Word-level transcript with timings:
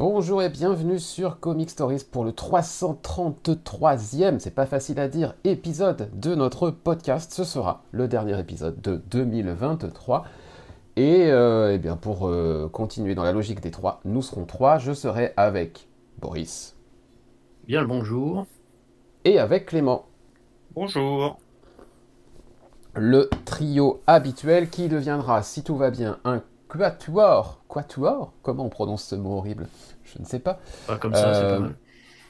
Bonjour 0.00 0.42
et 0.42 0.48
bienvenue 0.48 0.98
sur 0.98 1.38
Comic 1.40 1.68
Stories 1.68 2.06
pour 2.10 2.24
le 2.24 2.30
333e, 2.30 4.38
c'est 4.38 4.54
pas 4.54 4.64
facile 4.64 4.98
à 4.98 5.08
dire, 5.08 5.34
épisode 5.44 6.08
de 6.18 6.34
notre 6.34 6.70
podcast. 6.70 7.34
Ce 7.34 7.44
sera 7.44 7.82
le 7.92 8.08
dernier 8.08 8.40
épisode 8.40 8.80
de 8.80 8.96
2023. 9.10 10.24
Et 10.96 11.30
euh, 11.30 11.74
eh 11.74 11.78
bien 11.78 11.98
pour 11.98 12.28
euh, 12.28 12.70
continuer 12.72 13.14
dans 13.14 13.24
la 13.24 13.32
logique 13.32 13.60
des 13.60 13.70
trois, 13.70 14.00
nous 14.06 14.22
serons 14.22 14.46
trois. 14.46 14.78
Je 14.78 14.94
serai 14.94 15.34
avec 15.36 15.86
Boris. 16.18 16.76
Bien 17.66 17.82
le 17.82 17.86
bonjour. 17.86 18.46
Et 19.26 19.38
avec 19.38 19.66
Clément. 19.66 20.06
Bonjour. 20.74 21.38
Le 22.94 23.28
trio 23.44 24.00
habituel 24.06 24.70
qui 24.70 24.88
deviendra, 24.88 25.42
si 25.42 25.62
tout 25.62 25.76
va 25.76 25.90
bien, 25.90 26.18
un 26.24 26.42
quatuor. 26.70 27.60
Quatuor? 27.68 28.32
Comment 28.42 28.64
on 28.64 28.68
prononce 28.68 29.04
ce 29.04 29.14
mot 29.14 29.36
horrible? 29.36 29.68
Je 30.04 30.18
ne 30.20 30.24
sais 30.24 30.38
pas. 30.38 30.58
Pas 30.86 30.96
comme 30.96 31.14
ça, 31.14 31.34
c'est 31.34 31.40
pas 31.42 31.46
Euh, 31.54 31.60
mal. 31.60 31.74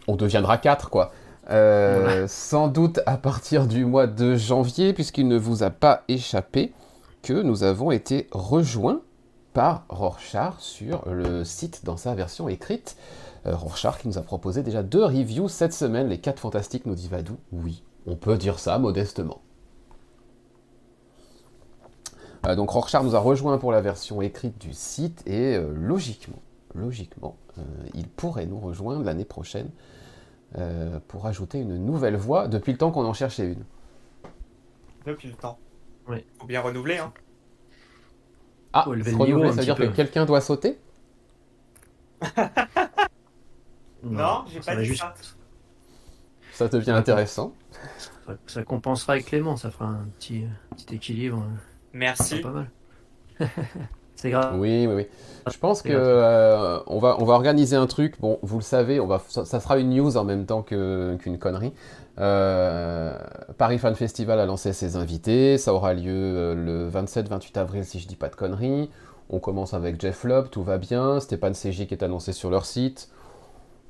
On 0.09 0.17
deviendra 0.17 0.59
quatre, 0.59 0.91
quoi. 0.91 1.13
Euh, 1.51 2.27
Sans 2.29 2.69
doute 2.69 3.01
à 3.07 3.17
partir 3.17 3.67
du 3.67 3.85
mois 3.85 4.07
de 4.07 4.37
janvier, 4.37 4.93
puisqu'il 4.93 5.29
ne 5.29 5.37
vous 5.39 5.63
a 5.63 5.71
pas 5.71 6.03
échappé 6.09 6.73
que 7.23 7.33
nous 7.43 7.63
avons 7.65 7.91
été 7.91 8.29
rejoints 8.33 9.01
par 9.53 9.85
Rorschach 9.89 10.55
sur 10.59 11.03
le 11.11 11.45
site 11.45 11.85
dans 11.85 11.97
sa 11.97 12.15
version 12.15 12.49
écrite. 12.49 12.97
Euh, 13.47 13.57
Rorschach 13.57 13.99
qui 13.99 14.09
nous 14.09 14.19
a 14.19 14.23
proposé 14.23 14.63
déjà 14.63 14.83
deux 14.83 15.05
reviews 15.05 15.49
cette 15.49 15.73
semaine, 15.73 16.09
Les 16.09 16.19
4 16.19 16.39
Fantastiques 16.39 16.87
nous 16.87 16.95
dit 16.95 17.09
Vadou. 17.09 17.37
Oui, 17.53 17.83
on 18.07 18.15
peut 18.17 18.37
dire 18.37 18.59
ça 18.59 18.79
modestement. 18.79 19.41
Euh, 22.47 22.55
donc 22.57 22.71
Rorschach 22.71 23.03
nous 23.03 23.15
a 23.15 23.19
rejoint 23.19 23.59
pour 23.59 23.71
la 23.73 23.81
version 23.81 24.23
écrite 24.23 24.59
du 24.59 24.73
site 24.73 25.23
et 25.27 25.57
euh, 25.57 25.73
logiquement, 25.75 26.41
logiquement, 26.75 27.37
euh, 27.59 27.63
il 27.95 28.09
pourrait 28.09 28.47
nous 28.47 28.59
rejoindre 28.59 29.05
l'année 29.05 29.25
prochaine 29.27 29.71
euh, 30.59 30.99
pour 31.09 31.27
ajouter 31.27 31.59
une 31.59 31.77
nouvelle 31.85 32.17
voix 32.17 32.49
depuis 32.49 32.73
le 32.73 32.79
temps 32.79 32.91
qu'on 32.91 33.05
en 33.05 33.13
cherchait 33.13 33.47
une. 33.53 33.65
Depuis 35.07 35.29
le 35.29 35.35
temps. 35.35 35.59
Oui. 36.09 36.25
Faut 36.39 36.47
bien 36.47 36.61
renouveler, 36.61 36.99
hein. 36.99 37.13
Ah, 38.73 38.83
Faut 38.85 38.95
niveau 38.97 39.25
renouveler, 39.25 39.51
ça 39.51 39.57
veut 39.57 39.65
dire 39.65 39.77
que 39.77 39.85
quelqu'un 39.85 40.25
doit 40.25 40.41
sauter? 40.41 40.79
Non, 44.03 44.45
j'ai 44.49 44.61
pas 44.61 44.77
dit 44.77 44.85
juste- 44.87 45.01
ça. 45.03 45.15
Ça 46.53 46.69
devient 46.69 46.93
intéressant. 46.93 47.55
Ça, 48.27 48.37
ça 48.47 48.63
compensera 48.63 49.15
avec 49.15 49.27
Clément, 49.27 49.57
ça 49.57 49.71
fera 49.71 49.87
un 49.87 50.07
petit, 50.19 50.45
petit 50.77 50.95
équilibre. 50.95 51.45
Merci. 51.93 52.41
Pas 52.41 52.51
mal. 52.51 52.71
c'est 54.17 54.31
grave. 54.31 54.59
Oui, 54.59 54.87
oui, 54.87 54.95
oui. 54.95 55.07
Je 55.51 55.59
pense 55.59 55.83
que 55.83 55.93
euh, 55.93 56.79
on, 56.87 56.99
va, 56.99 57.17
on 57.21 57.25
va 57.25 57.35
organiser 57.35 57.77
un 57.77 57.87
truc. 57.87 58.21
Bon, 58.21 58.39
vous 58.43 58.59
le 58.59 58.63
savez, 58.63 59.01
on 59.01 59.07
va, 59.07 59.23
ça, 59.29 59.45
ça 59.45 59.61
sera 59.61 59.79
une 59.79 59.91
news 59.91 60.17
en 60.17 60.25
même 60.25 60.47
temps 60.47 60.63
que- 60.63 61.17
qu'une 61.21 61.39
connerie. 61.39 61.73
Euh, 62.19 63.17
Paris 63.57 63.79
Fan 63.79 63.95
Festival 63.95 64.39
a 64.41 64.47
lancé 64.47 64.73
ses 64.73 64.97
invités. 64.97 65.57
Ça 65.59 65.73
aura 65.73 65.95
lieu 65.95 66.13
euh, 66.15 66.55
le 66.55 66.91
27-28 66.91 67.59
avril, 67.59 67.85
si 67.85 67.99
je 67.99 68.07
dis 68.07 68.17
pas 68.17 68.29
de 68.29 68.37
conneries. 68.37 68.91
On 69.31 69.39
commence 69.39 69.75
avec 69.75 70.01
Jeff 70.01 70.25
Lobb, 70.25 70.51
tout 70.51 70.63
va 70.63 70.77
bien. 70.79 71.21
Stéphane 71.21 71.55
CJ 71.55 71.87
qui 71.87 71.95
est 71.95 72.03
annoncé 72.03 72.33
sur 72.33 72.51
leur 72.51 72.67
site. 72.67 73.09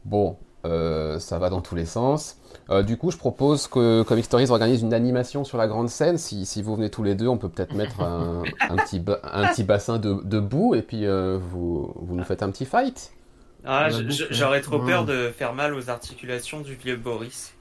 Bon, 0.05 0.37
euh, 0.65 1.19
ça 1.19 1.38
va 1.38 1.50
dans 1.50 1.60
tous 1.60 1.75
les 1.75 1.87
sens. 1.87 2.37
Euh, 2.71 2.82
du 2.82 2.97
coup, 2.97 3.10
je 3.10 3.16
propose 3.16 3.66
que 3.66 4.03
Comic 4.03 4.25
Stories 4.25 4.50
organise 4.50 4.82
une 4.82 4.94
animation 4.94 5.44
sur 5.44 5.59
la 5.59 5.66
grande 5.66 5.88
scène. 5.88 6.19
Si, 6.19 6.47
si 6.47 6.62
vous 6.62 6.76
venez 6.76 6.91
tous 6.91 7.03
les 7.03 7.15
deux, 7.15 7.28
on 7.28 7.38
peut 7.38 7.48
peut-être 7.48 7.75
mettre 7.75 8.00
un, 8.03 8.43
un 8.69 8.76
petit, 8.76 9.00
ba- 9.00 9.21
un 9.25 9.47
petit 9.48 9.65
bassin 9.65 9.98
de, 9.98 10.15
de 10.22 10.41
boue 10.41 10.75
et 10.75 10.82
puis 10.82 11.06
euh, 11.06 11.38
vous, 11.41 11.93
vous 11.97 12.15
nous 12.15 12.25
faites 12.25 12.43
un 12.43 12.50
petit 12.50 12.65
fight. 12.66 13.12
Ah, 13.65 13.88
j'aurais 14.31 14.60
trop 14.62 14.78
peur 14.81 15.04
de 15.04 15.31
faire 15.37 15.53
mal 15.54 15.75
aux 15.75 15.91
articulations 15.91 16.60
du 16.60 16.75
vieux 16.75 16.97
Boris. 16.97 17.53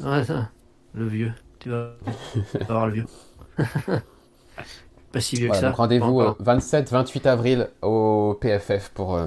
Ouais, 0.00 0.24
ça, 0.24 0.50
le 0.94 1.06
vieux. 1.06 1.32
Tu 1.58 1.70
vas 1.70 1.92
avoir 2.68 2.86
le 2.88 2.92
vieux. 2.92 3.06
Pas 5.12 5.20
si 5.20 5.36
vieux 5.36 5.46
Voilà, 5.46 5.60
que 5.70 5.76
ça. 5.76 5.76
rendez-vous 5.76 6.18
Pas 6.18 6.30
encore. 6.30 6.36
27-28 6.40 7.26
avril 7.28 7.68
au 7.82 8.36
PFF 8.40 8.90
pour 8.94 9.14
euh, 9.16 9.26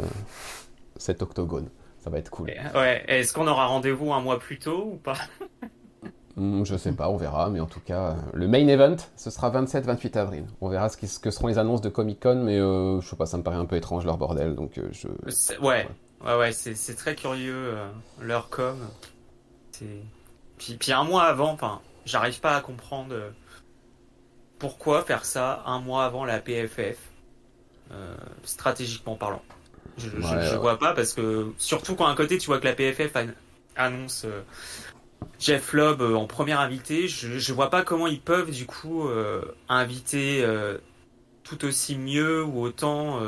cet 0.98 1.22
octogone. 1.22 1.70
Ça 2.08 2.12
va 2.12 2.20
être 2.20 2.30
cool. 2.30 2.54
Ouais, 2.74 3.04
est-ce 3.10 3.34
qu'on 3.34 3.48
aura 3.48 3.66
rendez-vous 3.66 4.14
un 4.14 4.22
mois 4.22 4.40
plus 4.40 4.60
tôt 4.60 4.92
ou 4.94 4.96
pas 4.96 5.18
Hmm, 6.38 6.64
je 6.64 6.78
sais 6.78 6.94
pas, 6.94 7.10
on 7.10 7.18
verra, 7.18 7.50
mais 7.50 7.60
en 7.60 7.66
tout 7.66 7.82
cas, 7.82 8.12
euh, 8.12 8.16
le 8.34 8.48
main 8.48 8.66
event, 8.68 8.96
ce 9.18 9.30
sera 9.30 9.50
27-28 9.50 10.16
avril. 10.18 10.46
On 10.62 10.70
verra 10.70 10.88
ce, 10.88 10.96
qui- 10.96 11.08
ce 11.08 11.20
que 11.20 11.32
seront 11.32 11.48
les 11.48 11.58
annonces 11.58 11.82
de 11.82 11.90
Comic 11.90 12.22
Con, 12.22 12.44
mais 12.46 12.60
euh, 12.60 13.02
je 13.02 13.10
sais 13.10 13.16
pas, 13.18 13.26
ça 13.26 13.38
me 13.38 13.44
paraît 13.44 13.58
un 13.58 13.66
peu 13.66 13.76
étrange 13.76 14.06
leur 14.06 14.18
bordel, 14.18 14.56
donc 14.56 14.78
euh, 14.78 14.88
je. 14.92 15.08
Ouais, 15.60 15.86
ouais, 16.24 16.38
ouais, 16.38 16.52
c'est 16.54 16.96
très 16.96 17.16
curieux, 17.16 17.74
euh, 17.76 17.90
leur 18.22 18.50
com. 18.50 18.78
Puis, 20.58 20.76
puis 20.76 20.92
un 20.94 21.04
mois 21.04 21.24
avant, 21.24 21.52
enfin, 21.52 21.82
j'arrive 22.06 22.40
pas 22.40 22.56
à 22.56 22.62
comprendre 22.62 23.14
euh, 23.16 23.32
pourquoi 24.60 25.02
faire 25.04 25.26
ça 25.26 25.64
un 25.66 25.80
mois 25.82 26.06
avant 26.06 26.24
la 26.24 26.40
PFF, 26.40 27.00
euh, 27.92 28.16
stratégiquement 28.44 29.16
parlant. 29.16 29.42
Je, 29.98 30.10
je- 30.10 30.16
Ouais, 30.22 30.42
je 30.42 30.56
ouais. 30.56 30.58
vois 30.58 30.78
pas 30.78 30.94
parce 30.94 31.14
que, 31.14 31.52
surtout 31.58 31.96
quand 31.96 32.08
à 32.08 32.16
côté 32.16 32.38
tu 32.38 32.48
vois 32.48 32.60
que 32.60 32.66
la 32.66 32.74
PFF 32.74 33.16
an- 33.16 33.28
annonce 33.76 34.26
euh, 34.26 34.42
Jeff 35.40 35.74
Lobb 35.74 36.02
euh, 36.02 36.16
en 36.16 36.28
premier 36.28 36.54
invité, 36.54 37.08
je, 37.08 37.40
je 37.40 37.54
vois 37.54 37.70
pas 37.70 37.84
comment 37.84 38.08
ils 38.08 38.22
peuvent 38.22 38.52
du 38.52 38.66
coup 38.66 39.08
euh, 39.08 39.42
inviter 39.70 40.44
euh, 40.44 40.78
tout 41.44 41.66
aussi 41.66 41.98
mieux 41.98 42.44
ou 42.44 42.62
autant 42.62 43.20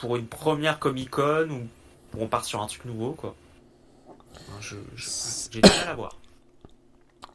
pour 0.00 0.16
une 0.16 0.26
première 0.26 0.78
Comic 0.78 1.10
Con 1.10 1.48
ou 1.50 1.68
pour 2.10 2.22
on 2.22 2.26
part 2.28 2.44
sur 2.44 2.60
un 2.62 2.66
truc 2.66 2.84
nouveau 2.84 3.12
quoi. 3.12 3.34
Enfin, 4.34 4.76
j'ai 4.96 5.62
du 5.62 5.74
mal 5.76 5.88
à 5.88 5.94
voir. 5.94 6.16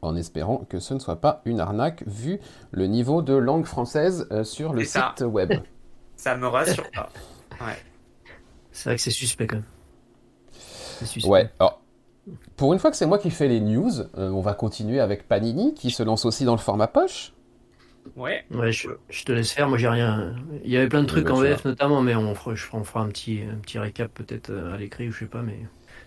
En 0.02 0.14
espérant 0.14 0.58
que 0.68 0.78
ce 0.78 0.94
ne 0.94 0.98
soit 0.98 1.20
pas 1.20 1.42
une 1.46 1.58
arnaque, 1.60 2.04
vu 2.06 2.38
le 2.70 2.86
niveau 2.86 3.22
de 3.22 3.34
langue 3.34 3.64
française 3.64 4.28
euh, 4.30 4.44
sur 4.44 4.72
le 4.72 4.84
ça. 4.84 5.14
site 5.16 5.26
web. 5.26 5.52
Ça 6.16 6.36
me 6.36 6.46
rassure 6.46 6.90
pas. 6.90 7.10
Ouais. 7.60 7.82
C'est 8.76 8.90
vrai 8.90 8.96
que 8.96 9.02
c'est 9.02 9.10
suspect 9.10 9.46
quand 9.46 9.56
même. 9.56 9.64
C'est 10.98 11.06
suspect. 11.06 11.28
Ouais, 11.30 11.50
alors, 11.58 11.80
pour 12.56 12.72
une 12.74 12.78
fois 12.78 12.90
que 12.90 12.96
c'est 12.96 13.06
moi 13.06 13.18
qui 13.18 13.30
fais 13.30 13.48
les 13.48 13.60
news, 13.60 13.90
euh, 14.18 14.30
on 14.30 14.40
va 14.42 14.52
continuer 14.54 15.00
avec 15.00 15.26
Panini, 15.26 15.72
qui 15.74 15.90
se 15.90 16.02
lance 16.02 16.24
aussi 16.26 16.44
dans 16.44 16.52
le 16.54 16.58
format 16.60 16.86
poche. 16.86 17.32
Ouais. 18.16 18.44
Ouais, 18.50 18.70
je, 18.72 18.88
je 19.08 19.24
te 19.24 19.32
laisse 19.32 19.50
faire. 19.50 19.68
Moi, 19.68 19.78
j'ai 19.78 19.88
rien. 19.88 20.34
Il 20.62 20.70
y 20.70 20.76
avait 20.76 20.88
plein 20.88 21.02
de 21.02 21.06
trucs 21.06 21.30
en 21.30 21.36
VF 21.40 21.64
notamment, 21.64 22.02
mais 22.02 22.14
on 22.14 22.34
fera, 22.34 22.54
je 22.54 22.62
ferai- 22.64 22.78
on 22.78 22.84
fera 22.84 23.00
un 23.00 23.08
petit, 23.08 23.40
un 23.50 23.56
petit 23.56 23.78
récap 23.78 24.12
peut-être 24.12 24.50
euh, 24.50 24.74
à 24.74 24.76
l'écrit 24.76 25.08
ou 25.08 25.12
je 25.12 25.20
sais 25.20 25.26
pas. 25.26 25.42
Mais 25.42 25.58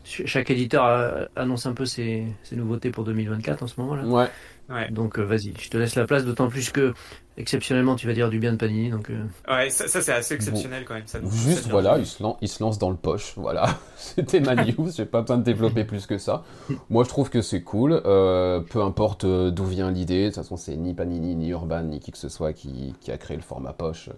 ch- 0.03 0.28
chaque 0.28 0.50
éditeur 0.52 0.85
euh, 0.85 1.25
annonce 1.35 1.66
un 1.66 1.74
peu 1.74 1.85
ses, 1.85 2.25
ses 2.44 2.56
nouveautés 2.56 2.91
pour 2.91 3.03
2024 3.03 3.63
en 3.63 3.68
ce 3.68 3.79
moment 3.81 3.96
là. 3.96 4.06
Ouais. 4.06 4.28
Ouais. 4.69 4.90
Donc 4.91 5.18
euh, 5.18 5.24
vas-y, 5.24 5.53
je 5.59 5.69
te 5.69 5.78
laisse 5.78 5.96
la 5.96 6.06
place. 6.06 6.25
D'autant 6.25 6.47
plus 6.47 6.72
que 6.72 6.94
exceptionnellement, 7.38 7.96
tu 7.96 8.06
vas 8.07 8.13
dire 8.13 8.30
du 8.30 8.40
bien 8.40 8.52
de 8.52 8.57
Panini. 8.57 8.90
Donc 8.90 9.09
euh, 9.09 9.24
Ouais, 9.47 9.69
ça, 9.69 9.88
ça, 9.88 10.02
c'est 10.02 10.13
assez 10.13 10.35
exceptionnel 10.35 10.85
quand 10.85 10.94
même. 10.94 11.07
Ça 11.07 11.19
Juste 11.24 11.68
voilà, 11.69 11.97
il 11.97 12.06
se, 12.06 12.22
lance, 12.22 12.38
il 12.41 12.47
se 12.47 12.62
lance 12.62 12.78
dans 12.78 12.90
le 12.90 12.96
poche, 12.96 13.34
voilà. 13.35 13.68
C'était 13.96 14.40
ma 14.40 14.56
news, 14.56 14.90
j'ai 14.96 15.06
pas 15.06 15.22
besoin 15.22 15.38
de 15.38 15.44
développer 15.44 15.84
plus 15.85 16.06
que 16.06 16.18
ça. 16.18 16.44
Moi 16.90 17.03
je 17.03 17.09
trouve 17.09 17.29
que 17.29 17.41
c'est 17.41 17.62
cool, 17.62 18.02
euh, 18.06 18.59
peu 18.59 18.82
importe 18.82 19.26
d'où 19.26 19.66
vient 19.66 19.91
l'idée, 19.91 20.23
de 20.23 20.28
toute 20.28 20.35
façon 20.35 20.58
c'est 20.58 20.76
ni 20.76 20.93
Panini, 20.93 21.35
ni 21.35 21.49
Urban, 21.49 21.84
ni 21.84 21.99
qui 21.99 22.11
que 22.11 22.17
ce 22.17 22.29
soit 22.29 22.53
qui, 22.53 22.93
qui 22.99 23.11
a 23.11 23.17
créé 23.17 23.38
le 23.38 23.43
format 23.43 23.73
poche. 23.73 24.09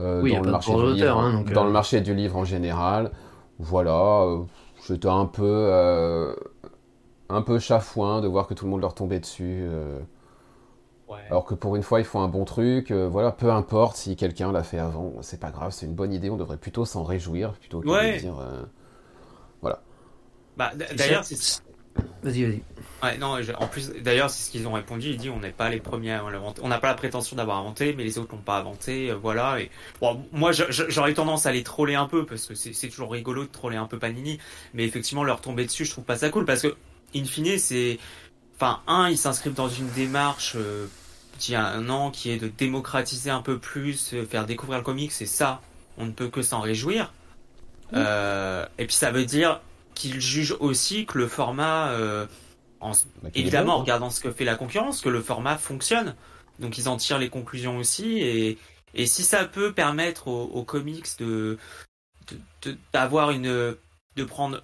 Euh, 0.00 0.22
Oui, 0.22 0.34
dans, 0.34 0.42
le 0.42 0.50
marché 0.50 0.74
du 0.74 0.92
livre, 0.94 1.18
hein, 1.18 1.32
donc, 1.32 1.52
dans 1.52 1.62
euh. 1.62 1.66
le 1.66 1.72
marché 1.72 2.00
du 2.00 2.14
livre 2.14 2.36
en 2.36 2.44
général, 2.44 3.10
voilà, 3.58 4.22
euh, 4.22 4.38
j'étais 4.88 5.08
un 5.08 5.26
peu, 5.26 5.44
euh, 5.44 6.34
un 7.30 7.42
peu 7.42 7.58
chafouin 7.58 8.20
de 8.20 8.28
voir 8.28 8.46
que 8.46 8.54
tout 8.54 8.64
le 8.64 8.70
monde 8.70 8.80
leur 8.80 8.94
tombait 8.94 9.20
dessus. 9.20 9.60
euh, 9.62 10.00
Ouais. 11.08 11.18
alors 11.28 11.44
que 11.44 11.54
pour 11.54 11.76
une 11.76 11.82
fois, 11.82 12.00
ils 12.00 12.04
font 12.06 12.20
un 12.22 12.28
bon 12.28 12.44
truc. 12.44 12.90
euh, 12.90 13.08
voilà, 13.08 13.32
peu 13.32 13.50
importe 13.52 13.96
si 13.96 14.16
quelqu'un 14.16 14.52
l'a 14.52 14.62
fait 14.62 14.78
avant, 14.78 15.12
c'est 15.22 15.40
pas 15.40 15.50
grave, 15.50 15.72
c'est 15.72 15.86
une 15.86 15.94
bonne 15.94 16.12
idée. 16.12 16.30
On 16.30 16.36
devrait 16.36 16.56
plutôt 16.56 16.84
s'en 16.84 17.02
réjouir 17.04 17.52
plutôt 17.54 17.80
que 17.80 17.88
Ouais. 17.88 18.14
de 18.14 18.18
dire. 18.18 18.38
euh, 18.38 18.62
Bah, 20.56 20.72
d- 20.74 20.84
c'est 20.88 20.96
d'ailleurs, 20.96 21.24
c'est 21.24 21.62
vas-y, 22.22 22.44
vas-y. 22.44 22.62
Ouais, 23.02 23.16
non, 23.16 23.40
je- 23.40 23.52
en 23.52 23.66
plus, 23.66 23.90
d'ailleurs, 24.02 24.28
c'est 24.28 24.42
ce 24.44 24.50
qu'ils 24.50 24.66
ont 24.68 24.72
répondu. 24.72 25.08
Ils 25.08 25.16
disent 25.16 25.30
on 25.30 25.40
n'est 25.40 25.52
pas 25.52 25.70
les 25.70 25.80
premiers 25.80 26.12
à 26.12 26.22
l'inventer. 26.30 26.60
On 26.64 26.68
n'a 26.68 26.78
pas 26.78 26.88
la 26.88 26.94
prétention 26.94 27.36
d'avoir 27.36 27.58
inventé, 27.58 27.94
mais 27.96 28.04
les 28.04 28.18
autres 28.18 28.32
l'ont 28.34 28.42
pas 28.42 28.58
inventé. 28.58 29.10
euh, 29.10 29.14
voilà. 29.16 29.60
Et 29.60 29.70
bon, 30.00 30.22
moi, 30.32 30.50
j'aurais 30.52 31.14
tendance 31.14 31.46
à 31.46 31.52
les 31.52 31.62
troller 31.62 31.94
un 31.94 32.06
peu 32.06 32.26
parce 32.26 32.46
que 32.46 32.54
c'est 32.54 32.74
c'est 32.74 32.88
toujours 32.88 33.10
rigolo 33.12 33.44
de 33.44 33.48
troller 33.50 33.76
un 33.78 33.86
peu 33.86 33.98
Panini. 33.98 34.38
Mais 34.74 34.84
effectivement, 34.84 35.24
leur 35.24 35.40
tomber 35.40 35.64
dessus, 35.64 35.84
je 35.86 35.92
trouve 35.92 36.04
pas 36.04 36.16
ça 36.16 36.28
cool 36.30 36.44
parce 36.44 36.62
que, 36.62 36.76
in 37.14 37.24
fine, 37.24 37.58
c'est, 37.58 37.98
enfin, 38.56 38.80
un, 38.86 39.08
ils 39.08 39.18
s'inscrivent 39.18 39.54
dans 39.54 39.68
une 39.68 39.90
démarche 39.90 40.54
euh, 40.56 40.86
qui 41.38 41.54
a 41.54 41.66
un 41.66 41.88
an, 41.88 42.10
qui 42.10 42.30
est 42.30 42.36
de 42.36 42.48
démocratiser 42.48 43.30
un 43.30 43.42
peu 43.42 43.58
plus, 43.58 44.14
euh, 44.14 44.26
faire 44.26 44.46
découvrir 44.46 44.78
le 44.78 44.84
comics. 44.84 45.12
C'est 45.12 45.26
ça. 45.26 45.60
On 45.98 46.06
ne 46.06 46.12
peut 46.12 46.28
que 46.28 46.42
s'en 46.42 46.60
réjouir. 46.60 47.12
Euh, 47.92 48.64
et 48.78 48.86
puis 48.86 48.94
ça 48.94 49.10
veut 49.10 49.24
dire 49.24 49.60
qu'ils 49.94 50.20
jugent 50.20 50.56
aussi 50.60 51.06
que 51.06 51.18
le 51.18 51.26
format 51.26 51.88
euh, 51.88 52.26
en, 52.80 52.92
bah, 53.22 53.30
évidemment, 53.34 53.74
en 53.74 53.76
bon, 53.78 53.82
regardant 53.82 54.10
ce 54.10 54.20
que 54.20 54.30
fait 54.30 54.44
la 54.44 54.54
concurrence, 54.54 55.00
que 55.00 55.08
le 55.08 55.20
format 55.20 55.58
fonctionne. 55.58 56.14
Donc 56.60 56.78
ils 56.78 56.88
en 56.88 56.96
tirent 56.96 57.18
les 57.18 57.30
conclusions 57.30 57.78
aussi. 57.78 58.18
Et, 58.18 58.58
et 58.94 59.06
si 59.06 59.24
ça 59.24 59.44
peut 59.44 59.72
permettre 59.72 60.28
aux, 60.28 60.44
aux 60.44 60.64
comics 60.64 61.06
de 61.18 61.58
d'avoir 62.92 63.32
une 63.32 63.76
de 64.16 64.24
prendre 64.24 64.62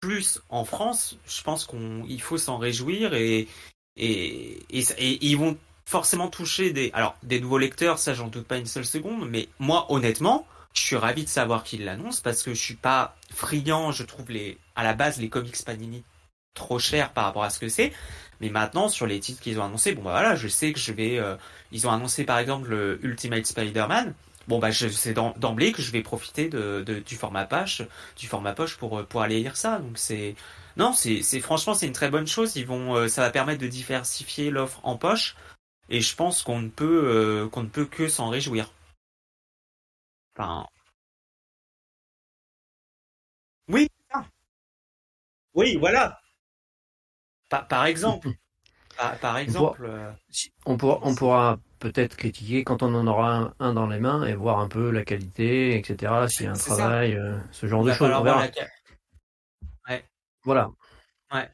plus 0.00 0.40
en 0.48 0.64
France, 0.64 1.18
je 1.26 1.42
pense 1.42 1.66
qu'il 1.66 2.22
faut 2.22 2.38
s'en 2.38 2.58
réjouir 2.58 3.14
et 3.14 3.48
et, 3.96 4.62
et, 4.70 5.26
ils 5.26 5.36
vont 5.36 5.58
forcément 5.84 6.28
toucher 6.28 6.70
des 6.72 6.90
alors 6.94 7.16
des 7.22 7.40
nouveaux 7.40 7.58
lecteurs, 7.58 7.98
ça 7.98 8.14
j'en 8.14 8.28
doute 8.28 8.46
pas 8.46 8.56
une 8.56 8.66
seule 8.66 8.86
seconde, 8.86 9.28
mais 9.28 9.48
moi 9.58 9.86
honnêtement, 9.90 10.46
je 10.72 10.82
suis 10.82 10.96
ravi 10.96 11.24
de 11.24 11.28
savoir 11.28 11.64
qu'ils 11.64 11.84
l'annoncent 11.84 12.22
parce 12.22 12.42
que 12.42 12.54
je 12.54 12.60
suis 12.60 12.76
pas 12.76 13.16
friand, 13.30 13.92
je 13.92 14.04
trouve 14.04 14.30
les 14.30 14.58
à 14.76 14.84
la 14.84 14.94
base 14.94 15.20
les 15.20 15.28
comics 15.28 15.62
Panini 15.64 16.04
trop 16.54 16.78
chers 16.78 17.12
par 17.12 17.24
rapport 17.24 17.44
à 17.44 17.50
ce 17.50 17.58
que 17.58 17.68
c'est. 17.68 17.92
Mais 18.40 18.48
maintenant, 18.48 18.88
sur 18.88 19.06
les 19.06 19.20
titres 19.20 19.40
qu'ils 19.40 19.60
ont 19.60 19.64
annoncés, 19.64 19.92
bon 19.92 20.02
bah 20.02 20.12
voilà, 20.12 20.34
je 20.34 20.48
sais 20.48 20.72
que 20.72 20.78
je 20.78 20.92
vais. 20.92 21.18
Euh, 21.18 21.36
ils 21.72 21.86
ont 21.86 21.90
annoncé 21.90 22.24
par 22.24 22.38
exemple 22.38 22.68
le 22.70 22.98
Ultimate 23.04 23.46
Spider-Man. 23.46 24.14
Bon 24.50 24.58
bah 24.58 24.72
sais 24.72 25.14
d'emblée 25.14 25.70
que 25.70 25.80
je 25.80 25.92
vais 25.92 26.02
profiter 26.02 26.48
de, 26.48 26.82
du 26.82 27.14
format 27.14 27.44
poche, 27.46 27.82
du 28.16 28.26
format 28.26 28.52
poche 28.52 28.76
pour 28.78 28.98
euh, 28.98 29.04
pour 29.04 29.22
aller 29.22 29.38
lire 29.40 29.56
ça. 29.56 29.78
Donc 29.78 29.96
c'est 29.96 30.34
non, 30.76 30.92
c'est 30.92 31.22
c'est 31.22 31.38
franchement 31.38 31.72
c'est 31.72 31.86
une 31.86 31.92
très 31.92 32.10
bonne 32.10 32.26
chose. 32.26 32.56
Ils 32.56 32.66
vont, 32.66 32.96
euh, 32.96 33.06
ça 33.06 33.22
va 33.22 33.30
permettre 33.30 33.60
de 33.60 33.68
diversifier 33.68 34.50
l'offre 34.50 34.80
en 34.82 34.96
poche. 34.96 35.36
Et 35.88 36.00
je 36.00 36.16
pense 36.16 36.42
qu'on 36.42 36.60
ne 36.60 36.68
peut 36.68 37.48
qu'on 37.52 37.62
ne 37.62 37.68
peut 37.68 37.86
que 37.86 38.08
s'en 38.08 38.28
réjouir. 38.28 38.72
Enfin. 40.36 40.66
Oui. 43.68 43.88
Oui, 45.54 45.76
voilà. 45.76 46.20
Par, 47.48 47.86
exemple. 47.86 48.30
Par, 49.20 49.38
exemple. 49.38 49.88
On 50.66 50.76
pourra, 50.76 50.98
on 51.02 51.14
pourra, 51.14 51.58
peut-être 51.80 52.16
critiquer 52.16 52.62
quand 52.62 52.82
on 52.82 52.94
en 52.94 53.06
aura 53.06 53.54
un, 53.58 53.72
dans 53.72 53.86
les 53.86 53.98
mains 53.98 54.24
et 54.26 54.34
voir 54.34 54.60
un 54.60 54.68
peu 54.68 54.90
la 54.90 55.04
qualité, 55.04 55.76
etc. 55.76 56.26
S'il 56.28 56.46
y 56.46 56.48
a 56.48 56.52
un 56.52 56.54
travail, 56.54 57.14
euh, 57.14 57.38
ce 57.50 57.66
genre 57.66 57.82
de 57.82 57.92
choses. 57.92 58.10
Voilà. 60.44 60.70
Ouais. 61.32 61.50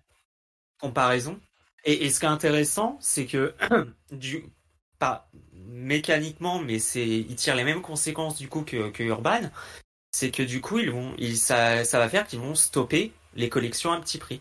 Comparaison. 0.78 1.40
Et, 1.84 2.10
ce 2.10 2.20
qui 2.20 2.26
est 2.26 2.28
intéressant, 2.28 2.98
c'est 3.00 3.26
que 3.26 3.54
du 4.12 4.44
pas 4.98 5.28
mécaniquement, 5.52 6.58
mais 6.58 6.78
c'est 6.78 7.06
ils 7.06 7.36
tirent 7.36 7.56
les 7.56 7.64
mêmes 7.64 7.82
conséquences 7.82 8.36
du 8.36 8.48
coup 8.48 8.62
que, 8.62 8.90
que 8.90 9.02
Urban. 9.02 9.50
C'est 10.10 10.30
que 10.30 10.42
du 10.42 10.60
coup 10.60 10.78
ils 10.78 10.90
vont, 10.90 11.14
ils, 11.18 11.36
ça, 11.36 11.84
ça 11.84 11.98
va 11.98 12.08
faire 12.08 12.26
qu'ils 12.26 12.38
vont 12.40 12.54
stopper 12.54 13.12
les 13.34 13.48
collections 13.48 13.92
à 13.92 14.00
petit 14.00 14.18
prix 14.18 14.40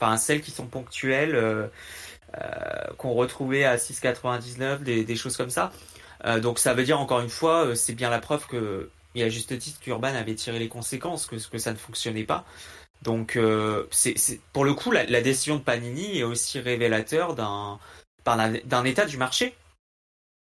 enfin 0.00 0.16
celles 0.16 0.40
qui 0.40 0.50
sont 0.50 0.66
ponctuelles, 0.66 1.34
euh, 1.34 1.66
euh, 2.38 2.84
qu'on 2.96 3.12
retrouvait 3.12 3.64
à 3.64 3.76
6,99, 3.76 4.82
des, 4.82 5.04
des, 5.04 5.16
choses 5.16 5.36
comme 5.36 5.50
ça. 5.50 5.72
Euh, 6.24 6.40
donc 6.40 6.58
ça 6.58 6.74
veut 6.74 6.84
dire 6.84 7.00
encore 7.00 7.20
une 7.20 7.30
fois, 7.30 7.74
c'est 7.76 7.94
bien 7.94 8.10
la 8.10 8.20
preuve 8.20 8.46
que, 8.46 8.90
y 9.14 9.22
a 9.22 9.28
juste 9.28 9.58
titre 9.58 9.80
qu'Urban 9.80 10.14
avait 10.14 10.34
tiré 10.34 10.58
les 10.58 10.68
conséquences, 10.68 11.26
que, 11.26 11.36
que 11.36 11.58
ça 11.58 11.72
ne 11.72 11.76
fonctionnait 11.76 12.24
pas. 12.24 12.44
Donc 13.02 13.38
pour 14.52 14.64
le 14.64 14.74
coup 14.74 14.90
la, 14.90 15.20
décision 15.22 15.56
de 15.56 15.62
Panini 15.62 16.18
est 16.18 16.22
aussi 16.22 16.60
révélateur 16.60 17.34
d'un 17.34 17.78
d'un 18.26 18.84
état 18.84 19.06
du 19.06 19.16
marché 19.16 19.56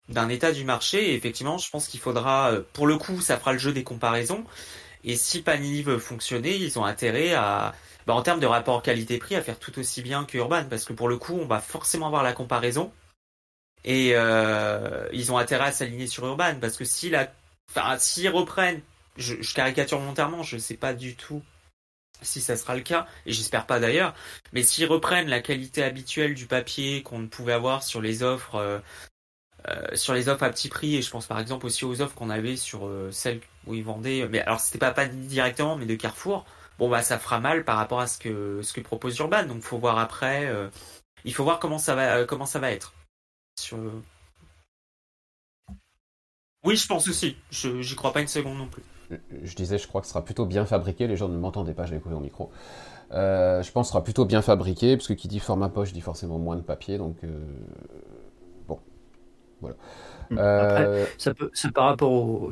d'un 0.07 0.29
état 0.29 0.53
du 0.53 0.63
marché 0.63 1.11
et 1.11 1.15
effectivement 1.15 1.57
je 1.57 1.69
pense 1.69 1.89
qu'il 1.89 1.99
faudra 1.99 2.53
pour 2.71 2.87
le 2.87 2.97
coup 2.97 3.19
ça 3.19 3.37
fera 3.37 3.51
le 3.51 3.59
jeu 3.59 3.73
des 3.73 3.83
comparaisons 3.83 4.45
et 5.03 5.17
si 5.17 5.41
Panini 5.41 5.83
veut 5.83 5.99
fonctionner 5.99 6.55
ils 6.55 6.79
ont 6.79 6.85
intérêt 6.85 7.33
à 7.33 7.75
bah, 8.07 8.13
en 8.13 8.21
termes 8.21 8.39
de 8.39 8.45
rapport 8.45 8.81
qualité-prix, 8.81 9.35
à 9.35 9.41
faire 9.41 9.59
tout 9.59 9.77
aussi 9.79 10.01
bien 10.01 10.23
que 10.23 10.37
Urban, 10.37 10.63
parce 10.69 10.85
que 10.85 10.93
pour 10.93 11.09
le 11.09 11.17
coup, 11.17 11.33
on 11.33 11.45
va 11.45 11.59
forcément 11.59 12.07
avoir 12.07 12.23
la 12.23 12.31
comparaison. 12.31 12.93
Et 13.83 14.11
euh, 14.13 15.07
ils 15.11 15.33
ont 15.33 15.37
intérêt 15.37 15.65
à 15.67 15.71
s'aligner 15.73 16.07
sur 16.07 16.25
Urban, 16.25 16.55
parce 16.61 16.77
que 16.77 16.85
si 16.85 17.09
la, 17.09 17.29
enfin, 17.69 17.97
s'ils 17.99 18.29
reprennent, 18.29 18.81
je, 19.17 19.35
caricature 19.53 19.99
volontairement, 19.99 20.41
je 20.41 20.55
ne 20.55 20.61
sais 20.61 20.77
pas 20.77 20.93
du 20.93 21.17
tout 21.17 21.43
si 22.21 22.39
ça 22.39 22.55
sera 22.55 22.75
le 22.75 22.81
cas, 22.81 23.07
et 23.25 23.33
j'espère 23.33 23.65
pas 23.65 23.79
d'ailleurs, 23.81 24.15
mais 24.53 24.63
s'ils 24.63 24.87
reprennent 24.87 25.27
la 25.27 25.41
qualité 25.41 25.83
habituelle 25.83 26.33
du 26.33 26.47
papier 26.47 27.03
qu'on 27.03 27.19
ne 27.19 27.27
pouvait 27.27 27.53
avoir 27.53 27.83
sur 27.83 28.01
les 28.01 28.23
offres, 28.23 28.55
euh, 28.55 28.79
euh, 29.67 29.95
sur 29.95 30.13
les 30.13 30.29
offres 30.29 30.43
à 30.43 30.49
petit 30.49 30.69
prix, 30.69 30.95
et 30.95 31.01
je 31.01 31.11
pense 31.11 31.27
par 31.27 31.39
exemple 31.39 31.65
aussi 31.65 31.83
aux 31.83 32.01
offres 32.01 32.15
qu'on 32.15 32.29
avait 32.29 32.55
sur 32.55 32.89
celles 33.11 33.41
où 33.65 33.75
ils 33.75 33.83
vendaient, 33.83 34.27
mais 34.29 34.39
alors 34.39 34.61
c'était 34.61 34.79
pas 34.79 34.91
pas 34.91 35.07
directement, 35.07 35.75
mais 35.75 35.85
de 35.85 35.95
Carrefour, 35.95 36.45
bon 36.77 36.89
bah 36.89 37.01
ça 37.01 37.19
fera 37.19 37.39
mal 37.39 37.63
par 37.63 37.77
rapport 37.77 37.99
à 37.99 38.07
ce 38.07 38.17
que 38.17 38.61
ce 38.61 38.73
que 38.73 38.81
propose 38.81 39.17
Urban. 39.19 39.45
Donc 39.45 39.61
faut 39.61 39.77
voir 39.77 39.97
après. 39.99 40.47
Euh, 40.47 40.69
il 41.25 41.33
faut 41.33 41.43
voir 41.43 41.59
comment 41.59 41.79
ça 41.79 41.95
va 41.95 42.17
euh, 42.17 42.25
comment 42.25 42.45
ça 42.45 42.59
va 42.59 42.71
être. 42.71 42.93
Sur... 43.59 43.77
Oui, 46.63 46.75
je 46.75 46.87
pense 46.87 47.07
aussi. 47.07 47.37
Je 47.49 47.81
j'y 47.81 47.95
crois 47.95 48.13
pas 48.13 48.21
une 48.21 48.27
seconde 48.27 48.57
non 48.57 48.67
plus. 48.67 48.83
Je 49.41 49.55
disais, 49.55 49.77
je 49.77 49.87
crois 49.87 50.01
que 50.01 50.07
ce 50.07 50.13
sera 50.13 50.23
plutôt 50.23 50.45
bien 50.45 50.65
fabriqué. 50.65 51.07
Les 51.07 51.15
gens 51.15 51.29
ne 51.29 51.37
m'entendaient 51.37 51.73
pas, 51.73 51.85
j'avais 51.85 52.01
coupé 52.01 52.13
mon 52.13 52.21
micro. 52.21 52.51
Euh, 53.11 53.63
je 53.63 53.71
pense 53.71 53.85
que 53.85 53.87
ce 53.87 53.91
sera 53.93 54.03
plutôt 54.03 54.25
bien 54.25 54.41
fabriqué, 54.41 54.97
parce 54.97 55.07
que 55.07 55.13
qui 55.13 55.29
dit 55.29 55.39
format 55.39 55.69
poche 55.69 55.93
dit 55.93 56.01
forcément 56.01 56.39
moins 56.39 56.57
de 56.57 56.61
papier, 56.61 56.97
donc 56.97 57.15
bon, 58.67 58.79
voilà. 59.61 59.77
Après, 60.29 61.07
ça 61.17 61.33
peut, 61.33 61.49
c'est 61.53 61.71
par 61.71 61.85
rapport 61.85 62.11
au, 62.11 62.51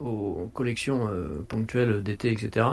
aux 0.00 0.50
collections 0.52 1.08
euh, 1.08 1.44
ponctuelles 1.46 2.02
d'été, 2.02 2.32
etc. 2.32 2.66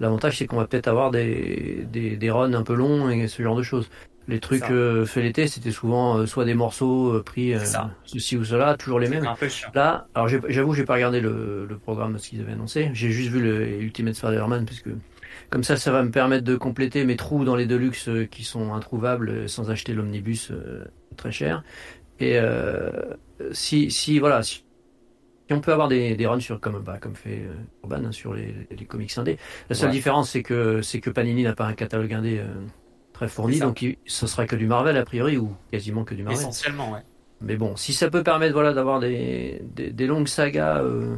L'avantage, 0.00 0.38
c'est 0.38 0.46
qu'on 0.46 0.56
va 0.56 0.66
peut-être 0.66 0.88
avoir 0.88 1.10
des, 1.10 1.86
des, 1.90 2.16
des, 2.16 2.30
runs 2.30 2.54
un 2.54 2.62
peu 2.62 2.74
longs 2.74 3.08
et 3.08 3.28
ce 3.28 3.42
genre 3.42 3.56
de 3.56 3.62
choses. 3.62 3.88
Les 4.28 4.38
trucs 4.38 4.70
euh, 4.70 5.04
faits 5.04 5.24
l'été, 5.24 5.48
c'était 5.48 5.72
souvent 5.72 6.18
euh, 6.18 6.26
soit 6.26 6.44
des 6.44 6.54
morceaux 6.54 7.20
pris 7.24 7.54
ceci 8.04 8.36
ou 8.36 8.44
cela, 8.44 8.76
toujours 8.76 9.00
les 9.00 9.08
mêmes. 9.08 9.28
Là, 9.74 10.06
alors 10.14 10.28
j'avoue, 10.28 10.74
j'ai 10.74 10.84
pas 10.84 10.94
regardé 10.94 11.20
le, 11.20 11.66
le 11.68 11.78
programme 11.78 12.18
ce 12.18 12.28
qu'ils 12.28 12.40
avaient 12.40 12.52
annoncé. 12.52 12.90
J'ai 12.92 13.10
juste 13.10 13.30
vu 13.30 13.40
le 13.40 13.68
Ultimate 13.80 14.14
Spider-Man 14.14 14.64
parce 14.64 14.80
que 14.80 14.90
comme 15.50 15.64
ça, 15.64 15.76
ça 15.76 15.92
va 15.92 16.02
me 16.02 16.10
permettre 16.10 16.44
de 16.44 16.56
compléter 16.56 17.04
mes 17.04 17.16
trous 17.16 17.44
dans 17.44 17.56
les 17.56 17.66
Deluxe 17.66 18.08
qui 18.30 18.44
sont 18.44 18.74
introuvables 18.74 19.48
sans 19.48 19.70
acheter 19.70 19.92
l'omnibus 19.92 20.52
très 21.16 21.32
cher. 21.32 21.64
Et 22.20 22.38
si, 23.50 23.90
si 23.90 24.18
voilà, 24.20 24.42
si 24.42 24.64
on 25.52 25.60
peut 25.60 25.72
avoir 25.72 25.88
des, 25.88 26.14
des 26.16 26.26
runs 26.26 26.40
sur 26.40 26.60
comme 26.60 26.80
bah, 26.80 26.98
comme 27.00 27.14
fait 27.14 27.40
euh, 27.40 27.54
Urban 27.82 28.04
hein, 28.04 28.12
sur 28.12 28.34
les, 28.34 28.54
les, 28.70 28.84
comics 28.84 29.16
indés. 29.16 29.38
La 29.68 29.74
seule 29.74 29.90
différence 29.90 30.30
c'est 30.30 30.42
que 30.42 30.82
c'est 30.82 31.00
que 31.00 31.10
Panini 31.10 31.42
n'a 31.42 31.54
pas 31.54 31.66
un 31.66 31.74
catalogue 31.74 32.12
indé 32.12 32.38
euh, 32.38 32.46
très 33.12 33.28
fourni, 33.28 33.58
donc 33.58 33.84
ce 34.06 34.26
sera 34.26 34.46
que 34.46 34.56
du 34.56 34.66
Marvel 34.66 34.96
a 34.96 35.04
priori 35.04 35.36
ou 35.36 35.54
quasiment 35.70 36.04
que 36.04 36.14
du 36.14 36.22
Marvel. 36.22 36.40
Essentiellement, 36.40 36.92
ouais. 36.92 37.00
Mais 37.40 37.56
bon, 37.56 37.76
si 37.76 37.92
ça 37.92 38.08
peut 38.08 38.22
permettre 38.22 38.52
voilà 38.52 38.72
d'avoir 38.72 39.00
des, 39.00 39.62
des, 39.74 40.06
longues 40.06 40.28
sagas 40.28 40.82
euh, 40.82 41.16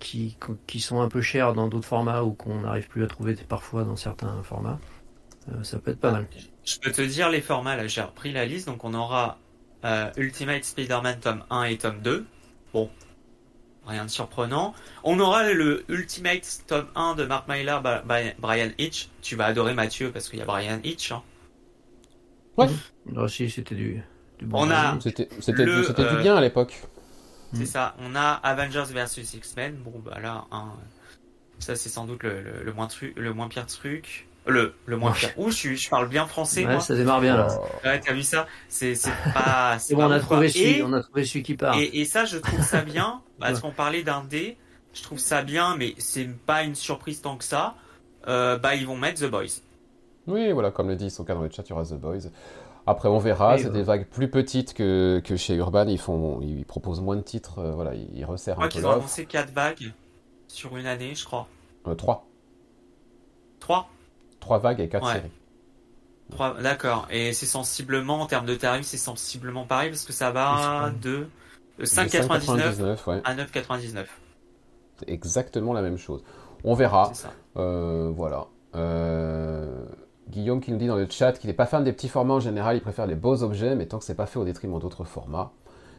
qui 0.00 0.36
qui 0.66 0.80
sont 0.80 1.00
un 1.00 1.08
peu 1.08 1.20
chères 1.20 1.54
dans 1.54 1.68
d'autres 1.68 1.86
formats 1.86 2.24
ou 2.24 2.32
qu'on 2.32 2.62
n'arrive 2.62 2.88
plus 2.88 3.04
à 3.04 3.06
trouver 3.06 3.34
parfois 3.48 3.84
dans 3.84 3.96
certains 3.96 4.42
formats, 4.42 4.80
ça 5.62 5.78
peut 5.78 5.92
être 5.92 6.00
pas 6.00 6.10
mal. 6.10 6.26
Je 6.64 6.78
peux 6.80 6.90
te 6.90 7.02
dire 7.02 7.30
les 7.30 7.40
formats 7.40 7.76
là, 7.76 7.86
j'ai 7.86 8.00
repris 8.00 8.32
la 8.32 8.46
liste, 8.46 8.66
donc 8.66 8.82
on 8.84 8.94
aura 8.94 9.38
Ultimate 10.16 10.64
Spider-Man 10.64 11.20
tome 11.20 11.44
1 11.50 11.62
et 11.64 11.78
tome 11.78 12.00
2. 12.02 12.26
Bon, 12.72 12.90
rien 13.86 14.04
de 14.04 14.10
surprenant. 14.10 14.74
On 15.04 15.18
aura 15.20 15.52
le 15.52 15.84
Ultimate 15.88 16.62
Top 16.66 16.90
1 16.94 17.14
de 17.14 17.24
Mark 17.24 17.48
Myler, 17.48 17.78
Brian 18.38 18.70
Hitch. 18.78 19.08
Tu 19.22 19.36
vas 19.36 19.46
adorer 19.46 19.74
Mathieu 19.74 20.10
parce 20.10 20.28
qu'il 20.28 20.38
y 20.38 20.42
a 20.42 20.44
Brian 20.44 20.80
Hitch. 20.84 21.12
Hein. 21.12 21.22
Ouais. 22.56 22.68
Là 23.12 23.22
aussi, 23.22 23.50
c'était 23.50 23.74
du, 23.74 24.02
du 24.38 24.46
bon. 24.46 24.68
C'était 25.00 25.64
du 25.64 25.70
euh, 25.70 26.22
bien 26.22 26.36
à 26.36 26.40
l'époque. 26.40 26.82
C'est 27.52 27.62
mm. 27.62 27.66
ça. 27.66 27.96
On 28.00 28.14
a 28.14 28.32
Avengers 28.32 28.84
vs 28.92 29.34
X-Men. 29.34 29.76
Bon, 29.76 30.02
bah 30.04 30.18
là, 30.20 30.44
ça 31.58 31.76
c'est 31.76 31.88
sans 31.88 32.06
doute 32.06 32.22
le, 32.22 32.62
le, 32.64 32.72
moins 32.72 32.88
le 33.16 33.32
moins 33.32 33.48
pire 33.48 33.66
truc. 33.66 34.28
Le, 34.46 34.74
le 34.86 34.96
moins 34.96 35.12
pire. 35.12 35.30
Ouh, 35.38 35.50
je, 35.50 35.74
je 35.74 35.90
parle 35.90 36.08
bien 36.08 36.26
français. 36.26 36.64
Ouais, 36.64 36.78
ça 36.78 36.94
démarre 36.94 37.20
bien 37.20 37.36
là. 37.36 37.48
Ouais, 37.84 38.00
t'as 38.00 38.12
vu 38.12 38.22
ça? 38.22 38.46
C'est 38.68 38.94
pas. 39.34 39.76
bon, 39.90 40.04
on, 40.04 40.10
a 40.10 40.20
trouvé 40.20 40.48
celui, 40.48 40.82
on 40.82 40.92
a 40.92 41.02
trouvé 41.02 41.24
celui 41.24 41.42
qui 41.42 41.56
part. 41.56 41.76
Et, 41.76 41.90
et 42.00 42.04
ça, 42.04 42.24
je 42.24 42.38
trouve 42.38 42.62
ça 42.62 42.82
bien. 42.82 43.22
parce 43.40 43.60
qu'on 43.60 43.72
parlait 43.72 44.02
d'un 44.02 44.22
dé. 44.24 44.56
Je 44.92 45.02
trouve 45.02 45.18
ça 45.18 45.42
bien, 45.42 45.76
mais 45.76 45.94
c'est 45.98 46.26
pas 46.26 46.62
une 46.62 46.74
surprise 46.74 47.20
tant 47.20 47.36
que 47.36 47.44
ça. 47.44 47.74
Euh, 48.28 48.56
bah, 48.56 48.74
ils 48.74 48.86
vont 48.86 48.96
mettre 48.96 49.20
The 49.20 49.30
Boys. 49.30 49.60
Oui, 50.26 50.50
voilà, 50.52 50.70
comme 50.70 50.88
le 50.88 50.96
dit 50.96 51.10
son 51.10 51.24
cadre 51.24 51.46
de 51.46 51.52
chat, 51.52 51.62
il 51.66 51.70
y 51.70 51.72
aura 51.72 51.84
The 51.84 51.94
Boys. 51.94 52.30
Après, 52.86 53.08
on 53.08 53.18
verra. 53.18 53.58
c'est 53.58 53.72
des 53.72 53.82
vagues 53.82 54.06
plus 54.06 54.30
petites 54.30 54.72
que, 54.74 55.20
que 55.24 55.36
chez 55.36 55.54
Urban. 55.54 55.86
Ils, 55.88 55.98
font, 55.98 56.40
ils 56.40 56.64
proposent 56.64 57.00
moins 57.00 57.16
de 57.16 57.20
titres. 57.20 57.58
Euh, 57.58 57.72
voilà, 57.72 57.94
ils, 57.94 58.24
resserrent 58.24 58.60
un 58.60 58.68
peu. 58.68 58.78
Ils 58.78 58.86
ont 58.86 58.92
annoncé 58.92 59.26
4 59.26 59.52
vagues 59.52 59.92
sur 60.48 60.76
une 60.76 60.86
année, 60.86 61.14
je 61.14 61.24
crois. 61.24 61.48
Euh, 61.86 61.94
3. 61.94 62.26
3 63.60 63.90
3 64.46 64.58
vagues 64.60 64.80
et 64.80 64.88
4 64.88 65.12
séries. 65.12 66.62
D'accord. 66.62 67.08
Et 67.10 67.32
c'est 67.32 67.46
sensiblement, 67.46 68.20
en 68.20 68.26
termes 68.26 68.46
de 68.46 68.54
tarifs, 68.54 68.86
c'est 68.86 68.96
sensiblement 68.96 69.64
pareil 69.64 69.90
parce 69.90 70.04
que 70.04 70.12
ça 70.12 70.30
va 70.30 70.92
de 71.02 71.26
5,99 71.80 73.22
à 73.24 73.34
9,99. 73.34 74.04
C'est 74.98 75.10
exactement 75.10 75.72
la 75.72 75.82
même 75.82 75.98
chose. 75.98 76.22
On 76.62 76.74
verra. 76.74 77.12
Euh, 77.56 78.10
voilà. 78.14 78.46
Euh, 78.76 79.84
Guillaume 80.30 80.60
qui 80.60 80.70
nous 80.70 80.78
dit 80.78 80.86
dans 80.86 80.96
le 80.96 81.08
chat 81.10 81.32
qu'il 81.32 81.48
n'est 81.48 81.54
pas 81.54 81.66
fan 81.66 81.82
des 81.82 81.92
petits 81.92 82.08
formats 82.08 82.34
en 82.34 82.40
général, 82.40 82.76
il 82.76 82.80
préfère 82.80 83.06
les 83.06 83.14
beaux 83.14 83.42
objets, 83.42 83.74
mais 83.74 83.86
tant 83.86 83.98
que 83.98 84.04
c'est 84.04 84.14
pas 84.14 84.26
fait 84.26 84.38
au 84.38 84.44
détriment 84.44 84.78
d'autres 84.78 85.04
formats, 85.04 85.52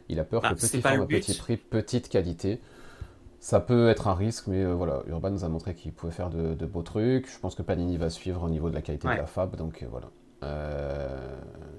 il 0.10 0.20
a 0.20 0.24
peur 0.24 0.42
bah, 0.42 0.50
que 0.50 0.56
petit 0.56 0.82
format, 0.82 1.06
petit 1.06 1.38
prix, 1.38 1.58
petite 1.58 2.10
qualité. 2.10 2.62
Ça 3.40 3.60
peut 3.60 3.90
être 3.90 4.08
un 4.08 4.16
risque, 4.16 4.48
mais 4.48 4.66
voilà, 4.66 5.04
Urban 5.08 5.30
nous 5.30 5.44
a 5.44 5.50
montré 5.50 5.76
qu'il 5.76 5.94
pouvait 5.94 6.12
faire 6.12 6.30
de, 6.30 6.66
beaux 6.66 6.82
trucs. 6.82 7.32
Je 7.32 7.40
pense 7.40 7.56
que 7.56 7.62
Panini 7.62 7.98
va 7.98 8.10
suivre 8.10 8.44
au 8.44 8.50
niveau 8.50 8.70
de 8.70 8.76
la 8.76 8.82
qualité 8.82 9.08
de 9.08 9.14
la 9.14 9.28
fab, 9.28 9.56
donc 9.56 9.86
voilà. 9.90 10.10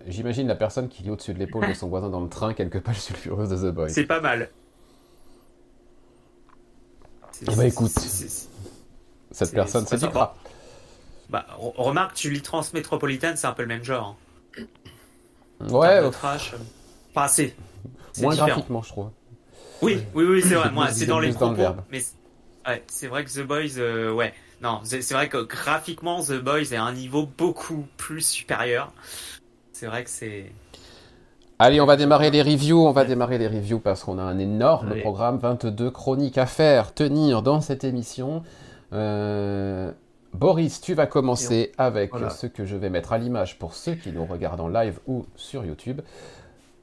J'imagine 0.07 0.47
la 0.47 0.55
personne 0.55 0.89
qui 0.89 1.03
lit 1.03 1.11
au-dessus 1.11 1.35
de 1.35 1.39
l'épaule 1.39 1.69
de 1.69 1.75
son 1.75 1.89
voisin 1.89 2.09
dans 2.09 2.21
le 2.21 2.29
train 2.29 2.55
quelques 2.55 2.81
pages 2.81 3.01
sulfureuses 3.01 3.51
de 3.51 3.71
The 3.71 3.75
Boys. 3.75 3.89
C'est 3.89 4.07
pas 4.07 4.21
mal. 4.21 4.51
Eh 7.43 7.55
bah 7.55 7.67
écoute, 7.67 7.93
cette 9.31 9.53
personne, 9.53 9.87
c'est 9.87 10.11
pas. 10.11 10.37
Bah, 11.31 11.47
remarque, 11.59 12.15
tu 12.15 12.31
lis 12.31 12.41
Transmétropolitaine, 12.41 13.37
c'est 13.37 13.47
un 13.47 13.53
peu 13.53 13.63
le 13.63 13.69
même 13.69 13.85
genre. 13.85 14.17
Hein. 14.57 14.65
Ouais. 15.69 16.11
Trash. 16.11 16.55
Pas 17.13 17.25
assez. 17.25 17.55
Moins 18.21 18.35
graphiquement, 18.35 18.83
je 18.83 18.89
trouve. 18.89 19.11
Oui, 19.83 19.99
oui, 20.15 20.25
oui, 20.25 20.43
c'est 20.43 20.55
vrai. 20.55 20.71
Moi, 20.71 20.89
c'est 20.93 21.07
dans 21.07 21.21
les 21.21 21.33
propos. 21.33 21.63
mais 21.91 22.03
ouais, 22.67 22.83
c'est 22.87 23.07
vrai 23.07 23.25
que 23.25 23.31
The 23.31 23.47
Boys, 23.47 23.79
euh, 23.79 24.13
ouais. 24.13 24.33
Non, 24.61 24.81
c'est 24.83 25.13
vrai 25.13 25.29
que 25.29 25.39
graphiquement, 25.39 26.21
The 26.23 26.43
Boys 26.43 26.73
est 26.73 26.77
à 26.77 26.83
un 26.83 26.93
niveau 26.93 27.29
beaucoup 27.39 27.87
plus 27.97 28.23
supérieur. 28.23 28.93
C'est 29.73 29.87
vrai 29.87 30.03
que 30.03 30.11
c'est. 30.11 30.47
Allez, 31.61 31.81
on 31.81 31.87
va 31.87 31.97
démarrer 31.97 32.31
les 32.31 32.43
reviews. 32.43 32.87
On 32.87 32.93
va 32.93 33.05
démarrer 33.05 33.39
les 33.39 33.47
reviews 33.47 33.79
parce 33.79 34.03
qu'on 34.03 34.19
a 34.19 34.23
un 34.23 34.39
énorme 34.39 34.99
programme, 35.01 35.39
22 35.39 35.91
chroniques 35.91 36.39
à 36.39 36.47
faire, 36.47 36.95
tenir 36.95 37.43
dans 37.43 37.61
cette 37.61 37.85
émission. 37.85 38.43
Euh, 38.93 39.93
Boris, 40.35 40.81
tu 40.81 40.95
vas 40.95 41.07
commencer 41.07 41.73
avec 41.79 42.13
ce 42.31 42.47
que 42.47 42.65
je 42.65 42.77
vais 42.77 42.91
mettre 42.91 43.13
à 43.13 43.19
l'image 43.19 43.59
pour 43.59 43.75
ceux 43.75 43.95
qui 43.95 44.13
nous 44.13 44.25
regardent 44.25 44.61
en 44.61 44.69
live 44.69 44.99
ou 45.07 45.27
sur 45.37 45.65
YouTube. 45.65 46.01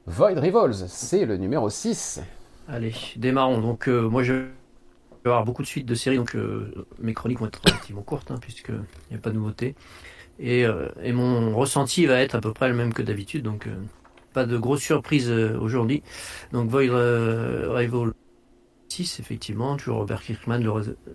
Void 0.06 0.38
Revolves, 0.38 0.84
c'est 0.88 1.24
le 1.24 1.36
numéro 1.36 1.68
6. 1.68 2.20
Allez, 2.68 2.92
démarrons. 3.16 3.60
Donc, 3.60 3.88
euh, 3.88 4.08
moi, 4.08 4.22
je 4.22 4.32
vais 4.32 4.46
avoir 5.24 5.44
beaucoup 5.44 5.62
de 5.62 5.66
suites 5.66 5.86
de 5.86 5.94
séries, 5.94 6.16
donc 6.16 6.34
euh, 6.34 6.86
mes 6.98 7.14
chroniques 7.14 7.40
vont 7.40 7.46
être 7.46 7.62
relativement 7.64 8.02
courtes, 8.02 8.30
hein, 8.30 8.38
puisqu'il 8.40 8.80
n'y 9.10 9.16
a 9.16 9.20
pas 9.20 9.30
de 9.30 9.36
nouveauté. 9.36 9.74
Et, 10.38 10.66
et, 11.02 11.12
mon 11.12 11.56
ressenti 11.56 12.04
va 12.04 12.20
être 12.20 12.34
à 12.34 12.42
peu 12.42 12.52
près 12.52 12.68
le 12.68 12.74
même 12.74 12.92
que 12.92 13.00
d'habitude, 13.00 13.42
donc 13.42 13.66
pas 14.36 14.44
de 14.44 14.58
grosse 14.58 14.82
surprise 14.82 15.30
euh, 15.30 15.58
aujourd'hui. 15.58 16.02
Donc 16.52 16.68
Void 16.68 16.90
euh, 16.90 17.72
Rival 17.72 18.12
6, 18.90 19.18
effectivement, 19.18 19.78
toujours 19.78 19.96
Robert 19.96 20.20
Kirkman, 20.20 20.60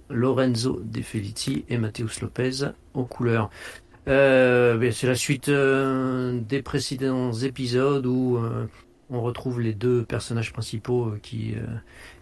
Lorenzo 0.09 0.81
De 0.83 1.01
Felici 1.03 1.63
et 1.69 1.77
Matteus 1.77 2.19
Lopez 2.19 2.71
aux 2.95 3.05
couleurs. 3.05 3.51
Euh, 4.07 4.91
c'est 4.91 5.05
la 5.05 5.13
suite 5.13 5.51
des 5.51 6.61
précédents 6.63 7.31
épisodes 7.31 8.07
où 8.07 8.39
on 9.11 9.21
retrouve 9.21 9.61
les 9.61 9.73
deux 9.73 10.03
personnages 10.03 10.53
principaux 10.53 11.13
qui, 11.21 11.55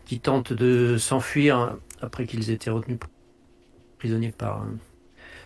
qui 0.05 0.19
tentent 0.19 0.53
de 0.53 0.97
s'enfuir 0.97 1.77
après 2.01 2.25
qu'ils 2.25 2.49
aient 2.49 2.55
été 2.55 2.69
retenus 2.69 2.99
prisonniers 3.97 4.31
par 4.31 4.65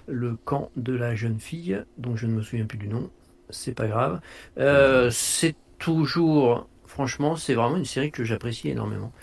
le 0.07 0.35
camp 0.35 0.71
de 0.75 0.93
la 0.93 1.15
jeune 1.15 1.39
fille, 1.39 1.83
dont 1.97 2.15
je 2.15 2.27
ne 2.27 2.33
me 2.33 2.41
souviens 2.41 2.65
plus 2.65 2.77
du 2.77 2.88
nom 2.88 3.09
c'est 3.53 3.73
pas 3.73 3.88
grave. 3.88 4.19
Euh, 4.57 5.09
c'est 5.12 5.55
toujours, 5.79 6.67
franchement, 6.85 7.35
c'est 7.35 7.53
vraiment 7.53 7.77
une 7.77 7.85
série 7.85 8.12
que 8.12 8.23
j'apprécie 8.23 8.69
énormément. 8.69 9.13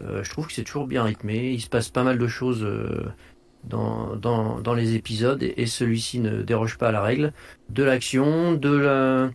Euh, 0.00 0.24
je 0.24 0.30
trouve 0.30 0.46
que 0.46 0.52
c'est 0.52 0.64
toujours 0.64 0.86
bien 0.86 1.04
rythmé. 1.04 1.50
Il 1.50 1.60
se 1.60 1.68
passe 1.68 1.88
pas 1.88 2.02
mal 2.02 2.18
de 2.18 2.26
choses 2.26 2.64
euh, 2.64 3.06
dans, 3.64 4.16
dans, 4.16 4.74
les 4.74 4.94
épisodes 4.94 5.42
et, 5.42 5.66
celui-ci 5.66 6.20
ne 6.20 6.42
déroge 6.42 6.78
pas 6.78 6.88
à 6.88 6.92
la 6.92 7.02
règle. 7.02 7.32
De 7.68 7.84
l'action, 7.84 8.54
de 8.54 8.76
la 8.76 9.30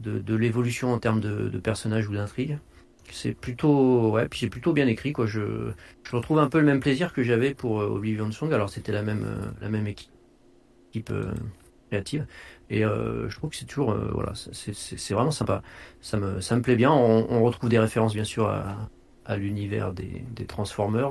de, 0.00 0.34
l'évolution 0.34 0.92
en 0.92 0.98
termes 0.98 1.20
de, 1.20 1.58
personnages 1.58 2.08
ou 2.08 2.14
d'intrigue. 2.14 2.58
C'est 3.10 3.34
plutôt 3.34 4.10
ouais, 4.12 4.28
puis 4.28 4.40
c'est 4.40 4.48
plutôt 4.48 4.72
bien 4.72 4.86
écrit 4.86 5.12
quoi. 5.12 5.26
Je, 5.26 5.72
je 6.02 6.16
retrouve 6.16 6.38
un 6.38 6.48
peu 6.48 6.58
le 6.58 6.64
même 6.64 6.80
plaisir 6.80 7.12
que 7.12 7.22
j'avais 7.22 7.52
pour 7.52 7.76
Oblivion 7.76 8.30
Song. 8.32 8.52
Alors 8.52 8.70
c'était 8.70 8.92
la 8.92 9.02
même 9.02 9.26
la 9.60 9.68
même 9.68 9.86
équipe, 9.86 10.10
équipe 10.90 11.12
créative, 11.90 12.26
et 12.72 12.86
euh, 12.86 13.28
je 13.28 13.36
trouve 13.36 13.50
que 13.50 13.56
c'est 13.56 13.66
toujours, 13.66 13.92
euh, 13.92 14.10
voilà, 14.14 14.32
c'est 14.34 15.14
vraiment 15.14 15.30
sympa. 15.30 15.62
Ça 16.00 16.16
me, 16.16 16.40
ça 16.40 16.56
me 16.56 16.62
plaît 16.62 16.74
bien. 16.74 16.90
On, 16.90 17.42
retrouve 17.42 17.68
des 17.68 17.78
références 17.78 18.14
bien 18.14 18.24
sûr 18.24 18.48
à, 18.48 18.88
à 19.26 19.36
l'univers 19.36 19.92
des, 19.92 20.24
des, 20.34 20.46
Transformers 20.46 21.10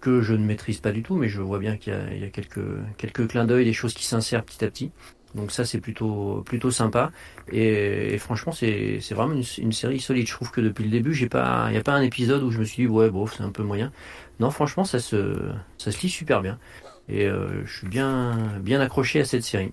que 0.00 0.20
je 0.20 0.34
ne 0.34 0.44
maîtrise 0.44 0.78
pas 0.78 0.92
du 0.92 1.02
tout, 1.02 1.16
mais 1.16 1.28
je 1.28 1.40
vois 1.40 1.58
bien 1.58 1.76
qu'il 1.76 1.92
y, 1.92 2.20
y, 2.20 2.24
a 2.24 2.28
quelques, 2.28 2.60
quelques 2.98 3.26
clins 3.26 3.46
d'œil, 3.46 3.64
des 3.64 3.72
choses 3.72 3.94
qui 3.94 4.04
s'insèrent 4.04 4.44
petit 4.44 4.64
à 4.64 4.68
petit. 4.68 4.92
Donc 5.34 5.50
ça 5.50 5.64
c'est 5.64 5.80
plutôt 5.80 6.42
plutôt 6.44 6.70
sympa 6.70 7.10
et, 7.50 8.18
franchement 8.18 8.52
c'est 8.52 9.00
vraiment 9.12 9.34
une, 9.34 9.44
une, 9.58 9.72
série 9.72 9.98
solide. 9.98 10.26
Je 10.26 10.32
trouve 10.32 10.50
que 10.50 10.60
depuis 10.60 10.84
le 10.84 10.90
début 10.90 11.14
j'ai 11.14 11.28
pas 11.28 11.64
il 11.68 11.72
n'y 11.72 11.78
a 11.78 11.82
pas 11.82 11.94
un 11.94 12.02
épisode 12.02 12.42
où 12.42 12.50
je 12.50 12.58
me 12.58 12.64
suis 12.64 12.84
dit 12.84 12.86
ouais 12.86 13.10
bon 13.10 13.26
c'est 13.26 13.42
un 13.42 13.50
peu 13.50 13.62
moyen. 13.62 13.92
Non 14.40 14.50
franchement 14.50 14.84
ça 14.84 14.98
se 14.98 15.36
ça 15.78 15.90
se 15.90 16.00
lit 16.02 16.10
super 16.10 16.42
bien 16.42 16.58
et 17.08 17.26
euh, 17.26 17.64
je 17.64 17.78
suis 17.78 17.88
bien 17.88 18.58
bien 18.60 18.80
accroché 18.80 19.20
à 19.20 19.24
cette 19.24 19.42
série. 19.42 19.72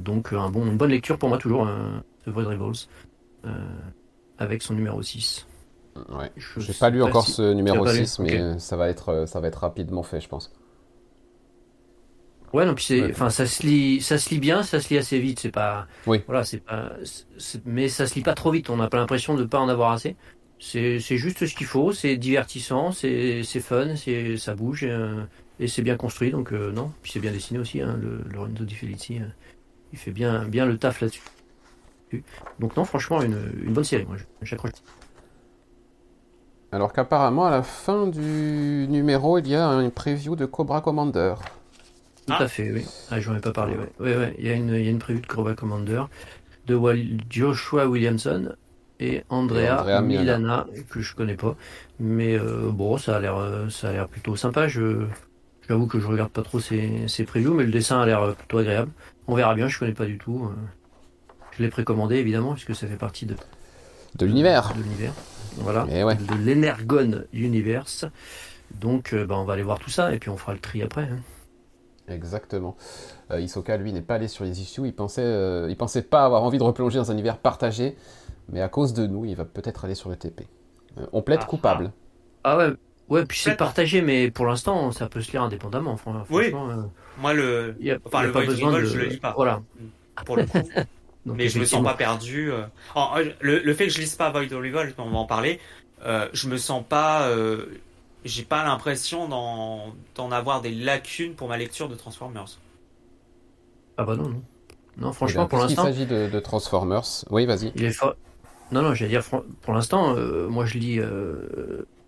Donc 0.00 0.32
un 0.32 0.48
bon, 0.48 0.66
une 0.66 0.76
bonne 0.76 0.90
lecture 0.90 1.18
pour 1.18 1.28
moi 1.28 1.38
toujours, 1.38 1.68
euh, 1.68 2.00
The 2.24 2.30
Void 2.30 2.46
Revolves, 2.46 2.86
euh, 3.44 3.50
avec 4.38 4.62
son 4.62 4.74
numéro 4.74 5.02
6. 5.02 5.46
Ouais. 6.08 6.32
Je 6.36 6.60
n'ai 6.60 6.74
pas 6.78 6.88
lu 6.88 7.02
encore 7.02 7.26
ce 7.26 7.52
numéro 7.52 7.86
6, 7.86 8.20
mais 8.20 8.58
ça, 8.58 8.76
va 8.76 8.88
être, 8.88 9.10
euh, 9.10 9.26
ça 9.26 9.40
va 9.40 9.48
être 9.48 9.60
rapidement 9.60 10.02
fait, 10.02 10.20
je 10.20 10.28
pense. 10.28 10.52
Ouais, 12.52 12.66
non, 12.66 12.74
puis 12.74 12.84
c'est, 12.84 13.10
enfin, 13.10 13.30
ça 13.30 13.46
se 13.46 13.64
lit, 13.64 14.00
ça 14.00 14.18
se 14.18 14.30
lit 14.30 14.40
bien, 14.40 14.62
ça 14.62 14.80
se 14.80 14.88
lit 14.88 14.98
assez 14.98 15.18
vite. 15.20 15.38
C'est 15.40 15.52
pas, 15.52 15.86
oui. 16.06 16.22
voilà, 16.26 16.44
c'est 16.44 16.58
pas, 16.58 16.92
mais 17.64 17.88
ça 17.88 18.06
se 18.06 18.14
lit 18.14 18.22
pas 18.22 18.34
trop 18.34 18.50
vite. 18.50 18.70
On 18.70 18.76
n'a 18.76 18.88
pas 18.88 18.98
l'impression 18.98 19.34
de 19.34 19.44
pas 19.44 19.58
en 19.58 19.68
avoir 19.68 19.92
assez. 19.92 20.16
C'est, 20.58 20.98
juste 20.98 21.46
ce 21.46 21.54
qu'il 21.54 21.66
faut. 21.66 21.92
C'est 21.92 22.16
divertissant, 22.16 22.92
c'est, 22.92 23.42
fun, 23.60 23.96
c'est, 23.96 24.36
ça 24.36 24.54
bouge 24.54 24.84
et, 24.84 25.68
c'est 25.68 25.82
bien 25.82 25.96
construit. 25.96 26.30
Donc 26.30 26.52
non, 26.52 26.92
puis 27.02 27.12
c'est 27.12 27.20
bien 27.20 27.32
dessiné 27.32 27.60
aussi. 27.60 27.80
Hein, 27.80 27.98
le 28.00 28.22
Lorenzo 28.32 28.64
Di 28.64 28.74
Felici 28.74 29.20
il 29.92 29.98
fait 29.98 30.12
bien, 30.12 30.44
bien 30.44 30.66
le 30.66 30.78
taf 30.78 31.00
là-dessus. 31.00 31.22
Donc 32.58 32.76
non, 32.76 32.84
franchement, 32.84 33.22
une, 33.22 33.72
bonne 33.72 33.84
série, 33.84 34.04
moi, 34.04 34.16
j'accroche. 34.42 34.72
Alors 36.72 36.92
qu'apparemment, 36.92 37.46
à 37.46 37.50
la 37.50 37.62
fin 37.62 38.06
du 38.06 38.86
numéro, 38.88 39.38
il 39.38 39.48
y 39.48 39.54
a 39.54 39.66
une 39.66 39.90
preview 39.90 40.36
de 40.36 40.46
Cobra 40.46 40.80
Commander. 40.80 41.34
Tout 42.36 42.42
à 42.42 42.48
fait, 42.48 42.70
oui. 42.70 42.84
Ah, 43.10 43.20
j'en 43.20 43.36
ai 43.36 43.40
pas 43.40 43.52
parlé, 43.52 43.74
ouais. 43.74 43.90
Ouais, 43.98 44.16
ouais. 44.16 44.34
Il, 44.38 44.46
y 44.46 44.50
a 44.50 44.54
une, 44.54 44.74
il 44.74 44.84
y 44.84 44.88
a 44.88 44.90
une 44.90 44.98
preview 44.98 45.20
de 45.20 45.26
Cobra 45.26 45.54
Commander 45.54 46.02
de 46.66 46.78
Joshua 47.28 47.86
Williamson 47.86 48.54
et 49.00 49.24
Andrea, 49.28 50.00
Milana, 50.02 50.66
que 50.88 51.00
je 51.00 51.14
connais 51.14 51.34
pas. 51.34 51.56
Mais 51.98 52.38
euh, 52.38 52.70
bon, 52.70 52.96
ça 52.96 53.16
a 53.16 53.20
l'air, 53.20 53.36
euh, 53.36 53.68
ça 53.68 53.88
a 53.88 53.92
l'air 53.92 54.08
plutôt 54.08 54.36
sympa. 54.36 54.68
Je, 54.68 55.06
j'avoue 55.68 55.86
que 55.86 55.98
je 55.98 56.06
regarde 56.06 56.30
pas 56.30 56.42
trop 56.42 56.60
ces, 56.60 57.08
ces 57.08 57.24
previews, 57.24 57.54
mais 57.54 57.64
le 57.64 57.72
dessin 57.72 58.00
a 58.00 58.06
l'air 58.06 58.34
plutôt 58.34 58.58
agréable. 58.58 58.92
On 59.26 59.34
verra 59.34 59.54
bien, 59.54 59.68
je 59.68 59.78
connais 59.78 59.94
pas 59.94 60.06
du 60.06 60.18
tout. 60.18 60.44
Euh. 60.44 60.54
Je 61.56 61.62
l'ai 61.62 61.70
précommandé 61.70 62.16
évidemment, 62.16 62.52
puisque 62.52 62.74
ça 62.74 62.86
fait 62.86 62.96
partie 62.96 63.26
de, 63.26 63.34
de 64.16 64.26
l'univers. 64.26 64.72
De 64.74 64.82
l'univers. 64.82 65.12
Voilà. 65.56 65.84
De 65.84 66.44
l'Energon 66.44 67.24
Universe. 67.32 68.06
Donc 68.80 69.12
euh, 69.12 69.26
bah, 69.26 69.36
on 69.36 69.44
va 69.44 69.54
aller 69.54 69.62
voir 69.62 69.78
tout 69.78 69.90
ça 69.90 70.14
et 70.14 70.18
puis 70.18 70.30
on 70.30 70.36
fera 70.36 70.52
le 70.52 70.60
tri 70.60 70.82
après. 70.82 71.02
Hein. 71.02 71.18
Exactement. 72.10 72.76
Euh, 73.30 73.40
Isoka, 73.40 73.76
lui, 73.76 73.92
n'est 73.92 74.02
pas 74.02 74.14
allé 74.14 74.28
sur 74.28 74.44
les 74.44 74.60
issues. 74.60 74.82
Il 74.84 74.94
pensait, 74.94 75.68
il 75.68 75.76
pensait 75.76 76.02
pas 76.02 76.24
avoir 76.24 76.42
envie 76.42 76.58
de 76.58 76.62
replonger 76.62 76.98
dans 76.98 77.10
un 77.10 77.14
univers 77.14 77.38
partagé, 77.38 77.96
mais 78.48 78.60
à 78.60 78.68
cause 78.68 78.92
de 78.92 79.06
nous, 79.06 79.24
il 79.24 79.36
va 79.36 79.44
peut-être 79.44 79.84
aller 79.84 79.94
sur 79.94 80.10
le 80.10 80.16
TP. 80.16 80.46
on 81.12 81.22
plaide 81.22 81.40
ah, 81.42 81.46
coupable. 81.46 81.92
Ah. 82.44 82.52
ah 82.52 82.58
ouais, 82.58 82.74
Ouais, 83.10 83.26
puis 83.26 83.40
c'est 83.40 83.56
partagé, 83.56 84.02
mais 84.02 84.30
pour 84.30 84.46
l'instant, 84.46 84.92
ça 84.92 85.08
peut 85.08 85.20
se 85.20 85.32
lire 85.32 85.42
indépendamment. 85.42 85.96
Franchement, 85.96 86.24
oui. 86.30 86.52
Euh, 86.54 86.82
Moi, 87.18 87.34
le, 87.34 87.74
y 87.80 87.90
a, 87.90 87.98
enfin, 88.04 88.22
le 88.22 88.30
pas 88.30 88.44
besoin 88.44 88.72
de... 88.72 88.84
je 88.84 88.98
le 88.98 89.06
lis 89.06 89.16
pas. 89.16 89.34
Voilà. 89.34 89.56
Mm. 89.56 90.24
Pour 90.24 90.36
le 90.36 90.46
coup. 90.46 90.58
mais 91.26 91.48
je 91.48 91.58
me 91.58 91.64
sens 91.64 91.82
pas 91.82 91.94
perdu. 91.94 92.52
Euh. 92.52 92.62
Euh, 92.96 93.32
le, 93.40 93.74
fait 93.74 93.88
que 93.88 93.92
je 93.92 93.98
lise 93.98 94.14
pas 94.14 94.30
Void 94.30 94.46
Revolt, 94.52 94.94
on 94.98 95.10
va 95.10 95.18
en 95.18 95.26
parler. 95.26 95.58
Euh, 96.06 96.28
je 96.32 96.48
me 96.48 96.56
sens 96.56 96.84
pas. 96.88 97.28
Euh, 98.20 98.24
J'ai 98.24 98.44
pas 98.44 98.64
l'impression 98.64 99.28
d'en 99.28 100.30
avoir 100.30 100.60
des 100.60 100.70
lacunes 100.70 101.34
pour 101.34 101.48
ma 101.48 101.56
lecture 101.56 101.88
de 101.88 101.94
Transformers. 101.94 102.58
Ah 103.96 104.04
bah 104.04 104.16
non, 104.16 104.28
non. 104.28 104.42
Non, 104.98 105.12
franchement, 105.12 105.46
pour 105.46 105.58
l'instant. 105.58 105.86
Il 105.86 105.94
s'agit 105.94 106.06
de, 106.06 106.28
de, 106.28 106.40
Transformers. 106.40 107.24
Oui, 107.30 107.46
vas-y. 107.46 107.72
Il 107.74 107.84
est 107.84 108.02
Non, 108.72 108.82
non, 108.82 108.94
j'allais 108.94 109.10
dire, 109.10 109.22
pour 109.62 109.74
l'instant, 109.74 110.14
moi 110.48 110.66
je 110.66 110.78
lis 110.78 111.00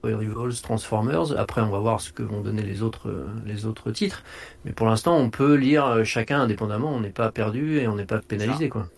Rivals, 0.04 0.60
Transformers. 0.62 1.38
Après, 1.38 1.60
on 1.60 1.70
va 1.70 1.78
voir 1.78 2.00
ce 2.00 2.12
que 2.12 2.22
vont 2.22 2.40
donner 2.40 2.62
les 2.62 2.82
autres, 2.82 3.08
euh, 3.08 3.26
les 3.46 3.66
autres 3.66 3.90
titres. 3.90 4.22
Mais 4.64 4.72
pour 4.72 4.86
l'instant, 4.86 5.16
on 5.16 5.30
peut 5.30 5.54
lire 5.54 5.86
euh, 5.86 6.04
chacun 6.04 6.40
indépendamment. 6.40 6.92
On 6.92 7.00
n'est 7.00 7.10
pas 7.10 7.30
perdu 7.30 7.78
et 7.78 7.88
on 7.88 7.94
n'est 7.94 8.06
pas 8.06 8.18
pénalisé, 8.18 8.68
quoi. 8.68 8.88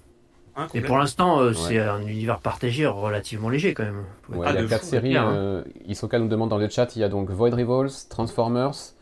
Et 0.75 0.80
pour 0.80 0.99
l'instant, 0.99 1.40
euh, 1.40 1.52
c'est 1.52 1.78
un 1.78 2.02
univers 2.02 2.40
partagé 2.40 2.87
relativement 2.87 3.49
léger 3.49 3.75
quand 3.75 3.84
même. 3.84 4.04
il 4.32 4.38
y 4.38 4.44
a 4.44 4.66
quatre 4.66 4.84
séries. 4.84 5.16
Hein. 5.16 5.64
Isoka 5.87 6.18
nous 6.18 6.28
demande 6.28 6.50
dans 6.50 6.58
le 6.58 6.68
chat 6.68 6.94
il 6.96 7.00
y 7.00 7.04
a 7.04 7.08
donc 7.08 7.30
Void 7.30 7.54
Rivals, 7.54 7.90
Transformers, 8.08 8.94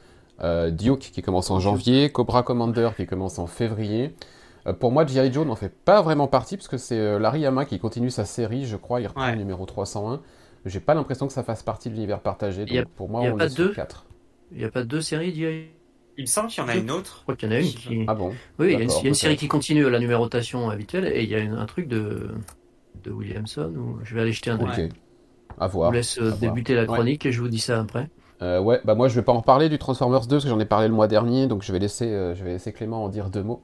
Duke 0.71 1.11
qui 1.13 1.23
commence 1.23 1.51
en 1.51 1.61
janvier, 1.61 2.11
Cobra 2.11 2.43
Commander 2.43 2.91
qui 2.97 3.07
commence 3.07 3.39
en 3.39 3.47
février. 3.47 4.15
pour 4.81 4.93
moi, 4.93 5.07
G.I. 5.07 5.33
Joe 5.33 5.47
n'en 5.47 5.57
fait 5.57 5.73
pas 5.73 6.03
vraiment 6.03 6.27
partie 6.27 6.57
parce 6.57 6.69
que 6.69 6.79
c'est 6.79 7.19
Larry 7.19 7.47
Hama 7.47 7.65
qui 7.65 7.79
continue 7.79 8.11
sa 8.11 8.25
série, 8.25 8.65
je 8.67 8.77
crois. 8.77 9.01
Il 9.01 9.07
reprend 9.07 9.31
le 9.31 9.37
numéro 9.37 9.67
301. 9.67 10.21
J'ai 10.65 10.81
pas 10.81 10.95
l'impression 10.95 11.27
que 11.27 11.33
ça 11.33 11.43
fasse 11.43 11.63
partie 11.63 11.89
de 11.91 11.95
l'univers 11.95 12.21
partagé. 12.21 12.65
Donc 12.65 12.87
pour 12.97 13.09
moi, 13.09 13.23
on 13.23 13.37
pas 13.37 13.47
est 13.47 13.57
deux, 13.57 13.67
sur 13.67 13.77
4. 13.77 14.07
Il 14.53 14.59
n'y 14.59 14.65
a 14.65 14.71
pas 14.71 14.85
deux 14.85 15.01
séries 15.01 15.33
Il 16.19 16.23
me 16.23 16.27
semble 16.27 16.49
qu'il 16.49 16.63
y 16.63 16.67
en 16.67 16.69
a 16.69 16.77
une 16.77 16.91
autre. 16.91 17.17
Je 17.19 17.23
crois 17.23 17.37
qu'il 17.37 17.49
y 17.49 17.53
en 17.53 17.57
a 17.57 17.61
une 17.61 17.67
qui. 17.67 18.05
Ah 18.07 18.15
bon 18.15 18.35
Oui, 18.59 18.67
il 18.67 18.73
y 18.73 18.77
a 18.77 19.09
une, 19.09 19.15
série 19.15 19.37
qui 19.37 19.49
continue 19.49 19.89
la 19.89 19.99
numérotation 19.99 20.69
habituelle 20.71 21.11
et 21.13 21.23
il 21.23 21.29
y 21.29 21.35
a 21.35 21.41
un 21.41 21.67
truc 21.67 21.89
de, 21.89 22.31
de 23.03 23.11
Williamson 23.11 23.73
où 23.77 23.99
je 24.05 24.15
vais 24.15 24.23
aller 24.23 24.33
jeter 24.33 24.51
un 24.51 24.61
œil. 24.61 24.87
Ok. 24.87 24.93
À 25.59 25.67
voir. 25.67 25.91
Je 25.91 25.93
vous 25.93 25.97
laisse 25.97 26.19
euh, 26.19 26.33
débuter 26.33 26.75
la 26.75 26.87
chronique 26.87 27.27
et 27.27 27.33
je 27.33 27.41
vous 27.41 27.49
dis 27.49 27.61
ça 27.61 27.81
après. 27.81 28.09
Euh, 28.43 28.61
ouais, 28.61 28.81
bah 28.85 28.95
moi 28.95 29.07
je 29.07 29.15
vais 29.15 29.23
pas 29.23 29.33
en 29.33 29.39
reparler 29.39 29.69
du 29.69 29.79
Transformers 29.79 30.23
2 30.23 30.29
parce 30.29 30.45
que 30.45 30.51
j'en 30.51 30.59
ai 30.59 30.65
parlé 30.65 30.89
le 30.89 30.95
mois 30.95 31.07
dernier, 31.07 31.47
donc 31.47 31.63
je 31.63 31.71
vais 31.71 31.79
laisser, 31.79 32.07
euh, 32.07 32.35
je 32.35 32.43
vais 32.43 32.51
laisser 32.53 32.73
Clément 32.73 33.05
en 33.05 33.09
dire 33.09 33.31
deux 33.31 33.43
mots. 33.43 33.63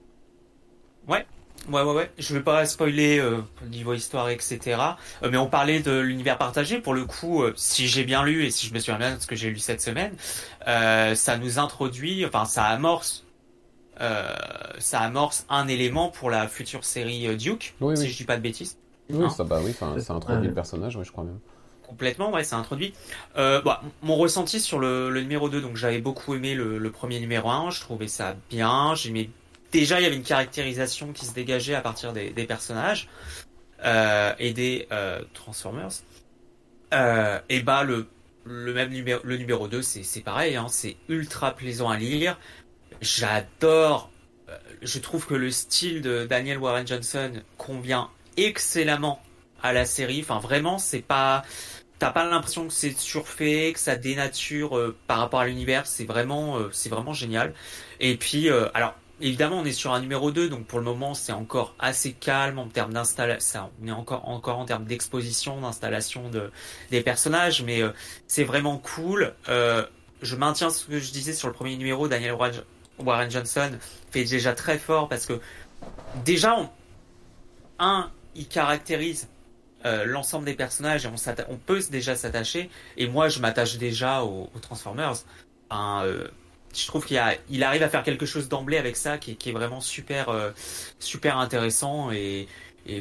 Ouais, 1.09 1.27
ouais, 1.71 1.83
ouais, 1.83 1.95
ouais. 1.95 2.11
Je 2.19 2.35
vais 2.35 2.43
pas 2.43 2.67
spoiler 2.67 3.19
euh, 3.19 3.41
niveau 3.71 3.95
histoire, 3.95 4.29
etc. 4.31 4.81
mais 5.23 5.37
on 5.37 5.49
parlait 5.49 5.81
de 5.81 5.99
l'univers 5.99 6.39
partagé. 6.39 6.81
Pour 6.81 6.95
le 6.95 7.05
coup, 7.05 7.45
si 7.57 7.89
j'ai 7.89 8.05
bien 8.05 8.25
lu 8.25 8.45
et 8.45 8.51
si 8.51 8.67
je 8.67 8.75
me 8.75 8.79
souviens 8.79 8.99
bien 8.99 9.17
de 9.17 9.21
ce 9.21 9.27
que 9.27 9.37
j'ai 9.37 9.51
lu 9.51 9.59
cette 9.59 9.81
semaine, 9.81 10.15
ça 10.65 11.37
nous 11.39 11.59
introduit, 11.59 12.25
enfin 12.27 12.45
ça 12.45 12.65
amorce. 12.65 13.25
ça 13.99 15.01
amorce 15.01 15.47
un 15.49 15.69
élément 15.69 16.09
pour 16.09 16.31
la 16.31 16.49
future 16.49 16.85
série 16.85 17.37
Duke, 17.37 17.75
si 17.95 18.09
je 18.09 18.17
dis 18.17 18.25
pas 18.25 18.37
de 18.37 18.43
bêtises. 18.43 18.79
Oui, 19.11 19.25
hein 19.25 19.31
ça, 19.31 19.45
bah 19.45 19.61
oui, 19.65 19.73
ça 19.73 20.15
introduit 20.15 20.49
le 20.49 20.55
personnage, 20.55 20.97
ouais, 20.97 21.05
je 21.05 21.13
crois 21.13 21.25
même. 21.25 21.39
Complètement, 21.89 22.31
ouais, 22.31 22.45
ça 22.45 22.57
introduit. 22.57 22.93
Euh, 23.39 23.63
bah, 23.63 23.81
mon 24.03 24.17
ressenti 24.17 24.61
sur 24.61 24.79
le, 24.79 25.11
numéro 25.23 25.49
2, 25.49 25.63
donc 25.63 25.77
j'avais 25.77 26.01
beaucoup 26.01 26.35
aimé 26.35 26.55
le, 26.55 26.91
premier 26.91 27.19
numéro 27.19 27.49
1, 27.49 27.71
je 27.71 27.81
trouvais 27.81 28.09
ça 28.09 28.37
bien, 28.51 28.95
j'aimais 28.95 29.31
déjà 29.73 30.01
il 30.01 30.05
y 30.05 30.07
avait 30.07 30.17
une 30.17 30.23
caractérisation 30.23 31.13
qui 31.13 31.27
se 31.27 31.35
dégageait 31.35 31.75
à 31.75 31.81
partir 31.81 32.13
des, 32.13 32.31
personnages 32.47 33.09
euh, 33.85 34.33
et 34.39 34.53
des 34.53 34.87
euh, 34.93 35.21
Transformers. 35.35 35.91
et 36.93 37.61
bah 37.61 37.85
le, 37.85 38.07
même 38.45 38.91
numéro 38.91 39.21
le 39.25 39.37
numéro 39.37 39.69
2 39.69 39.83
c'est 39.83 40.21
pareil, 40.21 40.57
hein, 40.57 40.67
c'est 40.69 40.97
ultra 41.09 41.55
plaisant 41.55 41.89
à 41.91 41.99
lire. 41.99 42.39
J'adore 43.01 44.11
je 44.83 44.99
trouve 44.99 45.27
que 45.27 45.35
le 45.35 45.51
style 45.51 46.03
de 46.03 46.25
Daniel 46.25 46.59
Warren 46.59 46.87
Johnson 46.87 47.33
convient 47.57 48.11
excellemment 48.37 49.21
à 49.63 49.73
la 49.73 49.85
série. 49.85 50.21
Enfin, 50.21 50.39
vraiment, 50.39 50.79
c'est 50.79 51.03
pas, 51.03 51.43
t'as 51.99 52.11
pas 52.11 52.25
l'impression 52.25 52.67
que 52.67 52.73
c'est 52.73 52.97
surfait, 52.97 53.73
que 53.75 53.81
ça 53.81 53.97
dénature 53.97 54.77
euh, 54.77 54.97
par 55.07 55.19
rapport 55.19 55.41
à 55.41 55.47
l'univers. 55.47 55.87
C'est 55.87 56.05
vraiment, 56.05 56.59
euh, 56.59 56.69
c'est 56.73 56.89
vraiment 56.89 57.13
génial. 57.13 57.55
Et 58.01 58.17
puis, 58.17 58.49
euh, 58.49 58.69
alors, 58.75 58.95
évidemment, 59.21 59.59
on 59.59 59.65
est 59.65 59.73
sur 59.73 59.93
un 59.93 60.01
numéro 60.01 60.31
2, 60.31 60.49
donc 60.49 60.67
pour 60.67 60.79
le 60.79 60.85
moment, 60.85 61.15
c'est 61.15 61.33
encore 61.33 61.75
assez 61.79 62.13
calme 62.13 62.59
en 62.59 62.67
termes 62.69 62.93
d'installation. 62.93 63.71
On 63.83 63.89
est 63.89 63.93
encore, 63.93 64.29
encore 64.29 64.59
en 64.59 64.65
termes 64.65 64.85
d'exposition, 64.85 65.61
d'installation 65.61 66.29
de, 66.31 66.51
des 66.91 67.03
personnages, 67.03 67.63
mais 67.63 67.83
c'est 68.27 68.45
vraiment 68.45 68.79
cool. 68.79 69.35
je 69.47 70.37
maintiens 70.37 70.71
ce 70.71 70.87
que 70.87 70.99
je 70.99 71.13
disais 71.13 71.33
sur 71.33 71.49
le 71.49 71.55
premier 71.55 71.77
numéro. 71.77 72.09
Daniel 72.09 72.37
Warren 72.99 73.31
Johnson 73.31 73.71
fait 74.11 74.25
déjà 74.25 74.55
très 74.55 74.79
fort 74.79 75.09
parce 75.09 75.27
que 75.27 75.41
déjà, 76.25 76.71
un, 77.79 78.11
il 78.35 78.49
caractérise 78.49 79.29
euh, 79.85 80.05
l'ensemble 80.05 80.45
des 80.45 80.55
personnages 80.55 81.07
et 81.07 81.09
on, 81.49 81.57
peut 81.57 81.81
déjà 81.91 82.17
s'attacher. 82.17 82.71
Et 82.97 83.07
moi, 83.07 83.29
je 83.29 83.41
m'attache 83.41 83.79
déjà 83.79 84.23
aux, 84.25 84.51
Transformers. 84.61 85.15
Euh, 85.73 86.29
je 86.79 86.87
trouve 86.87 87.05
qu'il 87.05 87.21
il 87.51 87.63
arrive 87.63 87.83
à 87.83 87.89
faire 87.89 88.03
quelque 88.03 88.27
chose 88.27 88.49
d'emblée 88.49 88.79
avec 88.79 88.97
ça 88.97 89.19
qui, 89.19 89.33
est 89.33 89.53
vraiment 89.53 89.81
super, 89.81 90.29
euh, 90.29 90.51
super 90.99 91.39
intéressant. 91.39 92.11
Et, 92.11 92.49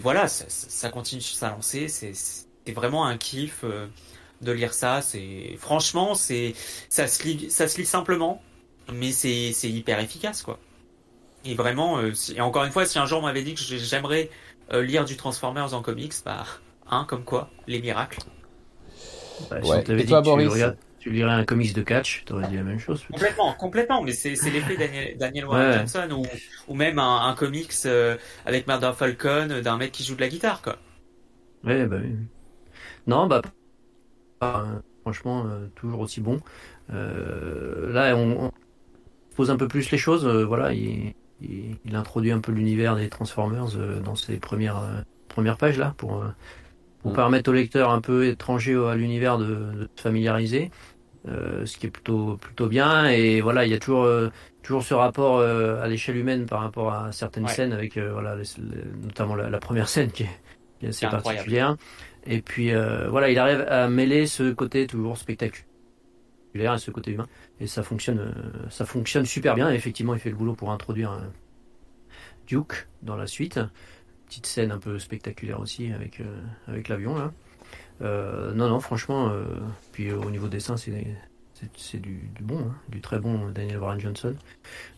voilà, 0.02 0.28
ça, 0.28 0.90
continue 0.90 1.22
sur 1.22 1.38
sa 1.38 1.50
lancée. 1.50 1.88
C'est, 1.88 2.74
vraiment 2.74 3.06
un 3.06 3.18
kiff 3.18 3.63
de 4.42 4.52
lire 4.52 4.74
ça. 4.74 5.02
C'est 5.02 5.56
franchement, 5.58 6.16
c'est 6.16 6.54
ça 6.90 7.08
se 7.08 7.24
lit, 7.24 7.50
ça 7.50 7.70
se 7.70 7.78
lit 7.78 7.86
simplement, 7.86 8.42
mais 8.94 9.13
c'est, 9.13 9.54
hyper 9.63 10.00
efficace 10.00 10.42
quoi. 10.42 10.60
Et 11.46 11.56
vraiment, 11.56 12.02
et 12.02 12.42
encore 12.42 12.66
une 12.66 12.72
fois, 12.74 12.86
si 12.86 13.00
un 13.00 13.06
jour 13.06 13.20
on 13.20 13.22
m'avait 13.22 13.44
dit 13.44 13.54
que 13.54 13.62
j'aimerais 13.62 14.30
lire 14.74 15.06
du 15.06 15.16
Transformers 15.16 15.74
en 15.74 15.82
comics, 15.82 16.13
bah 16.26 16.44
Hein, 16.90 17.06
comme 17.08 17.24
quoi 17.24 17.50
Les 17.68 17.82
miracles. 17.82 18.20
Bah, 19.50 19.58
si 19.62 19.92
Et 19.92 20.06
toi, 20.06 20.22
Boris 20.22 20.54
tu, 21.08 21.13
lirais 21.13 21.32
un 21.32 21.46
comics 21.46 21.74
de 21.74 21.82
catch, 21.82 22.24
tu 22.26 22.34
aurais 22.34 22.48
dit 22.48 22.56
la 22.56 22.63
même 22.63 22.80
chose. 22.80 23.04
Complètement, 23.12 23.54
complètement, 23.54 24.02
mais 24.02 24.12
c'est 24.12 24.34
l'effet 24.50 24.78
Daniel, 24.78 25.17
Daniel 25.17 25.46
Warren 25.46 25.74
Johnson 25.80 26.10
ou, 26.12 26.26
ou, 26.72 26.76
même 26.76 27.00
un, 27.00 27.34
comics 27.38 27.72
euh, 27.86 28.17
avec 28.46 28.67
Murder 28.67 28.91
Falcon 28.96 29.50
euh, 29.50 29.62
d'un 29.62 29.78
mec 29.78 29.91
qui 29.91 30.04
joue 30.04 30.15
de 30.15 30.22
la 30.22 30.30
guitare, 30.30 30.62
quoi. 30.62 30.78
Ouais, 31.63 31.86
bah 31.86 31.98
oui. 32.02 32.15
Non, 33.08 33.28
bah, 33.28 33.41
franchement, 35.02 35.46
euh, 35.48 35.67
toujours 35.76 36.02
aussi 36.02 36.22
bon. 36.22 36.39
là, 36.89 38.15
on, 38.15 38.52
pose 39.36 39.52
un 39.52 39.58
peu 39.58 39.67
plus 39.67 39.91
les 39.91 39.98
choses. 39.98 40.28
voilà, 40.28 40.74
il, 40.74 41.13
il, 41.41 41.96
introduit 41.96 42.32
un 42.32 42.39
peu 42.39 42.52
l'univers 42.52 42.96
des 42.96 43.10
Transformers 43.10 43.67
dans 44.04 44.15
ses 44.15 44.38
premières, 44.38 44.82
premières 45.30 45.58
pages, 45.58 45.78
là, 45.78 45.93
pour 45.98 46.26
pour 47.02 47.13
permettre 47.13 47.50
au 47.50 47.54
lecteur 47.54 47.91
un 47.91 48.02
peu 48.02 48.28
étranger 48.28 48.76
à 48.76 48.96
l'univers 48.96 49.38
de, 49.38 49.89
se 49.96 50.02
familiariser, 50.02 50.72
ce 51.28 51.78
qui 51.78 51.88
est 51.88 51.90
plutôt 51.90 52.38
plutôt 52.38 52.68
bien. 52.68 53.10
Et 53.10 53.42
voilà, 53.42 53.66
il 53.66 53.72
y 53.72 53.74
a 53.74 53.80
toujours 53.80 54.04
euh, 54.04 54.30
toujours 54.63 54.84
ce 54.84 54.94
rapport 54.94 55.38
euh, 55.38 55.82
à 55.82 55.88
l'échelle 55.88 56.18
humaine 56.18 56.46
par 56.46 56.62
rapport 56.62 56.94
à 56.94 57.12
certaines 57.12 57.48
scènes, 57.48 57.74
avec 57.74 57.98
voilà, 57.98 58.36
notamment 59.04 59.36
la, 59.36 59.60
première 59.60 59.90
scène 59.90 60.12
qui 60.12 60.24
est, 60.24 60.88
assez 60.88 61.08
particulière. 61.08 61.76
Et 62.26 62.42
puis 62.42 62.72
voilà, 63.10 63.30
il 63.30 63.40
arrive 63.40 63.62
à 63.70 63.88
mêler 63.88 64.28
ce 64.28 64.52
côté 64.52 64.88
toujours 64.88 65.18
spectaculaire 65.18 65.66
et 66.56 66.80
ce 66.80 66.92
côté 66.92 67.12
humain, 67.12 67.28
et 67.60 67.68
ça 67.68 67.84
fonctionne 67.84 68.34
ça 68.70 68.86
fonctionne 68.86 69.26
super 69.26 69.56
bien. 69.56 69.72
Et 69.72 69.76
effectivement, 69.76 70.13
il 70.13 70.20
fait 70.20 70.30
le 70.30 70.36
boulot 70.36 70.56
pour 70.56 70.72
introduire 70.72 71.20
Duke 72.48 72.88
dans 73.02 73.16
la 73.16 73.28
suite 73.28 73.60
petite 74.28 74.46
scène 74.46 74.72
un 74.72 74.78
peu 74.78 75.00
spectaculaire 75.00 75.60
aussi 75.60 75.92
avec, 75.92 76.20
euh, 76.20 76.42
avec 76.68 76.90
l'avion 76.90 77.18
là. 77.18 77.32
Euh, 78.02 78.54
non, 78.54 78.70
non, 78.70 78.80
franchement, 78.80 79.30
euh, 79.30 79.46
puis 79.92 80.12
au 80.12 80.30
niveau 80.30 80.48
dessin, 80.48 80.78
c'est 80.78 81.16
c'est 81.76 81.98
du, 81.98 82.30
bon, 82.40 82.60
hein, 82.60 82.76
du 82.88 83.02
très 83.02 83.18
bon 83.18 83.50
Daniel 83.50 83.80
Warren 83.80 84.00
Johnson. 84.00 84.36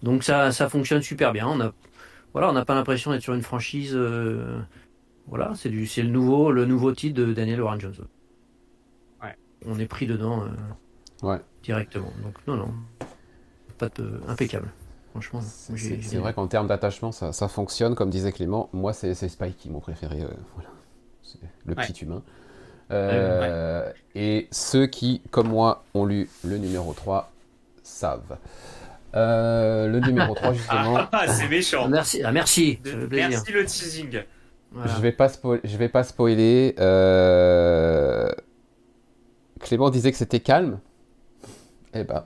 Donc 0.04 0.24
ça, 0.24 0.52
ça 0.52 0.68
fonctionne 0.68 1.02
super 1.02 1.32
bien. 1.32 1.48
On 1.48 1.62
a, 1.62 1.72
voilà, 2.34 2.50
on 2.50 2.54
n'a 2.54 2.66
pas 2.66 2.76
l'impression 2.76 3.12
d'être 3.12 3.22
sur 3.22 3.34
une 3.34 3.44
franchise. 3.44 3.98
voilà, 5.28 5.54
c'est 5.56 5.70
du, 5.70 5.88
c'est 5.88 6.04
le 6.04 6.10
nouveau, 6.10 6.52
le 6.52 6.66
nouveau 6.66 6.92
titre 6.92 7.16
de 7.16 7.34
Daniel 7.34 7.62
Warren 7.62 7.80
Johnson. 7.80 8.06
Ouais. 9.24 9.38
On 9.66 9.80
est 9.80 9.86
pris 9.88 10.06
dedans. 10.06 10.44
ouais. 11.24 11.40
Directement. 11.64 12.12
Donc 12.24 12.36
non, 12.46 12.58
non, 12.58 12.74
pas 13.78 13.90
de, 13.90 14.20
impeccable. 14.28 14.70
Franchement, 15.12 15.42
c'est 15.42 16.18
vrai 16.18 16.34
qu'en 16.34 16.48
termes 16.48 16.68
d'attachement, 16.68 17.12
ça, 17.12 17.48
fonctionne. 17.48 17.96
Comme 17.96 18.10
disait 18.10 18.32
Clément, 18.32 18.70
moi, 18.74 18.94
c'est 18.94 19.14
Spike 19.16 19.58
qui 19.58 19.70
mon 19.70 19.80
préféré. 19.80 20.22
Euh, 20.22 20.30
voilà. 20.54 20.70
Le 21.66 21.76
petit 21.76 22.04
humain. 22.04 22.24
Euh, 22.92 23.92
et 24.16 24.48
ceux 24.52 24.88
qui, 24.88 25.22
comme 25.32 25.50
moi, 25.50 25.84
ont 25.94 26.06
lu 26.06 26.30
le 26.44 26.58
numéro 26.58 26.94
3 26.94 27.32
savent. 27.84 28.38
Euh, 29.16 29.88
le 29.88 30.00
numéro 30.08 30.34
3, 30.34 30.54
justement. 30.54 31.08
Ah, 31.12 31.28
c'est 31.28 31.48
méchant. 31.48 31.88
Merci, 31.88 32.24
ah, 32.24 32.32
merci. 32.32 32.80
merci 33.12 33.52
le 33.52 33.66
teasing. 33.66 34.24
Je 34.86 35.02
vais 35.02 35.12
pas 35.12 35.32
je 35.64 35.78
vais 35.78 35.90
pas 35.90 36.04
spoiler. 36.04 36.74
Clément 39.60 39.90
disait 39.90 40.12
que 40.12 40.18
c'était 40.18 40.40
calme. 40.40 40.80
Eh 41.94 42.04
ben. 42.04 42.24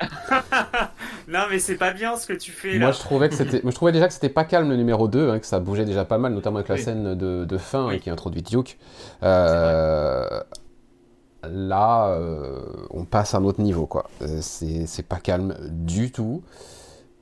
non, 1.28 1.40
mais 1.50 1.58
c'est 1.58 1.76
pas 1.76 1.92
bien 1.92 2.16
ce 2.16 2.26
que 2.26 2.32
tu 2.32 2.50
fais 2.50 2.74
là. 2.74 2.86
Moi, 2.86 2.92
je 2.92 2.98
trouvais, 2.98 3.28
que 3.28 3.34
c'était... 3.34 3.60
je 3.64 3.74
trouvais 3.74 3.92
déjà 3.92 4.08
que 4.08 4.14
c'était 4.14 4.28
pas 4.28 4.44
calme 4.44 4.68
le 4.68 4.76
numéro 4.76 5.08
2, 5.08 5.30
hein, 5.30 5.38
que 5.38 5.46
ça 5.46 5.60
bougeait 5.60 5.84
déjà 5.84 6.04
pas 6.04 6.18
mal, 6.18 6.34
notamment 6.34 6.56
avec 6.56 6.68
la 6.68 6.76
scène 6.76 7.14
de, 7.14 7.58
fin 7.58 7.96
qui 7.98 8.10
introduit 8.10 8.42
Duke. 8.42 8.78
Euh, 9.22 10.40
là, 11.42 12.08
euh, 12.08 12.60
on 12.90 13.04
passe 13.04 13.34
à 13.34 13.38
un 13.38 13.44
autre 13.44 13.60
niveau, 13.60 13.86
quoi. 13.86 14.10
Euh, 14.22 14.40
c'est 14.40 15.06
pas 15.08 15.16
calme 15.16 15.56
du 15.70 16.12
tout. 16.12 16.42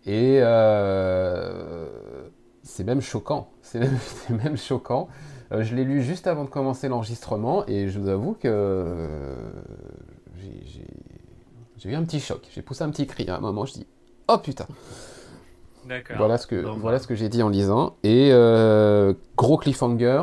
Et 0.05 0.41
c'est 2.63 2.85
même 2.85 3.01
choquant. 3.01 3.51
C'est 3.63 3.79
même, 3.79 3.99
même, 4.43 4.57
choquant. 4.57 5.09
je 5.53 5.75
l'ai 5.75 5.85
lu 5.85 6.03
juste 6.03 6.27
avant 6.27 6.45
de 6.45 6.51
commencer 6.51 6.89
l'enregistrement 6.89 7.65
et 7.69 7.89
je 7.89 7.99
vous 7.99 8.09
avoue 8.09 8.35
que 8.35 8.85
j'ai 10.37 10.87
j'ai 11.83 11.91
eu 11.91 11.95
un 11.95 12.05
petit 12.05 12.21
choc. 12.21 12.47
J'ai 12.55 12.63
poussé 12.63 12.85
un 12.85 12.91
petit 12.91 13.07
cri 13.07 13.29
à 13.29 13.37
un 13.37 13.41
moment. 13.41 13.67
Je 13.67 13.73
dis 13.73 13.87
Oh 14.29 14.39
putain 14.39 14.67
D'accord. 15.87 16.17
Voilà 16.17 16.39
ce 16.39 16.47
que, 16.47 16.57
voilà 16.57 16.99
ce 16.99 17.07
que 17.07 17.15
j'ai 17.15 17.29
dit 17.29 17.43
en 17.43 17.49
lisant. 17.49 17.97
Et 18.05 18.31
euh, 18.33 19.15
gros 19.37 19.57
cliffhanger. 19.57 20.23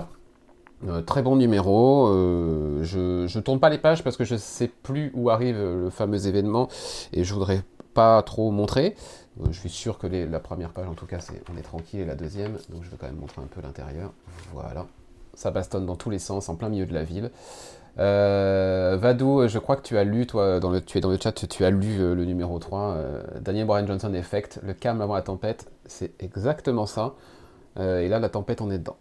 Euh, 0.87 1.01
très 1.01 1.21
bon 1.21 1.35
numéro. 1.35 2.07
Euh, 2.07 2.83
je, 2.83 3.27
je 3.27 3.39
tourne 3.39 3.59
pas 3.59 3.69
les 3.69 3.77
pages 3.77 4.03
parce 4.03 4.15
que 4.15 4.23
je 4.23 4.35
sais 4.35 4.69
plus 4.69 5.11
où 5.13 5.29
arrive 5.29 5.57
le 5.57 5.89
fameux 5.89 6.27
événement 6.27 6.69
et 7.11 7.23
je 7.23 7.33
voudrais 7.33 7.63
pas 7.93 8.21
trop 8.23 8.51
montrer. 8.51 8.95
je 9.51 9.59
suis 9.59 9.69
sûr 9.69 9.97
que 9.97 10.07
la 10.07 10.39
première 10.39 10.69
page, 10.69 10.87
en 10.87 10.93
tout 10.93 11.05
cas, 11.05 11.19
c'est 11.19 11.41
on 11.53 11.57
est 11.57 11.63
tranquille 11.63 11.99
et 11.99 12.05
la 12.05 12.15
deuxième, 12.15 12.53
donc 12.69 12.83
je 12.83 12.89
vais 12.89 12.97
quand 12.97 13.07
même 13.07 13.17
montrer 13.17 13.41
un 13.41 13.47
peu 13.47 13.61
l'intérieur. 13.61 14.13
Voilà. 14.53 14.85
Ça 15.33 15.51
bastonne 15.51 15.85
dans 15.85 15.95
tous 15.95 16.09
les 16.09 16.19
sens, 16.19 16.47
en 16.49 16.55
plein 16.55 16.69
milieu 16.69 16.85
de 16.85 16.93
la 16.93 17.03
ville. 17.03 17.31
Euh, 17.97 18.97
Vadou, 18.97 19.47
je 19.47 19.59
crois 19.59 19.75
que 19.75 19.81
tu 19.81 19.97
as 19.97 20.03
lu, 20.03 20.27
toi, 20.27 20.59
dans 20.59 20.69
le, 20.69 20.81
tu 20.81 20.97
es 20.97 21.01
dans 21.01 21.09
le 21.09 21.17
chat, 21.21 21.31
tu 21.31 21.65
as 21.65 21.69
lu 21.69 21.97
le 21.97 22.25
numéro 22.25 22.59
3, 22.59 22.97
Daniel 23.41 23.65
Brian 23.65 23.85
Johnson 23.85 24.13
Effect, 24.13 24.59
le 24.63 24.73
calme 24.73 25.01
avant 25.01 25.15
la 25.15 25.21
tempête, 25.21 25.69
c'est 25.85 26.13
exactement 26.21 26.85
ça. 26.85 27.15
et 27.77 28.07
là, 28.07 28.19
la 28.19 28.29
tempête, 28.29 28.61
on 28.61 28.71
est 28.71 28.77
dedans. 28.77 28.97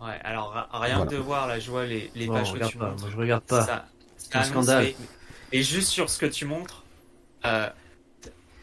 Ouais, 0.00 0.18
alors 0.22 0.68
rien 0.72 1.06
de 1.06 1.16
voir, 1.16 1.46
là, 1.48 1.58
je 1.58 1.70
vois 1.70 1.84
les, 1.84 2.10
les 2.14 2.26
pages 2.26 2.52
que 2.52 2.64
tu 2.66 2.78
montres. 2.78 3.10
je 3.10 3.16
regarde 3.16 3.44
pas. 3.44 3.86
C'est 4.16 4.36
un 4.36 4.42
scandale. 4.44 4.88
Et 5.52 5.62
juste 5.62 5.88
sur 5.88 6.10
ce 6.10 6.18
que 6.18 6.26
tu 6.26 6.44
montres, 6.44 6.84
euh, 7.44 7.68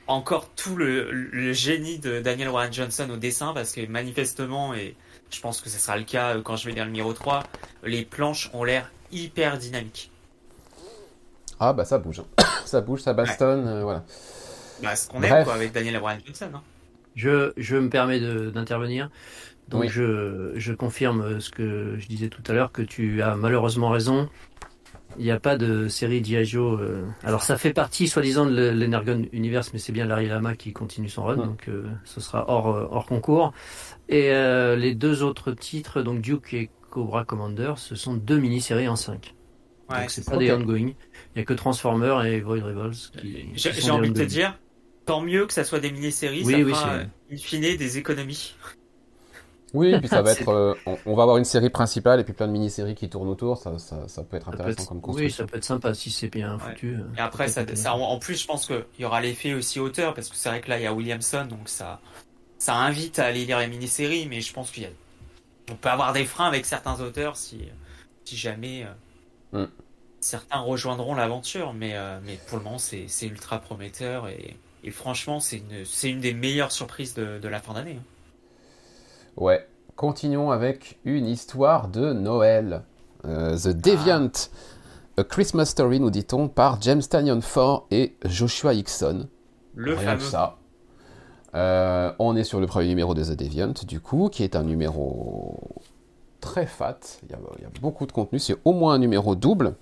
encore 0.08 0.50
tout 0.56 0.76
le, 0.76 1.12
le, 1.12 1.54
génie 1.54 1.98
de 1.98 2.20
Daniel 2.20 2.50
Warren 2.50 2.72
Johnson 2.72 3.10
au 3.10 3.18
dessin, 3.18 3.54
parce 3.54 3.72
que 3.72 3.86
manifestement, 3.88 4.74
et 4.74 4.96
je 5.32 5.42
pense 5.42 5.62
que 5.62 5.70
ce 5.70 5.80
sera 5.80 5.98
le 5.98 6.04
cas 6.04 6.36
quand 6.44 6.56
je 6.56 6.66
vais 6.66 6.74
lire 6.74 6.86
le 6.86 6.92
numéro 6.92 7.14
3, 7.14 7.44
les 7.84 8.06
planches 8.06 8.50
ont 8.54 8.64
l'air 8.64 8.92
hyper 9.12 9.58
dynamiques. 9.58 10.12
Ah 11.60 11.74
bah 11.74 11.86
ça 11.86 11.98
bouge, 11.98 12.20
hein. 12.20 12.46
ça 12.66 12.82
bouge, 12.82 13.02
ça 13.02 13.14
bastonne, 13.14 13.68
euh, 13.68 13.84
voilà. 13.84 14.04
Bah, 14.84 14.96
ce 14.96 15.08
qu'on 15.08 15.22
aime 15.24 15.44
quoi, 15.44 15.54
avec 15.54 15.72
Daniel 15.72 15.98
Warren 16.02 16.20
Johnson. 16.26 16.50
Hein. 16.56 16.62
Je, 17.16 17.54
je 17.56 17.78
me 17.78 17.90
permets 17.90 18.20
d'intervenir. 18.20 19.10
Donc 19.70 19.86
je, 19.90 20.52
je, 20.56 20.74
confirme 20.74 21.40
ce 21.40 21.50
que 21.50 21.96
je 21.98 22.08
disais 22.08 22.28
tout 22.28 22.44
à 22.48 22.54
l'heure, 22.54 22.72
que 22.72 22.84
tu 22.84 23.24
as 23.24 23.36
malheureusement 23.36 23.90
raison. 23.90 24.30
Il 25.18 25.26
n'y 25.26 25.32
a 25.32 25.40
pas 25.40 25.58
de 25.58 25.88
série 25.88 26.22
Diageo. 26.22 26.78
Euh... 26.78 27.06
Alors 27.24 27.44
ça 27.44 27.58
fait 27.58 27.74
partie, 27.74 28.08
soi-disant, 28.08 28.46
de 28.46 28.70
l'Energon 28.70 29.26
Universe, 29.32 29.72
mais 29.74 29.80
c'est 29.80 29.92
bien 29.92 30.06
Larry 30.06 30.28
Lama 30.28 30.56
qui 30.56 30.74
continue 30.74 31.10
son 31.10 31.24
run, 31.24 31.38
donc 31.38 31.68
euh, 31.68 31.84
ce 32.04 32.22
sera 32.22 32.50
hors, 32.50 32.68
euh, 32.68 32.88
hors 32.92 33.06
concours. 33.06 33.54
Et 34.10 34.32
euh, 34.32 34.76
les 34.76 34.96
deux 34.96 35.24
autres 35.24 35.52
titres, 35.52 36.02
donc 36.02 36.22
Duke 36.22 36.54
et 36.54 36.70
Cobra 36.90 37.26
Commander, 37.26 37.74
ce 37.78 37.96
sont 37.96 38.14
deux 38.14 38.38
mini-séries 38.38 38.88
en 38.88 38.96
5. 38.96 39.34
Ouais, 39.90 40.02
donc 40.02 40.10
c'est 40.10 40.26
pas 40.26 40.38
des 40.38 40.52
ongoing. 40.52 40.90
Il 40.90 41.36
n'y 41.36 41.42
a 41.42 41.46
que 41.46 41.54
Transformers 41.54 42.26
et 42.26 42.42
Void 42.42 42.64
Rivals 42.64 42.96
qui. 43.18 43.52
J'ai 43.56 43.92
envie 43.92 44.12
de 44.12 44.20
te 44.20 44.26
dire, 44.26 44.58
tant 45.06 45.22
mieux 45.22 45.46
que 45.46 45.54
ça 45.54 45.64
soit 45.64 45.80
des 45.80 45.92
mini-séries, 45.92 46.44
ça 46.44 46.52
oui, 46.52 46.72
fera, 46.72 47.00
in 47.32 47.38
fine 47.38 47.62
des 47.78 47.98
économies. 47.98 48.56
Oui, 49.76 50.00
puis 50.00 50.08
ça 50.08 50.22
va 50.24 50.32
être. 50.32 50.48
Euh, 50.50 50.74
on, 50.86 51.16
va 51.16 51.24
avoir 51.24 51.38
une 51.38 51.46
série 51.46 51.70
principale 51.70 52.20
et 52.20 52.24
puis 52.24 52.34
plein 52.34 52.48
de 52.48 52.52
mini-séries 52.52 52.96
qui 52.96 53.10
tournent 53.10 53.28
autour. 53.28 53.58
Ça, 53.58 53.78
ça, 53.78 54.24
peut 54.24 54.38
être 54.38 54.50
intéressant 54.50 54.86
comme 54.86 55.02
construction. 55.02 55.26
Oui, 55.26 55.32
ça 55.32 55.46
peut 55.46 55.58
être 55.58 55.66
sympa 55.66 55.94
si 55.94 56.10
c'est 56.10 56.30
bien 56.30 56.58
foutu. 56.58 56.98
Et 57.18 57.20
après, 57.20 57.48
ça, 57.50 57.94
en 57.94 58.18
plus, 58.18 58.42
je 58.42 58.48
pense 58.48 58.66
qu'il 58.66 58.86
y 59.00 59.06
aura 59.06 59.22
l'effet 59.22 59.54
aussi 59.54 59.80
auteur 59.80 60.14
parce 60.14 60.30
que 60.30 60.36
c'est 60.36 60.50
vrai 60.50 60.62
que 60.62 60.70
là, 60.70 60.80
il 60.80 60.84
y 60.84 60.88
a 60.88 60.94
Williamson, 60.94 61.46
donc 61.46 61.68
ça, 61.68 62.00
ça 62.58 62.76
invite 62.76 63.20
à 63.20 63.26
aller 63.26 63.46
lire 63.46 63.60
les 63.60 63.68
mini-séries, 63.68 64.28
mais 64.30 64.42
je 64.42 64.54
pense 64.54 64.72
qu'il 64.72 64.84
y 64.84 64.86
a. 64.88 64.90
On 65.72 65.76
peut 65.76 65.90
avoir 65.90 66.14
des 66.14 66.26
freins 66.26 66.48
avec 66.48 66.66
certains 66.66 67.00
auteurs 67.02 67.36
si, 67.36 67.68
si 68.24 68.38
jamais. 68.38 68.88
Euh, 69.54 69.66
mm. 69.66 69.70
Certains 70.22 70.60
rejoindront 70.60 71.14
l'aventure, 71.14 71.74
mais, 71.74 71.92
euh, 71.94 72.18
mais 72.26 72.40
pour 72.48 72.58
le 72.58 72.64
moment, 72.64 72.80
c'est 72.80 73.28
ultra 73.28 73.60
prometteur 73.60 74.28
et, 74.28 74.58
et 74.84 74.90
franchement, 74.90 75.40
c'est 75.40 75.58
une, 75.58 75.86
une 76.10 76.20
des 76.20 76.34
meilleures 76.34 76.72
surprises 76.72 77.14
de, 77.14 77.38
de 77.38 77.48
la 77.48 77.60
fin 77.60 77.74
d'année. 77.74 78.00
Hein. 78.00 78.15
Ouais. 79.38 79.68
Continuons 79.96 80.52
avec 80.52 81.00
une 81.06 81.26
histoire 81.26 81.88
de 81.88 82.14
Noël. 82.14 82.84
Euh, 83.26 83.58
The 83.58 83.70
Deviant. 83.70 84.32
A 85.18 85.24
Christmas 85.24 85.66
Story, 85.68 86.00
nous 86.02 86.10
dit-on, 86.10 86.50
par 86.50 86.82
James 86.82 87.02
Tanyon 87.02 87.42
Ford 87.42 87.88
et 87.92 88.18
Joshua 88.26 88.74
Hickson. 88.74 89.28
Le 89.74 89.94
Rien 89.94 90.18
fameux. 90.18 90.20
ça. 90.20 90.58
Euh, 91.54 92.12
on 92.20 92.36
est 92.36 92.44
sur 92.44 92.60
le 92.60 92.68
premier 92.68 92.88
numéro 92.90 93.14
de 93.14 93.24
The 93.24 93.32
Deviant, 93.32 93.74
du 93.88 94.02
coup, 94.02 94.28
qui 94.30 94.44
est 94.44 94.58
un 94.58 94.64
numéro 94.64 95.58
très 96.42 96.66
fat. 96.66 97.00
Il 97.24 97.32
y 97.32 97.34
a, 97.34 97.38
il 97.58 97.64
y 97.64 97.66
a 97.66 97.70
beaucoup 97.82 98.06
de 98.06 98.12
contenu. 98.12 98.40
C'est 98.40 98.58
au 98.66 98.74
moins 98.74 98.96
un 98.96 99.00
numéro 99.00 99.36
double. 99.36 99.76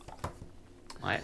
Ouais. 1.04 1.20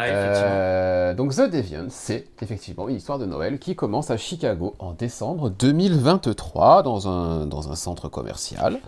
Ah, 0.00 0.06
euh, 0.06 1.14
donc 1.14 1.34
The 1.34 1.50
Deviant, 1.50 1.86
c'est 1.90 2.26
effectivement 2.40 2.88
une 2.88 2.96
histoire 2.96 3.18
de 3.18 3.26
Noël 3.26 3.58
qui 3.58 3.76
commence 3.76 4.10
à 4.10 4.16
Chicago 4.16 4.74
en 4.78 4.92
décembre 4.92 5.50
2023 5.50 6.82
dans 6.82 7.06
un, 7.06 7.46
dans 7.46 7.70
un 7.70 7.74
centre 7.74 8.08
commercial. 8.08 8.78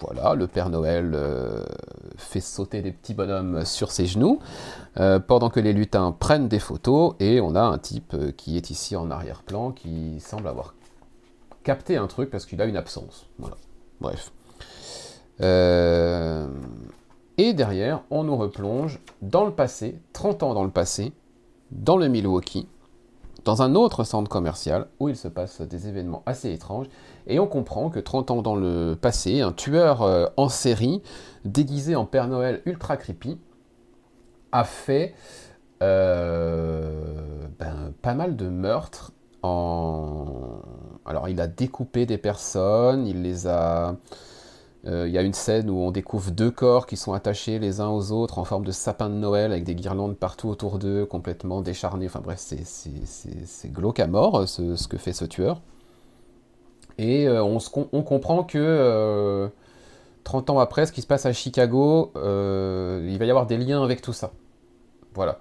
Voilà, 0.00 0.34
le 0.34 0.48
Père 0.48 0.68
Noël 0.68 1.12
euh, 1.14 1.64
fait 2.16 2.40
sauter 2.40 2.82
des 2.82 2.90
petits 2.90 3.14
bonhommes 3.14 3.64
sur 3.64 3.92
ses 3.92 4.06
genoux, 4.06 4.40
euh, 4.98 5.20
pendant 5.20 5.48
que 5.48 5.60
les 5.60 5.72
lutins 5.72 6.10
prennent 6.10 6.48
des 6.48 6.58
photos, 6.58 7.14
et 7.20 7.40
on 7.40 7.54
a 7.54 7.62
un 7.62 7.78
type 7.78 8.16
qui 8.36 8.56
est 8.56 8.70
ici 8.70 8.96
en 8.96 9.12
arrière-plan, 9.12 9.70
qui 9.70 10.18
semble 10.18 10.48
avoir 10.48 10.74
capté 11.62 11.96
un 11.96 12.08
truc 12.08 12.30
parce 12.30 12.46
qu'il 12.46 12.60
a 12.60 12.64
une 12.64 12.76
absence. 12.76 13.26
Voilà, 13.38 13.56
bref. 14.00 14.32
Et 17.38 17.52
derrière, 17.52 18.02
on 18.10 18.24
nous 18.24 18.36
replonge 18.36 18.98
dans 19.22 19.44
le 19.44 19.52
passé, 19.52 20.00
30 20.12 20.42
ans 20.42 20.54
dans 20.54 20.64
le 20.64 20.70
passé, 20.70 21.12
dans 21.70 21.96
le 21.96 22.08
Milwaukee, 22.08 22.66
dans 23.44 23.62
un 23.62 23.76
autre 23.76 24.02
centre 24.02 24.28
commercial 24.28 24.88
où 24.98 25.08
il 25.08 25.16
se 25.16 25.28
passe 25.28 25.60
des 25.60 25.86
événements 25.86 26.24
assez 26.26 26.52
étranges. 26.52 26.88
Et 27.28 27.38
on 27.38 27.46
comprend 27.46 27.90
que 27.90 28.00
30 28.00 28.32
ans 28.32 28.42
dans 28.42 28.56
le 28.56 28.98
passé, 29.00 29.40
un 29.40 29.52
tueur 29.52 30.02
euh, 30.02 30.26
en 30.36 30.48
série, 30.48 31.00
déguisé 31.44 31.94
en 31.94 32.06
Père 32.06 32.26
Noël 32.26 32.60
ultra 32.66 32.96
creepy, 32.96 33.38
a 34.50 34.64
fait 34.64 35.14
euh, 35.80 37.46
ben, 37.60 37.92
pas 38.02 38.14
mal 38.14 38.34
de 38.34 38.48
meurtres. 38.48 39.12
Alors 39.44 41.28
il 41.28 41.40
a 41.40 41.46
découpé 41.46 42.04
des 42.04 42.18
personnes, 42.18 43.06
il 43.06 43.22
les 43.22 43.46
a 43.46 43.94
euh, 44.88 45.06
il 45.06 45.12
y 45.12 45.18
a 45.18 45.22
une 45.22 45.34
scène 45.34 45.68
où 45.68 45.76
on 45.76 45.90
découvre 45.90 46.30
deux 46.30 46.50
corps 46.50 46.86
qui 46.86 46.96
sont 46.96 47.12
attachés 47.12 47.58
les 47.58 47.80
uns 47.80 47.88
aux 47.88 48.10
autres 48.10 48.38
en 48.38 48.44
forme 48.44 48.64
de 48.64 48.72
sapin 48.72 49.10
de 49.10 49.14
Noël 49.14 49.52
avec 49.52 49.64
des 49.64 49.74
guirlandes 49.74 50.16
partout 50.16 50.48
autour 50.48 50.78
d'eux, 50.78 51.04
complètement 51.04 51.60
décharnés. 51.60 52.06
Enfin 52.06 52.20
bref, 52.22 52.38
c'est 52.38 53.72
glauque 53.72 54.00
à 54.00 54.06
mort 54.06 54.48
ce, 54.48 54.88
que 54.88 54.96
fait 54.96 55.12
ce 55.12 55.26
tueur. 55.26 55.60
Et 56.96 57.28
euh, 57.28 57.42
on, 57.44 58.02
comprend 58.02 58.44
que 58.44 59.50
30 60.24 60.50
euh, 60.50 60.52
ans 60.52 60.58
après, 60.58 60.86
ce 60.86 60.92
qui 60.92 61.02
se 61.02 61.06
passe 61.06 61.26
à 61.26 61.32
Chicago, 61.32 62.10
il 62.14 63.18
va 63.18 63.24
y 63.24 63.30
avoir 63.30 63.46
des 63.46 63.58
liens 63.58 63.82
avec 63.82 64.00
tout 64.00 64.14
ça. 64.14 64.32
Voilà. 65.14 65.38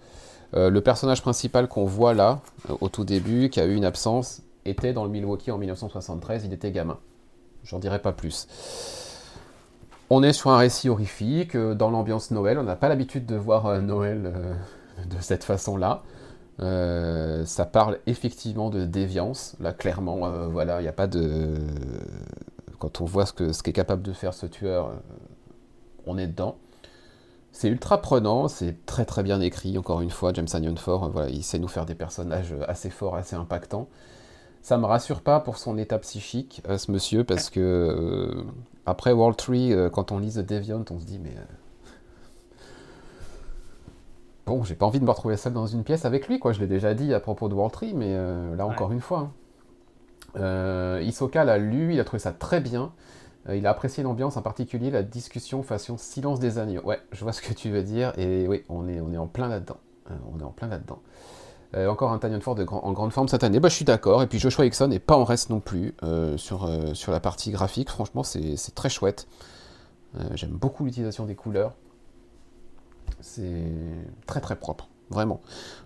le 0.53 0.79
personnage 0.79 1.21
principal 1.21 1.67
qu'on 1.67 1.85
voit 1.85 2.13
là, 2.13 2.41
au 2.81 2.89
tout 2.89 3.05
début, 3.05 3.49
qui 3.49 3.59
a 3.59 3.65
eu 3.65 3.75
une 3.75 3.85
absence, 3.85 4.41
était 4.65 4.91
dans 4.91 5.05
le 5.05 5.09
Milwaukee 5.09 5.51
en 5.51 5.57
1973, 5.57 6.45
il 6.45 6.53
était 6.53 6.71
gamin. 6.71 6.97
J'en 7.63 7.79
dirai 7.79 7.99
pas 7.99 8.11
plus. 8.11 8.47
On 10.09 10.23
est 10.23 10.31
sur 10.31 10.51
un 10.51 10.57
récit 10.57 10.87
horrifique, 10.87 11.55
euh, 11.55 11.75
dans 11.75 11.89
l'ambiance 11.89 12.31
Noël. 12.31 12.57
On 12.59 12.63
n'a 12.63 12.77
pas 12.77 12.87
l'habitude 12.87 13.25
de 13.25 13.35
voir 13.35 13.65
euh, 13.65 13.81
Noël 13.81 14.31
euh, 14.33 14.53
de 15.05 15.21
cette 15.21 15.43
façon-là. 15.43 16.03
ça 16.59 17.65
parle 17.65 17.99
effectivement 18.07 18.69
de 18.69 18.85
déviance. 18.85 19.57
Là, 19.59 19.73
clairement, 19.73 20.47
voilà, 20.49 20.79
il 20.79 20.83
n'y 20.83 20.89
a 20.89 20.93
pas 20.93 21.07
de. 21.07 21.55
Quand 22.79 23.01
on 23.01 23.05
voit 23.05 23.25
ce 23.25 23.61
qu'est 23.63 23.73
capable 23.73 24.01
de 24.01 24.13
faire 24.13 24.33
ce 24.33 24.45
tueur, 24.45 24.91
on 26.05 26.17
est 26.17 26.27
dedans. 26.27 26.57
C'est 27.51 27.69
ultra 27.69 28.01
prenant, 28.01 28.47
c'est 28.47 28.85
très 28.85 29.05
très 29.05 29.23
bien 29.23 29.41
écrit. 29.41 29.77
Encore 29.77 30.01
une 30.01 30.09
fois, 30.09 30.31
James 30.33 30.47
Anion 30.53 30.75
Ford, 30.75 31.09
voilà, 31.09 31.29
il 31.29 31.43
sait 31.43 31.59
nous 31.59 31.67
faire 31.67 31.85
des 31.85 31.95
personnages 31.95 32.55
assez 32.67 32.89
forts, 32.89 33.15
assez 33.15 33.35
impactants. 33.35 33.87
Ça 34.67 34.77
me 34.77 34.85
rassure 34.85 35.21
pas 35.21 35.39
pour 35.39 35.57
son 35.57 35.77
état 35.77 35.97
psychique, 35.97 36.61
ce 36.67 36.91
monsieur, 36.91 37.23
parce 37.23 37.49
que 37.49 38.43
après 38.85 39.13
World 39.13 39.37
Tree, 39.37 39.71
euh, 39.71 39.89
quand 39.89 40.11
on 40.11 40.19
lit 40.19 40.33
The 40.33 40.39
Deviant, 40.39 40.83
on 40.89 40.99
se 40.99 41.05
dit, 41.05 41.19
mais. 41.19 41.29
Euh, 41.37 42.59
bon, 44.45 44.65
j'ai 44.65 44.75
pas 44.75 44.85
envie 44.85 44.99
de 44.99 45.05
me 45.05 45.09
retrouver 45.09 45.37
seul 45.37 45.53
dans 45.53 45.67
une 45.67 45.85
pièce 45.85 46.03
avec 46.03 46.27
lui, 46.27 46.37
quoi. 46.37 46.51
Je 46.51 46.59
l'ai 46.59 46.67
déjà 46.67 46.93
dit 46.93 47.13
à 47.13 47.21
propos 47.21 47.47
de 47.47 47.53
World 47.53 47.71
Tree, 47.71 47.93
mais 47.93 48.09
euh, 48.09 48.57
là 48.57 48.67
encore 48.67 48.91
une 48.91 48.99
fois. 48.99 49.31
Hein. 50.35 50.99
Isoka 50.99 51.45
l'a 51.45 51.57
lu, 51.57 51.93
il 51.93 51.99
a 52.01 52.03
trouvé 52.03 52.19
ça 52.19 52.33
très 52.33 52.59
bien. 52.59 52.91
il 53.49 53.65
a 53.65 53.69
apprécié 53.69 54.03
l'ambiance, 54.03 54.35
en 54.35 54.41
particulier 54.41 54.91
la 54.91 55.01
discussion 55.01 55.63
façon 55.63 55.97
silence 55.97 56.41
des 56.41 56.59
agneaux. 56.59 56.81
Ouais, 56.81 56.99
je 57.13 57.23
vois 57.23 57.31
ce 57.31 57.41
que 57.41 57.53
tu 57.53 57.69
veux 57.69 57.83
dire, 57.83 58.11
et 58.17 58.49
oui, 58.49 58.65
on 58.67 58.89
est, 58.89 58.99
on 58.99 59.13
est 59.13 59.17
en 59.17 59.27
plein 59.27 59.47
là-dedans. 59.47 59.77
on 60.09 60.41
est 60.41 60.43
en 60.43 60.51
plein 60.51 60.67
là-dedans. 60.67 60.99
Euh, 61.75 61.87
encore 61.87 62.11
un 62.11 62.17
Tanyan 62.17 62.39
Ford 62.39 62.57
en 62.69 62.91
grande 62.93 63.11
forme 63.11 63.27
cette 63.27 63.43
année. 63.43 63.59
Bah, 63.59 63.69
je 63.69 63.75
suis 63.75 63.85
d'accord. 63.85 64.23
Et 64.23 64.27
puis 64.27 64.39
Joshua 64.39 64.65
Hickson 64.65 64.87
n'est 64.87 64.99
pas 64.99 65.17
en 65.17 65.23
reste 65.23 65.49
non 65.49 65.59
plus 65.59 65.95
euh, 66.03 66.37
sur, 66.37 66.65
euh, 66.65 66.93
sur 66.93 67.11
la 67.11 67.19
partie 67.19 67.51
graphique. 67.51 67.89
Franchement, 67.89 68.23
c'est 68.23 68.55
très 68.75 68.89
chouette. 68.89 69.27
J'aime 70.33 70.51
beaucoup 70.51 70.85
l'utilisation 70.85 71.25
des 71.25 71.35
couleurs. 71.35 71.73
C'est 73.19 73.71
très 74.25 74.41
très 74.41 74.55
propre, 74.55 74.89
vraiment. 75.09 75.41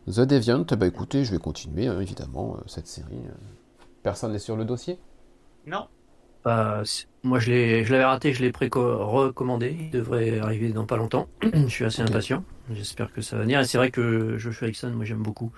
The 0.08 0.22
Deviant, 0.22 0.66
bah 0.78 0.88
écoutez, 0.88 1.26
je 1.26 1.32
vais 1.32 1.40
continuer 1.40 1.88
hein, 1.88 2.00
évidemment 2.00 2.56
cette 2.66 2.88
série. 2.88 3.22
Personne 4.04 4.32
n'est 4.32 4.40
sur 4.40 4.56
le 4.56 4.64
dossier? 4.64 5.00
Non. 5.66 5.88
Moi, 6.46 7.40
je 7.40 7.92
l'avais 7.92 8.06
raté, 8.06 8.34
je 8.34 8.44
l'ai 8.44 8.52
recommandé. 8.52 9.76
Il 9.80 9.92
devrait 9.92 10.40
arriver 10.40 10.70
dans 10.70 10.86
pas 10.86 10.98
longtemps. 10.98 11.28
je 11.54 11.68
suis 11.68 11.86
assez 11.86 12.02
impatient. 12.02 12.44
J'espère 12.72 13.12
que 13.12 13.22
ça 13.22 13.38
va 13.38 13.44
venir. 13.44 13.60
Et 13.60 13.66
c'est 13.66 13.78
vrai 13.78 13.92
que 13.92 14.38
Joshua 14.38 14.70
Hickson, 14.70 14.92
moi 14.92 15.06
j'aime 15.06 15.22
beaucoup. 15.22 15.52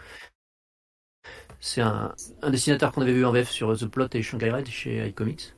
C'est 1.60 1.82
un, 1.82 2.14
dessinateur 2.50 2.92
qu'on 2.92 3.02
avait 3.02 3.14
vu 3.14 3.26
en 3.26 3.32
VF 3.32 3.50
sur 3.50 3.78
The 3.78 3.86
Plot 3.86 4.08
et 4.14 4.22
Shanghai 4.22 4.52
Red 4.52 4.68
chez 4.68 5.08
iComics. 5.08 5.54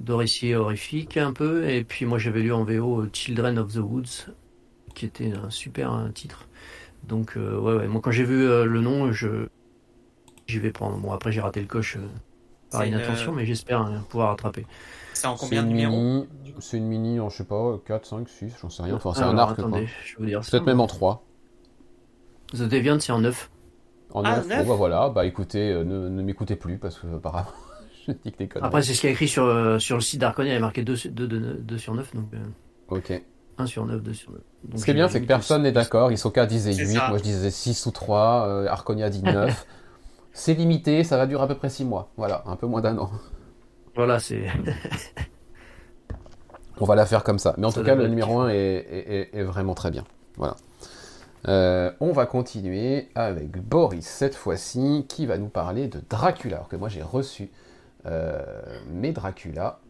de 0.00 0.12
récits 0.12 0.54
horrifiques 0.54 1.16
un 1.16 1.32
peu. 1.32 1.68
Et 1.68 1.82
puis 1.82 2.04
moi 2.04 2.18
j'avais 2.18 2.42
lu 2.42 2.52
en 2.52 2.64
VO 2.64 3.06
Children 3.12 3.58
of 3.58 3.72
the 3.72 3.78
Woods, 3.78 4.32
qui 4.94 5.06
était 5.06 5.32
un 5.32 5.50
super 5.50 6.08
titre. 6.14 6.46
Donc 7.02 7.32
ouais, 7.36 7.42
ouais, 7.74 7.88
moi 7.88 8.00
quand 8.00 8.12
j'ai 8.12 8.24
vu 8.24 8.46
le 8.46 8.80
nom, 8.80 9.10
je 9.12 9.48
j'y 10.46 10.60
vais 10.60 10.70
prendre. 10.70 10.98
Bon 10.98 11.10
après 11.10 11.32
j'ai 11.32 11.40
raté 11.40 11.60
le 11.60 11.66
coche 11.66 11.98
par 12.72 12.86
inattention, 12.86 13.32
mais 13.32 13.46
j'espère 13.46 13.80
hein, 13.80 14.04
pouvoir 14.08 14.30
rattraper. 14.30 14.66
C'est 15.14 15.26
en 15.26 15.36
combien 15.36 15.62
de 15.62 15.68
numéros 15.68 16.26
C'est 16.58 16.78
une 16.78 16.86
mini 16.86 17.20
en 17.20 17.28
je 17.28 17.36
sais 17.36 17.44
pas 17.44 17.78
4, 17.86 18.06
5, 18.06 18.28
6, 18.28 18.54
j'en 18.60 18.70
sais 18.70 18.82
rien. 18.82 18.94
Enfin 18.94 19.12
c'est 19.14 19.22
un 19.22 19.38
arc. 19.38 19.58
Attendez, 19.58 19.88
je 20.04 20.12
vais 20.12 20.18
vous 20.18 20.26
dire 20.26 20.40
Peut-être 20.40 20.66
même 20.66 20.80
en 20.80 20.86
3. 20.86 21.24
The 22.54 22.62
Deviant 22.62 22.98
c'est 22.98 23.12
en 23.12 23.20
9. 23.20 23.50
En 24.14 24.22
9, 24.22 24.46
ah, 24.50 24.62
bon, 24.62 24.68
bah 24.68 24.74
voilà, 24.74 25.08
bah 25.08 25.24
écoutez, 25.24 25.72
ne, 25.72 26.08
ne 26.08 26.22
m'écoutez 26.22 26.54
plus 26.54 26.76
parce 26.76 26.98
que 26.98 27.06
apparemment 27.16 27.48
je 28.06 28.12
dis 28.12 28.32
que 28.32 28.44
t'es 28.44 28.48
Après 28.60 28.82
c'est 28.82 28.94
ce 28.94 29.00
qu'il 29.00 29.08
y 29.08 29.10
a 29.10 29.14
écrit 29.14 29.28
sur, 29.28 29.44
euh, 29.44 29.78
sur 29.78 29.96
le 29.96 30.02
site 30.02 30.20
d'Arconia, 30.20 30.52
il 30.52 30.54
y 30.54 30.56
a 30.56 30.60
marqué 30.60 30.82
2, 30.82 30.96
2, 31.10 31.26
2, 31.26 31.78
sur 31.78 31.94
9 31.94 32.14
donc. 32.14 32.26
Euh, 32.34 32.38
ok. 32.88 33.22
1 33.58 33.66
sur 33.66 33.86
9, 33.86 34.02
2 34.02 34.12
sur 34.12 34.32
9. 34.32 34.40
Donc, 34.64 34.80
Ce 34.80 34.84
qui 34.84 34.90
est 34.90 34.94
bien, 34.94 35.08
c'est 35.08 35.20
que 35.20 35.26
personne 35.26 35.62
n'est 35.62 35.72
d'accord. 35.72 36.10
Isoka 36.10 36.46
disait 36.46 36.74
8, 36.74 36.94
moi 37.08 37.18
je 37.18 37.22
disais 37.22 37.50
6 37.50 37.86
ou 37.86 37.90
3, 37.90 38.46
euh, 38.48 38.66
Arconia 38.68 39.10
dit 39.10 39.22
9. 39.22 39.66
c'est 40.32 40.54
limité, 40.54 41.04
ça 41.04 41.16
va 41.16 41.26
durer 41.26 41.44
à 41.44 41.46
peu 41.46 41.56
près 41.56 41.68
6 41.68 41.84
mois. 41.84 42.10
Voilà, 42.16 42.42
un 42.46 42.56
peu 42.56 42.66
moins 42.66 42.80
d'un 42.80 42.98
an. 42.98 43.10
Voilà, 43.94 44.18
c'est. 44.18 44.46
On 46.80 46.84
va 46.84 46.94
la 46.94 47.06
faire 47.06 47.22
comme 47.22 47.38
ça. 47.38 47.54
Mais 47.58 47.66
en 47.66 47.72
tout 47.72 47.84
cas, 47.84 47.94
le 47.94 48.08
numéro 48.08 48.40
1 48.40 48.48
est, 48.48 49.30
est, 49.32 49.42
vraiment 49.42 49.74
très 49.74 49.90
bien. 49.90 50.04
Voilà. 50.36 50.56
Euh, 51.48 51.90
on 52.00 52.12
va 52.12 52.26
continuer 52.26 53.08
avec 53.14 53.60
Boris 53.60 54.06
cette 54.06 54.34
fois-ci, 54.34 55.06
qui 55.08 55.26
va 55.26 55.38
nous 55.38 55.48
parler 55.48 55.88
de 55.88 56.00
Dracula. 56.08 56.56
Alors 56.56 56.68
que 56.68 56.76
moi 56.76 56.88
j'ai 56.88 57.02
reçu 57.02 57.50
euh, 58.06 58.40
mes 58.90 59.12
Dracula. 59.12 59.80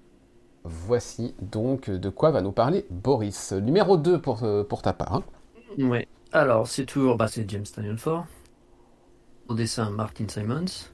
Voici 0.64 1.34
donc 1.40 1.90
de 1.90 2.08
quoi 2.08 2.30
va 2.30 2.40
nous 2.40 2.52
parler 2.52 2.86
Boris. 2.90 3.52
Numéro 3.52 3.96
2 3.96 4.20
pour, 4.20 4.44
euh, 4.44 4.64
pour 4.64 4.82
ta 4.82 4.92
part. 4.92 5.14
Hein. 5.14 5.22
Oui. 5.78 6.06
Alors 6.32 6.66
c'est 6.66 6.86
toujours 6.86 7.16
bah, 7.16 7.28
c'est 7.28 7.48
James 7.48 7.64
Tanyon 7.64 7.98
Ford. 7.98 8.24
Au 9.48 9.54
dessin 9.54 9.90
Martin 9.90 10.26
Simons. 10.28 10.90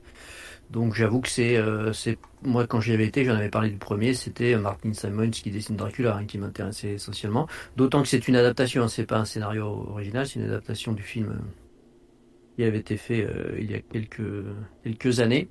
Donc 0.71 0.95
j'avoue 0.95 1.21
que 1.21 1.29
c'est, 1.29 1.57
euh, 1.57 1.93
c'est 1.93 2.19
moi 2.43 2.67
quand 2.67 2.81
j'y 2.81 2.93
avais 2.93 3.07
été, 3.07 3.25
j'en 3.25 3.35
avais 3.35 3.49
parlé 3.49 3.71
du 3.71 3.79
premier, 3.79 4.13
c'était 4.13 4.57
Martin 4.57 4.93
Simons 4.93 5.31
qui 5.31 5.51
dessine 5.51 5.77
Dracula, 5.77 6.17
hein, 6.17 6.25
qui 6.27 6.37
m'intéressait 6.37 6.95
essentiellement. 6.95 7.47
D'autant 7.77 8.03
que 8.03 8.09
c'est 8.09 8.29
une 8.29 8.37
adaptation, 8.37 8.83
hein, 8.83 8.89
c'est 8.89 9.07
pas 9.07 9.19
un 9.19 9.25
scénario 9.25 9.65
original, 9.65 10.27
c'est 10.27 10.41
une 10.41 10.47
adaptation 10.47 10.93
du 10.93 11.03
film 11.03 11.31
euh, 11.31 11.39
qui 12.57 12.65
avait 12.65 12.79
été 12.79 12.99
fait 12.99 13.25
euh, 13.25 13.57
il 13.59 13.71
y 13.71 13.75
a 13.75 13.81
quelques 13.81 14.45
quelques 14.83 15.21
années. 15.21 15.49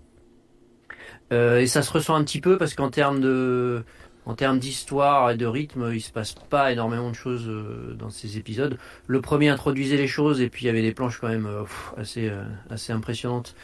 et 1.31 1.67
ça 1.67 1.81
se 1.81 1.91
ressent 1.91 2.15
un 2.15 2.23
petit 2.23 2.41
peu 2.41 2.57
parce 2.57 2.75
qu'en 2.75 2.89
termes 2.89 3.19
de 3.19 3.83
en 4.27 4.35
termes 4.35 4.59
d'histoire 4.59 5.31
et 5.31 5.37
de 5.37 5.45
rythme, 5.45 5.89
il 5.91 6.01
se 6.01 6.11
passe 6.11 6.33
pas 6.33 6.71
énormément 6.71 7.09
de 7.09 7.15
choses 7.15 7.49
dans 7.97 8.09
ces 8.09 8.37
épisodes. 8.37 8.77
Le 9.07 9.21
premier 9.21 9.49
introduisait 9.49 9.97
les 9.97 10.07
choses 10.07 10.41
et 10.41 10.49
puis 10.49 10.65
il 10.65 10.67
y 10.67 10.69
avait 10.69 10.81
des 10.81 10.93
planches 10.93 11.19
quand 11.19 11.29
même 11.29 11.49
assez 11.97 12.29
assez 12.69 12.91
impressionnantes. 12.91 13.55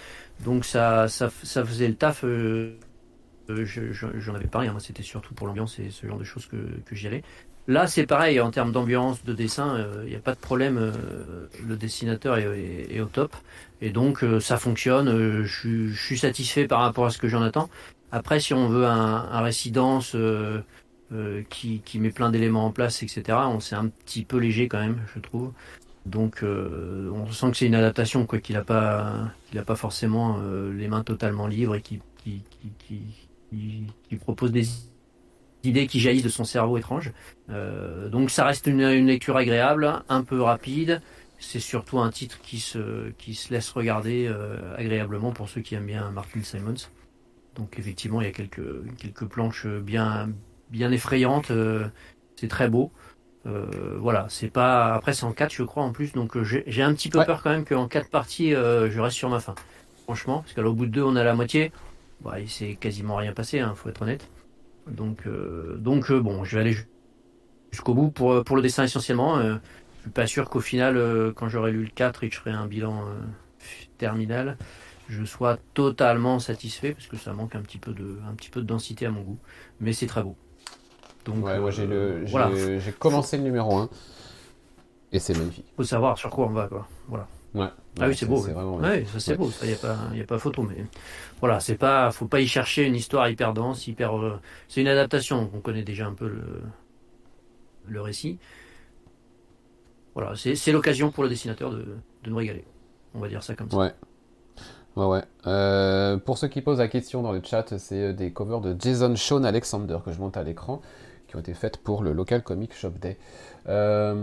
Donc 0.42 0.66
ça, 0.66 1.08
ça, 1.08 1.30
faisait 1.30 1.88
le 1.88 1.96
taf. 1.96 2.24
Euh, 2.24 2.78
euh 3.50 3.66
J'en 3.66 4.36
avais 4.36 4.48
parlé, 4.48 4.68
hein, 4.68 4.72
moi 4.72 4.82
c'était 4.82 5.04
surtout 5.04 5.34
pour 5.34 5.48
l'ambiance 5.48 5.80
et 5.80 5.90
ce 5.90 6.08
genre 6.08 6.18
de 6.18 6.24
choses 6.24 6.48
que, 6.48 6.58
que 6.86 6.96
j'y 6.96 7.08
allais. 7.08 7.24
Là 7.68 7.88
c'est 7.88 8.06
pareil, 8.06 8.42
en 8.42 8.52
termes 8.52 8.74
d'ambiance, 8.74 9.24
de 9.24 9.34
dessin, 9.34 9.78
il 9.78 9.82
euh, 9.82 10.06
n'y 10.06 10.16
a 10.16 10.20
pas 10.20 10.34
de 10.34 10.40
problème. 10.40 10.78
Euh, 10.78 11.48
le 11.66 11.78
dessinateur 11.78 12.38
est, 12.38 13.00
au 13.00 13.06
top. 13.06 13.36
Et 13.82 13.90
donc 13.90 14.24
ça 14.40 14.58
fonctionne. 14.58 15.44
je 15.44 15.94
suis 15.94 16.18
satisfait 16.18 16.68
par 16.68 16.80
rapport 16.82 17.06
à 17.06 17.10
ce 17.10 17.18
que 17.18 17.28
j'en 17.28 17.42
attends. 17.42 17.70
Après, 18.16 18.40
si 18.40 18.54
on 18.54 18.70
veut 18.70 18.86
un, 18.86 19.28
un 19.32 19.42
résidence 19.42 20.16
qui, 21.50 21.82
qui 21.82 22.00
met 22.00 22.12
plein 22.12 22.30
d'éléments 22.30 22.66
en 22.66 22.72
place, 22.72 23.04
etc., 23.04 23.38
on 23.48 23.60
c'est 23.60 23.76
un 23.76 23.88
petit 23.88 24.24
peu 24.24 24.38
léger 24.38 24.68
quand 24.68 24.80
même, 24.80 25.02
je 25.14 25.20
trouve. 25.20 25.52
Donc 26.06 26.44
euh, 26.44 27.10
on 27.14 27.32
sent 27.32 27.52
que 27.52 27.58
c'est 27.58 27.66
une 27.66 27.76
adaptation, 27.76 28.26
quoi, 28.26 28.40
qu'il 28.40 28.56
n'a 28.56 28.64
pas, 28.64 29.32
qu'il 29.50 29.62
pas 29.62 29.76
forcément 29.76 30.38
euh, 30.40 30.74
les 30.74 30.88
mains 30.88 31.04
totalement 31.04 31.48
libres 31.48 31.76
et 31.76 31.82
qui, 31.82 32.02
propose 34.20 34.52
des 34.52 34.68
idées 35.64 35.88
qui 35.88 36.00
jaillissent 36.00 36.24
de 36.24 36.30
son 36.30 36.44
cerveau 36.44 36.78
étrange. 36.78 37.14
Euh, 37.50 38.10
donc 38.10 38.32
ça 38.32 38.46
reste 38.46 38.68
une, 38.68 39.06
lecture 39.06 39.38
agréable, 39.38 40.04
un 40.10 40.24
peu 40.24 40.42
rapide. 40.42 41.02
C'est 41.40 41.60
surtout 41.60 42.00
un 42.00 42.10
titre 42.10 42.40
qui 42.42 42.60
se 42.60 43.14
laisse 43.50 43.70
regarder 43.72 44.34
agréablement 44.78 45.32
pour 45.32 45.50
ceux 45.50 45.60
qui 45.60 45.76
aiment 45.76 45.88
bien 45.88 46.10
Martin 46.12 46.42
Simons. 46.42 46.88
Donc 47.56 47.78
effectivement, 47.78 48.22
il 48.22 48.26
y 48.26 48.30
a 48.30 48.34
quelques, 48.34 48.98
quelques 48.98 49.26
planches 49.26 49.68
bien, 49.68 50.30
bien 50.70 50.92
effrayantes. 50.92 51.52
c'est 52.36 52.48
très 52.48 52.70
beau. 52.70 52.92
Euh, 53.46 53.98
voilà, 54.00 54.28
c'est 54.30 54.50
pas. 54.50 54.94
Après, 54.94 55.14
c'est 55.14 55.26
en 55.26 55.34
4, 55.34 55.54
je 55.54 55.64
crois, 55.64 55.84
en 55.84 55.92
plus. 55.92 56.14
Donc, 56.14 56.38
euh, 56.38 56.44
j'ai 56.44 56.82
un 56.82 56.94
petit 56.94 57.10
peu 57.10 57.24
peur 57.26 57.42
quand 57.44 57.50
même 57.50 57.66
qu'en 57.66 57.88
4 57.88 58.10
parties, 58.10 58.54
euh, 58.56 58.90
je 58.90 59.00
reste 59.00 59.18
sur 59.18 59.30
ma 59.30 59.40
fin. 59.40 59.56
Franchement, 60.04 60.42
parce 60.42 60.54
qu'au 60.54 60.74
bout 60.74 60.86
de 60.86 60.92
2, 60.92 61.04
on 61.04 61.16
a 61.16 61.24
la 61.24 61.34
moitié. 61.34 61.72
Bah, 62.22 62.40
il 62.40 62.50
s'est 62.50 62.76
quasiment 62.76 63.16
rien 63.16 63.34
passé, 63.34 63.60
hein, 63.60 63.74
faut 63.76 63.90
être 63.90 64.02
honnête. 64.02 64.30
Donc, 64.88 65.28
donc 65.78 66.12
bon, 66.12 66.44
je 66.44 66.56
vais 66.56 66.62
aller 66.62 66.78
jusqu'au 67.72 67.94
bout 67.94 68.12
pour, 68.12 68.44
pour 68.44 68.58
le 68.58 68.62
dessin 68.62 68.84
essentiellement. 68.84 69.42
je 69.42 69.58
suis 70.02 70.10
pas 70.12 70.28
sûr 70.28 70.50
qu'au 70.50 70.60
final, 70.60 71.34
quand 71.36 71.48
j'aurai 71.48 71.72
lu 71.72 71.84
le 71.84 71.90
4 71.90 72.24
et 72.24 72.30
que 72.30 72.36
je 72.36 72.40
ferai 72.40 72.52
un 72.52 72.68
bilan 72.68 73.06
terminal, 73.98 74.58
je 75.10 75.24
sois 75.26 75.58
totalement 75.74 76.40
satisfait 76.40 76.94
parce 76.94 77.08
que 77.08 77.18
ça 77.18 77.34
manque 77.34 77.56
un 77.56 77.62
petit 77.62 77.78
peu 77.78 77.94
de, 77.94 78.20
un 78.30 78.34
petit 78.36 78.50
peu 78.50 78.62
de 78.62 78.66
densité 78.66 79.06
à 79.06 79.12
mon 79.12 79.22
goût. 79.22 79.40
Mais 79.80 79.94
c'est 79.94 80.08
très 80.08 80.24
beau. 80.24 80.36
Donc, 81.26 81.44
ouais, 81.46 81.60
moi 81.60 81.72
j'ai 81.72 81.88
le, 81.88 82.26
euh, 82.36 82.80
j'ai 82.80 82.92
commencé 82.92 83.38
le 83.38 83.44
numéro 83.44 83.78
1 83.78 83.90
et 85.14 85.20
c'est 85.20 85.38
magnifique. 85.38 85.66
Faut 85.78 85.84
savoir 85.84 86.18
sur 86.18 86.30
quoi 86.30 86.48
on 86.48 86.52
va, 86.52 86.68
quoi. 86.68 86.88
Voilà. 87.08 87.28
Ouais. 87.54 87.68
Ah 88.00 88.08
oui, 88.08 88.16
c'est 88.16 88.26
beau. 88.26 88.44
ouais. 88.44 89.06
ça 89.06 89.20
c'est 89.20 89.38
beau, 89.38 89.52
il 89.62 89.68
n'y 89.68 89.74
a, 89.76 89.78
pas, 89.78 89.98
y 90.16 90.22
a 90.22 90.26
pas 90.26 90.40
photo, 90.40 90.64
mais 90.64 90.86
voilà, 91.40 91.60
c'est 91.60 91.76
pas, 91.76 92.12
faut 92.12 92.26
pas 92.26 92.42
y 92.42 92.48
chercher 92.48 92.86
une 92.86 92.96
histoire 92.96 93.30
hyper 93.30 93.54
dense, 93.54 93.86
hyper. 93.88 94.18
Euh, 94.18 94.40
c'est 94.68 94.82
une 94.82 94.88
adaptation, 94.88 95.52
on 95.54 95.60
connaît 95.60 95.84
déjà 95.84 96.08
un 96.08 96.14
peu 96.14 96.28
le, 96.28 96.44
le 97.86 98.02
récit. 98.02 98.40
Voilà, 100.16 100.34
c'est 100.36 100.72
l'occasion 100.72 101.12
pour 101.12 101.24
le 101.24 101.30
dessinateur 101.30 101.72
de, 101.72 101.86
de 102.24 102.30
nous 102.30 102.36
régaler. 102.36 102.66
On 103.14 103.20
va 103.20 103.28
dire 103.28 103.44
ça 103.44 103.56
comme 103.56 103.70
ça. 103.70 103.78
Ouais. 103.78 103.94
Ouais, 104.96 105.06
ouais. 105.06 105.24
Euh, 105.48 106.18
pour 106.18 106.38
ceux 106.38 106.48
qui 106.48 106.62
posent 106.62 106.80
la 106.80 106.88
question 106.88 107.22
dans 107.22 107.32
le 107.32 107.42
chat, 107.44 107.78
c'est 107.78 108.14
des 108.14 108.32
covers 108.32 108.62
de 108.62 108.76
Jason 108.80 109.16
Sean 109.16 109.44
Alexander 109.44 109.98
que 110.06 110.12
je 110.12 110.20
monte 110.20 110.38
à 110.38 110.44
l'écran 110.44 110.82
ont 111.36 111.40
été 111.40 111.54
faites 111.54 111.78
pour 111.78 112.04
le 112.04 112.14
local 112.14 112.44
comic 112.44 112.74
shop 112.74 112.92
day. 113.02 113.18
Euh, 113.68 114.14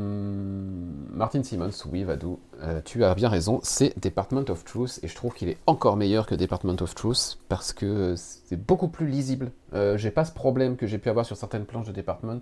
Martin 1.12 1.42
Simmons, 1.42 1.70
oui, 1.90 2.04
Vadou, 2.04 2.38
euh, 2.62 2.80
tu 2.84 3.04
as 3.04 3.14
bien 3.14 3.28
raison, 3.28 3.60
c'est 3.62 3.98
Department 3.98 4.44
of 4.48 4.64
Truth 4.64 5.00
et 5.02 5.08
je 5.08 5.14
trouve 5.14 5.34
qu'il 5.34 5.48
est 5.48 5.58
encore 5.66 5.96
meilleur 5.96 6.26
que 6.26 6.34
Department 6.34 6.76
of 6.80 6.94
Truth 6.94 7.38
parce 7.48 7.72
que 7.72 8.14
c'est 8.16 8.56
beaucoup 8.56 8.88
plus 8.88 9.06
lisible. 9.06 9.52
Euh, 9.74 9.96
j'ai 9.96 10.10
pas 10.10 10.24
ce 10.24 10.32
problème 10.32 10.76
que 10.76 10.86
j'ai 10.86 10.98
pu 10.98 11.08
avoir 11.08 11.24
sur 11.26 11.36
certaines 11.36 11.64
planches 11.64 11.86
de 11.86 11.92
Department 11.92 12.40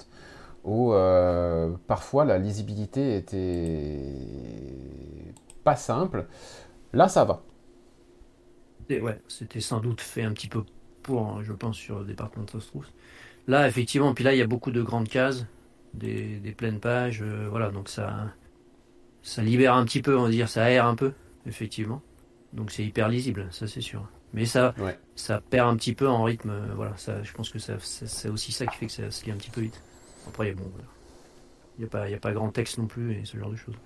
où 0.65 0.93
parfois 1.87 2.27
la 2.27 2.37
lisibilité 2.37 3.17
était 3.17 4.03
pas 5.65 5.77
simple. 5.77 6.27
Là, 6.93 7.09
ça 7.09 7.25
va. 7.25 7.41
Ouais, 8.91 9.21
c'était 9.29 9.61
sans 9.61 9.81
doute 9.81 10.01
fait 10.01 10.23
un 10.23 10.33
petit 10.33 10.49
peu 10.49 10.65
pour, 11.03 11.27
hein, 11.27 11.41
je 11.43 11.53
pense, 11.53 11.77
sur 11.77 12.05
Department 12.05 12.47
of 12.55 12.67
Truth. 12.67 12.93
Là, 13.47 13.67
effectivement, 13.69 14.15
puis 14.15 14.25
là, 14.25 14.35
il 14.35 14.39
y 14.39 14.43
a 14.43 14.47
beaucoup 14.47 14.71
de 14.71 14.83
grandes 14.83 15.09
cases, 15.09 15.47
des, 15.95 16.55
pleines 16.57 16.81
pages, 16.81 17.23
euh, 17.23 17.49
voilà, 17.51 17.71
donc 17.71 17.89
ça, 17.89 18.35
ça 19.23 19.43
libère 19.43 19.75
un 19.75 19.85
petit 19.85 20.03
peu, 20.03 20.17
on 20.19 20.25
va 20.25 20.31
dire, 20.31 20.49
ça 20.49 20.65
aère 20.65 20.87
un 20.87 20.95
peu, 20.95 21.13
effectivement. 21.47 22.03
Donc 22.53 22.71
c'est 22.71 22.85
hyper 22.85 23.09
lisible, 23.09 23.49
ça 23.51 23.67
c'est 23.67 23.81
sûr. 23.81 24.09
Mais 24.35 24.45
ça, 24.45 24.75
ça 25.17 25.41
perd 25.41 25.69
un 25.69 25.77
petit 25.77 25.95
peu 25.95 26.07
en 26.09 26.23
rythme, 26.25 26.51
euh, 26.51 26.75
voilà, 26.75 26.95
ça, 26.97 27.23
je 27.23 27.33
pense 27.33 27.49
que 27.49 27.59
ça, 27.59 27.75
c'est 27.81 28.29
aussi 28.29 28.53
ça 28.53 28.67
qui 28.67 28.77
fait 28.77 28.87
que 28.87 28.93
ça 28.93 29.11
se 29.11 29.25
lit 29.25 29.33
un 29.33 29.37
petit 29.37 29.51
peu 29.51 29.63
vite. 29.63 29.83
Après, 30.27 30.53
bon, 30.53 30.71
il 31.79 31.83
n'y 31.83 31.87
a, 31.87 31.89
pas, 31.89 32.05
a 32.05 32.17
pas 32.19 32.33
grand 32.33 32.51
texte 32.51 32.77
non 32.77 32.87
plus 32.87 33.15
et 33.15 33.25
ce 33.25 33.39
genre 33.39 33.51
de 33.51 33.57
choses. 33.57 33.77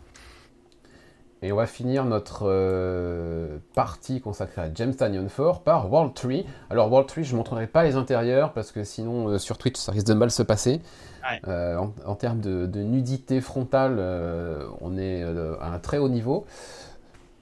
Et 1.45 1.51
on 1.51 1.57
va 1.57 1.67
finir 1.67 2.05
notre 2.05 2.45
euh, 2.45 3.59
partie 3.75 4.21
consacrée 4.21 4.63
à 4.63 4.71
James 4.73 4.95
Tanyon 4.95 5.27
4 5.27 5.63
par 5.63 5.91
World 5.93 6.15
Tree. 6.15 6.47
Alors 6.71 6.89
World 6.89 7.09
Tree, 7.09 7.25
je 7.25 7.33
ne 7.33 7.39
montrerai 7.39 7.67
pas 7.67 7.83
les 7.83 7.97
intérieurs 7.97 8.53
parce 8.53 8.71
que 8.71 8.85
sinon 8.85 9.29
euh, 9.29 9.39
sur 9.39 9.59
Twitch 9.59 9.77
ça 9.77 9.91
risque 9.91 10.07
de 10.07 10.15
mal 10.15 10.31
se 10.31 10.45
passer. 10.45 10.81
Euh, 11.49 11.79
en, 12.07 12.15
termes 12.15 12.41
de, 12.41 12.83
nudité 12.83 13.41
frontale, 13.41 14.01
on 14.81 14.97
est 14.99 15.23
à 15.61 15.73
un 15.73 15.79
très 15.79 15.99
haut 15.99 16.09
niveau. 16.09 16.47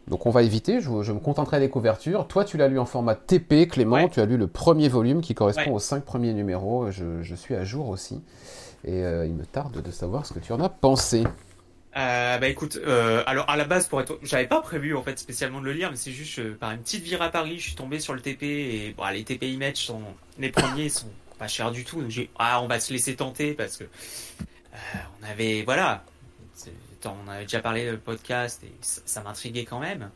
Donc 0.08 0.26
on 0.26 0.30
va 0.30 0.42
éviter, 0.42 0.80
je, 0.80 0.90
me 0.90 1.18
contenterai 1.18 1.60
des 1.60 1.68
couvertures. 1.68 2.26
Toi 2.26 2.44
tu 2.44 2.56
l'as 2.56 2.68
lu 2.68 2.78
en 2.78 2.86
format 2.86 3.14
TP, 3.14 3.68
Clément, 3.68 4.08
tu 4.08 4.20
as 4.20 4.26
lu 4.26 4.36
le 4.36 4.46
premier 4.46 4.88
volume 4.88 5.20
qui 5.20 5.34
correspond 5.34 5.74
aux 5.74 5.78
cinq 5.78 6.04
premiers 6.04 6.32
numéros. 6.32 6.90
Je, 6.90 7.22
je, 7.22 7.34
suis 7.34 7.54
à 7.54 7.64
jour 7.64 7.88
aussi. 7.88 8.22
Et 8.84 9.00
il 9.00 9.34
me 9.34 9.44
tarde 9.44 9.82
de 9.82 9.90
savoir 9.90 10.24
ce 10.24 10.32
que 10.32 10.38
tu 10.38 10.52
en 10.52 10.60
as 10.60 10.70
pensé. 10.70 11.24
Euh, 11.96 12.38
bah 12.38 12.48
écoute, 12.48 12.79
euh, 12.87 13.24
alors 13.26 13.50
à 13.50 13.57
la 13.57 13.64
base 13.64 13.88
pour 13.88 14.00
être, 14.00 14.18
j'avais 14.22 14.46
pas 14.46 14.61
prévu 14.61 14.94
en 14.94 15.03
fait 15.03 15.18
spécialement 15.18 15.61
de 15.61 15.64
le 15.64 15.72
lire, 15.72 15.90
mais 15.90 15.96
c'est 15.96 16.12
juste 16.12 16.38
euh, 16.38 16.55
par 16.55 16.70
une 16.70 16.83
petite 16.83 17.03
vire 17.03 17.20
à 17.20 17.31
Paris, 17.31 17.59
je 17.59 17.64
suis 17.64 17.74
tombé 17.74 17.98
sur 17.98 18.14
le 18.14 18.20
TP 18.20 18.44
et 18.44 18.94
bon, 18.96 19.05
les 19.09 19.24
TP 19.24 19.42
Image 19.44 19.76
sont 19.76 20.03
les 20.38 20.50
premiers 20.50 20.88
sont 20.88 21.11
pas 21.38 21.48
cher 21.48 21.72
du 21.72 21.85
tout. 21.85 22.05
J'ai 22.09 22.31
ah, 22.38 22.62
on 22.62 22.68
va 22.68 22.79
se 22.79 22.92
laisser 22.92 23.16
tenter 23.16 23.55
parce 23.55 23.76
que 23.76 23.85
on 25.20 25.26
avait 25.26 25.62
voilà, 25.62 26.05
on 27.05 27.29
avait 27.29 27.42
déjà 27.42 27.61
parlé 27.61 27.90
de 27.90 27.96
podcast 27.96 28.62
et 28.62 28.72
ça, 28.83 29.20
m'intriguait 29.22 29.64
quand 29.64 29.81
même. 29.81 30.11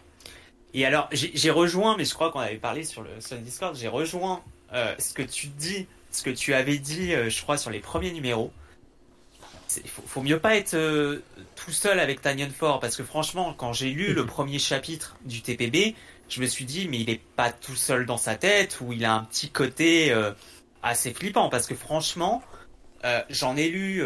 Et 0.74 0.86
alors 0.86 1.08
j'ai 1.12 1.50
rejoint, 1.50 1.96
mais 1.96 2.04
je 2.04 2.14
crois 2.14 2.30
qu'on 2.30 2.40
avait 2.40 2.56
parlé 2.56 2.84
sur 2.84 3.02
le, 3.02 3.10
sur 3.20 3.34
le 3.34 3.42
Discord, 3.42 3.74
j'ai 3.74 3.88
rejoint 3.88 4.42
ce 4.72 5.12
que 5.12 5.22
tu 5.22 5.48
dis, 5.48 5.88
ce 6.12 6.22
que 6.22 6.30
tu 6.30 6.54
avais 6.54 6.78
dit, 6.78 7.10
je 7.10 7.42
crois 7.42 7.58
sur 7.58 7.70
les 7.70 7.80
premiers 7.80 8.12
numéros 8.12 8.52
il 9.82 9.90
faut, 9.90 10.22
mieux 10.22 10.38
pas 10.38 10.56
être 10.56 10.74
euh, 10.74 11.22
tout 11.56 11.72
seul 11.72 11.98
avec 12.00 12.20
Tanyan 12.20 12.50
Ford 12.50 12.80
parce 12.80 12.96
que 12.96 13.02
franchement, 13.02 13.54
quand 13.54 13.72
j'ai 13.72 13.90
lu 13.90 14.12
le 14.12 14.26
premier 14.26 14.58
chapitre 14.58 15.16
du 15.24 15.42
TPB, 15.42 15.94
je 16.28 16.40
me 16.40 16.46
suis 16.46 16.64
dit 16.64 16.88
mais 16.88 17.00
il 17.00 17.10
est 17.10 17.20
pas 17.36 17.52
tout 17.52 17.76
seul 17.76 18.06
dans 18.06 18.16
sa 18.16 18.36
tête 18.36 18.78
ou 18.80 18.92
il 18.92 19.04
a 19.04 19.14
un 19.14 19.24
petit 19.24 19.50
côté 19.50 20.12
euh, 20.12 20.32
assez 20.82 21.12
flippant 21.12 21.48
parce 21.48 21.66
que 21.66 21.74
franchement, 21.74 22.42
euh, 23.04 23.22
j'en 23.30 23.56
ai 23.56 23.68
lu, 23.68 24.02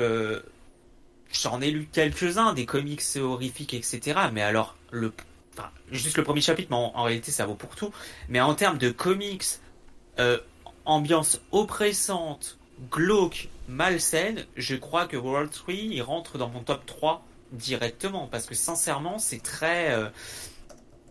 j'en 1.32 1.60
ai 1.60 1.70
lu 1.70 1.88
quelques-uns 1.92 2.52
des 2.54 2.66
comics 2.66 3.02
horrifiques 3.16 3.74
etc. 3.74 4.18
Mais 4.32 4.42
alors 4.42 4.76
le, 4.90 5.12
enfin, 5.54 5.70
juste 5.90 6.16
le 6.16 6.24
premier 6.24 6.40
chapitre, 6.40 6.68
mais 6.70 6.76
en, 6.76 7.02
réalité 7.02 7.30
ça 7.30 7.46
vaut 7.46 7.54
pour 7.54 7.76
tout. 7.76 7.92
Mais 8.28 8.40
en 8.40 8.54
termes 8.54 8.78
de 8.78 8.90
comics, 8.90 9.44
ambiance 10.84 11.40
oppressante, 11.52 12.58
glauque, 12.90 13.48
malsaine, 13.68 14.46
je 14.56 14.74
crois 14.74 15.06
que 15.06 15.16
World 15.16 15.50
3 15.50 15.74
il 15.74 16.02
rentre 16.02 16.38
dans 16.38 16.48
mon 16.48 16.60
top 16.60 16.84
3 16.86 17.24
directement 17.52 18.26
parce 18.26 18.46
que 18.46 18.54
sincèrement 18.54 19.18
c'est 19.18 19.42
très 19.42 19.92
euh, 19.92 20.08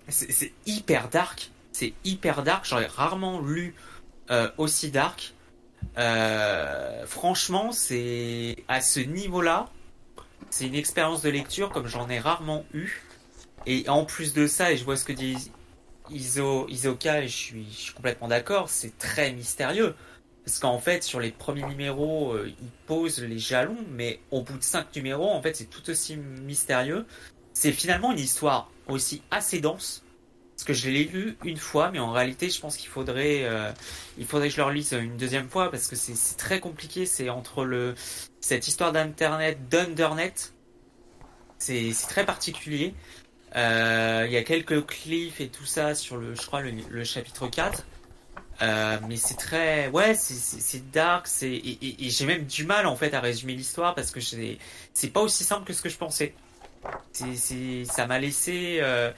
c'est 0.10 0.54
hyper 0.66 1.10
dark. 1.10 1.52
C'est 1.72 1.94
hyper 2.04 2.44
dark. 2.44 2.66
J'aurais 2.66 2.88
rarement 2.88 3.40
lu 3.40 3.76
euh, 4.32 4.50
aussi 4.58 4.90
dark. 4.90 5.34
Euh, 5.98 7.06
franchement 7.06 7.72
c'est 7.72 8.58
à 8.68 8.82
ce 8.82 9.00
niveau 9.00 9.42
là 9.42 9.70
c'est 10.50 10.66
une 10.66 10.76
expérience 10.76 11.22
de 11.22 11.30
lecture 11.30 11.70
comme 11.70 11.88
j'en 11.88 12.10
ai 12.10 12.20
rarement 12.20 12.66
eu. 12.74 13.04
Et 13.66 13.88
en 13.90 14.06
plus 14.06 14.34
de 14.34 14.48
ça 14.48 14.72
et 14.72 14.78
je 14.78 14.84
vois 14.84 14.98
ce 14.98 15.06
que 15.06 15.14
dit 15.14 15.52
Iso 16.10 16.68
Isoka 16.70 17.22
et 17.22 17.28
je 17.28 17.36
suis, 17.36 17.68
je 17.70 17.78
suis 17.78 17.94
complètement 17.94 18.28
d'accord 18.28 18.70
c'est 18.70 18.98
très 18.98 19.32
mystérieux 19.34 19.94
parce 20.48 20.60
qu'en 20.60 20.80
fait, 20.80 21.04
sur 21.04 21.20
les 21.20 21.32
premiers 21.32 21.66
numéros, 21.66 22.32
euh, 22.32 22.48
il 22.48 22.70
pose 22.86 23.20
les 23.20 23.38
jalons, 23.38 23.84
mais 23.92 24.22
au 24.32 24.44
bout 24.44 24.58
de 24.58 24.64
cinq 24.64 24.96
numéros, 24.96 25.30
en 25.30 25.42
fait, 25.42 25.58
c'est 25.58 25.66
tout 25.66 25.90
aussi 25.90 26.16
mystérieux. 26.16 27.06
C'est 27.52 27.74
finalement 27.74 28.14
une 28.14 28.20
histoire 28.20 28.72
aussi 28.88 29.22
assez 29.30 29.60
dense, 29.60 30.06
parce 30.56 30.64
que 30.64 30.72
je 30.72 30.90
l'ai 30.90 31.04
lu 31.04 31.38
une 31.44 31.58
fois, 31.58 31.92
mais 31.92 32.00
en 32.00 32.14
réalité, 32.14 32.50
je 32.50 32.62
pense 32.62 32.78
qu'il 32.78 32.88
faudrait, 32.88 33.44
euh, 33.44 33.74
il 34.18 34.26
faudrait 34.26 34.48
que 34.48 34.54
je 34.54 34.62
le 34.62 34.64
relise 34.64 34.94
une 34.94 35.18
deuxième 35.18 35.50
fois, 35.50 35.70
parce 35.70 35.90
que 35.90 35.98
c'est 35.98 36.38
très 36.38 36.62
compliqué. 36.62 37.06
C'est 37.06 37.28
entre 37.30 37.66
le 37.66 37.94
cette 38.40 38.70
histoire 38.70 38.94
d'internet, 38.94 39.68
d'undernet, 39.68 40.34
c'est 41.58 41.92
très 42.08 42.26
particulier. 42.26 42.94
Euh, 43.58 44.24
il 44.26 44.32
y 44.32 44.38
a 44.38 44.44
quelques 44.44 44.86
cliffs 44.86 45.42
et 45.42 45.50
tout 45.50 45.66
ça 45.66 45.94
sur 45.94 46.16
le, 46.16 46.36
je 46.36 46.48
crois, 46.48 46.62
le, 46.62 46.72
le 46.90 47.04
chapitre 47.04 47.50
4. 47.50 47.86
Euh, 48.62 48.98
mais 49.08 49.18
c'est 49.18 49.36
très, 49.36 49.88
ouais, 49.90 50.16
c'est 50.16 50.92
dark, 50.92 51.28
c'est 51.28 51.52
et, 51.52 51.96
j'ai 52.10 52.26
même 52.26 52.46
du 52.46 52.66
mal 52.66 52.88
en 52.88 52.96
fait 52.96 53.14
à 53.14 53.20
résumer 53.20 53.54
l'histoire 53.54 53.94
parce 53.94 54.10
que 54.12 54.20
c'est 54.20 55.10
pas 55.14 55.22
aussi 55.22 55.44
simple 55.44 55.66
que 55.66 55.74
ce 55.74 55.82
que 55.82 55.90
je 55.90 55.98
pensais. 55.98 56.34
C'est 57.12 57.86
ça 57.86 58.08
m'a 58.08 58.20
laissé, 58.20 58.80
euh, 58.82 59.12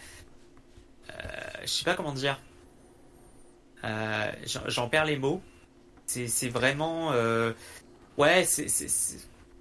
euh, 1.10 1.14
je 1.62 1.68
sais 1.68 1.86
pas 1.86 1.96
comment 1.96 2.14
dire. 2.14 2.40
Euh, 3.86 4.32
J'en 4.68 4.90
perds 4.90 5.06
les 5.06 5.18
mots. 5.18 5.42
C'est 6.06 6.50
vraiment, 6.50 7.12
euh, 7.14 7.54
ouais, 8.18 8.44
c'est 8.44 8.66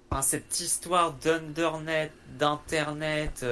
enfin, 0.09 0.21
cette 0.21 0.59
histoire 0.59 1.13
d'internet, 1.13 2.11
d'internet. 2.37 3.45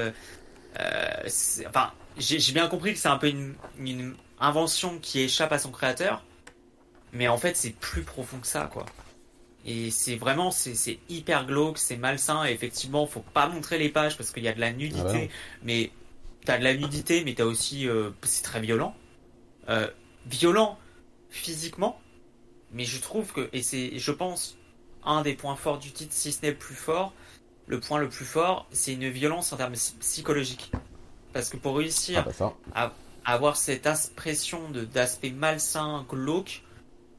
Enfin, 1.68 1.94
j'ai 2.18 2.54
bien 2.54 2.68
compris 2.68 2.94
que 2.94 3.00
c'est 3.00 3.08
un 3.08 3.18
peu 3.18 3.30
une 3.30 4.16
invention 4.40 5.00
qui 5.00 5.22
échappe 5.22 5.52
à 5.52 5.60
son 5.60 5.72
créateur. 5.72 6.24
Mais 7.14 7.28
en 7.28 7.38
fait, 7.38 7.56
c'est 7.56 7.72
plus 7.72 8.04
profond 8.04 8.38
que 8.40 8.48
ça, 8.48 8.70
quoi. 8.72 8.86
Et 9.66 9.92
c'est 9.92 10.16
vraiment, 10.16 10.52
c'est 10.52 11.00
hyper 11.10 11.46
glauque, 11.46 11.78
c'est 11.78 11.98
malsain. 11.98 12.46
Et 12.46 12.52
effectivement, 12.52 13.06
faut 13.06 13.22
pas 13.34 13.48
montrer 13.48 13.78
les 13.78 13.90
pages 13.90 14.18
parce 14.18 14.32
qu'il 14.32 14.44
y 14.44 14.48
a 14.48 14.54
de 14.54 14.60
la 14.60 14.72
nudité. 14.72 15.30
Ah 15.30 15.36
mais 15.64 15.92
t'as 16.46 16.58
de 16.58 16.64
la 16.64 16.74
nudité, 16.74 17.24
mais 17.26 17.34
t'as 17.34 17.44
aussi, 17.44 17.88
euh, 17.88 18.12
c'est 18.24 18.44
très 18.44 18.62
violent. 18.62 18.96
Euh, 19.70 19.90
violent 20.26 20.78
physiquement, 21.30 22.00
mais 22.72 22.86
je 22.86 23.02
trouve 23.02 23.34
que, 23.34 23.50
et 23.52 23.62
c'est, 23.62 24.00
je 24.00 24.12
pense, 24.12 24.58
un 25.04 25.22
des 25.22 25.34
points 25.34 25.58
forts 25.58 25.80
du 25.80 25.92
titre, 25.92 26.14
si 26.14 26.32
ce 26.32 26.42
n'est 26.42 26.52
le 26.52 26.58
plus 26.58 26.76
fort, 26.76 27.14
le 27.68 27.82
point 27.82 28.00
le 28.00 28.08
plus 28.08 28.26
fort, 28.26 28.66
c'est 28.72 28.94
une 28.94 29.10
violence 29.10 29.52
en 29.52 29.58
termes 29.58 29.76
psychologiques. 30.00 30.72
Parce 31.34 31.50
que 31.50 31.58
pour 31.58 31.78
réussir 31.78 32.26
ah 32.26 32.32
bah 32.40 32.56
à, 32.74 32.94
avoir 33.28 33.58
cette 33.58 33.86
impression 33.86 34.70
de 34.70 34.86
d'aspect 34.86 35.32
malsain, 35.32 36.06
glauque, 36.10 36.64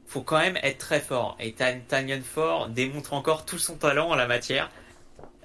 faut 0.07 0.21
quand 0.21 0.39
même 0.39 0.57
être 0.63 0.79
très 0.79 0.99
fort. 0.99 1.37
Et 1.39 1.53
Tanyan 1.53 2.21
Ford 2.23 2.69
démontre 2.69 3.13
encore 3.13 3.45
tout 3.45 3.59
son 3.59 3.77
talent 3.77 4.09
en 4.09 4.15
la 4.15 4.27
matière. 4.27 4.71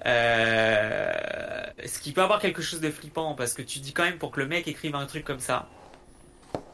Euh, 0.05 1.13
ce 1.85 1.99
qui 1.99 2.11
peut 2.11 2.21
avoir 2.21 2.39
quelque 2.39 2.61
chose 2.61 2.81
de 2.81 2.89
flippant 2.89 3.35
parce 3.35 3.53
que 3.53 3.61
tu 3.61 3.79
dis 3.79 3.93
quand 3.93 4.03
même 4.03 4.17
pour 4.17 4.31
que 4.31 4.39
le 4.39 4.47
mec 4.47 4.67
écrive 4.67 4.95
un 4.95 5.05
truc 5.05 5.23
comme 5.23 5.39
ça, 5.39 5.69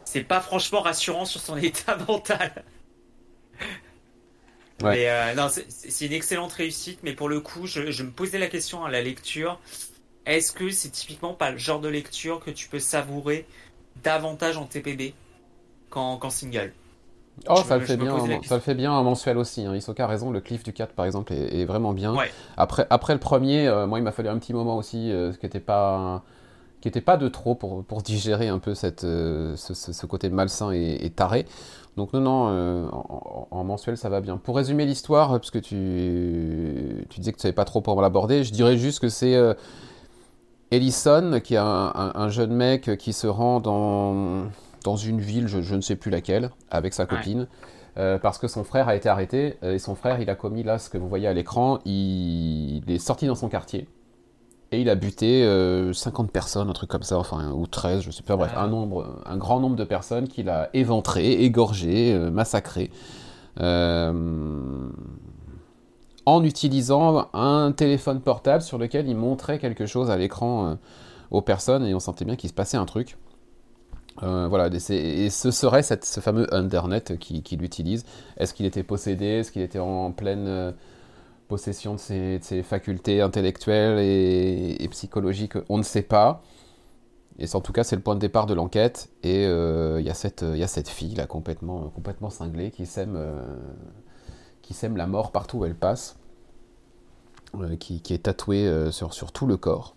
c'est 0.05 0.23
pas 0.23 0.39
franchement 0.39 0.81
rassurant 0.81 1.25
sur 1.25 1.41
son 1.41 1.57
état 1.61 1.97
mental. 1.97 2.63
Mais 4.83 5.09
euh, 5.09 5.35
non, 5.35 5.49
c'est 5.49 6.05
une 6.05 6.13
excellente 6.13 6.53
réussite, 6.53 7.01
mais 7.03 7.13
pour 7.13 7.29
le 7.29 7.39
coup, 7.39 7.67
je, 7.67 7.91
je 7.91 8.03
me 8.03 8.09
posais 8.09 8.39
la 8.39 8.47
question 8.47 8.83
à 8.83 8.89
la 8.89 9.01
lecture 9.01 9.59
est-ce 10.25 10.51
que 10.51 10.69
c'est 10.69 10.89
typiquement 10.89 11.33
pas 11.33 11.51
le 11.51 11.57
genre 11.57 11.79
de 11.79 11.89
lecture 11.89 12.39
que 12.39 12.51
tu 12.51 12.67
peux 12.67 12.79
savourer 12.79 13.45
davantage 14.03 14.57
en 14.57 14.65
TPB 14.65 15.13
qu'en 15.89 16.29
single. 16.29 16.73
Oh, 17.49 17.55
ça, 17.65 17.77
le 17.77 17.85
fait 17.85 17.97
bien, 17.97 18.17
ça 18.43 18.55
le 18.55 18.61
fait 18.61 18.75
bien 18.75 18.91
en 18.91 19.03
mensuel 19.03 19.37
aussi. 19.37 19.65
Hein. 19.65 19.75
Isoka 19.75 20.03
a 20.03 20.07
raison, 20.07 20.31
le 20.31 20.41
cliff 20.41 20.63
du 20.63 20.73
4 20.73 20.93
par 20.93 21.05
exemple 21.05 21.33
est, 21.33 21.65
vraiment 21.65 21.93
bien. 21.93 22.15
Après, 22.57 22.85
après 22.89 23.13
le 23.13 23.19
premier, 23.19 23.67
euh, 23.67 23.87
moi 23.87 23.99
il 23.99 24.03
m'a 24.03 24.11
fallu 24.11 24.29
un 24.29 24.37
petit 24.37 24.53
moment 24.53 24.77
aussi, 24.77 25.11
euh, 25.11 25.31
ce 25.31 25.37
qui 25.37 25.45
n'était 25.45 25.59
pas, 25.59 26.23
qui 26.81 26.87
était 26.87 27.01
pas 27.01 27.17
de 27.17 27.27
trop 27.29 27.55
pour, 27.55 27.83
pour 27.83 28.01
digérer 28.01 28.47
un 28.47 28.59
peu 28.59 28.75
cette, 28.75 29.05
euh, 29.05 29.55
ce, 29.55 30.05
côté 30.05 30.29
malsain 30.29 30.71
et, 30.71 31.09
taré. 31.15 31.45
Donc 31.97 32.13
non, 32.13 32.21
non, 32.21 32.89
en, 33.51 33.63
mensuel 33.63 33.97
ça 33.97 34.09
va 34.09 34.21
bien. 34.21 34.37
Pour 34.37 34.55
résumer 34.55 34.85
l'histoire, 34.85 35.31
parce 35.31 35.51
que 35.51 35.59
tu, 35.59 37.05
tu 37.09 37.19
disais 37.19 37.31
que 37.31 37.37
tu 37.37 37.41
savais 37.41 37.53
pas 37.53 37.65
trop 37.65 37.81
pour 37.81 38.01
l'aborder, 38.01 38.43
je 38.43 38.53
dirais 38.53 38.77
juste 38.77 38.99
que 38.99 39.09
c'est 39.09 39.35
Ellison, 40.71 41.41
qui 41.43 41.55
est 41.55 41.59
un, 41.59 42.29
jeune 42.29 42.53
mec 42.53 42.97
qui 42.97 43.11
se 43.11 43.27
rend 43.27 43.59
dans, 43.59 44.45
dans 44.83 44.95
une 44.95 45.19
ville, 45.19 45.47
je, 45.47 45.75
ne 45.75 45.81
sais 45.81 45.97
plus 45.97 46.11
laquelle, 46.11 46.49
avec 46.69 46.93
sa 46.93 47.05
copine, 47.05 47.47
euh, 47.97 48.17
parce 48.17 48.37
que 48.37 48.47
son 48.47 48.63
frère 48.63 48.87
a 48.87 48.95
été 48.95 49.09
arrêté, 49.09 49.57
euh, 49.63 49.73
et 49.73 49.79
son 49.79 49.95
frère, 49.95 50.21
il 50.21 50.29
a 50.29 50.35
commis 50.35 50.63
là 50.63 50.79
ce 50.79 50.89
que 50.89 50.97
vous 50.97 51.09
voyez 51.09 51.27
à 51.27 51.33
l'écran, 51.33 51.79
il, 51.85 52.83
est 52.87 52.99
sorti 52.99 53.27
dans 53.27 53.35
son 53.35 53.49
quartier, 53.49 53.89
et 54.71 54.79
il 54.79 54.89
a 54.89 54.95
buté 54.95 55.41
50 55.41 55.45
euh, 55.45 56.31
personnes, 56.31 56.69
un 56.69 56.73
truc 56.73 56.89
comme 56.89 57.03
ça, 57.03 57.17
enfin, 57.17 57.51
ou 57.51 57.67
13, 57.67 58.01
je 58.01 58.11
sais 58.11 58.23
pas, 58.23 58.37
bref, 58.37 58.53
un, 58.55 58.69
nombre, 58.69 59.21
un 59.25 59.35
grand 59.35 59.59
nombre 59.59 59.75
de 59.75 59.83
personnes 59.83 60.29
qu'il 60.29 60.49
a 60.49 60.69
éventrées, 60.73 61.33
égorgées, 61.33 62.17
massacrées 62.31 62.91
en 66.25 66.43
utilisant 66.43 67.29
un 67.33 67.71
téléphone 67.71 68.21
portable 68.21 68.61
sur 68.61 68.77
lequel 68.77 69.07
il 69.07 69.15
montrait 69.15 69.59
quelque 69.59 69.85
chose 69.85 70.09
à 70.09 70.17
l'écran 70.17 70.67
euh, 70.67 70.75
aux 71.31 71.41
personnes 71.41 71.85
et 71.85 71.93
on 71.95 71.99
sentait 71.99 72.25
bien 72.25 72.35
qu'il 72.35 72.49
se 72.49 72.53
passait 72.53 72.77
un 72.77 72.85
truc. 72.85 73.17
Euh, 74.23 74.47
voilà, 74.47 74.67
et, 74.67 75.29
ce 75.29 75.51
serait 75.51 75.83
ce 75.83 76.19
fameux 76.19 76.53
Internet 76.53 77.17
qui, 77.17 77.57
l'utilise. 77.57 78.05
Est-ce 78.37 78.53
qu'il 78.53 78.65
était 78.65 78.83
possédé? 78.83 79.25
Est-ce 79.25 79.51
qu'il 79.51 79.61
était 79.61 79.79
en 79.79 80.11
pleine 80.11 80.47
euh, 80.47 80.71
possession 81.47 81.95
de 81.95 81.99
ses, 81.99 82.63
facultés 82.63 83.21
intellectuelles 83.21 83.99
et, 83.99 84.87
psychologiques? 84.91 85.53
On 85.69 85.77
ne 85.77 85.83
sait 85.83 86.03
pas. 86.03 86.43
Et 87.39 87.45
en 87.55 87.61
tout 87.61 87.71
cas, 87.71 87.83
c'est 87.83 87.95
le 87.95 88.01
point 88.01 88.13
de 88.13 88.19
départ 88.19 88.45
de 88.45 88.53
l'enquête. 88.53 89.09
Et 89.23 89.45
il 89.45 90.05
y, 90.05 90.09
a 90.09 90.13
cette 90.67 90.89
fille 90.89 91.15
là, 91.15 91.25
complètement, 91.25 91.89
complètement 91.95 92.29
cinglée, 92.29 92.69
qui 92.69 92.85
sème 92.85 93.17
qui 94.71 94.77
sème 94.77 94.95
la 94.95 95.05
mort 95.05 95.31
partout 95.31 95.59
où 95.59 95.65
elle 95.65 95.75
passe, 95.75 96.15
euh, 97.55 97.75
qui, 97.75 98.01
est 98.09 98.23
tatouée 98.23 98.65
euh, 98.65 98.89
sur, 98.91 99.13
sur 99.13 99.33
tout 99.33 99.45
le 99.45 99.57
corps. 99.57 99.95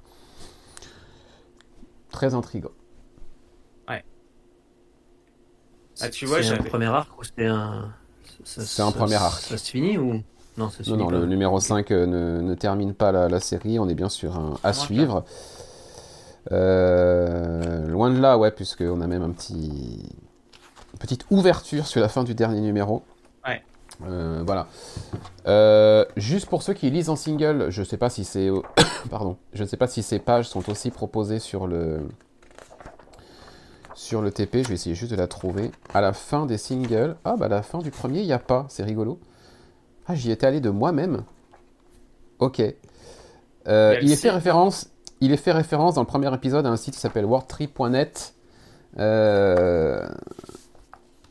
Très 2.10 2.34
intrigant. 2.34 2.72
Ouais. 3.88 4.04
Ah, 6.00 6.08
tu 6.08 6.26
vois, 6.26 6.42
c'est 6.42 6.58
un 6.58 6.62
premier 6.62 6.86
arc 6.86 7.16
ou 7.18 7.22
c'est 7.22 7.46
un. 7.46 7.92
C'est 8.42 8.82
un 8.82 8.90
premier 8.90 9.14
arc. 9.14 9.42
Ça 9.42 9.58
se 9.58 9.70
finit 9.70 9.96
ou. 9.96 10.22
Non, 10.56 10.70
ça 10.70 10.82
se 10.82 10.90
non, 10.90 10.96
non 10.96 11.08
le 11.08 11.26
numéro 11.26 11.60
5 11.60 11.90
euh, 11.90 12.06
ne, 12.06 12.40
ne, 12.40 12.54
termine 12.54 12.94
pas 12.94 13.12
la, 13.12 13.28
la, 13.28 13.40
série, 13.40 13.78
on 13.78 13.88
est 13.88 13.94
bien 13.94 14.08
sûr 14.08 14.36
un 14.36 14.58
à 14.62 14.72
suivre. 14.72 15.24
loin 16.50 18.10
de 18.10 18.18
là, 18.18 18.38
ouais, 18.38 18.50
puisqu'on 18.50 19.00
a 19.00 19.06
même 19.06 19.22
un 19.22 19.30
petit. 19.30 20.02
Une 20.92 20.98
petite 20.98 21.26
ouverture 21.30 21.86
sur 21.86 22.00
la 22.00 22.08
fin 22.08 22.24
du 22.24 22.34
dernier 22.34 22.60
numéro. 22.60 23.04
Voilà. 24.00 24.66
juste 26.16 26.46
pour 26.46 26.62
ceux 26.62 26.74
qui 26.74 26.90
lisent 26.90 27.10
en 27.10 27.16
single, 27.16 27.70
je 27.70 27.82
sais 27.82 27.96
pas 27.96 28.10
si 28.10 28.24
c'est, 28.24 28.50
pardon, 29.10 29.36
je 29.52 29.62
ne 29.62 29.68
sais 29.68 29.76
pas 29.76 29.86
si 29.86 30.02
ces 30.02 30.18
pages 30.18 30.48
sont 30.48 30.68
aussi 30.70 30.90
proposées 30.90 31.38
sur 31.38 31.66
le 31.66 32.00
sur 33.94 34.20
le 34.20 34.30
TP. 34.30 34.62
Je 34.62 34.68
vais 34.68 34.74
essayer 34.74 34.94
juste 34.94 35.10
de 35.10 35.16
la 35.16 35.26
trouver. 35.26 35.70
À 35.92 36.00
la 36.00 36.12
fin 36.12 36.46
des 36.46 36.58
singles, 36.58 37.16
ah 37.24 37.36
bah 37.36 37.46
à 37.46 37.48
la 37.48 37.62
fin 37.62 37.78
du 37.78 37.90
premier, 37.90 38.20
il 38.20 38.26
n'y 38.26 38.32
a 38.32 38.38
pas. 38.38 38.66
C'est 38.68 38.82
rigolo. 38.82 39.18
Ah, 40.06 40.14
j'y 40.14 40.30
étais 40.30 40.46
allé 40.46 40.60
de 40.60 40.70
moi-même. 40.70 41.24
Ok. 42.38 42.62
Euh, 43.66 43.98
il 44.02 44.12
est 44.12 44.16
fait 44.16 44.30
référence. 44.30 44.90
Il 45.20 45.32
est 45.32 45.38
fait 45.38 45.52
référence 45.52 45.94
dans 45.94 46.02
le 46.02 46.06
premier 46.06 46.32
épisode 46.34 46.66
à 46.66 46.68
un 46.68 46.76
site 46.76 46.94
qui 46.94 47.00
s'appelle 47.00 47.24
wordtree.net. 47.24 48.34
Euh, 48.98 50.06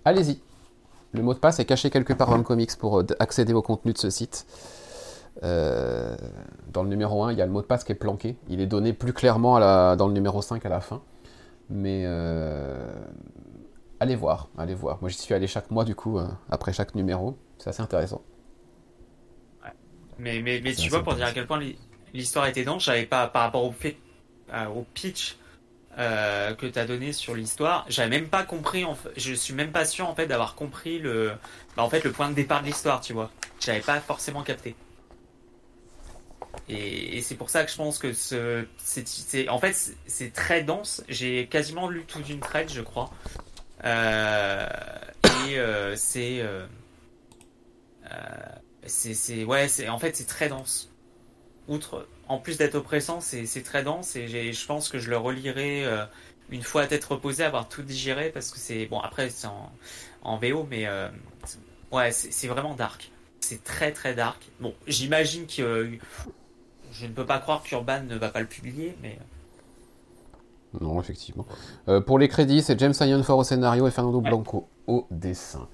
allez-y. 0.04 0.40
Le 1.14 1.22
mot 1.22 1.34
de 1.34 1.40
passe 1.40 1.60
est 1.60 1.66
caché 1.66 1.90
quelque 1.90 2.14
part 2.14 2.30
dans 2.30 2.38
le 2.38 2.44
comics 2.44 2.76
pour 2.78 3.00
euh, 3.00 3.06
accéder 3.20 3.54
au 3.54 3.62
contenu 3.62 3.94
de 3.94 3.98
ce 3.98 4.10
site. 4.10 4.46
dans 5.42 6.84
le 6.84 6.90
numéro 6.90 7.24
1, 7.24 7.32
il 7.34 7.38
y 7.38 7.42
a 7.42 7.46
le 7.46 7.52
mot 7.52 7.62
de 7.62 7.68
passe 7.68 7.84
qui 7.84 7.92
est 7.92 7.96
planqué. 7.96 8.36
Il 8.50 8.62
est 8.62 8.68
donné 8.68 8.94
plus 8.94 9.14
clairement 9.14 9.60
dans 9.96 10.08
le 10.08 10.14
numéro 10.14 10.42
5 10.42 10.66
à 10.66 10.70
la 10.70 10.82
fin. 10.82 11.02
Mais 11.70 12.06
allez 14.00 14.16
voir, 14.16 14.50
allez 14.58 14.76
voir. 14.76 14.98
Moi 15.02 15.10
j'y 15.10 15.18
suis 15.18 15.34
allé 15.34 15.48
chaque 15.48 15.72
mois 15.72 15.86
du 15.86 15.96
coup, 15.96 16.20
après 16.50 16.74
chaque 16.74 16.96
numéro. 16.96 17.38
C'est 17.58 17.70
assez 17.70 17.82
intéressant. 17.82 18.22
Mais, 20.20 20.42
mais, 20.42 20.62
mais 20.64 20.74
tu 20.74 20.90
vois, 20.90 21.04
pour 21.04 21.16
dire 21.16 21.26
à 21.26 21.32
quel 21.32 21.48
point 21.48 21.60
l'histoire 22.14 22.48
était 22.48 22.64
dense, 22.64 22.84
j'avais 22.84 23.06
pas, 23.06 23.28
par 23.28 23.44
rapport 23.44 23.64
au, 23.64 23.72
fait, 23.72 23.98
euh, 24.54 24.68
au 24.68 24.86
pitch 24.94 25.38
euh, 25.98 26.54
que 26.56 26.66
tu 26.66 26.80
as 26.80 26.86
donné 26.86 27.14
sur 27.14 27.36
l'histoire, 27.36 27.86
j'avais 27.88 28.10
même 28.10 28.30
pas 28.30 28.44
compris, 28.44 28.84
en 28.86 28.96
fait, 28.96 29.10
je 29.18 29.34
suis 29.34 29.54
même 29.54 29.72
pas 29.72 29.86
sûr 29.86 30.08
en 30.08 30.16
fait 30.16 30.28
d'avoir 30.28 30.56
compris 30.56 31.00
le, 31.00 31.34
bah, 31.76 31.84
en 31.84 31.90
fait, 31.90 32.04
le 32.04 32.12
point 32.12 32.30
de 32.30 32.36
départ 32.36 32.62
de 32.62 32.68
l'histoire, 32.68 33.02
tu 33.02 33.14
vois. 33.14 33.32
J'avais 33.60 33.82
pas 33.82 34.00
forcément 34.00 34.44
capté. 34.44 34.76
Et, 36.70 37.22
c'est 37.22 37.36
pour 37.36 37.50
ça 37.50 37.64
que 37.64 37.72
je 37.72 37.76
pense 37.76 38.00
que 38.00 38.14
ce, 38.14 38.66
c'est, 38.78 39.50
en 39.50 39.60
fait, 39.60 39.76
c'est 40.06 40.34
très 40.34 40.64
dense. 40.64 41.04
J'ai 41.10 41.48
quasiment 41.48 41.90
lu 41.90 42.04
tout 42.06 42.22
d'une 42.22 42.40
traite, 42.40 42.72
je 42.72 42.82
crois. 42.82 43.12
Euh, 43.86 44.68
et 45.48 45.58
c'est 45.96 46.44
c'est 48.86 49.44
ouais 49.46 49.68
c'est 49.68 49.88
en 49.90 49.98
fait 49.98 50.16
c'est 50.16 50.28
très 50.28 50.50
dense 50.50 50.93
outre 51.68 52.08
en 52.28 52.40
plus 52.40 52.58
d'être 52.58 52.76
oppressant 52.76 53.20
c'est 53.22 53.64
très 53.64 53.84
dense 53.84 54.16
et 54.16 54.54
je 54.54 54.66
pense 54.66 54.90
que 54.90 55.00
je 55.00 55.10
le 55.10 55.18
relirai 55.18 55.86
euh, 55.86 56.06
une 56.50 56.62
fois 56.62 56.84
à 56.84 56.88
tête 56.88 57.04
reposée 57.06 57.44
avoir 57.44 57.70
tout 57.70 57.84
digéré 57.84 58.30
parce 58.30 58.52
que 58.52 58.60
c'est 58.60 58.86
bon 58.86 59.00
après 59.00 59.30
c'est 59.30 59.48
en, 59.48 59.72
en 60.24 60.38
VO 60.38 60.68
mais 60.70 60.88
euh, 60.88 61.10
ouais 61.92 62.12
c'est 62.12 62.48
vraiment 62.48 62.76
dark. 62.76 63.12
C'est 63.40 63.64
très 63.64 63.92
très 63.92 64.14
dark. 64.14 64.42
Bon 64.60 64.74
j'imagine 64.88 65.48
que 65.48 65.62
euh, 65.62 65.92
je 66.92 67.06
ne 67.06 67.12
peux 67.12 67.26
pas 67.26 67.40
croire 67.40 67.64
qu'Urban 67.64 68.04
ne 68.04 68.16
va 68.16 68.30
pas 68.30 68.40
le 68.42 68.48
publier 68.48 68.96
mais 69.02 69.18
non 70.82 71.00
effectivement. 71.00 71.46
Pour 72.08 72.18
les 72.20 72.28
crédits 72.28 72.62
c'est 72.62 72.80
James 72.80 72.94
Ford 72.94 73.38
au 73.38 73.44
scénario 73.44 73.88
et 73.88 73.92
Fernando 73.92 74.22
Blanco 74.22 74.68
au 74.88 75.08
dessin. 75.12 75.68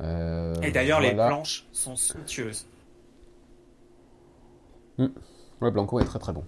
Euh, 0.00 0.54
Et 0.62 0.70
d'ailleurs, 0.70 1.00
les 1.00 1.12
planches 1.12 1.66
sont 1.72 1.96
somptueuses. 1.96 2.66
Hmm. 5.00 5.08
Ouais, 5.60 5.70
Blanco 5.70 5.98
est 6.00 6.04
très 6.04 6.18
très 6.18 6.32
bon. 6.32 6.44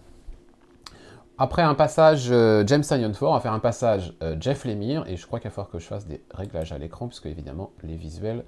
Après 1.39 1.63
un 1.63 1.75
passage 1.75 2.29
euh, 2.31 2.63
James 2.67 2.83
Sion 2.83 3.13
Ford, 3.15 3.33
on 3.33 3.35
va 3.35 3.41
faire 3.41 3.53
un 3.53 3.59
passage 3.59 4.15
euh, 4.23 4.37
Jeff 4.39 4.65
Lemire, 4.65 5.05
et 5.09 5.17
je 5.17 5.27
crois 5.27 5.41
qu'il 5.41 5.49
va 5.51 5.55
falloir 5.55 5.71
que 5.71 5.79
je 5.79 5.87
fasse 5.87 6.07
des 6.07 6.23
réglages 6.33 6.73
à 6.73 6.79
l'écran, 6.79 7.09
puisque 7.09 7.27
évidemment 7.27 7.73
les 7.83 7.97
visuels 7.97 8.45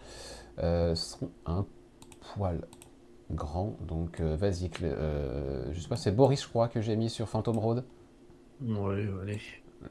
sont 0.94 1.30
un 1.46 1.66
poil 2.20 2.61
grands. 3.32 3.76
Donc 3.80 4.20
vas-y, 4.20 4.70
je 4.78 5.80
sais 5.80 5.88
pas, 5.88 5.96
c'est 5.96 6.12
Boris, 6.12 6.42
je 6.42 6.48
crois, 6.48 6.68
que 6.68 6.80
j'ai 6.80 6.94
mis 6.94 7.11
sur 7.11 7.28
Phantom 7.28 7.59
Road. 7.59 7.84
Oui, 8.62 9.09
allez. 9.22 9.40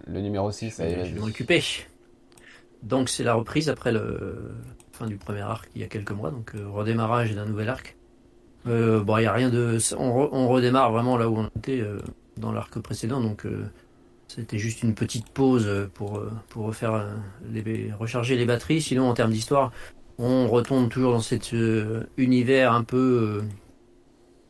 Le 0.07 0.21
numéro 0.21 0.51
6, 0.51 0.77
je 0.77 0.83
vais, 0.83 1.19
m'occuper. 1.19 1.61
Donc 2.81 3.09
c'est 3.09 3.23
la 3.23 3.33
reprise 3.33 3.69
après 3.69 3.91
le, 3.91 4.55
fin 4.91 5.07
du 5.07 5.17
premier 5.17 5.41
arc 5.41 5.69
il 5.75 5.81
y 5.81 5.83
a 5.85 5.87
quelques 5.87 6.11
mois, 6.11 6.31
donc 6.31 6.53
euh, 6.55 6.69
redémarrage 6.69 7.33
d'un 7.33 7.45
nouvel 7.45 7.69
arc. 7.69 7.97
Euh, 8.67 9.03
bon, 9.03 9.17
il 9.17 9.25
a 9.25 9.33
rien 9.33 9.49
de, 9.49 9.77
on, 9.97 10.47
redémarre 10.47 10.91
vraiment 10.91 11.17
là 11.17 11.29
où 11.29 11.37
on 11.37 11.47
était 11.57 11.81
euh, 11.81 11.99
dans 12.37 12.51
l'arc 12.51 12.79
précédent, 12.79 13.19
donc 13.19 13.45
c'était 14.27 14.57
juste 14.57 14.83
une 14.83 14.95
petite 14.95 15.29
pause 15.29 15.69
pour 15.93 16.23
pour 16.49 16.65
refaire 16.65 17.07
recharger 17.99 18.35
les 18.35 18.45
batteries. 18.45 18.81
Sinon, 18.81 19.09
en 19.09 19.13
termes 19.13 19.31
d'histoire, 19.31 19.71
on 20.17 20.47
retombe 20.47 20.89
toujours 20.89 21.11
dans 21.11 21.19
cet 21.19 21.53
univers 22.17 22.73
un 22.73 22.83
peu 22.83 23.43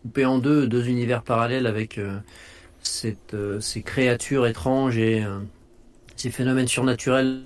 coupé 0.04 0.26
en 0.26 0.38
deux, 0.38 0.68
deux 0.68 0.88
univers 0.88 1.24
parallèles 1.24 1.68
avec 1.68 2.00
ces 2.82 3.18
créatures 3.84 4.48
étranges 4.48 4.98
et 4.98 5.26
ces 6.16 6.30
phénomènes 6.30 6.68
surnaturels 6.68 7.44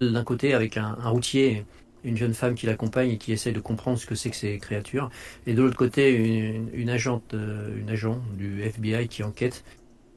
d'un 0.00 0.24
côté 0.24 0.54
avec 0.54 0.78
un 0.78 0.94
routier 1.04 1.66
une 2.04 2.16
jeune 2.16 2.34
femme 2.34 2.54
qui 2.54 2.66
l'accompagne 2.66 3.10
et 3.10 3.18
qui 3.18 3.32
essaie 3.32 3.52
de 3.52 3.60
comprendre 3.60 3.98
ce 3.98 4.06
que 4.06 4.14
c'est 4.14 4.30
que 4.30 4.36
ces 4.36 4.58
créatures. 4.58 5.10
Et 5.46 5.54
de 5.54 5.62
l'autre 5.62 5.76
côté, 5.76 6.10
une, 6.14 6.90
agente, 6.90 7.34
euh, 7.34 7.76
une 7.78 7.90
agent 7.90 8.20
du 8.36 8.62
FBI 8.62 9.08
qui 9.08 9.22
enquête 9.22 9.64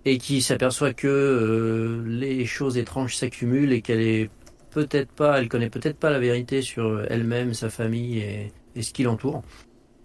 et 0.06 0.18
qui 0.18 0.42
s'aperçoit 0.42 0.94
que 0.94 1.08
euh, 1.08 2.04
les 2.08 2.46
choses 2.46 2.78
étranges 2.78 3.16
s'accumulent 3.16 3.74
et 3.74 3.82
qu'elle 3.82 4.02
est 4.02 4.30
peut-être 4.72 5.12
pas, 5.12 5.40
elle 5.40 5.50
connaît 5.50 5.70
peut-être 5.70 5.98
pas 5.98 6.10
la 6.10 6.20
vérité 6.20 6.62
sur 6.62 7.04
elle-même, 7.10 7.54
sa 7.54 7.70
famille 7.70 8.20
et, 8.20 8.82
ce 8.82 8.94
qui 8.94 9.04
l'entoure. 9.04 9.44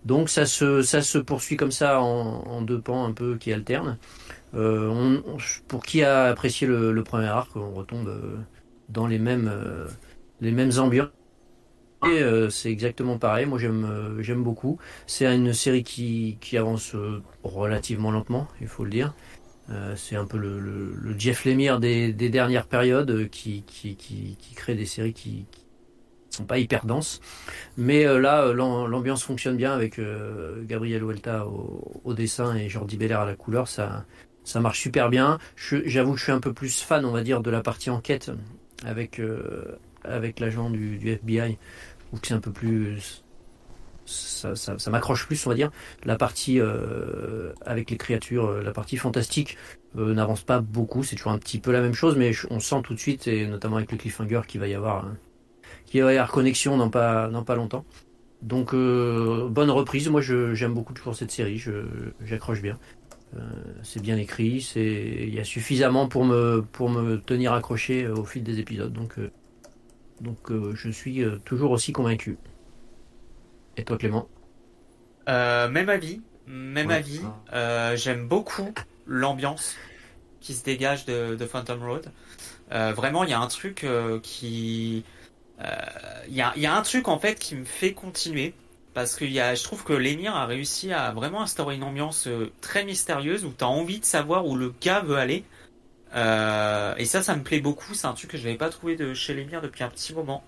Donc 0.04 0.28
ça 0.28 0.46
se, 0.46 0.82
ça 0.82 1.02
se 1.02 1.18
poursuit 1.18 1.56
comme 1.56 1.72
ça 1.72 2.00
en, 2.00 2.62
deux 2.62 2.80
pans 2.80 3.04
un 3.04 3.12
peu 3.12 3.36
qui 3.36 3.52
alternent. 3.52 3.98
Euh, 4.54 5.20
pour 5.68 5.84
qui 5.84 6.02
a 6.02 6.24
apprécié 6.24 6.66
le, 6.66 7.02
premier 7.02 7.26
arc, 7.26 7.54
on 7.56 7.72
retombe 7.72 8.12
dans 8.88 9.06
les 9.06 9.18
mêmes, 9.18 9.50
les 10.40 10.52
mêmes 10.52 10.72
ambiances 10.78 11.10
euh, 12.08 12.50
c'est 12.50 12.70
exactement 12.70 13.18
pareil. 13.18 13.46
Moi, 13.46 13.58
j'aime 13.58 13.84
euh, 13.84 14.22
j'aime 14.22 14.42
beaucoup. 14.42 14.78
C'est 15.06 15.26
une 15.32 15.52
série 15.52 15.84
qui, 15.84 16.38
avance 16.56 16.94
euh, 16.94 17.22
relativement 17.42 18.10
lentement, 18.10 18.48
il 18.60 18.68
faut 18.68 18.84
le 18.84 18.90
dire. 18.90 19.14
c'est 19.96 20.16
un 20.16 20.26
peu 20.26 20.38
le, 20.38 21.14
Jeff 21.18 21.44
Lemire 21.44 21.80
des, 21.80 22.12
dernières 22.12 22.66
périodes 22.66 23.28
qui, 23.30 23.64
crée 24.54 24.74
des 24.74 24.86
séries 24.86 25.12
qui, 25.12 25.46
sont 26.30 26.44
pas 26.44 26.58
hyper 26.58 26.84
denses. 26.86 27.20
Mais 27.76 28.04
là, 28.04 28.52
l'ambiance 28.52 29.22
fonctionne 29.22 29.56
bien 29.56 29.72
avec 29.72 30.00
Gabriel 30.64 31.02
Huelta 31.02 31.46
au, 31.46 32.14
dessin 32.14 32.54
et 32.54 32.68
Jordi 32.68 32.96
Belair 32.96 33.20
à 33.20 33.26
la 33.26 33.34
couleur. 33.34 33.68
Ça, 33.68 34.04
marche 34.56 34.80
super 34.80 35.08
bien. 35.10 35.38
J'avoue 35.56 36.12
que 36.12 36.18
je 36.18 36.24
suis 36.24 36.32
un 36.32 36.40
peu 36.40 36.52
plus 36.52 36.82
fan, 36.82 37.04
on 37.04 37.10
va 37.10 37.22
dire, 37.22 37.40
de 37.40 37.50
la 37.50 37.62
partie 37.62 37.90
enquête 37.90 38.30
avec 38.84 39.20
avec 40.08 40.40
l'agent 40.40 40.70
du, 40.70 40.98
FBI 41.04 41.58
ou 42.12 42.18
que 42.18 42.26
c'est 42.26 42.34
un 42.34 42.40
peu 42.40 42.52
plus 42.52 43.24
ça, 44.06 44.90
m'accroche 44.90 45.26
plus, 45.26 45.46
on 45.46 45.50
va 45.50 45.56
dire. 45.56 45.70
La 46.04 46.16
partie 46.16 46.60
euh, 46.60 47.52
avec 47.64 47.90
les 47.90 47.96
créatures, 47.96 48.46
euh, 48.46 48.62
la 48.62 48.72
partie 48.72 48.96
fantastique 48.96 49.56
euh, 49.96 50.14
n'avance 50.14 50.42
pas 50.42 50.60
beaucoup. 50.60 51.02
C'est 51.02 51.16
toujours 51.16 51.32
un 51.32 51.38
petit 51.38 51.58
peu 51.58 51.72
la 51.72 51.80
même 51.80 51.94
chose, 51.94 52.16
mais 52.16 52.32
on 52.50 52.60
sent 52.60 52.82
tout 52.84 52.94
de 52.94 52.98
suite, 52.98 53.26
et 53.26 53.46
notamment 53.46 53.76
avec 53.76 53.90
le 53.92 53.98
cliffhanger, 53.98 54.42
qu'il 54.46 54.60
va 54.60 54.68
y 54.68 54.74
avoir, 54.74 55.10
qu'il 55.86 56.02
va 56.02 56.12
y 56.12 56.16
avoir 56.16 56.30
connexion 56.30 56.76
dans 56.76 56.90
pas, 56.90 57.28
dans 57.28 57.44
pas 57.44 57.56
longtemps. 57.56 57.84
Donc 58.42 58.72
bonne 58.72 59.70
reprise. 59.70 60.08
Moi, 60.08 60.20
j'aime 60.20 60.74
beaucoup 60.74 60.92
toujours 60.92 61.16
cette 61.16 61.30
série. 61.30 61.62
J'accroche 62.22 62.60
bien. 62.60 62.78
c'est 63.82 64.02
bien 64.02 64.18
écrit. 64.18 64.70
Il 64.76 65.34
y 65.34 65.40
a 65.40 65.44
suffisamment 65.44 66.06
pour 66.06 66.26
me 66.26 66.62
pour 66.70 66.90
me 66.90 67.16
tenir 67.16 67.54
accroché 67.54 68.06
au 68.06 68.24
fil 68.24 68.42
des 68.42 68.60
épisodes. 68.60 68.92
Donc 68.92 69.14
donc 70.20 70.50
euh, 70.50 70.74
je 70.74 70.90
suis 70.90 71.22
euh, 71.22 71.38
toujours 71.44 71.70
aussi 71.70 71.92
convaincu. 71.92 72.38
Et 73.76 73.84
toi 73.84 73.98
Clément 73.98 74.28
euh, 75.28 75.68
Même 75.68 75.88
avis, 75.88 76.22
même 76.46 76.90
avis. 76.90 77.20
J'aime 77.94 78.26
beaucoup 78.26 78.72
l'ambiance 79.06 79.76
qui 80.40 80.54
se 80.54 80.64
dégage 80.64 81.04
de, 81.04 81.46
Phantom 81.46 81.82
Road. 81.82 82.10
vraiment, 82.70 83.24
il 83.24 83.30
y 83.30 83.34
a 83.34 83.40
un 83.40 83.48
truc 83.48 83.86
qui, 84.22 85.04
il 86.28 86.34
y 86.34 86.40
a, 86.40 86.76
un 86.76 86.82
truc 86.82 87.08
en 87.08 87.18
fait 87.18 87.38
qui 87.38 87.56
me 87.56 87.64
fait 87.64 87.92
continuer 87.92 88.54
parce 88.94 89.14
que 89.14 89.26
y 89.26 89.40
a, 89.40 89.54
je 89.54 89.62
trouve 89.62 89.84
que 89.84 89.92
l'émir 89.92 90.34
a 90.34 90.46
réussi 90.46 90.90
à 90.92 91.10
vraiment 91.12 91.42
instaurer 91.42 91.74
une 91.74 91.82
ambiance 91.82 92.28
très 92.62 92.84
mystérieuse 92.84 93.44
où 93.44 93.52
tu 93.56 93.64
as 93.64 93.68
envie 93.68 94.00
de 94.00 94.06
savoir 94.06 94.46
où 94.46 94.56
le 94.56 94.72
gars 94.80 95.00
veut 95.00 95.16
aller. 95.16 95.44
Euh, 96.14 96.94
et 96.96 97.04
ça, 97.04 97.22
ça 97.22 97.34
me 97.36 97.42
plaît 97.42 97.60
beaucoup. 97.60 97.94
C'est 97.94 98.06
un 98.06 98.12
truc 98.12 98.30
que 98.30 98.38
je 98.38 98.44
n'avais 98.44 98.56
pas 98.56 98.70
trouvé 98.70 98.96
de 98.96 99.14
chez 99.14 99.34
Lemire 99.34 99.60
depuis 99.60 99.84
un 99.84 99.88
petit 99.88 100.14
moment. 100.14 100.44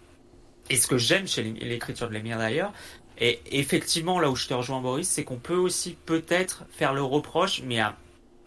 Et 0.71 0.77
ce 0.77 0.87
que 0.87 0.99
j'aime 0.99 1.27
chez 1.27 1.43
l'écriture 1.43 2.09
de 2.09 2.15
Lemire 2.15 2.39
d'ailleurs, 2.39 2.73
et 3.19 3.41
effectivement 3.51 4.21
là 4.21 4.31
où 4.31 4.37
je 4.37 4.47
te 4.47 4.55
rejoins 4.55 4.81
Boris, 4.81 5.09
c'est 5.09 5.25
qu'on 5.25 5.39
peut 5.39 5.57
aussi 5.57 5.97
peut-être 6.07 6.65
faire 6.71 6.93
le 6.93 7.03
reproche, 7.03 7.63
mais 7.65 7.81
euh, 7.81 7.89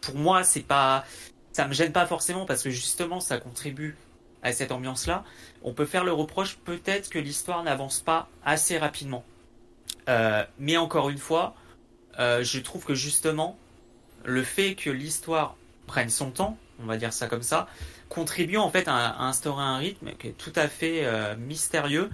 pour 0.01 0.15
moi 0.15 0.43
c'est 0.43 0.61
pas, 0.61 1.03
ça 1.51 1.67
me 1.67 1.73
gêne 1.73 1.91
pas 1.91 2.05
forcément 2.05 2.45
parce 2.45 2.61
que 2.61 2.69
justement 2.69 3.19
ça 3.19 3.39
contribue 3.39 3.97
à 4.43 4.53
cette 4.53 4.71
ambiance-là. 4.71 5.23
On 5.63 5.73
peut 5.73 5.85
faire 5.85 6.03
le 6.03 6.13
reproche 6.13 6.57
peut-être 6.63 7.09
que 7.09 7.17
l'histoire 7.17 7.63
n'avance 7.63 8.01
pas 8.01 8.29
assez 8.45 8.77
rapidement. 8.77 9.23
mais 10.59 10.77
encore 10.77 11.09
une 11.09 11.17
fois, 11.17 11.55
je 12.17 12.59
trouve 12.59 12.85
que 12.85 12.95
justement, 12.95 13.57
le 14.25 14.43
fait 14.43 14.75
que 14.75 14.89
l'histoire 14.89 15.55
prenne 15.91 16.09
son 16.09 16.31
temps, 16.31 16.57
on 16.81 16.85
va 16.85 16.97
dire 16.97 17.11
ça 17.11 17.27
comme 17.27 17.43
ça, 17.43 17.67
contribue 18.09 18.57
en 18.57 18.69
fait 18.69 18.87
à, 18.87 19.21
instaurer 19.23 19.63
un 19.63 19.77
rythme 19.77 20.11
qui 20.17 20.29
est 20.29 20.37
tout 20.37 20.53
à 20.55 20.67
fait 20.67 21.05
mystérieux. 21.37 22.09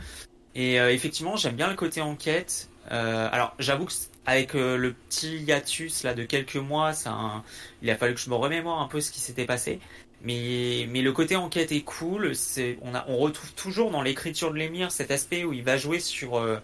Et 0.55 0.75
effectivement, 0.75 1.35
j'aime 1.35 1.55
bien 1.55 1.69
le 1.69 1.75
côté 1.75 2.01
enquête. 2.01 2.69
alors, 2.89 3.53
j'avoue 3.59 3.85
que 3.85 3.93
avec 4.25 4.53
le 4.53 4.93
petit 4.93 5.37
hiatus 5.37 6.03
là 6.03 6.15
de 6.15 6.23
quelques 6.23 6.55
mois, 6.55 6.93
ça, 6.93 7.43
il 7.83 7.89
a 7.91 7.95
fallu 7.95 8.15
que 8.15 8.19
je 8.19 8.29
me 8.29 8.35
remémore 8.35 8.81
un 8.81 8.87
peu 8.87 8.99
ce 8.99 9.11
qui 9.11 9.19
s'était 9.19 9.45
passé. 9.45 9.79
Mais, 10.21 10.87
mais 10.89 11.01
le 11.01 11.11
côté 11.11 11.35
enquête 11.35 11.71
est 11.71 11.81
cool. 11.81 12.35
C'est, 12.35 12.77
on, 12.81 12.95
a, 12.95 13.05
on 13.07 13.17
retrouve 13.17 13.53
toujours 13.53 13.91
dans 13.91 14.01
l'écriture 14.01 14.51
de 14.51 14.57
l'émir 14.57 14.91
cet 14.91 15.11
aspect 15.11 15.43
où 15.43 15.53
il 15.53 15.63
va 15.63 15.77
jouer 15.77 15.99
sur. 15.99 16.37
Euh, 16.37 16.57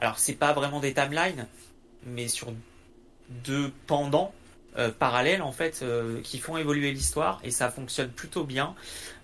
alors, 0.00 0.18
c'est 0.18 0.34
pas 0.34 0.52
vraiment 0.52 0.80
des 0.80 0.94
timelines, 0.94 1.46
mais 2.04 2.28
sur 2.28 2.52
deux 3.28 3.72
pendants 3.86 4.32
euh, 4.76 4.90
parallèles 4.90 5.42
en 5.42 5.52
fait 5.52 5.80
euh, 5.82 6.20
qui 6.22 6.38
font 6.38 6.56
évoluer 6.56 6.92
l'histoire 6.92 7.40
et 7.42 7.50
ça 7.50 7.70
fonctionne 7.70 8.10
plutôt 8.10 8.44
bien. 8.44 8.74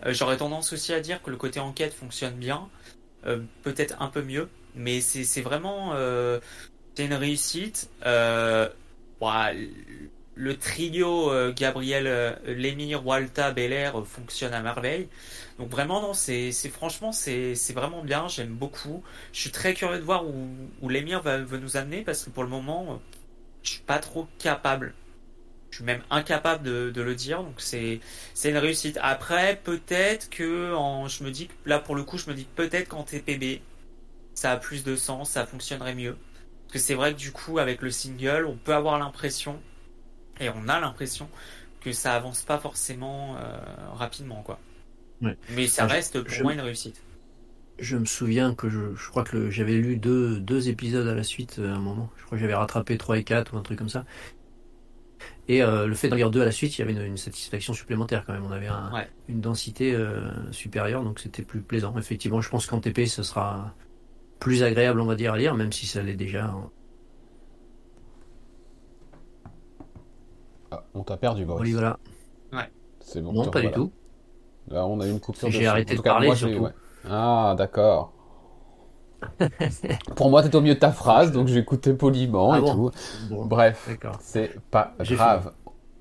j'aurais 0.07 0.39
tendance 0.39 0.73
aussi 0.73 0.93
à 0.93 1.01
dire 1.01 1.23
que 1.23 1.31
le 1.31 1.37
côté 1.37 1.61
enquête 1.61 1.95
fonctionne 1.95 2.35
bien, 2.35 2.69
peut-être 3.63 4.01
un 4.01 4.09
peu 4.09 4.23
mieux, 4.23 4.49
mais 4.75 5.01
c'est, 5.01 5.43
vraiment 5.43 5.95
c'est 6.95 7.07
une 7.07 7.15
réussite. 7.15 7.91
Euh, 8.07 8.69
le 10.35 10.59
trio 10.59 11.31
euh, 11.31 11.53
Gabriel 11.55 12.07
euh, 12.07 12.35
Lémir, 12.47 13.07
Walta, 13.07 13.53
Belair 13.53 14.01
euh, 14.01 14.05
fonctionne 14.05 14.53
à 14.53 14.63
merveille. 14.63 15.09
Donc 15.59 15.71
vraiment 15.71 16.01
non, 16.03 16.15
c'est 16.15 16.53
franchement 16.69 17.13
c'est 17.13 17.55
vraiment 17.73 18.03
bien, 18.03 18.29
j'aime 18.29 18.49
beaucoup. 18.49 19.03
Je 19.33 19.41
suis 19.41 19.51
très 19.51 19.75
curieux 19.75 19.99
de 19.99 20.05
voir 20.05 20.27
où, 20.27 20.49
où 20.83 20.89
Lémir 20.89 21.23
va, 21.23 21.39
nous 21.39 21.77
amener 21.77 22.03
parce 22.03 22.25
que 22.25 22.31
pour 22.31 22.43
le 22.43 22.49
moment 22.49 23.01
je 23.63 23.71
suis 23.71 23.83
pas 23.83 23.99
trop 23.99 24.27
capable. 24.39 24.95
Je 25.75 25.79
suis 25.79 25.85
même 25.87 26.03
incapable 26.09 26.62
de, 26.62 27.03
le 27.03 27.14
dire, 27.16 27.43
donc 27.43 27.57
c'est 27.57 27.99
c'est 28.33 28.51
une 28.51 28.59
réussite. 28.59 28.97
Après 29.03 29.61
peut-être 29.64 30.31
que 30.31 30.72
en, 30.72 31.09
je 31.09 31.25
me 31.25 31.33
dis 31.33 31.49
là 31.66 31.81
pour 31.81 31.97
le 31.97 32.05
coup 32.05 32.16
je 32.16 32.31
me 32.31 32.35
dis 32.37 32.47
peut-être 32.55 32.91
qu'en 32.91 33.03
TPB 33.03 33.61
ça 34.35 34.53
a 34.53 34.57
plus 34.57 34.85
de 34.85 34.95
sens, 34.95 35.31
ça 35.31 35.45
fonctionnerait 35.47 35.97
mieux. 35.97 36.16
Parce 36.66 36.75
que 36.75 36.79
c'est 36.79 36.95
vrai 36.95 37.12
que 37.12 37.18
du 37.18 37.33
coup 37.33 37.59
avec 37.59 37.83
le 37.83 37.91
single 37.91 38.47
on 38.47 38.55
peut 38.55 38.72
avoir 38.72 39.01
l'impression 39.01 39.61
et 40.39 40.49
on 40.49 40.68
a 40.68 40.79
l'impression 40.79 41.29
que 41.81 41.91
ça 41.91 42.14
avance 42.14 42.43
pas 42.43 42.59
forcément 42.59 43.37
euh, 43.37 43.59
rapidement 43.95 44.43
quoi. 44.43 44.61
Mais 45.49 45.66
ça 45.66 45.87
reste 45.87 46.22
pour 46.22 46.43
moi 46.45 46.53
une 46.53 46.61
réussite. 46.61 47.03
Je 47.81 47.97
me 47.97 48.05
souviens 48.05 48.55
que 48.55 48.70
je, 48.70 48.95
je 48.95 49.09
crois 49.09 49.25
que 49.25 49.51
j'avais 49.51 49.72
lu 49.72 49.97
deux, 49.97 50.39
deux 50.39 50.68
épisodes 50.68 51.09
à 51.09 51.16
la 51.16 51.25
suite 51.25 51.59
euh, 51.59 51.72
à 51.72 51.75
un 51.75 51.81
moment. 51.81 52.12
Je 52.16 52.27
crois 52.27 52.39
que 52.39 52.43
j'avais 52.43 52.55
rattrapé 52.55 52.97
3 52.97 53.18
et 53.18 53.25
4 53.25 53.55
ou 53.55 53.59
un 53.59 53.62
truc 53.62 53.77
comme 53.77 53.89
ça. 53.89 54.05
Et 55.49 55.62
euh, 55.62 55.87
le 55.87 55.95
fait 55.95 56.09
d'en 56.09 56.16
lire 56.16 56.31
deux 56.31 56.41
à 56.41 56.45
la 56.45 56.53
suite, 56.53 56.79
il 56.79 56.81
y 56.81 56.83
avait 56.83 57.07
une, 57.07 57.16
satisfaction 57.16 57.72
supplémentaire 57.75 58.25
quand 58.27 58.33
même. 58.33 58.45
On 58.45 58.53
avait 58.53 58.68
une 59.29 59.41
densité 59.41 59.97
supérieure, 60.51 61.05
donc 61.05 61.20
c'était 61.20 61.43
plus 61.43 61.61
plaisant. 61.61 61.95
Effectivement, 61.99 62.41
je 62.41 62.49
pense 62.49 62.66
qu'en 62.66 62.81
TP, 62.81 63.07
ce 63.07 63.22
sera 63.22 63.75
plus 64.39 64.62
agréable, 64.62 65.01
on 65.01 65.07
va 65.07 65.14
dire, 65.14 65.33
à 65.33 65.39
lire, 65.39 65.55
même 65.55 65.72
si 65.72 65.87
ça 65.87 66.03
l'est 66.03 66.16
déjà 66.16 66.55
Ah, 70.70 70.85
on 70.95 71.03
t'a 71.03 71.16
perdu, 71.16 71.45
Boris. 71.45 71.62
Oui, 71.62 71.72
voilà. 71.72 71.99
Ouais. 72.53 72.70
C'est 73.01 73.20
bon. 73.20 73.33
Non, 73.33 73.51
pas 73.51 73.61
du 73.61 73.70
tout. 73.70 73.93
Là, 74.68 74.87
on 74.87 74.99
a 75.01 75.07
eu 75.07 75.11
une 75.11 75.20
coupure. 75.20 75.51
J'ai 75.51 75.66
arrêté 75.66 75.95
de 75.97 76.01
parler, 76.01 76.35
surtout. 76.35 76.68
Ah, 77.09 77.55
d'accord. 77.57 78.14
Pour 80.16 80.31
moi, 80.31 80.43
t'es 80.43 80.55
au 80.55 80.61
milieu 80.61 80.75
de 80.75 80.81
ta 80.81 80.93
phrase, 80.93 81.33
donc 81.33 81.49
j'ai 81.49 81.59
écouté 81.59 81.93
poliment 81.93 82.53
ah 82.53 82.59
et 82.59 82.62
tout. 82.62 82.91
Bref, 83.31 83.89
c'est 84.20 84.59
pas 84.70 84.95
grave. 85.01 85.53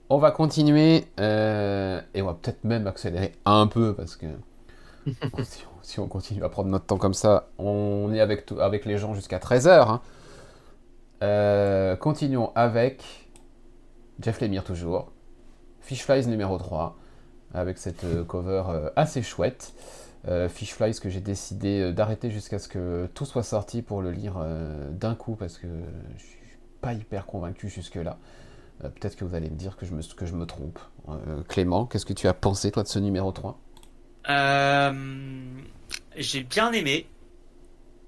On 0.10 0.18
va 0.18 0.32
continuer 0.32 1.06
euh, 1.20 2.00
et 2.14 2.22
on 2.22 2.28
va 2.28 2.34
peut-être 2.34 2.64
même 2.64 2.86
accélérer 2.88 3.32
un 3.46 3.68
peu 3.68 3.96
parce 3.96 4.16
que 4.16 4.28
si, 5.82 6.00
on, 6.00 6.08
continue 6.08 6.44
à 6.44 6.50
prendre 6.50 6.70
notre 6.70 6.86
temps 6.86 6.98
comme 6.98 7.14
ça, 7.14 7.48
on 7.58 8.12
est 8.14 8.20
avec, 8.20 8.52
avec 8.60 8.86
les 8.86 8.98
gens 8.98 9.16
jusqu'à 9.16 9.40
13h. 9.40 9.90
Hein. 9.90 10.02
Euh, 11.24 11.96
continuons 11.96 12.52
avec 12.54 13.04
Jeff 14.20 14.40
Lemire 14.42 14.64
toujours. 14.64 15.12
Fish 15.82 16.04
Flies 16.04 16.28
numéro 16.28 16.58
3, 16.58 16.96
avec 17.54 17.78
cette 17.78 18.04
euh, 18.04 18.24
cover 18.24 18.64
assez 18.96 19.22
chouette. 19.22 19.74
Euh, 20.28 20.48
Fish 20.48 20.74
Flies 20.74 21.00
que 21.00 21.10
j'ai 21.10 21.20
décidé 21.20 21.92
d'arrêter 21.92 22.32
jusqu'à 22.32 22.60
ce 22.60 22.68
que 22.68 23.10
tout 23.14 23.26
soit 23.26 23.44
sorti 23.44 23.82
pour 23.82 24.02
le 24.02 24.12
lire 24.12 24.36
d'un 24.92 25.16
coup 25.16 25.36
parce 25.36 25.58
que 25.58 25.68
je 26.18 26.24
suis 26.24 26.40
pas 26.82 26.94
hyper 26.94 27.26
convaincu 27.26 27.70
jusque-là. 27.70 28.18
Peut-être 28.80 29.16
que 29.16 29.26
vous 29.26 29.36
allez 29.36 29.50
me 29.50 29.56
dire 29.56 29.78
que 29.78 29.86
je 29.86 29.94
me, 29.94 30.02
que 30.16 30.26
je 30.26 30.34
me 30.34 30.46
trompe. 30.46 30.80
Clément, 31.48 31.86
qu'est-ce 31.86 32.06
que 32.06 32.14
tu 32.14 32.28
as 32.28 32.34
pensé 32.34 32.72
toi 32.72 32.84
de 32.84 32.88
ce 32.88 33.00
numéro 33.00 33.32
3 33.32 33.60
J'ai 36.18 36.44
bien 36.44 36.72
aimé. 36.72 37.08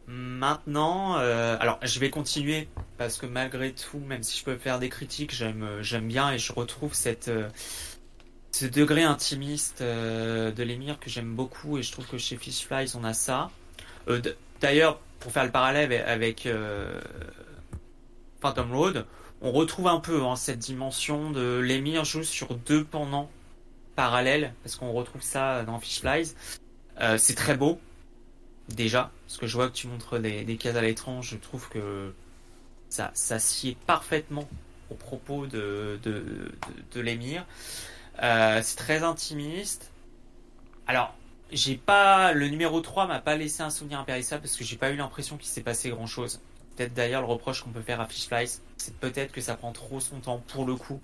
Maintenant, 0.07 1.17
euh, 1.17 1.57
alors 1.59 1.79
je 1.81 1.99
vais 1.99 2.11
continuer 2.11 2.67
parce 2.97 3.17
que 3.17 3.25
malgré 3.25 3.73
tout, 3.73 3.97
même 3.97 4.21
si 4.21 4.37
je 4.37 4.43
peux 4.43 4.55
faire 4.55 4.77
des 4.77 4.89
critiques, 4.89 5.33
j'aime 5.33 5.63
euh, 5.63 5.99
bien 6.01 6.31
et 6.31 6.37
je 6.37 6.53
retrouve 6.53 6.93
cette 6.93 7.27
euh, 7.27 7.49
ce 8.55 8.65
degré 8.65 9.03
intimiste 9.03 9.81
de 9.81 10.63
l'émir 10.63 10.97
que 10.99 11.09
j'aime 11.09 11.35
beaucoup 11.35 11.77
et 11.77 11.83
je 11.83 11.91
trouve 11.91 12.07
que 12.07 12.17
chez 12.17 12.37
Fish 12.37 12.65
Flies 12.65 12.95
on 12.95 13.03
a 13.03 13.13
ça. 13.13 13.51
D'ailleurs, 14.61 14.99
pour 15.19 15.33
faire 15.33 15.43
le 15.43 15.51
parallèle 15.51 15.91
avec 16.07 16.47
Phantom 18.39 18.71
Road, 18.73 19.05
on 19.41 19.51
retrouve 19.51 19.87
un 19.87 19.99
peu 19.99 20.23
hein, 20.23 20.37
cette 20.37 20.59
dimension 20.59 21.31
de 21.31 21.57
l'émir 21.57 22.05
joue 22.05 22.23
sur 22.23 22.55
deux 22.55 22.85
pendants 22.85 23.29
parallèles 23.97 24.53
parce 24.63 24.77
qu'on 24.77 24.93
retrouve 24.93 25.21
ça 25.21 25.63
dans 25.63 25.77
Fish 25.79 25.99
Flies. 25.99 26.33
c'est 27.17 27.35
très 27.35 27.57
beau, 27.57 27.77
déjà, 28.69 29.11
parce 29.27 29.37
que 29.37 29.47
je 29.47 29.55
vois 29.55 29.67
que 29.67 29.75
tu 29.75 29.87
montres 29.87 30.19
des, 30.19 30.45
des 30.45 30.55
cases 30.55 30.77
à 30.77 30.81
l'étrange, 30.81 31.29
je 31.31 31.37
trouve 31.37 31.67
que 31.67 32.13
ça, 32.89 33.11
ça 33.13 33.39
sied 33.39 33.77
parfaitement 33.85 34.47
au 34.89 34.95
propos 34.95 35.47
de, 35.47 35.99
de, 36.03 36.51
de, 36.93 37.01
l'émir. 37.01 37.45
Euh, 38.21 38.61
c'est 38.63 38.77
très 38.77 39.03
intimiste. 39.03 39.91
Alors, 40.87 41.13
j'ai 41.51 41.75
pas 41.75 42.33
le 42.33 42.47
numéro 42.47 42.81
3 42.81 43.07
m'a 43.07 43.19
pas 43.19 43.35
laissé 43.35 43.61
un 43.63 43.69
souvenir 43.69 43.99
impérissable 43.99 44.43
parce 44.43 44.55
que 44.55 44.63
j'ai 44.63 44.77
pas 44.77 44.91
eu 44.91 44.95
l'impression 44.95 45.37
qu'il 45.37 45.47
s'est 45.47 45.61
passé 45.61 45.89
grand 45.89 46.07
chose. 46.07 46.41
Peut-être 46.75 46.93
d'ailleurs 46.93 47.21
le 47.21 47.27
reproche 47.27 47.63
qu'on 47.63 47.69
peut 47.69 47.81
faire 47.81 48.01
à 48.01 48.07
Fish 48.07 48.27
Flies, 48.27 48.59
c'est 48.77 48.95
peut-être 48.97 49.31
que 49.31 49.41
ça 49.41 49.55
prend 49.55 49.71
trop 49.71 49.99
son 49.99 50.19
temps 50.19 50.43
pour 50.47 50.65
le 50.65 50.75
coup 50.75 50.99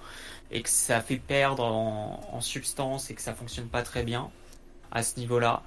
et 0.52 0.62
que 0.62 0.70
ça 0.70 1.02
fait 1.02 1.18
perdre 1.18 1.64
en, 1.64 2.42
substance 2.42 3.10
et 3.10 3.16
que 3.16 3.22
ça 3.22 3.34
fonctionne 3.34 3.68
pas 3.68 3.84
très 3.84 4.04
bien 4.04 4.32
à 4.92 5.04
ce 5.04 5.20
niveau-là. 5.20 5.64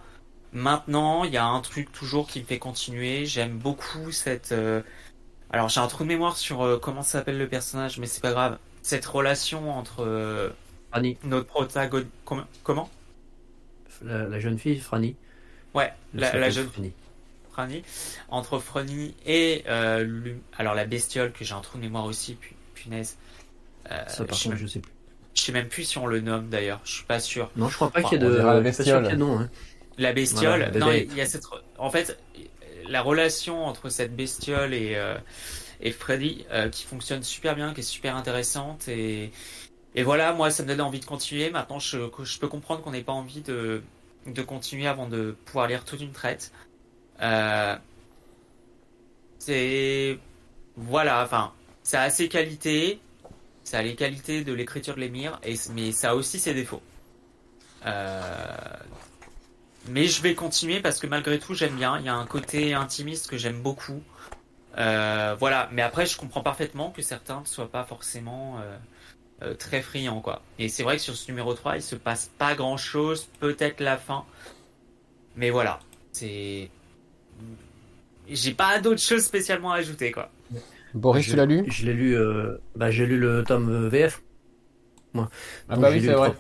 Maintenant, 0.53 1.25
il 1.25 1.33
y 1.33 1.37
a 1.37 1.47
un 1.47 1.61
truc 1.61 1.91
toujours 1.93 2.27
qui 2.29 2.41
me 2.41 2.45
fait 2.45 2.59
continuer. 2.59 3.27
J'aime 3.27 3.57
beaucoup 3.59 4.13
cette. 4.13 4.53
Euh, 4.53 4.83
alors, 5.51 5.69
j'ai 5.69 5.81
un 5.81 5.87
trou 5.87 6.05
de 6.05 6.09
mémoire 6.09 6.37
sur 6.37 6.63
euh, 6.63 6.79
comment 6.79 7.03
s'appelle 7.03 7.39
le 7.39 7.49
personnage, 7.49 7.99
mais 7.99 8.07
c'est 8.07 8.21
pas 8.21 8.33
grave. 8.33 8.59
Cette 8.83 9.07
relation 9.07 9.73
entre 9.77 10.03
euh, 10.95 11.13
notre 11.25 11.47
protagoniste. 11.47 12.11
Comment? 12.63 12.91
La, 14.03 14.41
jeune 14.41 14.59
fille, 14.59 14.79
Franny. 14.79 15.17
Ouais, 15.75 15.93
la, 16.15 16.51
jeune 16.51 16.69
fille. 16.69 16.93
Franny. 17.53 17.83
Entre 18.29 18.59
Franny 18.59 19.15
et 19.25 19.65
alors 19.67 20.75
la 20.75 20.85
bestiole 20.85 21.33
que 21.33 21.45
j'ai 21.45 21.55
un 21.55 21.61
trou 21.61 21.79
de 21.79 21.83
mémoire 21.83 22.05
aussi, 22.05 22.37
punaise. 22.75 23.17
Ça 24.09 24.25
par 24.25 24.39
contre, 24.41 24.57
je 24.57 24.67
sais 24.67 24.81
plus. 24.81 24.93
Je 25.35 25.43
sais 25.43 25.53
même 25.53 25.69
plus 25.69 25.83
si 25.83 25.99
on 25.99 26.07
le 26.07 26.21
nomme 26.21 26.49
d'ailleurs. 26.49 26.81
Je 26.85 26.93
suis 26.93 27.05
pas 27.05 27.19
sûr. 27.19 27.51
Non, 27.57 27.69
je 27.69 27.75
crois 27.75 27.91
pas 27.91 28.03
qu'il 28.03 28.13
y 28.13 28.25
ait 28.25 28.25
de. 28.25 28.37
La 28.37 28.61
bestiole. 28.61 29.07
Hein. 29.07 29.51
La 29.99 30.13
bestiole. 30.13 30.71
non, 30.77 30.93
il 30.93 31.13
y 31.15 31.21
a 31.21 31.27
cette. 31.27 31.45
En 31.77 31.91
fait, 31.91 32.19
la 32.89 33.03
relation 33.03 33.65
entre 33.65 33.89
cette 33.89 34.15
bestiole 34.15 34.75
et 34.75 34.95
euh, 34.95 35.17
et 35.81 35.91
Freddy 35.91 36.45
euh, 36.51 36.69
qui 36.69 36.85
fonctionne 36.85 37.23
super 37.23 37.55
bien, 37.57 37.75
qui 37.75 37.81
est 37.81 37.85
super 37.85 38.17
intéressante 38.17 38.89
et 38.89 39.33
et 39.95 40.03
voilà, 40.03 40.33
moi 40.33 40.51
ça 40.51 40.63
me 40.63 40.69
donne 40.69 40.81
envie 40.81 41.01
de 41.01 41.05
continuer. 41.05 41.51
Maintenant, 41.51 41.79
je, 41.79 41.99
peux 42.39 42.49
comprendre 42.49 42.83
qu'on 42.83 42.91
n'ait 42.91 43.03
pas 43.03 43.13
envie 43.13 43.43
de 43.43 43.83
de 44.27 44.43
continuer 44.43 44.87
avant 44.87 45.07
de 45.07 45.37
pouvoir 45.45 45.67
lire 45.69 45.85
toute 45.85 46.01
une 46.01 46.13
traite. 46.13 46.53
Euh, 47.23 47.77
c'est 49.39 50.19
voilà, 50.77 51.23
enfin, 51.23 51.53
ça 51.83 52.03
a 52.03 52.11
ses 52.11 52.29
qualités, 52.29 53.01
ça 53.63 53.79
a 53.79 53.83
les 53.83 53.95
qualités 53.95 54.43
de 54.43 54.53
l'écriture 54.53 54.95
de 54.97 55.01
l'émir, 55.01 55.41
mais 55.75 55.93
ça 55.93 56.11
a 56.11 56.15
aussi 56.15 56.39
ses 56.41 56.55
défauts. 56.55 56.83
Euh, 57.87 58.57
mais 59.89 60.07
je 60.07 60.23
vais 60.23 60.35
continuer 60.35 60.81
parce 60.81 60.99
que 60.99 61.07
malgré 61.07 61.39
tout, 61.39 61.55
j'aime 61.55 61.77
bien. 61.77 61.99
Il 61.99 62.07
y 62.07 62.09
a 62.09 62.15
un 62.15 62.27
côté 62.27 62.75
intimiste 62.75 63.29
que 63.29 63.37
j'aime 63.37 63.61
beaucoup. 63.61 64.03
Euh, 64.79 65.37
voilà, 65.39 65.69
mais 65.73 65.83
après, 65.83 66.07
je 66.07 66.17
comprends 66.17 66.43
parfaitement 66.43 66.91
que 66.91 67.03
certains 67.03 67.41
ne 67.41 67.47
soient 67.47 67.71
pas 67.71 67.85
forcément 67.85 68.59
euh, 69.43 69.51
euh, 69.51 69.55
très 69.55 69.83
friands, 69.83 70.21
quoi. 70.21 70.43
Et 70.59 70.69
c'est 70.69 70.83
vrai 70.83 70.97
que 70.97 71.03
sur 71.03 71.15
ce 71.15 71.31
numéro 71.31 71.55
3, 71.55 71.77
il 71.77 71.83
se 71.83 71.97
passe 71.97 72.31
pas 72.39 72.55
grand 72.55 72.77
chose, 72.77 73.29
peut-être 73.41 73.81
la 73.81 73.97
fin. 73.97 74.25
Mais 75.37 75.51
voilà, 75.51 75.81
c'est. 76.13 76.71
j'ai 78.29 78.55
pas 78.55 78.81
d'autres 78.81 79.03
choses 79.03 79.25
spécialement 79.25 79.73
à 79.73 79.77
ajouter, 79.77 80.13
quoi. 80.13 80.31
Boris, 80.95 81.27
tu 81.27 81.37
l'as 81.37 81.47
lu? 81.47 81.65
Je 81.69 81.87
l'ai 81.87 81.93
lu, 81.93 82.17
euh, 82.17 82.57
bah, 82.77 82.91
j'ai 82.91 83.07
lu 83.07 83.19
le 83.19 83.43
tome 83.45 83.89
VF. 83.89 84.23
Moi. 85.13 85.31
Ah 85.69 85.77
bah 85.77 85.91
oui, 85.93 86.01
c'est 86.01 86.13
vrai. 86.13 86.33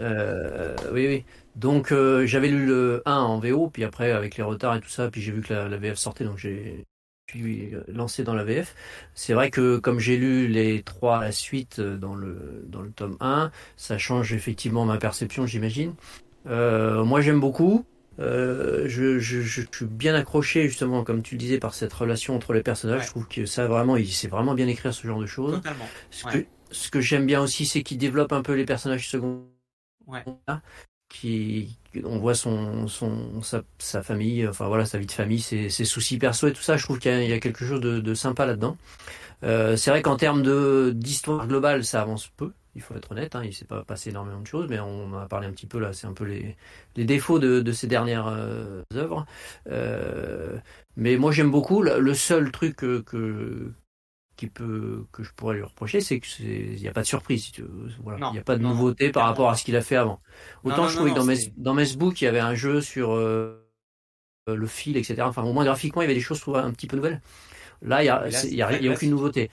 Euh, 0.00 0.76
oui, 0.92 1.06
oui. 1.06 1.24
Donc 1.56 1.90
euh, 1.90 2.26
j'avais 2.26 2.48
lu 2.48 2.66
le 2.66 3.02
1 3.06 3.16
en 3.16 3.38
VO, 3.38 3.68
puis 3.68 3.82
après 3.82 4.12
avec 4.12 4.36
les 4.36 4.44
retards 4.44 4.76
et 4.76 4.80
tout 4.80 4.90
ça, 4.90 5.10
puis 5.10 5.22
j'ai 5.22 5.32
vu 5.32 5.40
que 5.40 5.52
la, 5.52 5.76
VF 5.76 5.96
sortait, 5.96 6.24
donc 6.24 6.38
j'ai 6.38 6.84
puis 7.42 7.72
lancé 7.88 8.24
dans 8.24 8.34
la 8.34 8.44
VF. 8.44 8.74
C'est 9.14 9.34
vrai 9.34 9.50
que 9.50 9.78
comme 9.78 9.98
j'ai 9.98 10.16
lu 10.16 10.48
les 10.48 10.82
trois 10.82 11.18
à 11.18 11.20
la 11.22 11.32
suite 11.32 11.80
dans 11.80 12.14
le 12.14 12.64
dans 12.68 12.82
le 12.82 12.90
tome 12.90 13.16
1, 13.20 13.50
ça 13.76 13.98
change 13.98 14.32
effectivement 14.32 14.84
ma 14.84 14.98
perception, 14.98 15.46
j'imagine. 15.46 15.94
moi 16.46 17.20
j'aime 17.20 17.40
beaucoup. 17.40 17.84
Euh, 18.18 18.84
je, 18.88 19.18
je, 19.18 19.42
je, 19.42 19.62
suis 19.70 19.84
bien 19.84 20.14
accroché 20.14 20.68
justement, 20.68 21.04
comme 21.04 21.22
tu 21.22 21.34
le 21.34 21.38
disais, 21.38 21.58
par 21.58 21.74
cette 21.74 21.92
relation 21.92 22.34
entre 22.34 22.52
les 22.52 22.62
personnages. 22.62 23.02
Je 23.02 23.08
trouve 23.08 23.28
que 23.28 23.44
ça 23.44 23.66
vraiment, 23.66 23.96
il 23.96 24.10
sait 24.10 24.28
vraiment 24.28 24.54
bien 24.54 24.68
écrire 24.68 24.94
ce 24.94 25.06
genre 25.06 25.20
de 25.20 25.26
choses. 25.26 25.56
Totalement. 25.56 25.86
Ce 26.10 26.24
que, 26.24 26.46
ce 26.70 26.90
que 26.90 27.00
j'aime 27.00 27.26
bien 27.26 27.42
aussi, 27.42 27.66
c'est 27.66 27.82
qu'il 27.82 27.98
développe 27.98 28.32
un 28.32 28.42
peu 28.42 28.54
les 28.54 28.64
personnages 28.64 29.08
secondaires. 29.08 29.44
Ouais. 30.06 30.24
Qui, 31.08 31.78
on 32.04 32.18
voit 32.18 32.34
sa, 32.34 34.02
famille, 34.02 34.46
enfin 34.46 34.66
voilà, 34.68 34.84
sa 34.84 34.98
vie 34.98 35.06
de 35.06 35.12
famille, 35.12 35.40
ses, 35.40 35.68
soucis 35.68 36.18
perso 36.18 36.48
et 36.48 36.52
tout 36.52 36.62
ça. 36.62 36.76
Je 36.76 36.84
trouve 36.84 36.98
qu'il 36.98 37.24
y, 37.24 37.32
a 37.32 37.38
quelque 37.38 37.64
chose 37.64 37.80
de, 37.80 38.00
de 38.00 38.14
sympa 38.14 38.46
là-dedans. 38.46 38.76
Euh, 39.44 39.76
c'est 39.76 39.90
vrai 39.90 40.02
qu'en 40.02 40.16
termes 40.16 40.42
d'histoire 40.92 41.46
globale, 41.46 41.84
ça 41.84 42.02
avance 42.02 42.28
peu 42.36 42.52
il 42.76 42.82
faut 42.82 42.94
être 42.94 43.10
honnête, 43.10 43.34
hein, 43.34 43.40
il 43.42 43.48
ne 43.48 43.52
s'est 43.52 43.64
pas 43.64 43.82
passé 43.82 44.10
énormément 44.10 44.40
de 44.40 44.46
choses, 44.46 44.66
mais 44.68 44.78
on 44.78 45.14
en 45.14 45.18
a 45.18 45.26
parlé 45.26 45.46
un 45.46 45.52
petit 45.52 45.66
peu 45.66 45.78
là, 45.78 45.94
c'est 45.94 46.06
un 46.06 46.12
peu 46.12 46.24
les, 46.24 47.04
défauts 47.04 47.38
de, 47.38 47.60
de 47.60 47.72
ces 47.72 47.86
dernières 47.86 48.28
euh, 48.28 48.82
œuvres. 48.94 49.24
Euh, 49.70 50.58
mais 50.96 51.16
moi 51.16 51.32
j'aime 51.32 51.50
beaucoup, 51.50 51.82
le 51.82 52.14
seul 52.14 52.52
truc 52.52 52.76
que, 52.76 53.72
qui 54.36 54.46
peut, 54.48 55.04
que 55.12 55.22
je 55.22 55.32
pourrais 55.34 55.56
lui 55.56 55.62
reprocher, 55.62 56.00
c'est 56.00 56.20
qu'il 56.20 56.76
n'y 56.76 56.88
a 56.88 56.92
pas 56.92 57.02
de 57.02 57.06
surprise. 57.06 57.50
Voilà. 58.02 58.28
il 58.28 58.32
n'y 58.34 58.38
a 58.38 58.42
pas 58.42 58.56
de 58.56 58.62
nouveauté 58.62 59.10
par 59.10 59.24
rapport 59.24 59.50
à 59.50 59.56
ce 59.56 59.64
qu'il 59.64 59.76
a 59.76 59.80
fait 59.80 59.96
avant. 59.96 60.20
Autant 60.64 60.88
je 60.88 60.96
trouvais 60.96 61.10
que 61.10 61.16
dans, 61.16 61.24
mes, 61.24 61.52
dans 61.56 61.74
Messbook, 61.74 62.20
il 62.20 62.24
y 62.24 62.28
avait 62.28 62.40
un 62.40 62.54
jeu 62.54 62.80
sur 62.80 63.12
euh, 63.12 63.66
le 64.46 64.66
fil, 64.66 64.96
etc. 64.96 65.22
Enfin, 65.22 65.42
au 65.42 65.52
moins 65.52 65.64
graphiquement, 65.64 66.02
il 66.02 66.04
y 66.04 66.08
avait 66.08 66.14
des 66.14 66.20
choses 66.20 66.42
un 66.54 66.70
petit 66.72 66.86
peu 66.86 66.96
nouvelles. 66.96 67.20
Là, 67.82 68.02
il 68.02 68.54
n'y 68.54 68.62
a, 68.62 68.68
a, 68.68 68.92
aucune 68.92 69.10
nouveauté. 69.10 69.50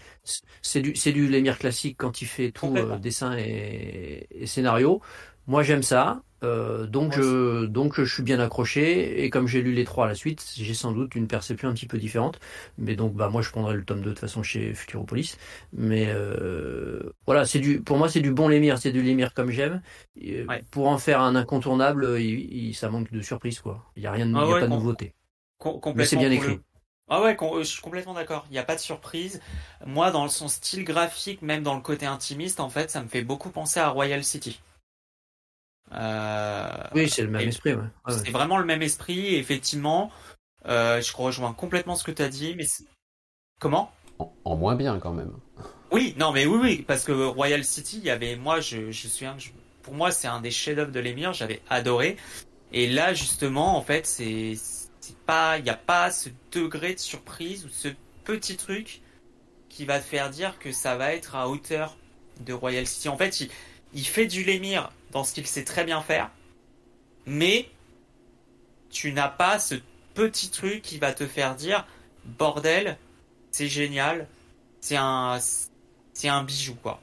C'est 0.61 0.81
du, 0.81 0.95
c'est 0.95 1.11
du 1.11 1.27
Lemire 1.27 1.57
classique 1.57 1.97
quand 1.97 2.21
il 2.21 2.25
fait 2.25 2.51
tout 2.51 2.73
euh, 2.75 2.97
dessin 2.97 3.36
et, 3.38 4.27
scénario. 4.45 5.01
Moi, 5.47 5.63
j'aime 5.63 5.84
ça. 5.84 6.21
Euh, 6.43 6.85
donc, 6.87 7.13
je, 7.13 7.65
donc, 7.65 8.01
je 8.01 8.13
suis 8.13 8.23
bien 8.23 8.39
accroché. 8.39 9.23
Et 9.23 9.29
comme 9.29 9.47
j'ai 9.47 9.61
lu 9.61 9.73
les 9.73 9.85
trois 9.85 10.05
à 10.05 10.07
la 10.09 10.15
suite, 10.15 10.45
j'ai 10.55 10.73
sans 10.73 10.91
doute 10.91 11.15
une 11.15 11.27
perception 11.27 11.69
un 11.69 11.73
petit 11.73 11.87
peu 11.87 11.97
différente. 11.97 12.39
Mais 12.77 12.95
donc, 12.95 13.13
bah, 13.13 13.29
moi, 13.29 13.41
je 13.41 13.49
prendrai 13.49 13.75
le 13.75 13.83
tome 13.83 14.01
2 14.01 14.03
de 14.03 14.09
toute 14.09 14.19
façon 14.19 14.43
chez 14.43 14.73
Futuropolis. 14.73 15.37
Mais 15.71 16.07
euh, 16.09 17.13
voilà, 17.25 17.45
c'est 17.45 17.59
du, 17.59 17.81
pour 17.81 17.97
moi, 17.97 18.09
c'est 18.09 18.21
du 18.21 18.31
bon 18.31 18.47
Lemire. 18.47 18.77
C'est 18.77 18.91
du 18.91 19.01
Lemire 19.01 19.33
comme 19.33 19.51
j'aime. 19.51 19.81
Pour 20.71 20.87
en 20.87 20.97
faire 20.97 21.21
un 21.21 21.35
incontournable, 21.35 22.19
il, 22.19 22.73
ça 22.73 22.89
manque 22.89 23.11
de 23.11 23.21
surprise, 23.21 23.59
quoi. 23.59 23.85
Il 23.95 24.01
n'y 24.01 24.07
a 24.07 24.11
rien, 24.11 24.25
de, 24.25 24.35
ah 24.35 24.41
a 24.41 24.59
pas 24.59 24.67
de 24.67 24.67
nouveauté. 24.67 25.13
Mais 25.95 26.05
c'est 26.05 26.17
bien 26.17 26.31
écrit. 26.31 26.59
Ah 27.09 27.21
ouais, 27.21 27.37
euh, 27.41 27.59
je 27.59 27.63
suis 27.63 27.81
complètement 27.81 28.13
d'accord. 28.13 28.45
Il 28.49 28.53
n'y 28.53 28.59
a 28.59 28.63
pas 28.63 28.75
de 28.75 28.79
surprise. 28.79 29.41
Moi, 29.85 30.11
dans 30.11 30.27
son 30.29 30.47
style 30.47 30.83
graphique, 30.83 31.41
même 31.41 31.61
dans 31.61 31.75
le 31.75 31.81
côté 31.81 32.05
intimiste, 32.05 32.59
en 32.59 32.69
fait, 32.69 32.89
ça 32.89 33.01
me 33.01 33.07
fait 33.07 33.23
beaucoup 33.23 33.49
penser 33.49 33.79
à 33.79 33.89
Royal 33.89 34.23
City. 34.23 34.61
Euh, 35.93 36.69
oui, 36.95 37.09
c'est 37.09 37.21
le 37.21 37.29
même 37.29 37.47
esprit. 37.47 37.73
Ouais. 37.73 37.83
c'est 38.07 38.31
vraiment 38.31 38.57
le 38.57 38.65
même 38.65 38.81
esprit. 38.81 39.35
effectivement, 39.35 40.11
euh, 40.67 41.01
je 41.01 41.15
rejoins 41.15 41.53
complètement 41.53 41.95
ce 41.95 42.03
que 42.03 42.11
tu 42.11 42.21
as 42.21 42.29
dit. 42.29 42.55
Mais 42.57 42.65
comment? 43.59 43.91
En, 44.45 44.55
moins 44.55 44.75
bien 44.75 44.99
quand 44.99 45.13
même. 45.13 45.33
Oui, 45.91 46.15
non, 46.17 46.31
mais 46.31 46.45
oui, 46.45 46.59
oui, 46.61 46.85
parce 46.87 47.03
que 47.03 47.11
Royal 47.11 47.63
City, 47.63 47.97
il 47.99 48.05
y 48.05 48.09
avait, 48.09 48.35
moi, 48.35 48.59
je, 48.59 48.91
je 48.91 49.07
suis 49.07 49.25
un, 49.25 49.37
pour 49.83 49.93
moi, 49.93 50.11
c'est 50.11 50.27
un 50.27 50.41
des 50.41 50.51
chefs-d'œuvre 50.51 50.91
de 50.91 50.99
l'émir. 50.99 51.33
J'avais 51.33 51.61
adoré. 51.69 52.17
Et 52.71 52.87
là, 52.87 53.13
justement, 53.13 53.77
en 53.77 53.81
fait, 53.81 54.07
c'est 54.07 54.55
pas, 55.25 55.57
il 55.57 55.63
n'y 55.63 55.69
a 55.69 55.77
pas 55.77 56.09
ce 56.11 56.29
degré 56.51 56.93
de 56.95 56.99
surprise 56.99 57.65
ou 57.65 57.69
ce 57.69 57.89
petit 58.23 58.57
truc 58.57 59.01
qui 59.69 59.85
va 59.85 59.99
te 59.99 60.05
faire 60.05 60.29
dire 60.29 60.57
que 60.59 60.71
ça 60.71 60.95
va 60.95 61.13
être 61.13 61.35
à 61.35 61.49
hauteur 61.49 61.97
de 62.41 62.53
Royal 62.53 62.87
City. 62.87 63.09
En 63.09 63.17
fait, 63.17 63.47
il, 63.93 64.05
fait 64.05 64.25
du 64.25 64.43
Lémir 64.43 64.91
dans 65.14 65.24
ce 65.24 65.34
qu'il 65.34 65.47
sait 65.47 65.64
très 65.64 65.86
bien 65.86 66.01
faire, 66.01 66.30
mais 67.26 67.70
tu 68.89 69.14
n'as 69.14 69.30
pas 69.30 69.59
ce 69.59 69.76
petit 70.14 70.49
truc 70.49 70.82
qui 70.82 70.97
va 70.97 71.14
te 71.14 71.26
faire 71.26 71.55
dire 71.55 71.88
bordel, 72.26 72.97
c'est 73.51 73.68
génial, 73.68 74.28
c'est 74.82 74.97
un, 74.97 75.39
c'est 76.14 76.28
un 76.30 76.43
bijou 76.43 76.76
quoi. 76.76 76.99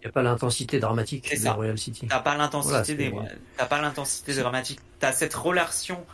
Il 0.00 0.06
n'y 0.06 0.10
a 0.10 0.12
pas 0.12 0.22
l'intensité 0.22 0.78
dramatique 0.78 1.28
de 1.28 1.48
Royal 1.48 1.76
City. 1.76 2.06
T'as 2.08 2.20
pas 2.20 2.36
l'intensité 2.36 2.94
des, 2.94 3.12
t'as 3.56 3.66
pas 3.66 3.80
l'intensité 3.80 4.32
dramatique. 4.34 4.78
T'as 5.00 5.12
cette 5.12 5.34
relation 5.34 6.06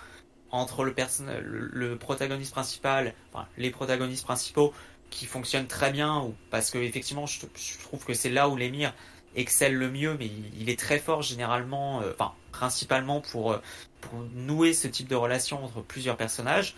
entre 0.51 0.85
le, 0.85 0.95
le, 1.43 1.97
protagoniste 1.99 2.53
principal, 2.53 3.13
enfin, 3.33 3.47
les 3.59 3.71
protagonistes 3.71 4.25
principaux 4.25 4.73
qui 5.11 5.27
fonctionnent 5.27 5.67
très 5.67 5.93
bien, 5.93 6.21
ou 6.21 6.35
parce 6.51 6.71
que 6.71 6.79
effectivement, 6.79 7.27
je, 7.27 7.41
trouve 7.83 8.05
que 8.05 8.15
c'est 8.15 8.31
là 8.31 8.49
où 8.49 8.57
l'émir 8.57 8.95
excelle 9.37 9.74
le 9.74 9.91
mieux, 9.91 10.16
mais 10.18 10.30
il, 10.59 10.68
est 10.68 10.78
très 10.78 10.99
fort 10.99 11.22
généralement, 11.22 12.01
euh, 12.03 12.12
enfin 12.12 12.32
principalement 12.53 13.20
pour, 13.20 13.53
euh, 13.53 13.59
pour 14.01 14.20
nouer 14.35 14.72
ce 14.72 14.89
type 14.89 15.09
de 15.09 15.16
relation 15.16 15.64
entre 15.64 15.82
plusieurs 15.82 16.16
personnages, 16.16 16.76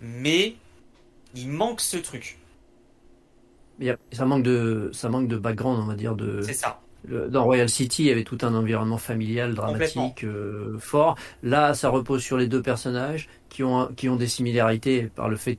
mais 0.00 0.56
il 1.34 1.48
manque 1.48 1.80
ce 1.80 1.96
truc. 1.96 2.38
ça 4.12 4.24
manque 4.24 4.42
de 4.42 4.90
ça 4.92 5.08
manque 5.08 5.28
de 5.28 5.36
background, 5.36 5.80
on 5.82 5.86
va 5.86 5.94
dire 5.94 6.14
de. 6.14 6.42
C'est 6.42 6.54
ça 6.54 6.80
dans 7.04 7.44
Royal 7.44 7.68
City, 7.68 8.04
il 8.04 8.06
y 8.06 8.10
avait 8.10 8.24
tout 8.24 8.38
un 8.42 8.54
environnement 8.54 8.98
familial 8.98 9.54
dramatique 9.54 10.24
euh, 10.24 10.76
fort. 10.78 11.16
Là, 11.42 11.74
ça 11.74 11.88
repose 11.88 12.22
sur 12.22 12.36
les 12.36 12.48
deux 12.48 12.62
personnages 12.62 13.28
qui 13.48 13.62
ont 13.62 13.88
qui 13.96 14.08
ont 14.08 14.16
des 14.16 14.26
similarités 14.26 15.04
par 15.04 15.28
le 15.28 15.36
fait 15.36 15.56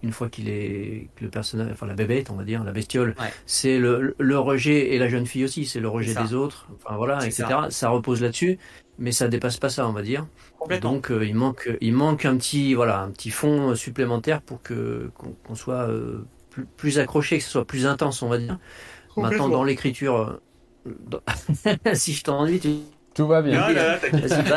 qu'une 0.00 0.12
fois 0.12 0.28
qu'il 0.28 0.48
est 0.48 1.08
le 1.20 1.28
personnage, 1.28 1.68
enfin 1.72 1.86
la 1.86 1.94
bébête, 1.94 2.30
on 2.30 2.34
va 2.34 2.44
dire, 2.44 2.64
la 2.64 2.72
bestiole, 2.72 3.14
c'est 3.46 3.78
le, 3.78 4.14
le, 4.18 4.38
rejet 4.38 4.94
et 4.94 4.98
la 4.98 5.08
jeune 5.08 5.26
fille 5.26 5.44
aussi, 5.44 5.66
c'est 5.66 5.80
le 5.80 5.88
rejet 5.88 6.14
des 6.14 6.34
autres, 6.34 6.68
enfin 6.76 6.96
voilà, 6.96 7.24
etc. 7.26 7.44
Ça. 7.70 7.88
repose 7.88 8.22
là-dessus, 8.22 8.58
mais 8.98 9.12
ça 9.12 9.28
dépasse 9.28 9.56
pas 9.56 9.68
ça, 9.68 9.88
on 9.88 9.92
va 9.92 10.02
dire. 10.02 10.26
Donc 10.80 11.10
euh, 11.10 11.24
il 11.24 11.34
manque 11.34 11.70
il 11.80 11.94
manque 11.94 12.24
un 12.24 12.36
petit 12.36 12.74
voilà 12.74 13.00
un 13.00 13.10
petit 13.10 13.30
fond 13.30 13.74
supplémentaire 13.74 14.42
pour 14.42 14.60
que 14.60 15.10
qu'on 15.44 15.54
soit 15.54 15.88
euh, 15.88 16.24
plus, 16.50 16.66
plus 16.66 16.98
accroché, 16.98 17.38
que 17.38 17.44
ce 17.44 17.50
soit 17.50 17.66
plus 17.66 17.86
intense, 17.86 18.22
on 18.22 18.28
va 18.28 18.38
dire. 18.38 18.58
Maintenant, 19.16 19.48
dans 19.48 19.64
l'écriture, 19.64 20.40
si 21.94 22.12
je 22.12 22.24
t'ennuie, 22.24 22.60
tu... 22.60 22.76
Tout 23.14 23.26
va 23.26 23.42
bien. 23.42 23.68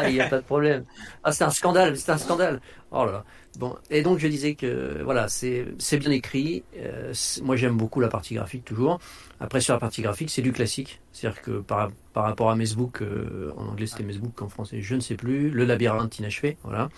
il 0.08 0.14
n'y 0.14 0.22
a 0.22 0.28
pas 0.28 0.38
de 0.38 0.44
problème. 0.44 0.84
Ah, 1.24 1.32
c'est 1.32 1.44
un 1.44 1.50
scandale, 1.50 1.98
c'est 1.98 2.12
un 2.12 2.18
scandale. 2.18 2.62
Oh 2.92 3.06
là 3.06 3.12
là. 3.12 3.26
Bon, 3.60 3.76
et 3.90 4.02
donc 4.02 4.18
je 4.20 4.28
disais 4.28 4.56
que 4.56 5.02
voilà, 5.04 5.28
c'est 5.28 5.66
bien 5.98 6.12
écrit. 6.12 6.64
Euh, 6.78 7.14
moi, 7.44 7.56
j'aime 7.56 7.76
beaucoup 7.76 8.00
la 8.00 8.08
partie 8.08 8.36
graphique 8.36 8.64
toujours. 8.64 9.00
Après, 9.40 9.60
sur 9.60 9.74
la 9.74 9.80
partie 9.80 10.02
graphique, 10.02 10.30
c'est 10.30 10.42
du 10.42 10.54
classique. 10.54 11.02
C'est-à-dire 11.12 11.42
que 11.42 11.52
par, 11.60 11.92
par 12.14 12.24
rapport 12.24 12.50
à 12.50 12.56
Mesbook, 12.56 13.02
euh, 13.02 13.52
en 13.58 13.68
anglais 13.68 13.88
c'était 13.88 14.04
Mesbook, 14.04 14.42
en 14.42 14.50
français 14.50 14.82
je 14.82 14.96
ne 14.96 15.02
sais 15.02 15.16
plus, 15.16 15.50
le 15.50 15.66
labyrinthe 15.66 16.18
inachevé, 16.20 16.58
voilà. 16.64 16.90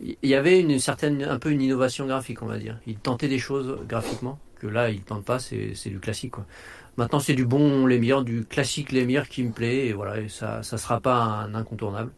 Il 0.00 0.16
y 0.28 0.34
avait 0.34 0.58
une 0.58 0.78
certaine, 0.78 1.22
un 1.22 1.38
peu 1.38 1.50
une 1.50 1.60
innovation 1.60 2.06
graphique, 2.06 2.42
on 2.42 2.46
va 2.46 2.58
dire. 2.58 2.80
Il 2.86 2.96
tentait 2.96 3.28
des 3.28 3.38
choses 3.38 3.78
graphiquement 3.86 4.40
que 4.58 4.66
là, 4.66 4.90
il 4.90 5.02
tente 5.02 5.24
pas. 5.24 5.38
C'est 5.38 5.90
du 5.90 6.00
classique. 6.00 6.34
Maintenant, 6.96 7.20
c'est 7.20 7.34
du 7.34 7.46
bon 7.46 7.86
Lemire, 7.86 8.22
du 8.22 8.44
classique 8.44 8.92
Lemire 8.92 9.28
qui 9.28 9.44
me 9.44 9.52
plaît, 9.52 9.86
et 9.86 9.92
voilà, 9.92 10.28
ça 10.28 10.62
ça 10.62 10.78
sera 10.78 11.00
pas 11.00 11.16
un 11.16 11.54
incontournable. 11.54 12.12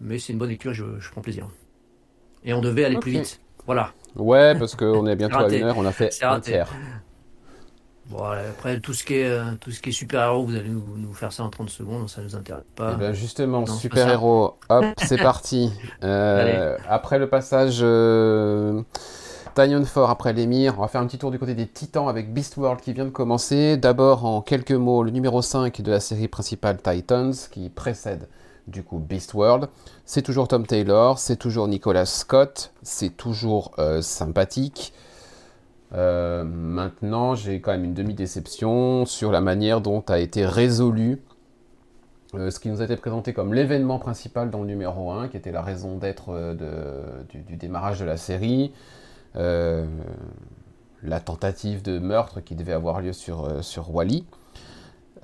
Mais 0.00 0.18
c'est 0.18 0.32
une 0.32 0.38
bonne 0.38 0.50
lecture, 0.50 0.72
je, 0.72 0.84
prends 1.10 1.20
plaisir. 1.20 1.48
Et 2.48 2.54
on 2.54 2.60
devait 2.60 2.84
aller 2.84 2.96
plus 2.96 3.12
vite. 3.12 3.40
Voilà. 3.66 3.92
Ouais, 4.16 4.58
parce 4.58 4.74
qu'on 4.74 5.06
est 5.06 5.16
bientôt 5.22 5.36
à 5.36 5.52
une 5.52 5.64
heure, 5.64 5.76
on 5.76 5.84
a 5.84 5.92
fait 5.92 6.10
un 6.24 6.40
tiers. 6.40 6.72
Bon, 8.06 8.24
après, 8.24 8.80
tout 8.80 8.94
ce 8.94 9.04
qui 9.04 9.16
est, 9.16 9.28
euh, 9.28 9.52
tout 9.60 9.70
ce 9.70 9.82
qui 9.82 9.90
est 9.90 9.92
super-héros, 9.92 10.46
vous 10.46 10.56
allez 10.56 10.70
nous, 10.70 11.12
faire 11.12 11.30
ça 11.30 11.44
en 11.44 11.50
30 11.50 11.68
secondes, 11.68 12.08
ça 12.08 12.22
nous 12.22 12.34
intéresse 12.34 12.64
pas. 12.74 12.92
Eh 12.94 12.98
ben 12.98 13.12
justement, 13.12 13.66
super-héros, 13.66 14.56
hop, 14.70 14.84
c'est 14.96 15.18
parti. 15.18 15.70
Euh, 16.04 16.76
après 16.88 17.18
le 17.18 17.28
passage 17.28 17.80
euh, 17.82 18.82
Tanyon 19.54 19.84
Fort 19.84 20.10
après 20.10 20.32
l'émir. 20.32 20.74
On 20.78 20.82
va 20.82 20.88
faire 20.88 21.00
un 21.00 21.06
petit 21.06 21.18
tour 21.18 21.32
du 21.32 21.38
côté 21.38 21.54
des 21.54 21.66
Titans 21.66 22.08
avec 22.08 22.32
Beast 22.32 22.56
World 22.56 22.80
qui 22.80 22.92
vient 22.92 23.04
de 23.04 23.10
commencer. 23.10 23.76
D'abord, 23.76 24.24
en 24.24 24.40
quelques 24.40 24.70
mots, 24.70 25.02
le 25.02 25.10
numéro 25.10 25.42
5 25.42 25.82
de 25.82 25.90
la 25.90 26.00
série 26.00 26.28
principale 26.28 26.80
Titans 26.80 27.34
qui 27.50 27.68
précède 27.68 28.28
du 28.68 28.82
coup 28.82 28.98
Beast 28.98 29.34
World. 29.34 29.68
C'est 30.04 30.22
toujours 30.22 30.48
Tom 30.48 30.66
Taylor, 30.66 31.18
c'est 31.18 31.36
toujours 31.36 31.68
Nicolas 31.68 32.06
Scott, 32.06 32.72
c'est 32.82 33.16
toujours 33.16 33.72
euh, 33.78 34.02
sympathique. 34.02 34.92
Euh, 35.94 36.44
maintenant, 36.44 37.34
j'ai 37.34 37.60
quand 37.60 37.72
même 37.72 37.84
une 37.84 37.94
demi-déception 37.94 39.06
sur 39.06 39.32
la 39.32 39.40
manière 39.40 39.80
dont 39.80 40.04
a 40.08 40.18
été 40.18 40.46
résolu 40.46 41.22
ce 42.34 42.60
qui 42.60 42.68
nous 42.68 42.82
a 42.82 42.84
été 42.84 42.96
présenté 42.96 43.32
comme 43.32 43.54
l'événement 43.54 43.98
principal 43.98 44.50
dans 44.50 44.60
le 44.60 44.66
numéro 44.66 45.12
1, 45.12 45.28
qui 45.28 45.38
était 45.38 45.50
la 45.50 45.62
raison 45.62 45.96
d'être 45.96 46.54
du, 47.30 47.56
démarrage 47.56 48.00
de 48.00 48.04
la 48.04 48.18
série, 48.18 48.70
la 49.34 49.86
tentative 51.24 51.80
de 51.80 51.98
meurtre 51.98 52.40
qui 52.40 52.54
devait 52.54 52.74
avoir 52.74 53.00
lieu 53.00 53.14
sur 53.14 53.94
Wally. 53.94 54.26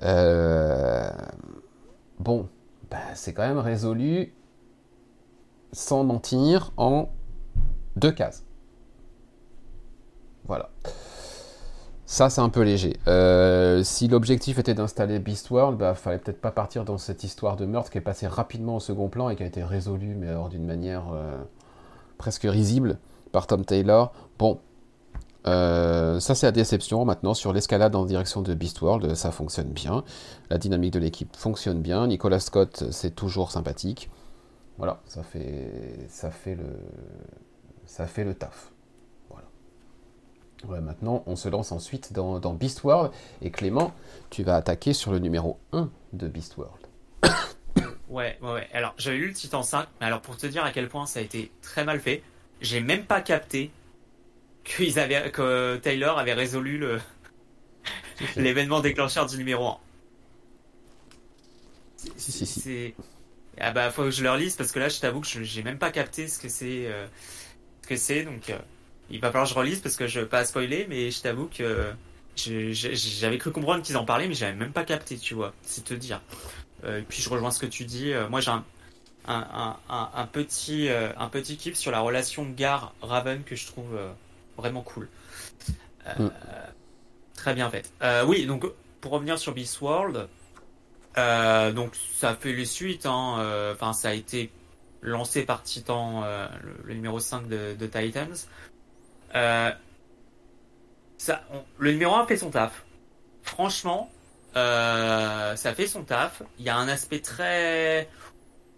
bon, 0.01 2.47
bah, 2.89 2.97
c'est 3.13 3.33
quand 3.33 3.47
même 3.47 3.59
résolu, 3.59 4.33
sans 5.71 6.03
mentir, 6.03 6.71
en 6.77 7.09
deux 7.95 8.11
cases. 8.11 8.45
Voilà. 10.45 10.69
Ça, 12.07 12.29
c'est 12.29 12.41
un 12.41 12.49
peu 12.49 12.61
léger. 12.61 12.97
Euh, 13.07 13.81
si 13.83 14.07
l'objectif 14.07 14.59
était 14.59 14.75
d'installer 14.75 15.17
Beast 15.17 15.49
World, 15.49 15.77
bah, 15.77 15.95
fallait 15.95 16.19
peut-être 16.19 16.39
pas 16.39 16.51
partir 16.51 16.85
dans 16.85 16.99
cette 16.99 17.23
histoire 17.23 17.55
de 17.55 17.65
meurtre 17.65 17.89
qui 17.89 17.97
est 17.97 18.01
passée 18.01 18.27
rapidement 18.27 18.75
au 18.75 18.79
second 18.79 19.09
plan 19.09 19.29
et 19.29 19.35
qui 19.35 19.41
a 19.41 19.47
été 19.47 19.63
résolue, 19.63 20.15
mais 20.15 20.27
alors 20.27 20.49
d'une 20.49 20.65
manière 20.65 21.05
euh, 21.13 21.35
presque 22.19 22.43
risible 22.43 22.99
par 23.31 23.47
Tom 23.47 23.65
Taylor. 23.65 24.13
Bon, 24.37 24.59
euh, 25.47 26.19
ça 26.19 26.35
c'est 26.35 26.45
la 26.45 26.51
déception. 26.51 27.05
Maintenant, 27.05 27.33
sur 27.33 27.53
l'escalade 27.53 27.95
en 27.95 28.05
direction 28.05 28.41
de 28.41 28.53
Beast 28.53 28.81
World, 28.81 29.15
ça 29.15 29.31
fonctionne 29.31 29.69
bien. 29.69 30.03
La 30.49 30.57
dynamique 30.57 30.93
de 30.93 30.99
l'équipe 30.99 31.35
fonctionne 31.35 31.81
bien. 31.81 32.07
Nicolas 32.07 32.39
Scott, 32.39 32.85
c'est 32.91 33.15
toujours 33.15 33.51
sympathique. 33.51 34.09
Voilà, 34.77 34.99
ça 35.05 35.23
fait, 35.23 35.71
ça 36.09 36.31
fait 36.31 36.55
le, 36.55 36.77
ça 37.85 38.07
fait 38.07 38.23
le 38.23 38.33
taf 38.33 38.71
maintenant, 40.81 41.23
on 41.25 41.35
se 41.35 41.49
lance 41.49 41.71
ensuite 41.71 42.13
dans, 42.13 42.39
dans 42.39 42.53
Beast 42.53 42.83
World. 42.83 43.11
Et 43.41 43.51
Clément, 43.51 43.93
tu 44.29 44.43
vas 44.43 44.55
attaquer 44.55 44.93
sur 44.93 45.11
le 45.11 45.19
numéro 45.19 45.59
1 45.73 45.89
de 46.13 46.27
Beast 46.27 46.57
World. 46.57 46.87
ouais, 48.09 48.37
ouais, 48.41 48.51
ouais. 48.51 48.67
Alors, 48.73 48.93
j'avais 48.97 49.17
lu 49.17 49.27
le 49.27 49.33
Titan 49.33 49.63
5, 49.63 49.87
mais 49.99 50.07
alors 50.07 50.21
pour 50.21 50.37
te 50.37 50.47
dire 50.47 50.63
à 50.63 50.71
quel 50.71 50.87
point 50.87 51.05
ça 51.05 51.19
a 51.19 51.21
été 51.21 51.51
très 51.61 51.83
mal 51.85 51.99
fait, 51.99 52.23
j'ai 52.61 52.81
même 52.81 53.05
pas 53.05 53.21
capté 53.21 53.71
qu'ils 54.65 54.99
avaient, 54.99 55.31
que 55.31 55.77
Taylor 55.77 56.19
avait 56.19 56.33
résolu 56.33 56.77
le 56.77 56.99
l'événement 58.35 58.81
déclencheur 58.81 59.25
du 59.25 59.37
numéro 59.37 59.67
1. 59.67 59.77
Si, 62.17 62.31
si, 62.31 62.45
si. 62.45 62.93
Ah 63.59 63.71
bah, 63.71 63.89
faut 63.91 64.03
que 64.03 64.11
je 64.11 64.21
le 64.23 64.31
relise 64.31 64.55
parce 64.55 64.71
que 64.71 64.79
là, 64.79 64.89
je 64.89 64.99
t'avoue 64.99 65.21
que 65.21 65.27
j'ai 65.27 65.63
même 65.63 65.77
pas 65.77 65.91
capté 65.91 66.27
ce 66.27 66.39
que 66.39 66.49
c'est. 66.49 66.87
Euh, 66.87 67.07
ce 67.83 67.87
que 67.87 67.95
c'est, 67.95 68.23
donc. 68.23 68.49
Euh, 68.49 68.57
il 69.09 69.19
va 69.19 69.27
falloir 69.27 69.47
que 69.47 69.53
je 69.53 69.59
relise 69.59 69.79
parce 69.81 69.95
que 69.95 70.07
je 70.07 70.21
veux 70.21 70.27
pas 70.27 70.45
spoiler, 70.45 70.87
mais 70.89 71.11
je 71.11 71.21
t'avoue 71.21 71.47
que 71.47 71.91
j'avais 72.35 73.37
cru 73.37 73.51
comprendre 73.51 73.83
qu'ils 73.83 73.97
en 73.97 74.05
parlaient, 74.05 74.27
mais 74.27 74.33
j'avais 74.33 74.55
même 74.55 74.71
pas 74.71 74.83
capté, 74.83 75.19
tu 75.19 75.35
vois, 75.35 75.53
c'est 75.61 75.83
te 75.83 75.93
dire. 75.93 76.21
Euh, 76.83 76.99
et 76.99 77.03
puis 77.03 77.21
je 77.21 77.29
rejoins 77.29 77.51
ce 77.51 77.59
que 77.59 77.67
tu 77.67 77.85
dis. 77.85 78.13
Moi, 78.31 78.41
j'ai 78.41 78.49
un, 78.49 78.65
un, 79.27 79.77
un, 79.89 80.09
un, 80.11 80.25
petit 80.25 80.89
un 80.89 81.29
petit 81.29 81.55
kiff 81.55 81.75
sur 81.75 81.91
la 81.91 81.99
relation 81.99 82.49
Gar 82.49 82.95
Raven 83.03 83.43
que 83.43 83.55
je 83.55 83.67
trouve 83.67 83.95
vraiment 84.57 84.81
cool. 84.81 85.09
Mm. 86.17 86.27
Très 87.35 87.53
bien 87.53 87.69
fait. 87.69 87.91
oui, 88.25 88.45
donc 88.45 88.65
pour 89.01 89.11
revenir 89.11 89.37
sur 89.37 89.53
Beast 89.53 89.81
World, 89.81 90.27
donc 91.15 91.95
ça 92.13 92.35
fait 92.35 92.53
les 92.53 92.65
suites. 92.65 93.05
Hein, 93.05 93.71
enfin, 93.73 93.93
ça 93.93 94.09
a 94.09 94.13
été 94.13 94.51
lancé 95.01 95.43
par 95.43 95.63
Titan, 95.63 96.23
le, 96.83 96.93
numéro 96.93 97.19
5 97.19 97.47
de, 97.47 97.75
de 97.77 97.87
Titans. 97.87 98.35
Euh, 99.35 99.71
ça, 101.17 101.43
le 101.77 101.91
numéro 101.91 102.15
1 102.15 102.25
fait 102.25 102.37
son 102.37 102.49
taf. 102.49 102.85
Franchement, 103.43 104.11
euh, 104.55 105.55
ça 105.55 105.73
fait 105.73 105.87
son 105.87 106.03
taf. 106.03 106.41
Il 106.57 106.65
y 106.65 106.69
a 106.69 106.77
un 106.77 106.87
aspect 106.87 107.19
très, 107.19 108.09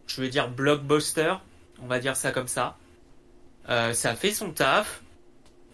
je 0.08 0.22
veux 0.22 0.30
dire, 0.30 0.50
blockbuster. 0.50 1.36
On 1.82 1.88
va 1.88 2.00
dire 2.00 2.16
ça 2.16 2.32
comme 2.32 2.48
ça. 2.48 2.78
Euh, 3.70 3.94
ça 3.94 4.16
fait 4.16 4.32
son 4.32 4.52
taf. 4.52 5.02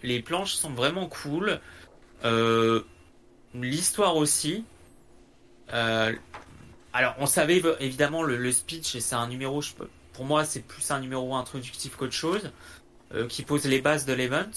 Les 0.04 0.22
planches 0.22 0.54
sont 0.54 0.72
vraiment 0.72 1.08
cool. 1.08 1.60
L'histoire 3.56 4.16
aussi. 4.16 4.64
alors, 5.70 7.16
on 7.18 7.26
savait 7.26 7.62
évidemment 7.80 8.24
le, 8.24 8.52
speech 8.52 8.96
et 8.96 9.00
c'est 9.00 9.16
un 9.16 9.28
numéro. 9.28 9.62
Pour 10.14 10.26
moi, 10.26 10.46
c'est 10.46 10.62
plus 10.62 10.92
un 10.92 11.00
numéro 11.00 11.36
introductif 11.36 11.96
qu'autre 11.96 12.14
chose, 12.14 12.52
qui 13.30 13.44
pose 13.44 13.66
les 13.66 13.82
bases 13.82 14.06
de 14.06 14.14
l'event. 14.14 14.52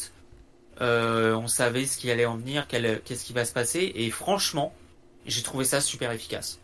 Euh, 0.80 1.34
on 1.34 1.47
savait 1.47 1.86
ce 1.86 1.97
qui 1.97 2.11
allait 2.11 2.26
en 2.26 2.36
venir, 2.36 2.66
qu'est-ce 2.68 3.24
qui 3.24 3.32
va 3.32 3.44
se 3.44 3.53
passer, 3.53 3.92
et 3.94 4.11
franchement, 4.11 4.74
j'ai 5.24 5.42
trouvé 5.42 5.64
ça 5.64 5.80
super 5.80 6.12
efficace. 6.12 6.61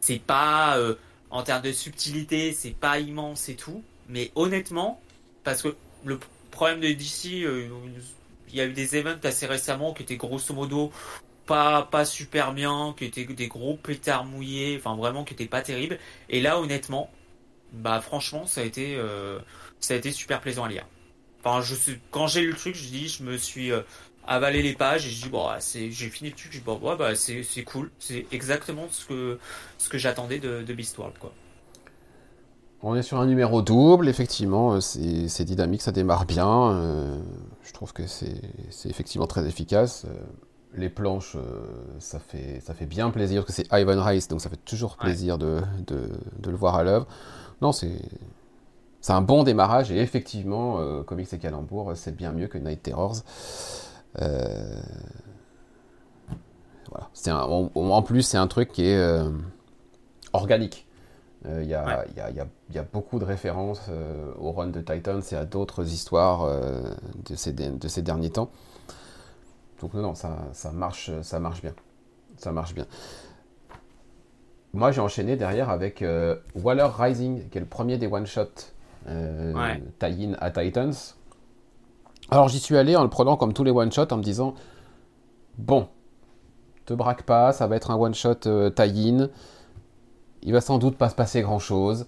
C'est 0.00 0.18
pas 0.18 0.78
euh, 0.78 0.96
en 1.30 1.42
termes 1.42 1.62
de 1.62 1.72
subtilité, 1.72 2.52
c'est 2.52 2.74
pas 2.74 2.98
immense 2.98 3.48
et 3.48 3.54
tout, 3.54 3.82
mais 4.08 4.32
honnêtement, 4.34 5.00
parce 5.44 5.62
que 5.62 5.76
le 6.04 6.18
problème 6.56 6.80
de 6.80 6.88
DC, 6.88 7.44
euh, 7.44 7.68
il 8.48 8.56
y 8.56 8.60
a 8.60 8.66
eu 8.66 8.72
des 8.72 8.96
events 8.96 9.20
assez 9.24 9.46
récemment 9.46 9.94
qui 9.94 10.02
étaient 10.02 10.16
grosso 10.16 10.52
modo 10.54 10.92
pas 11.46 11.82
pas 11.82 12.04
super 12.04 12.52
bien, 12.52 12.94
qui 12.98 13.04
étaient 13.04 13.24
des 13.24 13.48
gros 13.48 13.76
pétards 13.76 14.24
mouillés, 14.24 14.76
enfin 14.78 14.96
vraiment 14.96 15.24
qui 15.24 15.34
étaient 15.34 15.46
pas 15.46 15.62
terribles. 15.62 15.98
Et 16.28 16.40
là, 16.40 16.58
honnêtement, 16.60 17.10
bah 17.72 18.00
franchement, 18.00 18.46
ça 18.46 18.62
a 18.62 18.64
été 18.64 18.98
ça 19.80 19.94
a 19.94 19.96
été 19.96 20.10
super 20.12 20.40
plaisant 20.40 20.64
à 20.64 20.68
lire 20.68 20.86
je 21.62 21.92
quand 22.10 22.26
j'ai 22.26 22.42
lu 22.42 22.50
le 22.50 22.56
truc, 22.56 22.74
je 22.74 22.88
dis, 22.88 23.08
je 23.08 23.22
me 23.22 23.36
suis 23.36 23.70
euh, 23.70 23.82
avalé 24.26 24.62
les 24.62 24.74
pages 24.74 25.06
et 25.06 25.10
je 25.10 25.22
dis 25.24 25.28
bon, 25.28 25.48
c'est, 25.60 25.90
j'ai 25.90 26.08
fini 26.10 26.30
le 26.30 26.36
truc, 26.36 26.52
je 26.52 26.58
dis 26.58 26.64
bon, 26.64 26.78
bah, 26.78 27.14
c'est, 27.14 27.64
cool, 27.64 27.90
c'est 27.98 28.26
exactement 28.32 28.88
ce 28.90 29.06
que 29.06 29.38
ce 29.78 29.88
que 29.88 29.98
j'attendais 29.98 30.38
de, 30.38 30.62
de 30.62 30.74
Beast 30.74 30.98
World, 30.98 31.16
quoi. 31.18 31.32
On 32.82 32.94
est 32.94 33.02
sur 33.02 33.18
un 33.18 33.26
numéro 33.26 33.62
double, 33.62 34.08
effectivement, 34.08 34.74
euh, 34.74 34.80
c'est, 34.80 35.44
dynamique, 35.44 35.82
ça 35.82 35.92
démarre 35.92 36.26
bien. 36.26 36.70
Euh, 36.70 37.18
je 37.62 37.72
trouve 37.72 37.92
que 37.92 38.06
c'est, 38.06 38.40
effectivement 38.84 39.26
très 39.26 39.46
efficace. 39.46 40.06
les 40.74 40.90
planches, 40.90 41.36
ça, 41.98 42.18
fait, 42.18 42.60
ça 42.60 42.74
fait 42.74 42.86
bien 42.86 43.10
plaisir, 43.10 43.44
parce 43.44 43.56
que 43.56 43.62
c'est 43.62 43.78
Ivan 43.80 44.02
Rice, 44.02 44.28
donc 44.28 44.40
ça 44.40 44.50
fait 44.50 44.62
toujours 44.64 44.96
plaisir 44.96 45.38
de, 45.38 45.62
de, 45.86 46.50
le 46.50 46.56
voir 46.56 46.76
à 46.76 46.84
l'œuvre. 46.84 47.06
Non, 47.62 47.72
c'est, 47.72 47.98
c'est 49.06 49.12
un 49.12 49.22
bon 49.22 49.44
démarrage 49.44 49.92
et 49.92 50.00
effectivement, 50.00 50.80
euh, 50.80 51.04
Comics 51.04 51.32
et 51.32 51.38
Calembour, 51.38 51.92
c'est 51.94 52.16
bien 52.16 52.32
mieux 52.32 52.48
que 52.48 52.58
Night 52.58 52.82
Terrors. 52.82 53.18
Euh, 54.20 54.80
voilà. 56.90 57.46
en, 57.46 58.02
plus, 58.02 58.22
c'est 58.22 58.36
un 58.36 58.48
truc 58.48 58.72
qui 58.72 58.84
est 58.84 58.96
euh, 58.96 59.30
organique. 60.32 60.85
Il 61.44 61.68
y, 61.68 61.74
a, 61.74 62.82
beaucoup 62.92 63.18
de 63.20 63.24
références 63.24 63.82
au 64.38 64.50
run 64.50 64.68
de 64.68 64.80
Titans 64.80 65.22
et 65.30 65.34
à 65.36 65.44
d'autres 65.44 65.86
histoires 65.86 66.44
de 67.24 67.36
ces, 67.36 67.52
de, 67.52 67.88
ces, 67.88 68.02
derniers 68.02 68.30
temps. 68.30 68.50
Donc 69.80 69.94
non, 69.94 70.02
non, 70.02 70.14
ça, 70.14 70.38
ça, 70.52 70.72
marche, 70.72 71.10
ça 71.22 71.38
marche 71.38 71.62
bien. 71.62 71.74
Ça 72.36 72.50
marche 72.50 72.74
bien. 72.74 72.86
Moi, 74.72 74.90
j'ai 74.90 75.00
enchaîné 75.00 75.36
derrière 75.36 75.70
avec 75.70 76.04
Waller 76.56 76.88
Rising, 76.98 77.48
qui 77.48 77.58
est 77.58 77.60
le 77.60 77.66
premier 77.68 77.96
des 77.96 78.08
one-shots 78.08 78.72
euh, 79.08 79.76
tie-in 80.00 80.32
à 80.40 80.50
Titans. 80.50 80.94
Alors 82.30 82.48
j'y 82.48 82.58
suis 82.58 82.76
allé 82.76 82.96
en 82.96 83.04
le 83.04 83.08
prenant 83.08 83.36
comme 83.36 83.52
tous 83.52 83.62
les 83.62 83.70
one-shots 83.70 84.12
en 84.12 84.16
me 84.16 84.22
disant 84.22 84.54
bon, 85.58 85.86
te 86.86 86.92
braque 86.94 87.22
pas, 87.22 87.52
ça 87.52 87.68
va 87.68 87.76
être 87.76 87.92
un 87.92 87.96
one-shot 87.96 88.46
euh, 88.46 88.70
tie-in. 88.70 89.28
Il 90.46 90.54
va 90.54 90.62
sans 90.62 90.78
doute 90.78 90.96
pas 90.96 91.10
se 91.10 91.14
passer 91.14 91.42
grand-chose. 91.42 92.06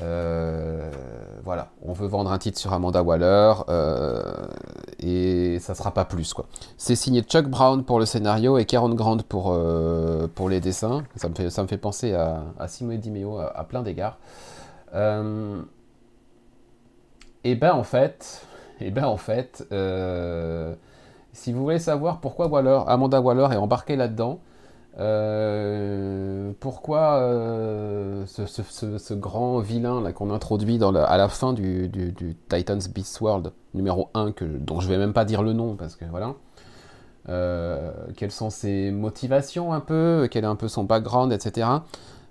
Euh, 0.00 0.90
voilà, 1.44 1.68
on 1.82 1.92
veut 1.92 2.06
vendre 2.06 2.32
un 2.32 2.38
titre 2.38 2.58
sur 2.58 2.72
Amanda 2.72 3.02
Waller 3.02 3.52
et 4.98 5.58
ça 5.60 5.74
sera 5.74 5.90
pas 5.90 6.06
plus 6.06 6.32
quoi. 6.32 6.46
C'est 6.78 6.96
signé 6.96 7.20
Chuck 7.20 7.46
Brown 7.46 7.84
pour 7.84 7.98
le 7.98 8.06
scénario 8.06 8.56
et 8.56 8.64
Karen 8.64 8.94
Grant 8.94 9.18
pour, 9.28 9.58
pour 10.34 10.48
les 10.48 10.60
dessins. 10.60 11.02
Ça 11.16 11.28
me 11.28 11.66
fait, 11.68 11.76
penser 11.78 12.14
à, 12.14 12.44
à 12.58 12.68
Simone 12.68 12.98
Dimeo 12.98 13.38
à, 13.38 13.58
à 13.58 13.64
plein 13.64 13.82
d'égards. 13.82 14.16
Et 17.46 17.54
ben 17.54 17.72
en 17.72 17.84
fait, 17.84 18.44
et 18.80 18.90
ben 18.90 19.04
en 19.04 19.16
fait, 19.16 19.64
euh, 19.70 20.74
si 21.32 21.52
vous 21.52 21.62
voulez 21.62 21.78
savoir 21.78 22.18
pourquoi 22.18 22.48
Waller, 22.48 22.80
Amanda 22.88 23.20
Waller 23.20 23.46
est 23.52 23.56
embarquée 23.56 23.94
là-dedans, 23.94 24.40
euh, 24.98 26.52
pourquoi 26.58 27.16
euh, 27.16 28.24
ce, 28.26 29.14
grand 29.14 29.58
vilain 29.60 30.10
qu'on 30.12 30.30
introduit 30.30 30.82
à 30.82 31.16
la 31.16 31.28
fin 31.28 31.52
du, 31.52 31.90
Titans 32.48 32.80
Beast 32.94 33.20
World 33.20 33.52
numéro 33.74 34.08
1, 34.14 34.32
que, 34.32 34.44
dont 34.44 34.80
je 34.80 34.88
vais 34.88 34.96
même 34.96 35.12
pas 35.12 35.24
dire 35.24 35.42
le 35.42 35.52
nom 35.52 35.76
parce 35.76 35.96
que 35.96 36.04
voilà. 36.06 36.34
quelles 38.16 38.30
sont 38.30 38.50
ses 38.50 38.90
motivations 38.90 39.72
un 39.72 39.80
peu, 39.80 40.28
quel 40.30 40.44
est 40.44 40.48
un 40.48 40.56
peu 40.56 40.68
son 40.68 40.84
background, 40.84 41.32
etc. 41.32 41.68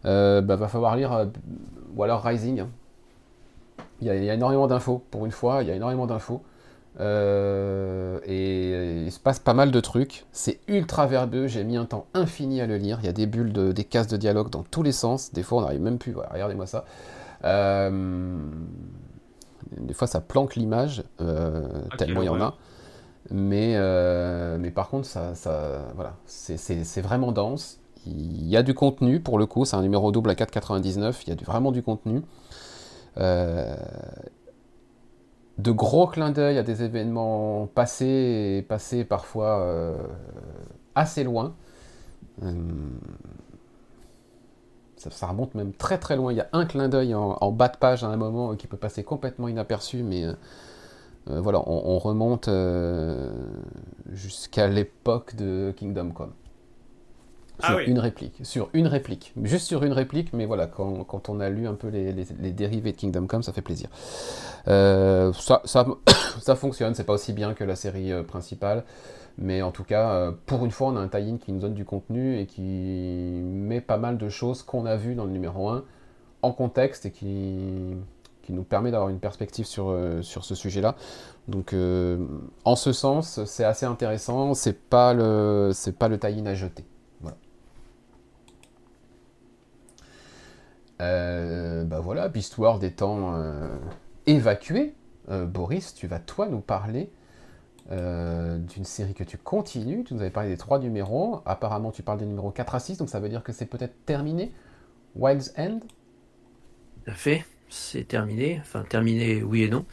bah, 0.04 0.42
va 0.42 0.68
falloir 0.68 0.96
lire 0.96 1.28
Waller 1.96 2.18
Rising. 2.24 2.62
Hein. 2.62 2.70
Il 4.02 4.08
y, 4.08 4.30
a, 4.30 4.34
énormément 4.34 4.68
d'infos, 4.68 5.02
pour 5.10 5.26
une 5.26 5.32
fois, 5.32 5.64
il 5.64 5.70
y 5.70 5.72
a 5.72 5.76
énormément 5.76 6.06
d'infos. 6.06 6.42
Euh, 7.00 8.20
et 8.26 9.04
il 9.06 9.12
se 9.12 9.20
passe 9.20 9.40
pas 9.40 9.54
mal 9.54 9.72
de 9.72 9.80
trucs. 9.80 10.26
C'est 10.32 10.60
ultra 10.68 11.08
verbeux. 11.08 11.48
J'ai 11.48 11.64
mis 11.64 11.78
un 11.78 11.86
temps 11.86 12.06
infini 12.14 12.62
à 12.62 12.68
le 12.68 12.78
lire. 12.78 13.00
Il 13.02 13.06
y 13.06 13.10
a 13.10 13.14
des 13.14 13.28
bulles, 13.28 13.54
de, 13.54 13.72
des 13.72 13.84
cases 13.84 14.08
de 14.08 14.18
dialogue 14.18 14.50
dans 14.50 14.64
tous 14.64 14.84
les 14.84 14.92
sens. 14.92 15.34
Des 15.34 15.44
fois, 15.44 15.60
on 15.60 15.62
n'arrive 15.62 15.82
même 15.82 15.98
plus. 15.98 16.16
regardez-moi 16.16 16.68
ça. 16.68 16.86
Euh, 17.44 18.38
des 19.78 19.94
fois, 19.94 20.08
ça 20.08 20.22
planque 20.22 20.56
l'image, 20.56 21.04
euh, 21.22 21.68
tellement 21.98 22.22
il 22.22 22.26
y 22.26 22.30
en 22.30 22.42
a. 22.42 22.56
Mais, 23.32 23.74
euh, 23.76 24.58
mais 24.60 24.72
par 24.72 24.90
contre, 24.90 25.08
ça, 25.08 25.34
ça 25.36 25.88
voilà, 25.96 26.16
c'est 26.26 27.02
vraiment 27.02 27.32
dense. 27.32 27.80
Il 28.06 28.48
y 28.48 28.56
a 28.56 28.62
du 28.62 28.76
contenu 28.76 29.20
pour 29.20 29.40
le 29.40 29.48
coup. 29.48 29.66
C'est 29.66 29.76
un 29.76 29.82
numéro 29.82 30.12
double 30.12 30.30
à 30.30 30.36
4,99. 30.36 31.24
Il 31.26 31.30
y 31.30 31.32
a 31.34 31.36
vraiment 31.44 31.72
du 31.72 31.82
contenu. 31.82 32.22
Euh, 33.18 33.76
de 35.58 35.72
gros 35.72 36.08
clins 36.08 36.32
d'œil 36.32 36.58
à 36.58 36.64
des 36.64 36.84
événements 36.84 37.68
passés 37.68 38.58
et 38.58 38.62
passés 38.62 39.06
parfois 39.06 39.60
euh, 39.62 39.96
assez 40.96 41.24
loin. 41.24 41.56
Euh, 42.44 42.52
ça, 44.98 45.28
remonte 45.28 45.56
même 45.56 45.72
très 45.74 45.98
très 45.98 46.16
loin. 46.16 46.34
Il 46.34 46.38
y 46.38 46.42
a 46.42 46.50
un 46.54 46.66
clin 46.66 46.90
d'œil 46.90 47.14
en, 47.14 47.52
bas 47.52 47.70
de 47.70 47.78
page 47.78 48.04
à 48.04 48.08
un 48.08 48.18
moment 48.18 48.56
qui 48.56 48.68
peut 48.68 48.78
passer 48.78 49.04
complètement 49.04 49.48
inaperçu, 49.48 50.02
mais 50.02 50.26
voilà, 51.28 51.62
on, 51.68 52.00
remonte 52.00 52.50
jusqu'à 54.12 54.68
l'époque 54.68 55.36
de 55.36 55.74
Kingdom 55.78 56.10
Come. 56.10 56.32
Ah 57.62 57.68
sur 57.70 57.80
une 57.80 58.00
réplique, 58.00 58.40
sur 58.44 58.70
une 58.74 58.88
réplique, 58.88 59.34
juste 59.44 59.68
sur 59.68 59.84
une 59.84 59.94
réplique, 59.94 60.34
mais 60.34 60.46
voilà, 60.46 60.68
quand, 60.68 61.30
on 61.30 61.40
a 61.40 61.50
lu 61.50 61.68
un 61.68 61.74
peu 61.74 61.88
les, 61.88 62.12
dérivés 62.52 62.92
de 62.92 62.98
Kingdom 62.98 63.28
Come, 63.28 63.44
ça 63.44 63.54
fait 63.54 63.62
plaisir. 63.62 63.90
Euh, 64.68 65.32
ça, 65.34 65.62
ça, 65.66 66.56
fonctionne, 66.56 66.96
c'est 66.96 67.06
pas 67.06 67.14
aussi 67.14 67.34
bien 67.34 67.54
que 67.54 67.64
la 67.64 67.76
série 67.76 68.12
euh, 68.12 68.24
principale, 68.24 68.84
mais 69.38 69.62
en 69.62 69.72
tout 69.72 69.84
cas, 69.84 70.12
euh, 70.12 70.32
pour 70.46 70.66
une 70.66 70.72
fois, 70.72 70.90
on 70.90 70.98
a 70.98 71.00
un 71.00 71.08
tie-in 71.08 71.38
qui 71.38 71.54
nous 71.54 71.60
donne 71.60 71.74
du 71.74 71.86
contenu 71.86 72.40
et 72.40 72.46
qui 72.46 72.62
met 72.62 73.82
pas 73.82 73.98
mal 73.98 74.18
de 74.18 74.30
choses 74.30 74.62
qu'on 74.62 74.86
a 74.86 74.98
vues 74.98 75.16
dans 75.16 75.26
le 75.26 75.32
numéro 75.32 75.70
1 75.70 75.84
en 76.42 76.52
contexte 76.52 77.06
et 77.06 77.12
qui, 77.12 77.96
qui 78.44 78.52
nous 78.52 78.64
permet 78.64 78.92
d'avoir 78.92 79.10
une 79.10 79.20
perspective 79.20 79.66
sur, 79.66 79.98
sur 80.22 80.44
ce 80.44 80.56
sujet-là. 80.56 80.96
Donc, 81.48 81.74
en 82.66 82.76
ce 82.76 82.92
sens, 82.92 83.44
c'est 83.46 83.64
assez 83.64 83.86
intéressant, 83.86 84.54
c'est 84.54 84.78
pas 84.78 85.14
le, 85.14 85.72
pas 85.98 86.08
le 86.08 86.20
tie-in 86.20 86.46
à 86.46 86.54
jeter. 86.54 86.86
Euh, 91.02 91.84
bah 91.84 92.00
voilà, 92.00 92.30
Beastward 92.30 92.84
étant 92.84 93.36
euh, 93.36 93.78
évacué, 94.26 94.94
euh, 95.30 95.46
Boris, 95.46 95.94
tu 95.94 96.08
vas 96.08 96.20
toi 96.20 96.48
nous 96.48 96.62
parler 96.62 97.10
d'une 97.88 98.84
série 98.84 99.14
que 99.14 99.24
tu 99.24 99.38
continues. 99.38 100.04
Tu 100.04 100.16
nous 100.16 100.22
avais 100.22 100.32
parlé 100.32 100.50
des 100.50 100.58
trois 100.58 100.80
numéros. 100.80 101.44
Apparemment, 101.46 101.92
tu 101.92 102.02
parles 102.02 102.18
des 102.18 102.26
numéros 102.26 102.50
4 102.50 102.74
à 102.74 102.80
6, 102.80 102.98
donc 102.98 103.10
ça 103.10 103.20
veut 103.20 103.30
dire 103.30 103.44
que 103.44 103.52
c'est 103.52 103.68
peut-être 103.68 104.06
terminé. 104.06 104.52
Wild's 105.16 105.54
End? 105.56 105.82
Tout 107.04 107.12
à 107.12 107.14
fait, 107.14 107.46
c'est 107.70 108.08
terminé. 108.08 108.58
Enfin, 108.60 108.84
terminé, 108.90 109.44
oui 109.44 109.64
et 109.64 109.70
non. 109.70 109.86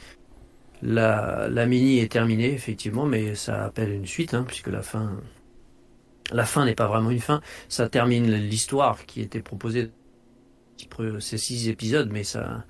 La, 0.80 1.48
la, 1.50 1.66
mini 1.66 1.98
est 1.98 2.10
terminée, 2.10 2.54
effectivement, 2.54 3.04
mais 3.04 3.34
ça 3.34 3.66
appelle 3.66 3.92
une 3.92 4.06
suite, 4.06 4.32
hein, 4.32 4.44
puisque 4.46 4.68
la 4.68 4.80
fin. 4.80 5.20
La 6.32 6.46
fin 6.46 6.64
n'est 6.64 6.74
pas 6.74 6.88
vraiment 6.88 7.10
une 7.10 7.20
fin. 7.20 7.42
Ça 7.68 7.90
termine 7.90 8.32
l'histoire 8.32 9.04
qui 9.04 9.20
était 9.20 9.42
proposée 9.42 9.90
ces 11.20 11.38
six 11.38 11.68
épisodes, 11.68 12.10
mais 12.12 12.24
ça, 12.24 12.64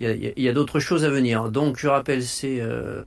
il 0.00 0.32
y 0.36 0.48
a, 0.48 0.52
d'autres 0.52 0.80
choses 0.80 1.04
à 1.04 1.10
venir. 1.10 1.50
Donc, 1.50 1.78
je 1.78 1.88
rappelle, 1.88 2.22
c'est 2.22 2.60
euh, 2.60 3.02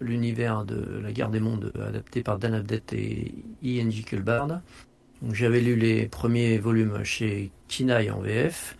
l'univers 0.00 0.64
de 0.64 1.00
la 1.00 1.12
guerre 1.12 1.30
des 1.30 1.40
mondes 1.40 1.72
adapté 1.80 2.22
par 2.22 2.38
Dan 2.38 2.54
Abdett 2.54 2.92
et 2.92 3.34
Ian 3.62 3.88
Kulbard. 4.04 4.48
Donc, 4.48 5.34
j'avais 5.34 5.60
lu 5.60 5.76
les 5.76 6.06
premiers 6.06 6.58
volumes 6.58 7.04
chez 7.04 7.50
Kinaï 7.68 8.10
en 8.10 8.20
VF. 8.20 8.76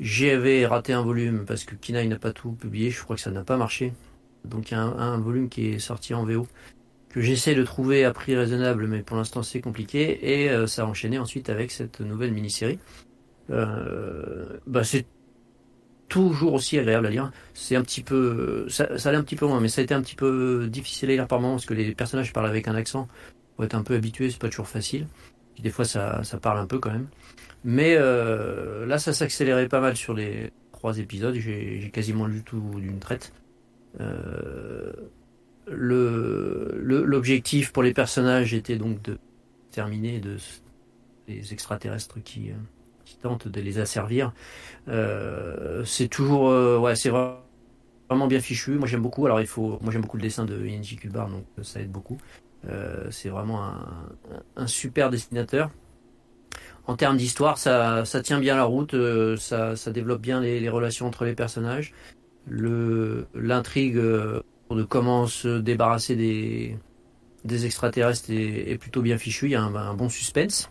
J'avais 0.00 0.66
raté 0.66 0.92
un 0.92 1.02
volume 1.02 1.44
parce 1.46 1.64
que 1.64 1.74
Kinaï 1.74 2.08
n'a 2.08 2.18
pas 2.18 2.32
tout 2.32 2.52
publié. 2.52 2.90
Je 2.90 3.02
crois 3.02 3.16
que 3.16 3.22
ça 3.22 3.30
n'a 3.30 3.44
pas 3.44 3.56
marché. 3.56 3.92
Donc, 4.44 4.70
il 4.70 4.74
y 4.74 4.76
a 4.76 4.82
un, 4.82 5.18
volume 5.18 5.48
qui 5.48 5.68
est 5.68 5.78
sorti 5.78 6.14
en 6.14 6.24
VO 6.24 6.46
que 7.10 7.20
j'essaie 7.20 7.54
de 7.56 7.64
trouver 7.64 8.04
à 8.04 8.12
prix 8.12 8.36
raisonnable, 8.36 8.86
mais 8.86 9.02
pour 9.02 9.16
l'instant 9.16 9.42
c'est 9.42 9.60
compliqué. 9.60 10.42
Et 10.42 10.50
euh, 10.50 10.68
ça 10.68 10.82
a 10.82 10.86
enchaîné 10.86 11.18
ensuite 11.18 11.50
avec 11.50 11.72
cette 11.72 12.00
nouvelle 12.00 12.32
mini-série. 12.32 12.78
Euh, 13.50 14.58
bah 14.66 14.84
c'est 14.84 15.06
toujours 16.08 16.54
aussi 16.54 16.78
agréable 16.78 17.06
à 17.06 17.10
lire. 17.10 17.32
C'est 17.54 17.76
un 17.76 17.82
petit 17.82 18.02
peu, 18.02 18.66
ça, 18.68 18.98
ça 18.98 19.08
allait 19.08 19.18
un 19.18 19.22
petit 19.22 19.36
peu 19.36 19.46
loin, 19.46 19.60
mais 19.60 19.68
ça 19.68 19.80
a 19.80 19.84
été 19.84 19.94
un 19.94 20.02
petit 20.02 20.16
peu 20.16 20.66
difficile 20.68 21.10
à 21.10 21.12
lire 21.14 21.26
par 21.26 21.40
moments 21.40 21.54
parce 21.54 21.66
que 21.66 21.74
les 21.74 21.94
personnages 21.94 22.32
parlent 22.32 22.48
avec 22.48 22.68
un 22.68 22.74
accent. 22.74 23.08
Faut 23.56 23.64
être 23.64 23.74
un 23.74 23.82
peu 23.82 23.94
habitué, 23.94 24.30
c'est 24.30 24.40
pas 24.40 24.48
toujours 24.48 24.68
facile. 24.68 25.06
des 25.58 25.70
fois, 25.70 25.84
ça, 25.84 26.22
ça 26.24 26.38
parle 26.38 26.58
un 26.58 26.66
peu 26.66 26.78
quand 26.78 26.90
même. 26.90 27.08
Mais 27.64 27.96
euh, 27.98 28.86
là, 28.86 28.98
ça 28.98 29.12
s'accélérait 29.12 29.68
pas 29.68 29.80
mal 29.80 29.96
sur 29.96 30.14
les 30.14 30.50
trois 30.72 30.98
épisodes. 30.98 31.34
J'ai 31.34 31.90
quasiment 31.92 32.26
lu 32.26 32.42
tout 32.42 32.60
d'une 32.80 32.98
traite. 32.98 33.32
Euh, 34.00 34.92
L'objectif 35.68 37.72
pour 37.72 37.82
les 37.82 37.94
personnages 37.94 38.54
était 38.54 38.76
donc 38.76 39.02
de 39.02 39.18
terminer 39.70 40.18
de, 40.18 40.36
des 41.28 41.52
extraterrestres 41.52 42.20
qui, 42.22 42.50
tente 43.20 43.48
de 43.48 43.60
les 43.60 43.78
asservir. 43.78 44.32
Euh, 44.88 45.84
c'est 45.84 46.08
toujours, 46.08 46.48
euh, 46.48 46.78
ouais, 46.78 46.96
c'est 46.96 47.10
vraiment 47.10 48.26
bien 48.28 48.40
fichu. 48.40 48.72
Moi 48.72 48.86
j'aime 48.86 49.02
beaucoup. 49.02 49.26
Alors 49.26 49.40
il 49.40 49.46
faut, 49.46 49.78
moi 49.82 49.92
j'aime 49.92 50.02
beaucoup 50.02 50.16
le 50.16 50.22
dessin 50.22 50.44
de 50.44 50.66
Inji 50.66 50.96
Kulbar, 50.96 51.28
donc 51.28 51.44
ça 51.62 51.80
aide 51.80 51.90
beaucoup. 51.90 52.18
Euh, 52.68 53.06
c'est 53.10 53.28
vraiment 53.28 53.62
un, 54.56 54.66
super 54.66 55.10
dessinateur. 55.10 55.70
En 56.86 56.96
termes 56.96 57.16
d'histoire, 57.16 57.56
ça, 57.56 58.04
ça, 58.04 58.20
tient 58.22 58.40
bien 58.40 58.56
la 58.56 58.64
route, 58.64 58.96
ça, 59.38 59.76
ça, 59.76 59.92
développe 59.92 60.20
bien 60.20 60.40
les, 60.40 60.68
relations 60.68 61.06
entre 61.06 61.24
les 61.24 61.34
personnages. 61.34 61.92
Le, 62.48 63.26
l'intrigue 63.34 63.96
de 63.96 64.42
comment 64.88 65.26
se 65.26 65.60
débarrasser 65.60 66.16
des, 66.16 66.76
des 67.44 67.66
extraterrestres 67.66 68.30
est, 68.30 68.76
plutôt 68.78 69.02
bien 69.02 69.18
fichu. 69.18 69.46
Il 69.46 69.52
y 69.52 69.54
a 69.54 69.62
un 69.62 69.94
bon 69.94 70.08
suspense. 70.08 70.68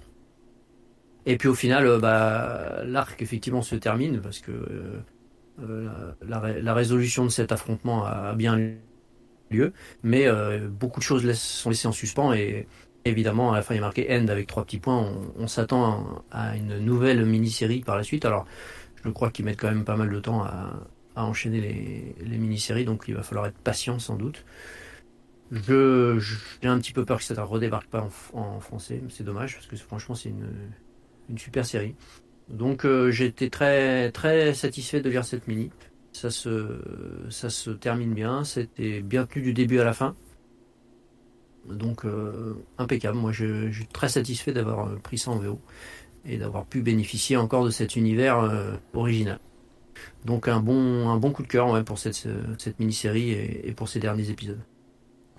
Et 1.26 1.38
puis 1.38 1.47
au 1.47 1.53
final, 1.53 1.86
euh, 1.86 1.99
bah, 1.99 2.82
l'arc 2.86 3.22
effectivement 3.22 3.61
se 3.61 3.76
termine 3.76 4.22
parce 4.22 4.39
que 4.39 4.51
euh, 4.51 4.99
euh, 5.61 6.13
la, 6.28 6.74
résolution 6.74 7.26
de 7.26 7.30
cet 7.30 7.51
affrontement 7.51 8.05
a, 8.05 8.34
bien 8.34 8.59
lieu, 9.51 9.74
mais 10.03 10.28
beaucoup 10.70 10.99
de 10.99 11.03
choses 11.03 11.30
sont 11.34 11.70
laissées 11.70 11.88
en 11.88 11.91
suspens 11.91 12.34
et 12.34 12.67
évidemment 13.05 13.51
à 13.51 13.55
la 13.55 13.61
fin 13.61 13.74
il 13.74 13.78
est 13.78 13.82
marqué 13.82 14.07
end 14.09 14.28
avec 14.28 14.47
trois 14.47 14.63
petits 14.63 14.80
points. 14.80 15.11
On, 15.38 15.47
s'attend 15.47 16.24
à, 16.32 16.55
une 16.55 16.78
nouvelle 16.80 17.26
mini-série 17.26 17.82
par 17.82 17.97
la 17.97 18.03
suite. 18.03 18.26
Alors 18.26 18.45
je 19.03 19.09
crois 19.09 19.32
qu'ils 19.32 19.45
mettent 19.45 19.59
quand 19.59 19.70
même 19.70 19.86
pas 19.86 19.97
mal 19.97 20.09
de 20.09 20.20
temps 20.20 20.43
à, 20.43 20.86
enchaîner 21.15 21.59
les, 22.22 22.38
mini-séries, 22.38 22.86
donc 22.86 23.03
il 23.09 23.15
va 23.15 23.24
falloir 23.24 23.47
être 23.47 23.57
patient 23.57 23.99
sans 23.99 24.15
doute. 24.15 24.45
Je, 25.51 26.17
j'ai 26.61 26.70
un 26.70 26.80
petit 26.80 26.93
peu 26.93 27.03
peur 27.03 27.17
que 27.17 27.24
ça 27.26 27.34
ne 27.34 27.39
redébarque 27.41 27.88
pas 27.88 28.07
en, 28.34 28.39
en 28.39 28.59
français, 28.61 29.01
c'est 29.09 29.26
dommage 29.26 29.55
parce 29.55 29.67
que 29.67 29.76
franchement 29.76 30.15
c'est 30.15 30.30
une 30.30 30.47
une 31.30 31.38
super 31.38 31.65
série. 31.65 31.95
Donc 32.49 32.86
euh, 32.86 33.11
j'étais 33.11 33.49
très 33.49 34.11
très 34.11 34.53
satisfait 34.53 35.01
de 35.01 35.09
lire 35.09 35.23
cette 35.23 35.47
mini. 35.47 35.71
Ça 36.11 36.32
se 36.32 36.82
ça 37.30 37.49
se 37.49 37.69
termine 37.69 38.13
bien, 38.13 38.43
c'était 38.43 39.01
bien 39.01 39.25
tenu 39.25 39.43
du 39.43 39.53
début 39.53 39.80
à 39.80 39.84
la 39.84 39.93
fin. 39.93 40.15
Donc 41.69 42.05
euh, 42.05 42.55
impeccable. 42.77 43.17
Moi 43.17 43.32
je, 43.32 43.71
suis 43.71 43.86
très 43.88 44.09
satisfait 44.09 44.51
d'avoir 44.51 44.88
euh, 44.88 44.95
pris 44.95 45.17
ça 45.17 45.32
en 45.32 45.38
VO 45.38 45.59
et 46.25 46.38
d'avoir 46.38 46.65
pu 46.65 46.82
bénéficier 46.82 47.38
encore 47.38 47.63
de 47.63 47.69
cet 47.69 47.95
univers 47.95 48.51
original. 48.93 49.39
Donc 50.25 50.47
un 50.47 50.59
bon 50.59 51.09
un 51.09 51.17
bon 51.17 51.32
coup 51.32 51.43
de 51.43 51.47
cœur 51.47 51.84
pour 51.86 51.97
cette 51.99 52.27
cette 52.57 52.80
mini 52.80 52.93
série 52.93 53.32
et, 53.32 53.69
et 53.69 53.73
pour 53.73 53.88
ces 53.88 53.99
derniers 53.99 54.30
épisodes. 54.30 54.59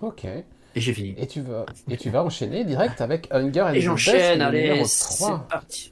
Ok. 0.00 0.26
Et 0.74 0.80
j'ai 0.80 0.92
fini. 0.92 1.14
Et 1.18 1.26
tu 1.26 1.40
vas, 1.40 1.66
et 1.88 1.96
tu 1.96 2.10
vas 2.10 2.22
enchaîner 2.22 2.64
direct 2.64 3.00
avec 3.00 3.28
Hunger 3.32 3.62
and 3.62 3.72
Et 3.74 3.80
j'enchaîne, 3.80 4.40
allez, 4.40 4.82
c'est 4.84 5.24
parti. 5.48 5.90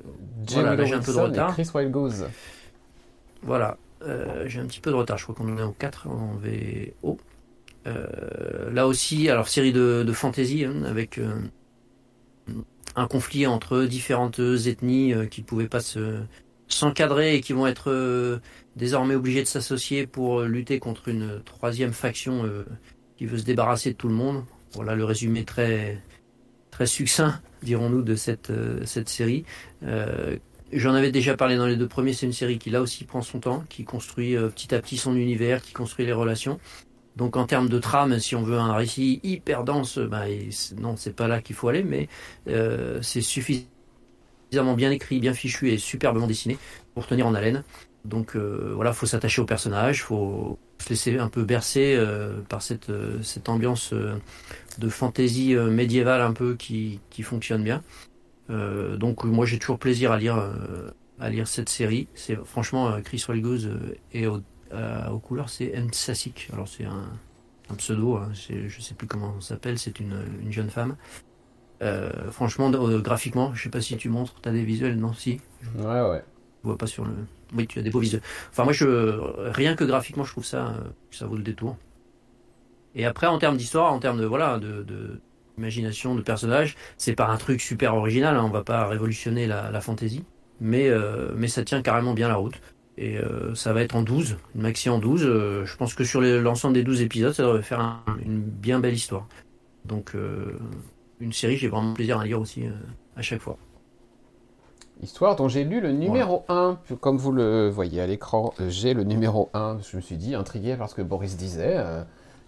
Voilà, 0.50 0.84
j'ai 0.84 0.94
un 0.94 1.00
peu 1.00 1.12
de 1.12 1.18
retard. 1.18 1.52
Chris 1.54 1.68
Goes. 1.90 2.24
Voilà, 3.42 3.76
euh, 4.02 4.44
j'ai 4.46 4.60
un 4.60 4.66
petit 4.66 4.80
peu 4.80 4.90
de 4.90 4.96
retard, 4.96 5.18
je 5.18 5.24
crois 5.24 5.34
qu'on 5.34 5.52
en 5.52 5.58
est 5.58 5.62
au 5.62 5.72
4 5.72 6.08
en 6.08 6.36
VO. 6.36 7.18
Euh, 7.86 8.70
là 8.70 8.86
aussi, 8.86 9.28
alors 9.28 9.48
série 9.48 9.72
de, 9.72 10.04
de 10.06 10.12
fantasy, 10.12 10.64
hein, 10.64 10.82
avec 10.84 11.18
euh, 11.18 11.40
un 12.96 13.06
conflit 13.06 13.46
entre 13.46 13.84
différentes 13.84 14.38
ethnies 14.38 15.14
qui 15.30 15.42
pouvaient 15.42 15.68
pas 15.68 15.80
se 15.80 16.20
s'encadrer 16.70 17.34
et 17.36 17.40
qui 17.40 17.54
vont 17.54 17.66
être 17.66 18.40
désormais 18.76 19.14
obligés 19.14 19.40
de 19.40 19.48
s'associer 19.48 20.06
pour 20.06 20.42
lutter 20.42 20.78
contre 20.78 21.08
une 21.08 21.40
troisième 21.42 21.94
faction 21.94 22.44
qui 23.16 23.24
veut 23.24 23.38
se 23.38 23.44
débarrasser 23.44 23.92
de 23.92 23.96
tout 23.96 24.08
le 24.08 24.14
monde. 24.14 24.44
Voilà 24.74 24.94
le 24.94 25.04
résumé 25.04 25.44
très, 25.44 26.00
très 26.70 26.86
succinct, 26.86 27.40
dirons-nous, 27.62 28.02
de 28.02 28.14
cette, 28.14 28.50
euh, 28.50 28.84
cette 28.84 29.08
série. 29.08 29.44
Euh, 29.82 30.36
j'en 30.72 30.94
avais 30.94 31.10
déjà 31.10 31.36
parlé 31.36 31.56
dans 31.56 31.66
les 31.66 31.76
deux 31.76 31.88
premiers. 31.88 32.12
C'est 32.12 32.26
une 32.26 32.32
série 32.32 32.58
qui 32.58 32.70
là 32.70 32.80
aussi 32.80 33.04
prend 33.04 33.22
son 33.22 33.40
temps, 33.40 33.64
qui 33.68 33.84
construit 33.84 34.36
euh, 34.36 34.48
petit 34.48 34.74
à 34.74 34.80
petit 34.80 34.96
son 34.96 35.16
univers, 35.16 35.62
qui 35.62 35.72
construit 35.72 36.06
les 36.06 36.12
relations. 36.12 36.60
Donc 37.16 37.36
en 37.36 37.46
termes 37.46 37.68
de 37.68 37.78
trame, 37.80 38.18
si 38.20 38.36
on 38.36 38.42
veut 38.42 38.58
un 38.58 38.74
récit 38.74 39.18
hyper 39.24 39.64
dense, 39.64 39.98
bah, 39.98 40.26
non, 40.76 40.96
c'est 40.96 41.16
pas 41.16 41.26
là 41.26 41.42
qu'il 41.42 41.56
faut 41.56 41.66
aller, 41.66 41.82
mais 41.82 42.08
c'est 43.02 43.22
suffisamment 43.22 43.66
bien 44.76 44.92
écrit, 44.92 45.18
bien 45.18 45.34
fichu 45.34 45.72
et 45.72 45.78
superbement 45.78 46.28
dessiné 46.28 46.58
pour 46.94 47.08
tenir 47.08 47.26
en 47.26 47.34
haleine. 47.34 47.64
Donc 48.04 48.36
euh, 48.36 48.72
voilà, 48.74 48.92
faut 48.92 49.06
s'attacher 49.06 49.40
au 49.42 49.44
personnage, 49.44 50.02
faut 50.02 50.58
se 50.78 50.90
laisser 50.90 51.18
un 51.18 51.28
peu 51.28 51.44
bercer 51.44 51.94
euh, 51.96 52.40
par 52.48 52.62
cette, 52.62 52.90
euh, 52.90 53.22
cette 53.22 53.48
ambiance 53.48 53.92
de 53.92 54.88
fantaisie 54.88 55.54
médiévale 55.54 56.20
un 56.20 56.32
peu 56.32 56.54
qui, 56.54 57.00
qui 57.10 57.22
fonctionne 57.22 57.62
bien. 57.62 57.82
donc 58.48 59.24
moi 59.24 59.44
j'ai 59.44 59.58
toujours 59.58 59.78
plaisir 59.78 60.12
à 60.12 60.18
lire 60.18 60.40
à 61.18 61.30
lire 61.30 61.48
cette 61.48 61.68
série. 61.68 62.08
C'est 62.14 62.36
franchement 62.44 63.00
Chris 63.02 63.24
Goose 63.28 63.70
et 64.12 64.26
au, 64.26 64.40
aux 65.10 65.18
couleurs 65.18 65.48
c'est 65.48 65.72
M. 65.74 65.88
Sassik. 65.92 66.48
Alors 66.52 66.68
c'est 66.68 66.84
un, 66.84 67.10
un, 67.70 67.74
pseudo, 67.74 68.16
hein, 68.16 68.30
je 68.32 68.80
sais 68.80 68.94
plus 68.94 69.08
comment 69.08 69.34
on 69.36 69.40
s'appelle, 69.40 69.78
c'est 69.78 69.98
une, 69.98 70.16
une, 70.42 70.52
jeune 70.52 70.70
femme. 70.70 70.96
franchement, 72.30 72.70
graphiquement, 73.00 73.52
je 73.54 73.64
sais 73.64 73.70
pas 73.70 73.80
si 73.80 73.96
tu 73.96 74.08
montres, 74.08 74.40
tu 74.40 74.48
as 74.48 74.52
des 74.52 74.64
visuels, 74.64 74.96
non 74.96 75.12
Si? 75.12 75.40
Ouais, 75.76 76.00
ouais. 76.02 76.22
Je 76.62 76.68
vois 76.68 76.78
pas 76.78 76.86
sur 76.86 77.04
le. 77.04 77.12
Oui, 77.54 77.66
tu 77.66 77.78
as 77.78 77.82
des 77.82 77.90
beaux 77.90 78.00
visuels. 78.00 78.22
Enfin, 78.50 78.64
moi, 78.64 78.72
je, 78.72 79.20
rien 79.50 79.74
que 79.74 79.84
graphiquement, 79.84 80.24
je 80.24 80.32
trouve 80.32 80.44
ça, 80.44 80.68
euh, 80.68 80.80
ça 81.10 81.26
vaut 81.26 81.36
le 81.36 81.42
détour. 81.42 81.76
Et 82.94 83.04
après, 83.06 83.26
en 83.26 83.38
termes 83.38 83.56
d'histoire, 83.56 83.92
en 83.92 83.98
termes 83.98 84.20
de 84.20 84.26
voilà, 84.26 84.58
de, 84.58 84.82
de 84.82 85.20
imagination, 85.56 86.14
de 86.14 86.22
personnage, 86.22 86.76
c'est 86.96 87.14
pas 87.14 87.28
un 87.28 87.36
truc 87.36 87.60
super 87.60 87.94
original. 87.94 88.36
Hein, 88.36 88.44
on 88.44 88.50
va 88.50 88.64
pas 88.64 88.86
révolutionner 88.86 89.46
la, 89.46 89.70
la 89.70 89.80
fantasy, 89.80 90.24
mais 90.60 90.88
euh, 90.88 91.32
mais 91.36 91.48
ça 91.48 91.64
tient 91.64 91.82
carrément 91.82 92.14
bien 92.14 92.28
la 92.28 92.36
route. 92.36 92.60
Et 92.96 93.16
euh, 93.18 93.54
ça 93.54 93.72
va 93.72 93.82
être 93.82 93.94
en 93.94 94.02
12, 94.02 94.38
une 94.56 94.62
maxi 94.62 94.90
en 94.90 94.98
12. 94.98 95.22
je 95.64 95.76
pense 95.76 95.94
que 95.94 96.02
sur 96.02 96.20
l'ensemble 96.20 96.74
des 96.74 96.82
12 96.82 97.02
épisodes, 97.02 97.32
ça 97.32 97.44
devrait 97.44 97.62
faire 97.62 98.02
une 98.24 98.40
bien 98.40 98.80
belle 98.80 98.94
histoire. 98.94 99.28
Donc, 99.84 100.16
une 101.20 101.32
série, 101.32 101.56
j'ai 101.56 101.68
vraiment 101.68 101.94
plaisir 101.94 102.18
à 102.18 102.24
lire 102.24 102.40
aussi 102.40 102.64
à 103.14 103.22
chaque 103.22 103.40
fois. 103.40 103.56
Histoire 105.00 105.36
dont 105.36 105.46
j'ai 105.46 105.62
lu 105.62 105.80
le 105.80 105.92
numéro 105.92 106.44
1. 106.48 106.78
Comme 107.00 107.18
vous 107.18 107.30
le 107.30 107.68
voyez 107.68 108.00
à 108.00 108.06
l'écran, 108.06 108.52
j'ai 108.68 108.94
le 108.94 109.04
numéro 109.04 109.48
1. 109.54 109.78
Je 109.88 109.96
me 109.96 110.02
suis 110.02 110.16
dit, 110.16 110.34
intrigué 110.34 110.74
parce 110.76 110.92
que 110.92 111.02
Boris 111.02 111.36
disait, 111.36 111.76
euh, 111.76 112.02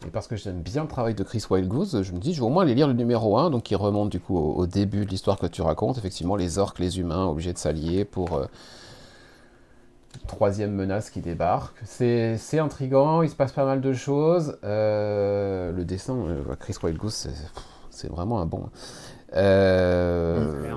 et 0.04 0.10
parce 0.10 0.26
que 0.26 0.34
j'aime 0.34 0.60
bien 0.60 0.82
le 0.82 0.88
travail 0.88 1.14
de 1.14 1.22
Chris 1.22 1.44
Wildgoose, 1.48 2.02
je 2.02 2.12
me 2.12 2.18
dis, 2.18 2.34
je 2.34 2.40
vais 2.40 2.46
au 2.46 2.50
moins 2.50 2.64
aller 2.64 2.74
lire 2.74 2.88
le 2.88 2.94
numéro 2.94 3.38
1, 3.38 3.50
donc 3.50 3.62
qui 3.62 3.76
remonte 3.76 4.10
du 4.10 4.18
coup 4.18 4.36
au, 4.36 4.66
début 4.66 5.04
de 5.04 5.10
l'histoire 5.10 5.38
que 5.38 5.46
tu 5.46 5.62
racontes. 5.62 5.98
Effectivement, 5.98 6.34
les 6.34 6.58
orques, 6.58 6.80
les 6.80 6.98
humains, 6.98 7.26
obligés 7.26 7.52
de 7.52 7.58
s'allier 7.58 8.04
pour. 8.04 8.34
Euh, 8.34 8.46
troisième 10.26 10.72
menace 10.72 11.08
qui 11.10 11.20
débarque. 11.20 11.76
C'est 11.84 12.58
intriguant, 12.58 13.22
il 13.22 13.30
se 13.30 13.36
passe 13.36 13.52
pas 13.52 13.64
mal 13.64 13.80
de 13.80 13.92
choses. 13.92 14.58
Euh, 14.64 15.70
le 15.70 15.84
dessin, 15.84 16.16
Chris 16.58 16.74
Wildgoose, 16.82 17.28
c'est 17.90 18.10
vraiment 18.10 18.40
un 18.40 18.46
bon. 18.46 18.70
Euh, 19.34 20.72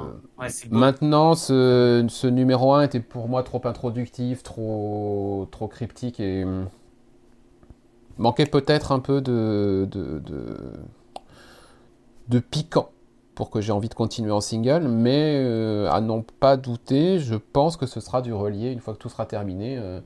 maintenant, 0.69 1.35
ce, 1.35 2.27
numéro 2.27 2.73
1 2.73 2.83
était 2.83 2.99
pour 2.99 3.27
moi 3.27 3.43
trop 3.43 3.61
introductif, 3.65 4.43
trop, 4.43 5.47
trop 5.51 5.67
cryptique 5.67 6.19
et 6.19 6.45
manquait 8.17 8.45
peut-être 8.45 8.91
un 8.91 8.99
peu 8.99 9.21
de, 9.21 9.87
de, 9.89 10.21
de, 12.27 12.39
piquant 12.39 12.89
pour 13.35 13.49
que 13.49 13.61
j'ai 13.61 13.71
envie 13.71 13.89
de 13.89 13.95
continuer 13.95 14.31
en 14.31 14.41
single, 14.41 14.87
mais 14.87 15.41
euh, 15.43 15.89
à 15.89 16.01
n'en 16.01 16.21
pas 16.21 16.55
douter, 16.55 17.17
je 17.19 17.35
pense 17.35 17.77
que 17.77 17.87
ce 17.87 17.99
sera 17.99 18.21
du 18.21 18.33
relié. 18.33 18.71
Une 18.71 18.79
fois 18.79 18.93
que 18.93 18.99
tout 18.99 19.09
sera 19.09 19.25
terminé, 19.25 19.77
euh, 19.79 19.99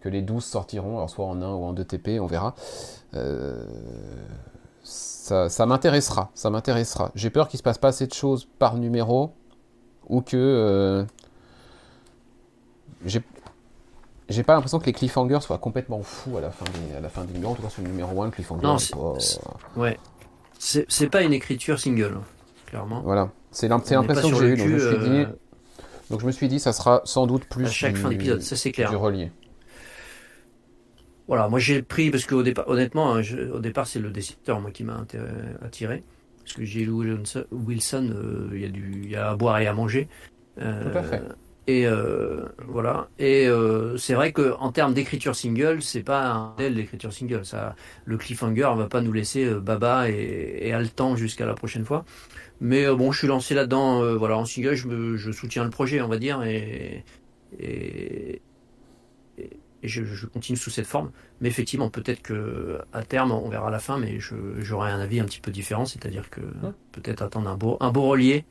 que 0.00 0.08
les 0.08 0.22
12 0.22 0.44
sortiront, 0.44 0.98
alors 0.98 1.10
soit 1.10 1.24
en 1.24 1.42
1 1.42 1.54
ou 1.54 1.64
en 1.64 1.72
2 1.72 1.84
TP, 1.84 2.20
on 2.20 2.26
verra 2.26 2.54
ça, 5.48 5.66
m'intéressera, 5.66 6.30
ça 6.34 6.50
m'intéressera. 6.50 7.12
J'ai 7.14 7.30
peur 7.30 7.48
qu'il 7.48 7.58
se 7.58 7.62
passe 7.62 7.78
pas 7.78 7.88
assez 7.88 8.06
de 8.06 8.12
choses 8.12 8.48
par 8.58 8.76
numéro 8.76 9.32
ou 10.08 10.22
que 10.22 10.36
euh, 10.36 11.04
j'ai 14.28 14.42
pas 14.42 14.54
l'impression 14.54 14.78
que 14.78 14.86
les 14.86 14.92
cliffhangers 14.92 15.40
soient 15.40 15.58
complètement 15.58 16.02
fous 16.02 16.36
à 16.36 16.40
la 16.40 16.50
fin 16.50 16.64
des, 16.64 16.96
à 16.96 17.00
la 17.00 17.08
fin 17.08 17.24
des 17.24 17.32
numéros. 17.32 17.52
En 17.52 17.56
tout 17.56 17.62
cas, 17.62 17.70
sur 17.70 17.82
le 17.82 17.88
numéro 17.88 18.22
1, 18.22 18.26
le 18.26 18.30
cliffhanger. 18.30 18.62
Non, 18.62 18.78
c'est 18.78 18.94
ouais. 19.76 19.98
C'est 20.58 21.08
pas 21.08 21.22
une 21.22 21.32
écriture 21.32 21.78
single, 21.78 22.18
clairement. 22.66 23.00
Voilà. 23.02 23.30
C'est 23.50 23.68
l'impression 23.68 24.30
que 24.30 24.36
j'ai 24.36 24.46
eue. 24.46 24.56
Donc, 24.56 24.68
je 24.68 24.74
me 24.74 24.78
suis 24.78 24.98
dit, 24.98 25.18
euh, 25.18 25.26
donc 26.10 26.20
je 26.20 26.26
me 26.26 26.32
suis 26.32 26.48
dit, 26.48 26.60
ça 26.60 26.72
sera 26.72 27.02
sans 27.04 27.26
doute 27.26 27.44
plus. 27.44 27.66
À 27.66 27.70
chaque 27.70 27.96
fin 27.96 28.10
d'épisode, 28.10 28.42
ça 28.42 28.56
c'est 28.56 28.72
clair. 28.72 28.90
Du 28.90 28.96
relié. 28.96 29.32
Voilà, 31.30 31.48
moi 31.48 31.60
j'ai 31.60 31.80
pris, 31.80 32.10
parce 32.10 32.26
qu'au 32.26 32.42
départ, 32.42 32.66
honnêtement, 32.66 33.14
hein, 33.14 33.22
au 33.54 33.60
départ 33.60 33.86
c'est 33.86 34.00
le 34.00 34.10
dessinateur 34.10 34.60
moi, 34.60 34.72
qui 34.72 34.82
m'a 34.82 35.06
attiré. 35.62 36.02
Parce 36.42 36.54
que 36.54 36.64
j'ai 36.64 36.84
lu 36.84 36.90
Wilson, 37.52 38.10
euh, 38.12 38.48
il 38.52 38.60
y, 38.60 38.64
a 38.64 38.68
du, 38.68 39.06
y 39.06 39.14
a 39.14 39.30
à 39.30 39.36
boire 39.36 39.60
et 39.60 39.68
à 39.68 39.72
manger. 39.72 40.08
Euh, 40.60 40.90
Tout 40.90 40.98
à 40.98 41.02
fait. 41.04 41.22
Et 41.68 41.86
euh, 41.86 42.46
voilà. 42.66 43.10
Et 43.20 43.48
c'est 43.96 44.14
vrai 44.14 44.32
qu'en 44.32 44.72
termes 44.72 44.92
d'écriture 44.92 45.36
single, 45.36 45.82
c'est 45.82 46.02
pas 46.02 46.32
un 46.32 46.54
tel 46.58 46.74
d'écriture 46.74 47.12
single. 47.12 47.44
Ça, 47.44 47.76
le 48.06 48.16
cliffhanger 48.16 48.72
va 48.76 48.88
pas 48.88 49.00
nous 49.00 49.12
laisser 49.12 49.54
baba 49.54 50.10
et, 50.10 50.58
et 50.62 50.72
haletant 50.72 51.14
jusqu'à 51.14 51.46
la 51.46 51.54
prochaine 51.54 51.84
fois. 51.84 52.04
Mais 52.60 52.92
bon, 52.92 53.12
je 53.12 53.18
suis 53.18 53.28
lancé 53.28 53.54
là-dedans. 53.54 54.16
voilà, 54.16 54.36
en 54.36 54.46
single, 54.46 54.74
je, 54.74 54.88
me, 54.88 55.16
je 55.16 55.30
soutiens 55.30 55.62
le 55.62 55.70
projet, 55.70 56.00
on 56.00 56.08
va 56.08 56.18
dire, 56.18 56.42
et, 56.42 57.04
et, 57.60 58.42
et 59.82 59.88
je, 59.88 60.26
continue 60.26 60.58
sous 60.58 60.70
cette 60.70 60.86
forme. 60.86 61.10
Mais 61.40 61.48
effectivement, 61.48 61.88
peut-être 61.88 62.22
que 62.22 62.80
à 62.92 63.02
terme, 63.02 63.32
on 63.32 63.48
verra 63.48 63.70
la 63.70 63.78
fin, 63.78 63.98
mais 63.98 64.18
j'aurai 64.18 64.90
un 64.90 65.00
avis 65.00 65.20
un 65.20 65.24
petit 65.24 65.40
peu 65.40 65.50
différent, 65.50 65.86
c'est-à-dire 65.86 66.30
que 66.30 66.40
peut-être 66.92 67.22
attendre 67.22 67.48
un 67.48 67.56
beau, 67.56 67.76
un 67.80 67.90
beau 67.90 68.08
relier, 68.08 68.44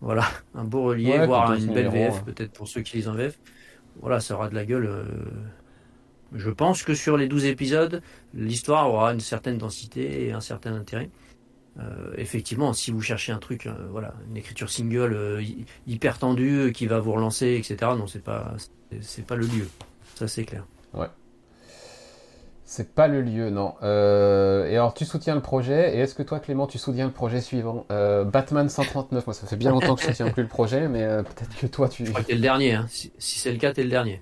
voilà, 0.00 0.24
un 0.54 0.64
beau 0.64 0.84
relier, 0.84 1.24
voire 1.26 1.54
une 1.54 1.72
belle 1.72 1.88
VF, 1.88 2.24
peut-être 2.24 2.52
pour 2.52 2.68
ceux 2.68 2.82
qui 2.82 2.96
lisent 2.96 3.08
en 3.08 3.14
VF. 3.14 3.38
Voilà, 4.00 4.20
ça 4.20 4.34
aura 4.34 4.48
de 4.48 4.54
la 4.54 4.64
gueule. 4.64 4.86
Euh, 4.86 5.04
je 6.34 6.50
pense 6.50 6.82
que 6.82 6.94
sur 6.94 7.16
les 7.16 7.28
12 7.28 7.46
épisodes, 7.46 8.02
l'histoire 8.34 8.90
aura 8.90 9.12
une 9.12 9.20
certaine 9.20 9.58
densité 9.58 10.26
et 10.26 10.32
un 10.32 10.40
certain 10.40 10.74
intérêt. 10.74 11.08
Euh, 11.78 12.12
effectivement, 12.16 12.72
si 12.72 12.90
vous 12.90 13.00
cherchez 13.00 13.32
un 13.32 13.38
truc, 13.38 13.66
euh, 13.66 13.72
voilà, 13.90 14.14
une 14.28 14.36
écriture 14.36 14.70
single 14.70 15.42
hyper 15.86 16.18
tendue 16.18 16.72
qui 16.74 16.86
va 16.86 17.00
vous 17.00 17.12
relancer, 17.12 17.54
etc. 17.54 17.92
Non, 17.96 18.06
c'est 18.06 18.22
pas, 18.22 18.54
c'est 19.00 19.26
pas 19.26 19.36
le 19.36 19.46
lieu. 19.46 19.68
Ça, 20.16 20.26
c'est 20.28 20.44
clair. 20.44 20.64
Ouais. 20.94 21.08
C'est 22.68 22.94
pas 22.94 23.06
le 23.06 23.22
lieu, 23.22 23.50
non. 23.50 23.74
Euh, 23.84 24.66
et 24.66 24.74
alors, 24.74 24.92
tu 24.92 25.04
soutiens 25.04 25.36
le 25.36 25.40
projet. 25.40 25.96
Et 25.96 26.00
est-ce 26.00 26.16
que 26.16 26.24
toi, 26.24 26.40
Clément, 26.40 26.66
tu 26.66 26.78
soutiens 26.78 27.06
le 27.06 27.12
projet 27.12 27.40
suivant? 27.40 27.86
Euh, 27.92 28.24
Batman 28.24 28.68
139. 28.68 29.24
Moi, 29.24 29.34
ça 29.34 29.46
fait 29.46 29.56
bien 29.56 29.70
longtemps 29.70 29.94
que 29.94 30.02
je 30.02 30.08
soutiens 30.08 30.30
plus 30.30 30.42
le 30.42 30.48
projet, 30.48 30.88
mais 30.88 31.04
euh, 31.04 31.22
peut-être 31.22 31.56
que 31.56 31.66
toi, 31.68 31.88
tu. 31.88 32.06
Je 32.06 32.10
crois 32.10 32.24
que 32.24 32.32
le 32.32 32.40
dernier. 32.40 32.74
Hein. 32.74 32.86
Si, 32.88 33.12
c'est 33.18 33.52
le 33.52 33.58
cas, 33.58 33.72
t'es 33.72 33.84
le 33.84 33.90
dernier. 33.90 34.20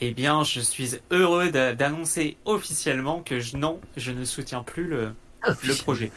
Eh 0.00 0.12
bien, 0.12 0.42
je 0.42 0.60
suis 0.60 0.96
heureux 1.12 1.50
d'annoncer 1.50 2.36
officiellement 2.46 3.20
que 3.20 3.38
je, 3.38 3.58
non, 3.58 3.78
je 3.96 4.10
ne 4.10 4.24
soutiens 4.24 4.62
plus 4.62 4.88
le, 4.88 5.12
le 5.46 5.82
projet. 5.82 6.10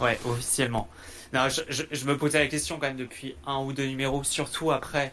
Ouais, 0.00 0.18
officiellement. 0.24 0.88
Non, 1.34 1.48
je, 1.50 1.84
je, 1.90 2.04
me 2.06 2.16
posais 2.16 2.38
la 2.38 2.46
question 2.46 2.78
quand 2.78 2.86
même 2.86 2.96
depuis 2.96 3.36
un 3.46 3.58
ou 3.58 3.72
deux 3.72 3.86
numéros, 3.86 4.24
surtout 4.24 4.70
après 4.72 5.12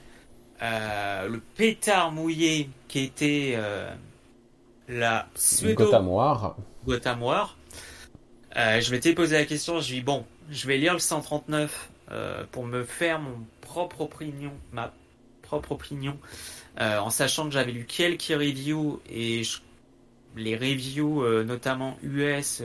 euh, 0.62 1.30
le 1.30 1.40
pétard 1.40 2.12
mouillé 2.12 2.70
qui 2.88 3.00
était 3.00 3.54
euh, 3.56 3.90
la 4.90 5.28
pseudo 5.34 5.76
Gotham 6.86 7.24
War. 7.24 7.58
Euh, 8.58 8.82
je 8.82 8.92
m'étais 8.92 9.14
posé 9.14 9.38
la 9.38 9.46
question, 9.46 9.80
je 9.80 9.94
dis 9.94 10.02
bon, 10.02 10.26
je 10.50 10.68
vais 10.68 10.78
lire 10.78 10.94
le 10.94 11.00
139 11.00 11.92
pour 12.52 12.66
me 12.66 12.84
faire 12.84 13.20
mon 13.20 13.46
propre 13.62 14.02
opinion, 14.02 14.52
ma 14.72 14.92
propre 15.44 15.74
opinion, 15.74 16.18
en 16.80 17.12
sachant 17.12 17.46
que 17.46 17.52
j'avais 17.52 17.72
lu 17.72 17.86
quelques 17.86 18.24
reviews 18.24 19.00
et 19.08 19.44
les 20.36 20.56
reviews, 20.56 21.44
notamment 21.44 21.98
US, 22.02 22.64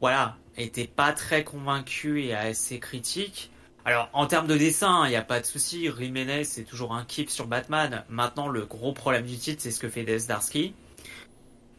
voilà, 0.00 0.36
étaient 0.56 0.86
pas 0.86 1.12
très 1.12 1.42
convaincus 1.42 2.26
et 2.26 2.32
assez 2.32 2.78
critiques. 2.78 3.50
Alors, 3.88 4.10
en 4.12 4.26
termes 4.26 4.46
de 4.46 4.58
dessin, 4.58 5.06
il 5.06 5.08
n'y 5.08 5.16
a 5.16 5.22
pas 5.22 5.40
de 5.40 5.46
souci. 5.46 5.88
Jiménez, 5.98 6.44
c'est 6.44 6.64
toujours 6.64 6.92
un 6.92 7.06
kiff 7.06 7.30
sur 7.30 7.46
Batman. 7.46 8.04
Maintenant, 8.10 8.48
le 8.48 8.66
gros 8.66 8.92
problème 8.92 9.24
du 9.24 9.38
titre, 9.38 9.62
c'est 9.62 9.70
ce 9.70 9.80
que 9.80 9.88
fait 9.88 10.02
Desdarsky. 10.02 10.74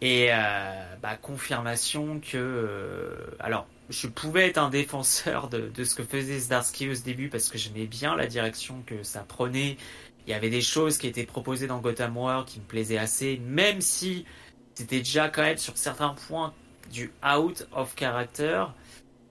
Et 0.01 0.29
euh, 0.31 0.95
bah, 1.03 1.17
confirmation 1.17 2.19
que... 2.19 2.35
Euh, 2.35 3.15
alors, 3.39 3.67
je 3.91 4.07
pouvais 4.07 4.47
être 4.47 4.57
un 4.57 4.71
défenseur 4.71 5.49
de, 5.49 5.83
ce 5.83 5.93
que 5.93 6.01
faisait 6.01 6.39
Zdarsky 6.39 6.89
au 6.89 6.95
début 6.95 7.29
parce 7.29 7.47
que 7.47 7.59
j'aimais 7.59 7.85
bien 7.85 8.15
la 8.15 8.25
direction 8.25 8.81
que 8.87 9.03
ça 9.03 9.19
prenait. 9.19 9.77
Il 10.25 10.31
y 10.31 10.33
avait 10.33 10.49
des 10.49 10.61
choses 10.61 10.97
qui 10.97 11.05
étaient 11.05 11.27
proposées 11.27 11.67
dans 11.67 11.77
Gotham 11.77 12.17
War 12.17 12.43
qui 12.43 12.59
me 12.59 12.65
plaisaient 12.65 12.97
assez, 12.97 13.39
même 13.45 13.81
si 13.81 14.25
c'était 14.73 14.97
déjà 14.97 15.29
quand 15.29 15.43
même 15.43 15.59
sur 15.59 15.77
certains 15.77 16.15
points 16.27 16.55
du 16.91 17.11
out 17.23 17.67
of 17.71 17.93
character. 17.95 18.65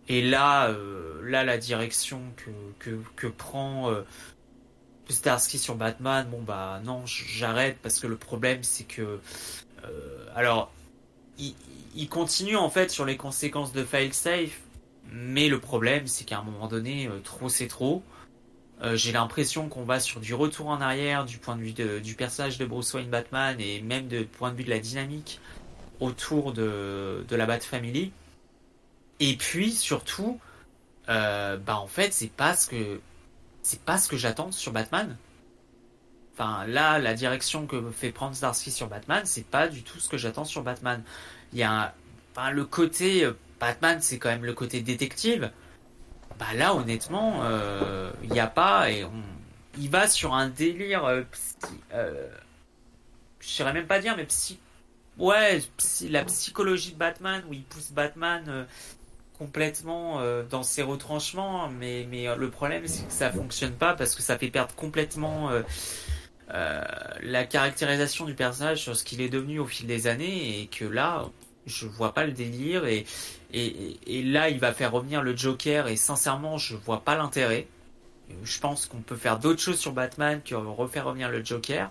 Et 0.09 0.23
là, 0.23 0.69
euh, 0.69 1.21
là, 1.23 1.45
la 1.45 1.59
direction 1.59 2.23
que, 2.79 2.99
que, 3.15 3.27
prend 3.27 3.91
euh, 3.91 4.03
Starsky 5.09 5.59
sur 5.59 5.75
Batman, 5.75 6.27
bon 6.31 6.41
bah 6.43 6.81
non, 6.85 7.03
j'arrête 7.05 7.79
parce 7.83 8.01
que 8.01 8.07
le 8.07 8.17
problème 8.17 8.63
c'est 8.63 8.85
que, 8.85 9.21
euh, 9.85 10.27
alors, 10.35 10.73
il, 11.39 11.55
il 11.95 12.09
continue 12.09 12.57
en 12.57 12.71
fait 12.71 12.91
sur 12.91 13.05
les 13.05 13.19
conséquences 13.19 13.73
de 13.73 13.85
failsafe, 13.85 14.61
mais 15.13 15.49
le 15.49 15.61
problème 15.61 16.07
c'est 16.07 16.25
qu'à 16.25 16.39
un 16.39 16.43
moment 16.43 16.69
donné, 16.69 17.09
trop 17.25 17.49
c'est 17.49 17.69
trop. 17.69 18.03
J'ai 18.95 19.11
l'impression 19.11 19.69
qu'on 19.69 19.83
va 19.83 19.99
sur 19.99 20.21
du 20.21 20.35
retour 20.35 20.69
en 20.69 20.81
arrière 20.81 21.25
du 21.25 21.39
point 21.39 21.57
de 21.57 21.63
vue 21.63 21.73
du 22.01 22.15
personnage 22.15 22.59
de 22.59 22.65
Bruce 22.65 22.95
Wayne 22.95 23.11
Batman 23.11 23.57
et 23.59 23.81
même 23.81 24.07
du 24.07 24.25
point 24.25 24.53
de 24.53 24.57
vue 24.57 24.63
de 24.63 24.71
la 24.71 24.79
dynamique 24.79 25.41
autour 25.99 26.53
de, 26.53 27.25
de 27.29 27.37
la 27.37 27.47
Bat 27.47 27.59
Family. 27.59 28.13
Et 29.21 29.37
puis 29.37 29.73
surtout, 29.73 30.41
bah 31.07 31.79
en 31.79 31.87
fait 31.87 32.13
c'est 32.13 32.31
pas 32.31 32.55
ce 32.55 32.69
que 32.69 33.01
c'est 33.63 33.81
pas 33.81 33.99
ce 33.99 34.09
que 34.09 34.17
j'attends 34.17 34.53
sur 34.53 34.73
Batman. 34.73 35.17
Enfin, 36.39 36.67
là, 36.69 37.01
la 37.01 37.15
direction 37.15 37.67
que 37.67 37.91
fait 37.91 38.13
prendre 38.13 38.35
Starsky 38.35 38.71
sur 38.71 38.87
Batman, 38.87 39.23
c'est 39.25 39.45
pas 39.45 39.67
du 39.67 39.83
tout 39.83 39.99
ce 39.99 40.09
que 40.09 40.17
j'attends 40.17 40.45
sur 40.45 40.63
Batman. 40.63 41.03
Il 41.53 41.59
y 41.59 41.65
a, 41.65 41.93
enfin, 42.31 42.51
le 42.53 42.65
côté 42.65 43.25
euh, 43.25 43.33
Batman, 43.59 43.99
c'est 44.01 44.19
quand 44.19 44.29
même 44.29 44.45
le 44.45 44.53
côté 44.53 44.81
détective. 44.81 45.51
Bah 46.39 46.47
là, 46.55 46.77
honnêtement, 46.77 47.41
euh, 47.43 48.13
il 48.23 48.31
n'y 48.31 48.39
a 48.39 48.47
pas 48.47 48.89
et 48.91 49.05
il 49.77 49.91
va 49.91 50.07
sur 50.07 50.33
un 50.33 50.49
délire, 50.49 51.05
euh, 51.07 51.23
euh 51.93 52.29
je 53.41 53.49
saurais 53.49 53.73
même 53.73 53.87
pas 53.87 53.99
dire, 53.99 54.17
mais 54.17 54.25
psy, 54.27 54.61
ouais, 55.19 55.61
la 56.09 56.25
psychologie 56.25 56.93
de 56.93 56.99
Batman 56.99 57.43
où 57.49 57.53
il 57.53 57.65
pousse 57.65 57.91
Batman 57.91 58.67
complètement 59.39 60.21
euh, 60.21 60.43
dans 60.43 60.63
ses 60.63 60.83
retranchements, 60.83 61.69
mais, 61.69 62.07
mais 62.11 62.29
euh, 62.29 62.37
le 62.37 62.51
problème 62.51 62.87
c'est 62.87 63.07
que 63.07 63.13
ça 63.13 63.31
fonctionne 63.31 63.73
pas 63.73 63.95
parce 63.95 64.15
que 64.15 64.23
ça 64.23 64.37
fait 64.37 64.51
perdre 64.51 64.75
complètement 64.75 65.51
euh, 65.51 66.83
la 67.23 67.45
caractérisation 67.45 68.25
du 68.25 68.35
personnage 68.35 68.83
sur 68.83 68.97
ce 68.97 69.05
qu'il 69.05 69.21
est 69.21 69.29
devenu 69.29 69.61
au 69.61 69.67
fil 69.67 69.87
des 69.87 70.07
années 70.07 70.61
et 70.61 70.67
que 70.67 70.85
là 70.85 71.29
je 71.67 71.87
vois 71.87 72.15
pas 72.15 72.25
le 72.25 72.33
délire 72.33 72.85
et, 72.87 73.05
là 74.25 74.49
il 74.49 74.59
va 74.59 74.73
faire 74.73 74.93
revenir 74.93 75.23
le 75.23 75.37
Joker 75.37 75.87
et 75.89 75.97
sincèrement 75.97 76.59
je 76.59 76.75
vois 76.77 77.05
pas 77.05 77.17
l'intérêt. 77.17 77.67
Je 78.43 78.59
pense 78.59 78.87
qu'on 78.87 79.01
peut 79.01 79.17
faire 79.17 79.39
d'autres 79.39 79.61
choses 79.61 79.79
sur 79.79 79.93
Batman 79.93 80.43
que 80.45 80.55
refaire 80.55 81.07
revenir 81.07 81.31
le 81.31 81.43
Joker. 81.43 81.91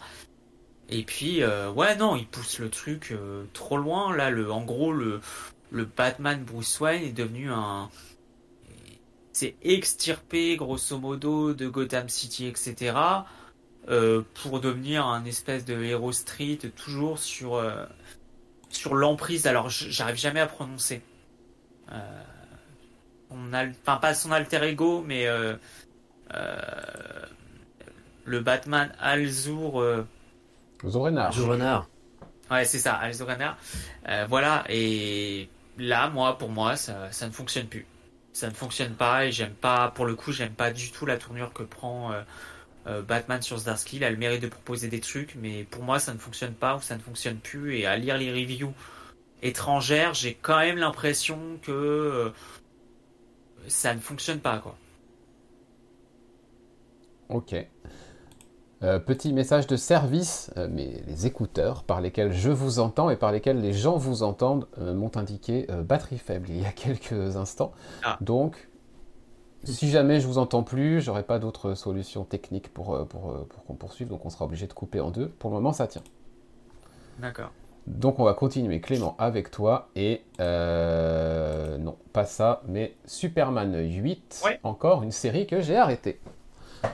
Et 0.89 1.03
puis, 1.03 1.43
ouais, 1.43 1.95
non, 1.95 2.15
il 2.15 2.27
pousse 2.27 2.59
le 2.59 2.69
truc 2.69 3.11
trop 3.53 3.77
loin. 3.77 4.15
Là, 4.15 4.29
le, 4.29 4.51
en 4.51 4.61
gros, 4.61 4.93
le, 4.93 5.19
le 5.71 5.85
Batman 5.85 6.43
Bruce 6.43 6.79
Wayne 6.79 7.03
est 7.03 7.11
devenu 7.11 7.51
un 7.51 7.89
c'est 9.33 9.55
extirpé 9.61 10.55
grosso 10.55 10.97
modo 10.97 11.53
de 11.53 11.67
Gotham 11.67 12.09
City 12.09 12.47
etc 12.47 12.95
euh, 13.89 14.23
pour 14.41 14.59
devenir 14.59 15.05
un 15.05 15.25
espèce 15.25 15.65
de 15.65 15.81
héros 15.83 16.11
street 16.11 16.59
toujours 16.75 17.19
sur 17.19 17.55
euh, 17.55 17.85
sur 18.69 18.95
l'emprise 18.95 19.47
alors 19.47 19.69
j'arrive 19.69 20.17
jamais 20.17 20.39
à 20.39 20.47
prononcer 20.47 21.01
euh, 21.91 22.23
on 23.29 23.53
a 23.53 23.67
enfin 23.67 23.97
pas 23.97 24.13
son 24.13 24.31
alter 24.31 24.63
ego 24.63 25.03
mais 25.05 25.27
euh, 25.27 25.55
euh, 26.33 26.61
le 28.25 28.39
Batman 28.41 28.91
Alzur 28.99 30.05
Zorenar. 30.85 31.87
Ouais, 32.49 32.65
c'est 32.65 32.79
ça, 32.79 32.95
Alzoranar. 32.95 33.57
Euh, 34.07 34.25
voilà, 34.29 34.63
et 34.69 35.49
là, 35.77 36.09
moi, 36.09 36.37
pour 36.37 36.49
moi, 36.49 36.75
ça, 36.75 37.11
ça 37.11 37.27
ne 37.27 37.31
fonctionne 37.31 37.67
plus. 37.67 37.85
Ça 38.33 38.49
ne 38.49 38.53
fonctionne 38.53 38.93
pas 38.93 39.25
et 39.25 39.31
j'aime 39.31 39.53
pas, 39.53 39.91
pour 39.91 40.05
le 40.05 40.15
coup, 40.15 40.31
j'aime 40.31 40.53
pas 40.53 40.71
du 40.71 40.91
tout 40.91 41.05
la 41.05 41.17
tournure 41.17 41.53
que 41.53 41.63
prend 41.63 42.11
euh, 42.11 42.21
euh, 42.87 43.01
Batman 43.01 43.41
sur 43.41 43.57
Zdarsky. 43.57 43.97
Il 43.97 44.03
a 44.03 44.11
le 44.11 44.17
mérite 44.17 44.41
de 44.41 44.47
proposer 44.47 44.87
des 44.87 44.99
trucs, 44.99 45.35
mais 45.35 45.63
pour 45.63 45.83
moi, 45.83 45.99
ça 45.99 46.13
ne 46.13 46.19
fonctionne 46.19 46.53
pas 46.53 46.75
ou 46.75 46.81
ça 46.81 46.95
ne 46.95 47.01
fonctionne 47.01 47.37
plus. 47.37 47.77
Et 47.77 47.85
à 47.85 47.97
lire 47.97 48.17
les 48.17 48.31
reviews 48.31 48.73
étrangères, 49.41 50.13
j'ai 50.13 50.33
quand 50.35 50.59
même 50.59 50.77
l'impression 50.77 51.59
que 51.63 51.71
euh, 51.71 52.29
ça 53.67 53.93
ne 53.95 53.99
fonctionne 53.99 54.39
pas, 54.39 54.59
quoi. 54.59 54.77
Ok. 57.29 57.55
Euh, 58.83 58.99
petit 58.99 59.33
message 59.33 59.65
de 59.65 59.75
service, 59.75 60.51
euh, 60.55 60.67
mais 60.71 61.01
les 61.07 61.25
écouteurs 61.25 61.83
par 61.83 61.99
lesquels 61.99 62.31
je 62.31 62.51
vous 62.51 62.77
entends 62.77 63.09
et 63.09 63.15
par 63.15 63.31
lesquels 63.31 63.59
les 63.59 63.73
gens 63.73 63.97
vous 63.97 64.21
entendent 64.21 64.67
euh, 64.77 64.93
m'ont 64.93 65.17
indiqué 65.17 65.65
batterie 65.83 66.19
faible 66.19 66.49
il 66.49 66.61
y 66.61 66.65
a 66.65 66.71
quelques 66.75 67.37
instants. 67.37 67.71
Ah. 68.03 68.17
Donc, 68.21 68.69
si 69.63 69.89
jamais 69.89 70.19
je 70.19 70.27
vous 70.27 70.37
entends 70.37 70.61
plus, 70.61 71.01
j'aurai 71.01 71.23
pas 71.23 71.39
d'autre 71.39 71.73
solution 71.73 72.23
technique 72.23 72.71
pour, 72.71 73.07
pour, 73.07 73.45
pour 73.47 73.65
qu'on 73.65 73.73
poursuive, 73.73 74.09
donc 74.09 74.25
on 74.25 74.29
sera 74.29 74.45
obligé 74.45 74.67
de 74.67 74.73
couper 74.73 74.99
en 74.99 75.09
deux. 75.09 75.27
Pour 75.27 75.49
le 75.49 75.55
moment, 75.55 75.73
ça 75.73 75.87
tient. 75.87 76.03
D'accord. 77.17 77.51
Donc 77.87 78.19
on 78.19 78.25
va 78.25 78.33
continuer 78.33 78.79
Clément 78.81 79.15
avec 79.17 79.49
toi 79.49 79.89
et 79.95 80.21
non 80.39 81.97
pas 82.11 82.25
ça 82.25 82.61
mais 82.67 82.95
Superman 83.05 83.81
8 83.81 84.43
encore 84.63 85.03
une 85.03 85.13
série 85.13 85.47
que 85.47 85.61
j'ai 85.61 85.77
arrêtée. 85.77 86.19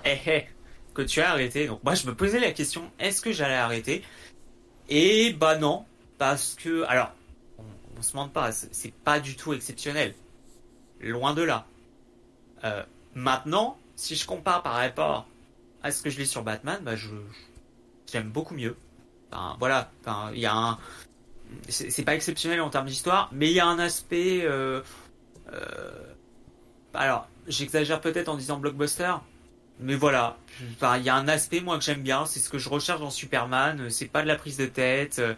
Eh 0.06 0.18
eh 0.28 0.46
que 0.94 1.02
tu 1.02 1.22
as 1.22 1.32
arrêté. 1.32 1.68
Donc 1.68 1.84
moi 1.84 1.96
je 1.96 2.06
me 2.08 2.16
posais 2.16 2.40
la 2.40 2.52
question, 2.52 2.92
est-ce 3.00 3.22
que 3.22 3.32
j'allais 3.32 3.56
arrêter? 3.56 4.04
Et 4.90 5.34
bah 5.34 5.58
non, 5.58 5.86
parce 6.18 6.56
que 6.56 6.84
alors 6.84 7.12
on, 7.98 8.02
se 8.02 8.16
mente 8.16 8.34
pas, 8.34 8.52
c'est 8.52 8.94
pas 8.94 9.20
du 9.20 9.36
tout 9.36 9.54
exceptionnel, 9.54 10.14
loin 11.00 11.34
de 11.34 11.42
là. 11.42 11.66
Euh, 12.64 12.84
maintenant, 13.14 13.78
si 13.96 14.16
je 14.16 14.26
compare 14.26 14.64
par 14.64 14.74
rapport 14.74 15.28
à 15.84 15.92
ce 15.92 16.02
que 16.02 16.10
je 16.10 16.20
lis 16.20 16.28
sur 16.28 16.44
Batman, 16.44 16.80
bah 16.84 16.96
je 16.96 17.10
j'aime 18.12 18.30
beaucoup 18.30 18.56
mieux. 18.56 18.76
Enfin, 19.32 19.56
voilà, 19.60 19.92
il 20.34 20.40
y 20.40 20.46
a 20.46 20.54
un 20.54 20.78
c'est 21.70 22.04
pas 22.04 22.16
exceptionnel 22.16 22.62
en 22.62 22.70
termes 22.70 22.88
d'histoire, 22.88 23.30
mais 23.32 23.50
il 23.50 23.54
y 23.54 23.60
a 23.60 23.66
un 23.66 23.80
aspect. 23.80 24.42
Euh, 24.44 24.82
euh, 25.52 25.92
alors, 26.94 27.28
j'exagère 27.48 28.02
peut-être 28.02 28.30
en 28.30 28.36
disant 28.36 28.58
blockbuster, 28.58 29.14
mais 29.80 29.96
voilà, 29.96 30.38
il 30.98 31.04
y 31.04 31.10
a 31.10 31.16
un 31.16 31.28
aspect 31.28 31.60
moi 31.60 31.78
que 31.78 31.84
j'aime 31.84 32.04
bien, 32.04 32.26
c'est 32.26 32.40
ce 32.40 32.50
que 32.50 32.58
je 32.58 32.70
recherche 32.70 33.00
dans 33.00 33.10
Superman. 33.10 33.90
C'est 33.90 34.08
pas 34.08 34.22
de 34.22 34.28
la 34.28 34.36
prise 34.36 34.58
de 34.58 34.66
tête, 34.66 35.20
euh, 35.20 35.34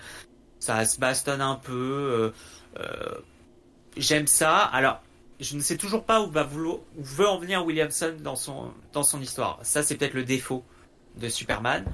ça 0.59 0.86
se 0.86 0.99
bastonne 0.99 1.41
un 1.41 1.55
peu. 1.55 1.73
Euh, 1.73 2.31
euh, 2.79 3.21
j'aime 3.97 4.27
ça. 4.27 4.59
Alors, 4.59 5.01
je 5.39 5.55
ne 5.55 5.61
sais 5.61 5.77
toujours 5.77 6.05
pas 6.05 6.21
où 6.21 6.29
va 6.29 6.43
vouloir, 6.43 6.78
où 6.97 7.03
veut 7.03 7.28
en 7.28 7.39
venir 7.39 7.66
Williamson 7.66 8.16
dans 8.20 8.36
son 8.36 8.74
dans 8.93 9.03
histoire. 9.21 9.59
Ça, 9.63 9.83
c'est 9.83 9.95
peut-être 9.95 10.13
le 10.13 10.24
défaut 10.24 10.63
de 11.17 11.29
Superman. 11.29 11.86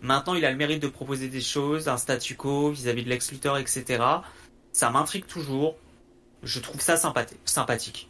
Maintenant, 0.00 0.34
il 0.34 0.44
a 0.44 0.50
le 0.50 0.56
mérite 0.56 0.82
de 0.82 0.88
proposer 0.88 1.28
des 1.28 1.40
choses, 1.40 1.88
un 1.88 1.96
statu 1.96 2.36
quo 2.36 2.70
vis-à-vis 2.70 3.04
de 3.04 3.08
Lex 3.08 3.30
Luthor, 3.30 3.58
etc. 3.58 4.02
Ça 4.72 4.90
m'intrigue 4.90 5.26
toujours. 5.26 5.76
Je 6.42 6.58
trouve 6.58 6.80
ça 6.80 6.96
sympathique. 6.96 8.08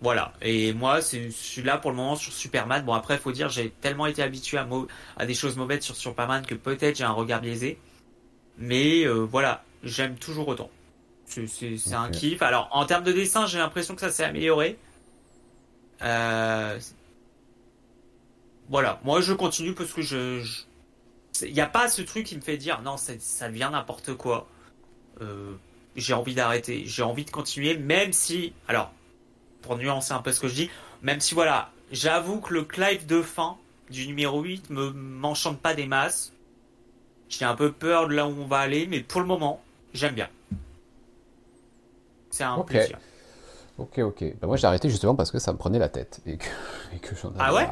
Voilà. 0.00 0.32
Et 0.42 0.72
moi, 0.72 1.00
je 1.00 1.30
suis 1.30 1.62
là 1.62 1.76
pour 1.76 1.90
le 1.90 1.96
moment 1.96 2.14
sur 2.14 2.32
Superman. 2.32 2.84
Bon, 2.84 2.94
après, 2.94 3.18
faut 3.18 3.32
dire, 3.32 3.48
j'ai 3.48 3.70
tellement 3.70 4.06
été 4.06 4.22
habitué 4.22 4.58
à, 4.58 4.68
à, 5.16 5.26
des 5.26 5.34
choses 5.34 5.56
mauvaises 5.56 5.82
sur 5.82 5.96
Superman 5.96 6.46
que 6.46 6.54
peut-être 6.54 6.96
j'ai 6.96 7.04
un 7.04 7.12
regard 7.12 7.40
biaisé. 7.40 7.78
Mais 8.58 9.04
euh, 9.04 9.24
voilà, 9.24 9.64
j'aime 9.82 10.16
toujours 10.16 10.48
autant. 10.48 10.70
C'est 11.26 11.92
un 11.92 12.10
kiff. 12.10 12.42
Alors, 12.42 12.68
en 12.72 12.86
termes 12.86 13.04
de 13.04 13.12
dessin, 13.12 13.46
j'ai 13.46 13.58
l'impression 13.58 13.94
que 13.94 14.00
ça 14.00 14.10
s'est 14.10 14.24
amélioré. 14.24 14.78
Euh... 16.02 16.78
Voilà. 18.68 19.00
Moi, 19.04 19.20
je 19.20 19.32
continue 19.32 19.74
parce 19.74 19.92
que 19.92 20.02
je. 20.02 20.42
Il 21.42 21.52
n'y 21.52 21.60
a 21.60 21.66
pas 21.66 21.88
ce 21.88 22.02
truc 22.02 22.26
qui 22.26 22.36
me 22.36 22.40
fait 22.40 22.56
dire 22.56 22.82
non, 22.82 22.96
ça 22.96 23.48
devient 23.48 23.68
n'importe 23.70 24.14
quoi. 24.14 24.48
Euh, 25.20 25.54
j'ai 25.96 26.14
envie 26.14 26.34
d'arrêter. 26.34 26.84
J'ai 26.86 27.02
envie 27.02 27.24
de 27.24 27.30
continuer, 27.30 27.76
même 27.76 28.12
si. 28.12 28.52
Alors, 28.66 28.92
pour 29.68 29.76
nuancer 29.76 30.14
un 30.14 30.22
peu 30.22 30.32
ce 30.32 30.40
que 30.40 30.48
je 30.48 30.54
dis. 30.54 30.70
Même 31.02 31.20
si 31.20 31.34
voilà, 31.34 31.70
j'avoue 31.92 32.40
que 32.40 32.54
le 32.54 32.64
Clive 32.64 33.06
de 33.06 33.20
fin 33.20 33.56
du 33.90 34.06
numéro 34.06 34.42
8 34.42 34.70
me 34.70 34.90
m'enchante 34.90 35.58
pas 35.60 35.74
des 35.74 35.86
masses. 35.86 36.32
J'ai 37.28 37.44
un 37.44 37.54
peu 37.54 37.70
peur 37.70 38.08
de 38.08 38.14
là 38.14 38.26
où 38.26 38.30
on 38.30 38.46
va 38.46 38.60
aller, 38.60 38.86
mais 38.86 39.00
pour 39.00 39.20
le 39.20 39.26
moment, 39.26 39.60
j'aime 39.92 40.14
bien. 40.14 40.28
C'est 42.30 42.44
un 42.44 42.58
plaisir. 42.60 42.98
Ok, 43.76 43.98
ok. 43.98 44.24
Bah 44.40 44.46
moi 44.46 44.56
j'ai 44.56 44.66
arrêté 44.66 44.88
justement 44.88 45.14
parce 45.14 45.30
que 45.30 45.38
ça 45.38 45.52
me 45.52 45.58
prenait 45.58 45.78
la 45.78 45.90
tête 45.90 46.20
et 46.24 46.38
que, 46.38 46.46
que 47.02 47.14
j'en 47.14 47.28
avais 47.28 47.38
ah 47.38 47.54
ouais 47.54 47.68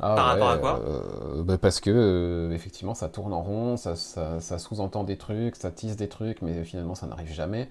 ah 0.00 0.14
Par 0.14 0.26
rapport 0.26 0.50
à 0.50 0.58
quoi 0.58 0.80
euh, 0.80 1.42
bah 1.42 1.56
Parce 1.56 1.80
que 1.80 1.90
euh, 1.90 2.52
effectivement 2.52 2.94
ça 2.94 3.08
tourne 3.08 3.32
en 3.32 3.42
rond, 3.42 3.76
ça, 3.78 3.96
ça, 3.96 4.40
ça 4.40 4.58
sous-entend 4.58 5.04
des 5.04 5.16
trucs, 5.16 5.56
ça 5.56 5.70
tisse 5.70 5.96
des 5.96 6.08
trucs, 6.08 6.42
mais 6.42 6.64
finalement 6.64 6.94
ça 6.94 7.06
n'arrive 7.06 7.32
jamais. 7.32 7.70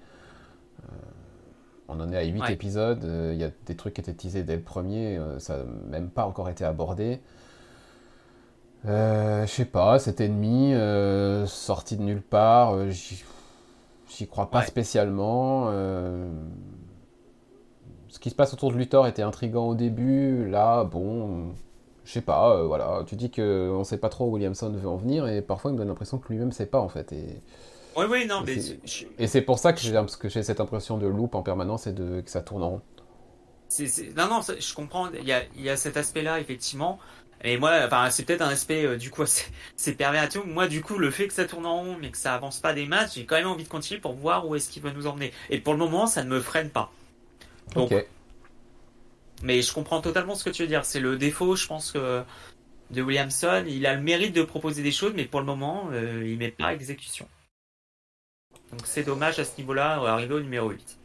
Euh, 0.82 0.96
on 1.88 2.00
en 2.00 2.12
est 2.12 2.16
à 2.16 2.24
8 2.24 2.50
épisodes, 2.50 3.04
euh, 3.04 3.32
il 3.34 3.40
y 3.40 3.44
a 3.44 3.50
des 3.66 3.76
trucs 3.76 3.94
qui 3.94 4.00
étaient 4.00 4.14
teasés 4.14 4.42
dès 4.42 4.56
le 4.56 4.62
premier, 4.62 5.16
euh, 5.18 5.38
ça 5.38 5.58
n'a 5.58 5.64
même 5.90 6.08
pas 6.08 6.26
encore 6.26 6.48
été 6.48 6.64
abordé. 6.64 7.20
Euh, 8.86 9.46
je 9.46 9.50
sais 9.50 9.64
pas, 9.64 9.98
cet 9.98 10.20
ennemi 10.20 10.74
sorti 11.46 11.96
de 11.96 12.02
nulle 12.02 12.22
part, 12.22 12.90
j'y 12.90 14.26
crois 14.26 14.50
pas 14.50 14.62
spécialement. 14.62 15.70
ce 18.08 18.18
qui 18.20 18.30
se 18.30 18.34
passe 18.34 18.52
autour 18.54 18.72
de 18.72 18.76
Luthor 18.76 19.06
était 19.06 19.22
intrigant 19.22 19.68
au 19.68 19.74
début, 19.74 20.48
là, 20.48 20.84
bon, 20.84 21.54
je 22.04 22.12
sais 22.12 22.20
pas, 22.20 22.62
voilà. 22.64 23.02
Tu 23.06 23.16
dis 23.16 23.30
qu'on 23.30 23.84
sait 23.84 23.98
pas 23.98 24.10
trop 24.10 24.26
où 24.26 24.34
Williamson 24.34 24.70
veut 24.70 24.88
en 24.88 24.96
venir, 24.96 25.26
et 25.28 25.42
parfois 25.42 25.70
il 25.70 25.74
me 25.74 25.78
donne 25.78 25.88
l'impression 25.88 26.18
que 26.18 26.28
lui-même 26.30 26.52
sait 26.52 26.66
pas 26.66 26.80
en 26.80 26.88
fait. 26.88 27.12
Et 27.12 27.42
Oui, 27.96 28.06
oui, 28.08 28.26
non, 28.26 28.42
mais. 28.44 28.56
Et 29.18 29.26
c'est 29.26 29.42
pour 29.42 29.58
ça 29.58 29.72
que 29.72 29.80
j'ai 29.80 30.42
cette 30.42 30.60
impression 30.60 30.98
de 30.98 31.06
loop 31.06 31.34
en 31.34 31.42
permanence 31.42 31.86
et 31.86 31.92
de, 31.92 32.20
que 32.20 32.30
ça 32.30 32.42
tourne 32.42 32.62
en 32.62 32.70
rond. 32.70 32.82
Non, 34.16 34.28
non, 34.28 34.40
je 34.42 34.74
comprends. 34.74 35.10
Il 35.12 35.26
y 35.26 35.32
a, 35.32 35.42
il 35.56 35.62
y 35.62 35.70
a 35.70 35.76
cet 35.76 35.96
aspect-là, 35.96 36.40
effectivement. 36.40 36.98
Et 37.42 37.58
moi, 37.58 37.72
enfin, 37.84 38.08
c'est 38.10 38.24
peut-être 38.24 38.40
un 38.40 38.48
aspect, 38.48 38.86
euh, 38.86 38.96
du 38.96 39.10
coup, 39.10 39.24
c'est 39.76 39.92
pervers 39.92 40.28
Moi, 40.46 40.66
du 40.66 40.80
coup, 40.80 40.98
le 40.98 41.10
fait 41.10 41.28
que 41.28 41.34
ça 41.34 41.44
tourne 41.44 41.66
en 41.66 41.82
rond, 41.82 41.96
mais 42.00 42.10
que 42.10 42.16
ça 42.16 42.34
avance 42.34 42.58
pas 42.58 42.72
des 42.72 42.86
matchs, 42.86 43.14
j'ai 43.16 43.26
quand 43.26 43.36
même 43.36 43.46
envie 43.46 43.64
de 43.64 43.68
continuer 43.68 44.00
pour 44.00 44.14
voir 44.14 44.48
où 44.48 44.54
est-ce 44.54 44.70
qu'il 44.70 44.82
va 44.82 44.92
nous 44.92 45.06
emmener. 45.06 45.32
Et 45.50 45.58
pour 45.58 45.74
le 45.74 45.78
moment, 45.78 46.06
ça 46.06 46.24
ne 46.24 46.30
me 46.30 46.40
freine 46.40 46.70
pas. 46.70 46.90
ok. 47.76 47.94
Mais 49.42 49.60
je 49.60 49.74
comprends 49.74 50.00
totalement 50.00 50.36
ce 50.36 50.44
que 50.44 50.50
tu 50.50 50.62
veux 50.62 50.68
dire. 50.68 50.86
C'est 50.86 51.00
le 51.00 51.18
défaut, 51.18 51.54
je 51.54 51.66
pense 51.66 51.92
que 51.92 52.22
de 52.90 53.02
Williamson, 53.02 53.64
il 53.66 53.84
a 53.84 53.94
le 53.94 54.00
mérite 54.00 54.34
de 54.34 54.42
proposer 54.42 54.82
des 54.82 54.92
choses, 54.92 55.12
mais 55.14 55.24
pour 55.24 55.40
le 55.40 55.46
moment, 55.46 55.88
euh, 55.92 56.22
il 56.24 56.38
met 56.38 56.50
pas 56.50 56.72
exécution. 56.72 57.28
Donc 58.72 58.82
c'est 58.84 59.04
dommage 59.04 59.38
à 59.38 59.44
ce 59.44 59.56
niveau-là, 59.58 59.94
arriver 60.06 60.34
au 60.34 60.40
numéro 60.40 60.70
8. 60.70 60.98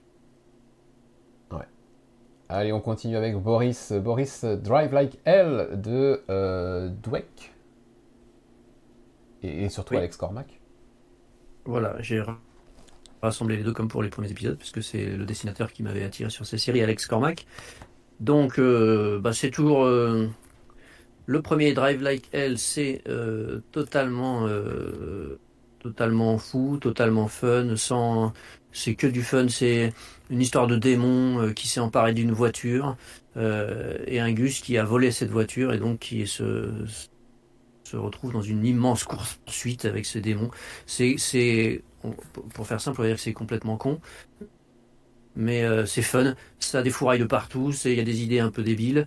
Allez, 2.52 2.74
on 2.74 2.82
continue 2.82 3.16
avec 3.16 3.36
Boris. 3.36 3.92
Boris 3.92 4.44
Drive 4.44 4.92
Like 4.92 5.20
Hell 5.24 5.80
de 5.80 6.24
euh, 6.32 6.90
Dweck. 6.90 7.54
Et, 9.44 9.70
surtout 9.70 9.96
Alex 9.96 10.18
Cormac. 10.18 10.60
Voilà, 11.66 11.96
j'ai 12.02 12.24
rassemblé 13.22 13.56
les 13.56 13.64
deux 13.64 13.72
comme 13.72 13.88
pour 13.88 14.02
les 14.02 14.10
premiers 14.10 14.32
épisodes, 14.32 14.58
puisque 14.58 14.82
c'est 14.82 15.06
le 15.06 15.26
dessinateur 15.26 15.72
qui 15.72 15.84
m'avait 15.84 16.04
attiré 16.04 16.32
sur 16.32 16.48
ces 16.48 16.58
séries, 16.58 16.82
Alex 16.82 17.06
Cormac. 17.06 17.46
Donc, 18.20 18.58
euh, 18.58 19.20
bah, 19.20 19.32
c'est 19.32 19.52
toujours. 19.52 19.84
Euh, 19.86 20.28
le 21.28 21.42
premier 21.44 21.74
Drive 21.74 22.02
Like 22.02 22.30
Hell, 22.34 22.58
c'est 22.58 23.04
totalement, 23.72 24.48
totalement 25.80 26.38
fou, 26.38 26.78
totalement 26.80 27.28
fun, 27.28 27.76
sans. 27.76 28.34
C'est 28.72 28.96
que 28.96 29.08
du 29.08 29.24
fun, 29.24 29.48
c'est 29.50 29.94
une 30.30 30.42
histoire 30.42 30.68
de 30.68 30.78
démon 30.78 31.42
euh, 31.42 31.54
qui 31.54 31.68
s'est 31.68 31.80
emparé 31.80 32.14
d'une 32.14 32.32
voiture 32.32 32.98
euh, 33.36 33.98
et 34.06 34.20
un 34.20 34.32
Gus 34.32 34.62
qui 34.62 34.78
a 34.78 34.84
volé 34.84 35.12
cette 35.12 35.32
voiture 35.32 35.74
et 35.74 35.80
donc 35.80 36.00
qui 36.00 36.28
se, 36.28 36.70
se 37.84 37.98
retrouve 37.98 38.34
dans 38.34 38.42
une 38.42 38.64
immense 38.66 39.04
course 39.06 39.40
poursuite 39.46 39.86
avec 39.86 40.06
ce 40.06 40.20
démon. 40.20 40.52
C'est, 40.86 41.16
c'est 41.18 41.82
pour 42.54 42.68
faire 42.68 42.80
simple, 42.80 43.02
on 43.02 43.04
va 43.04 43.10
dire 43.10 43.18
que 43.18 43.24
c'est 43.24 43.34
complètement 43.34 43.78
con, 43.78 44.00
mais 45.36 45.64
euh, 45.64 45.86
c'est 45.86 46.04
fun. 46.04 46.36
Ça 46.60 46.84
défouraille 46.84 47.20
de 47.20 47.26
partout. 47.26 47.74
Il 47.86 47.94
y 47.94 48.00
a 48.00 48.04
des 48.04 48.22
idées 48.22 48.40
un 48.40 48.52
peu 48.52 48.62
débiles. 48.62 49.06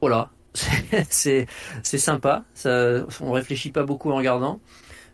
voilà, 0.00 0.30
c'est 1.10 1.46
c'est 1.82 1.98
sympa. 1.98 2.44
Ça, 2.54 3.04
on 3.20 3.32
réfléchit 3.32 3.72
pas 3.72 3.84
beaucoup 3.84 4.10
en 4.12 4.16
regardant. 4.16 4.60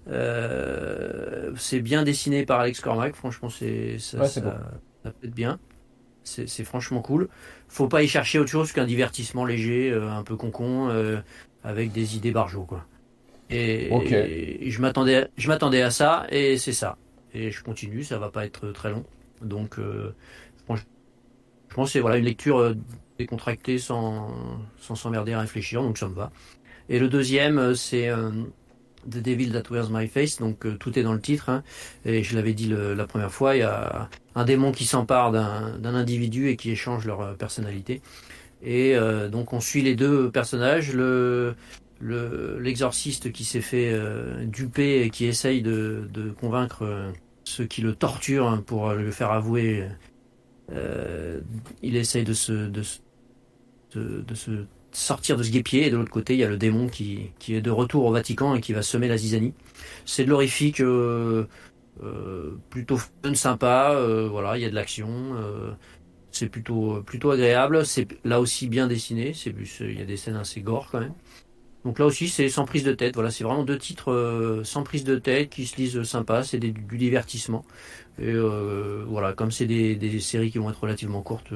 Euh, 0.09 1.53
c'est 1.57 1.81
bien 1.81 2.03
dessiné 2.03 2.45
par 2.45 2.61
Alex 2.61 2.81
Cormac, 2.81 3.15
franchement, 3.15 3.49
c'est 3.49 3.99
ça, 3.99 4.27
ça, 4.27 4.41
peut 5.03 5.11
être 5.25 5.35
bien. 5.35 5.59
C'est 6.25 6.65
franchement 6.65 7.03
cool. 7.03 7.29
Faut 7.69 7.89
pas 7.89 8.03
y 8.03 8.09
chercher 8.09 8.39
autre 8.39 8.51
chose 8.51 8.73
qu'un 8.73 8.85
divertissement 8.85 9.45
léger, 9.45 9.91
euh, 9.91 10.09
un 10.09 10.23
peu 10.23 10.37
concon, 10.37 10.89
euh, 10.89 11.19
avec 11.65 11.93
des 11.93 12.17
idées 12.17 12.31
barjots, 12.31 12.65
quoi. 12.65 12.87
Et, 13.51 13.91
je 14.71 14.81
m'attendais, 14.81 15.29
je 15.37 15.49
m'attendais 15.49 15.83
à 15.83 15.91
ça, 15.91 16.27
et 16.31 16.57
c'est 16.59 16.73
ça. 16.73 16.97
Et 17.35 17.51
je 17.51 17.63
continue, 17.63 18.03
ça 18.03 18.19
va 18.19 18.31
pas 18.31 18.47
être 18.47 18.71
très 18.73 18.91
long. 18.91 19.05
Donc, 19.43 19.77
je 19.79 21.75
pense 21.75 21.89
que 21.89 21.93
c'est 21.93 22.01
voilà 22.01 22.17
une 22.17 22.25
lecture 22.25 22.75
décontractée 23.19 23.79
sans 23.79 24.31
sans 24.79 24.95
s'emmerder 24.95 25.33
à 25.33 25.41
réfléchir, 25.41 25.83
donc 25.83 25.99
ça 25.99 26.09
me 26.09 26.15
va. 26.15 26.31
Et 26.89 26.99
le 26.99 27.09
deuxième, 27.09 27.75
c'est 27.75 28.11
The 29.11 29.19
Devil 29.19 29.53
That 29.53 29.65
Wears 29.71 29.91
My 29.91 30.09
Face, 30.09 30.39
donc 30.39 30.67
euh, 30.67 30.77
tout 30.77 30.99
est 30.99 31.03
dans 31.03 31.13
le 31.13 31.21
titre, 31.21 31.49
hein. 31.49 31.63
et 32.05 32.23
je 32.23 32.35
l'avais 32.37 32.53
dit 32.53 32.69
la 32.69 33.07
première 33.07 33.33
fois, 33.33 33.57
il 33.57 33.61
y 33.61 33.63
a 33.63 34.09
un 34.35 34.45
démon 34.45 34.73
qui 34.73 34.85
s'empare 34.85 35.33
d'un 35.33 35.95
individu 35.95 36.49
et 36.49 36.57
qui 36.57 36.71
échange 36.71 37.07
leur 37.07 37.21
euh, 37.21 37.35
personnalité. 37.35 38.01
Et 38.63 38.97
euh, 38.97 39.29
donc 39.29 39.53
on 39.53 39.61
suit 39.61 39.83
les 39.83 39.95
deux 39.95 40.31
personnages, 40.31 40.93
le 40.93 41.55
l'exorciste 42.05 43.31
qui 43.31 43.45
s'est 43.45 43.61
fait 43.61 43.97
duper 44.47 45.03
et 45.03 45.11
qui 45.11 45.27
essaye 45.27 45.63
de, 45.63 46.35
convaincre 46.41 47.13
ceux 47.45 47.65
qui 47.65 47.81
le 47.81 47.95
torturent 47.95 48.49
hein, 48.49 48.65
pour 48.67 48.91
le 48.91 49.13
faire 49.13 49.31
avouer. 49.31 49.87
il 51.81 51.95
essaye 51.95 52.25
de 52.25 52.33
se, 52.33 52.53
de 52.69 52.83
se 54.35 54.65
sortir 54.93 55.37
de 55.37 55.43
ce 55.43 55.51
guépier. 55.51 55.87
Et 55.87 55.91
de 55.91 55.97
l'autre 55.97 56.11
côté, 56.11 56.35
il 56.35 56.41
y 56.41 56.45
a 56.45 56.49
le 56.49 56.57
démon 56.57 56.89
qui, 56.89 57.31
qui, 57.39 57.55
est 57.55 57.61
de 57.61 57.71
retour 57.71 58.05
au 58.05 58.13
Vatican 58.13 58.55
et 58.55 58.61
qui 58.61 58.73
va 58.73 58.83
semer 58.83 59.09
la 59.09 59.17
zizanie. 59.17 59.55
C'est 60.05 60.25
de 60.25 60.31
l'horrifique, 60.31 60.81
euh, 60.81 61.47
euh, 62.03 62.53
plutôt 62.71 62.97
fun, 62.97 63.35
sympa. 63.35 63.93
Euh, 63.95 64.29
voilà, 64.29 64.57
il 64.57 64.63
y 64.63 64.67
a 64.67 64.71
de 64.71 64.75
l'action. 64.75 65.09
c'est 66.31 66.49
plutôt 66.49 67.03
plutôt 67.03 67.31
agréable. 67.31 67.85
C'est 67.85 68.09
là 68.25 68.41
aussi 68.41 68.69
bien 68.69 68.87
dessiné. 68.87 69.33
C'est 69.35 69.55
il 69.81 69.99
y 69.99 70.03
a 70.03 70.07
des 70.07 70.17
scènes 70.17 70.37
assez 70.37 70.61
gore 70.61 70.89
quand 70.91 71.01
même. 71.01 71.15
Donc 71.85 71.99
là 71.99 72.07
aussi, 72.07 72.29
c'est 72.29 72.49
sans 72.49 72.65
prise 72.65 72.85
de 72.85 72.93
tête. 72.93 73.15
Voilà, 73.15 73.31
c'est 73.31 73.43
vraiment 73.43 73.65
deux 73.65 73.79
titres 73.79 74.63
sans 74.65 74.85
prise 74.85 75.05
de 75.05 75.17
tête 75.17 75.51
qui 75.51 75.67
se 75.67 75.77
lisent 75.77 76.03
sympa. 76.05 76.43
C'est 76.45 76.59
du 76.59 76.73
divertissement. 76.99 77.65
Et 78.21 78.33
voilà, 79.07 79.33
comme 79.33 79.51
c'est 79.51 79.67
des, 79.67 79.97
des, 79.97 80.21
séries 80.21 80.51
qui 80.51 80.59
vont 80.59 80.71
être 80.71 80.81
relativement 80.81 81.23
courtes, 81.23 81.53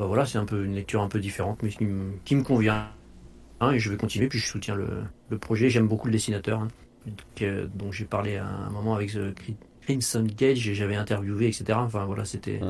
bah 0.00 0.06
voilà, 0.06 0.24
c'est 0.24 0.38
un 0.38 0.46
peu 0.46 0.64
une 0.64 0.74
lecture 0.74 1.02
un 1.02 1.08
peu 1.08 1.20
différente, 1.20 1.62
mais 1.62 1.68
qui, 1.68 1.84
me, 2.34 2.42
convient. 2.42 2.88
Hein, 3.60 3.72
et 3.72 3.78
je 3.78 3.90
vais 3.90 3.98
continuer, 3.98 4.28
puis 4.28 4.38
je 4.38 4.46
soutiens 4.46 4.74
le, 4.74 5.36
projet. 5.38 5.68
J'aime 5.68 5.88
beaucoup 5.88 6.06
le 6.06 6.12
dessinateur, 6.14 6.58
hein, 6.58 6.68
dont 7.74 7.92
j'ai 7.92 8.06
parlé 8.06 8.38
à 8.38 8.46
un 8.46 8.70
moment 8.70 8.94
avec 8.94 9.14
Crimson 9.82 10.26
Gage, 10.38 10.66
et 10.66 10.74
j'avais 10.74 10.96
interviewé, 10.96 11.48
etc. 11.48 11.74
Enfin 11.74 12.06
voilà, 12.06 12.24
c'était, 12.24 12.60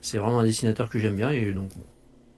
c'est 0.00 0.18
vraiment 0.18 0.40
un 0.40 0.44
dessinateur 0.44 0.88
que 0.88 0.98
j'aime 0.98 1.14
bien, 1.14 1.30
et 1.30 1.52
donc 1.52 1.70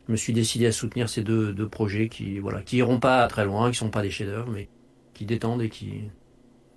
je 0.09 0.13
me 0.13 0.17
suis 0.19 0.35
décidé 0.35 0.67
à 0.67 0.73
soutenir 0.73 1.09
ces 1.09 1.23
deux, 1.23 1.55
deux 1.55 1.69
projets 1.69 2.11
qui, 2.11 2.39
voilà, 2.39 2.61
qui 2.61 2.77
iront 2.77 3.01
pas 3.01 3.27
très 3.29 3.47
loin, 3.47 3.71
qui 3.71 3.79
sont 3.79 3.89
pas 3.89 4.03
des 4.03 4.11
chefs-d'œuvre, 4.11 4.51
mais 4.53 4.69
qui 5.15 5.25
détendent 5.25 5.63
et 5.63 5.71
qui, 5.71 6.03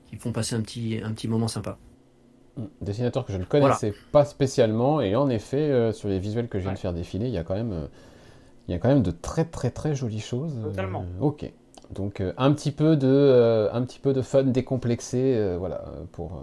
qui 0.06 0.16
font 0.16 0.32
passer 0.32 0.56
un 0.56 0.62
petit, 0.62 1.02
un 1.04 1.12
petit 1.12 1.28
moment 1.28 1.50
sympa. 1.50 1.78
Dessinateur 2.82 3.26
que 3.26 3.32
je 3.32 3.38
ne 3.38 3.44
connaissais 3.44 3.94
pas 4.12 4.26
spécialement, 4.26 5.02
et 5.02 5.16
en 5.16 5.30
effet, 5.30 5.58
euh, 5.58 5.92
sur 5.92 6.10
les 6.10 6.20
visuels 6.20 6.48
que 6.48 6.58
je 6.58 6.64
viens 6.64 6.74
de 6.74 6.80
faire 6.80 6.94
défiler, 6.94 7.28
il 7.28 7.34
y 7.34 7.38
a 7.38 7.44
quand 7.44 7.54
même, 7.54 7.72
euh, 7.72 7.88
il 8.68 8.72
y 8.72 8.76
a 8.76 8.80
quand 8.80 8.88
même 8.88 9.04
de 9.04 9.12
très 9.12 9.46
très 9.46 9.70
très 9.70 9.94
jolies 9.94 10.20
choses. 10.20 10.56
Euh, 10.60 10.70
Totalement. 10.70 11.06
ok. 11.22 11.52
Donc 11.92 12.22
un 12.38 12.52
petit 12.52 12.72
peu 12.72 12.98
de, 12.98 13.70
un 13.72 13.82
petit 13.84 14.00
peu 14.00 14.12
de 14.12 14.22
fun 14.22 14.44
décomplexé, 14.44 15.56
voilà, 15.58 15.86
pour. 16.12 16.42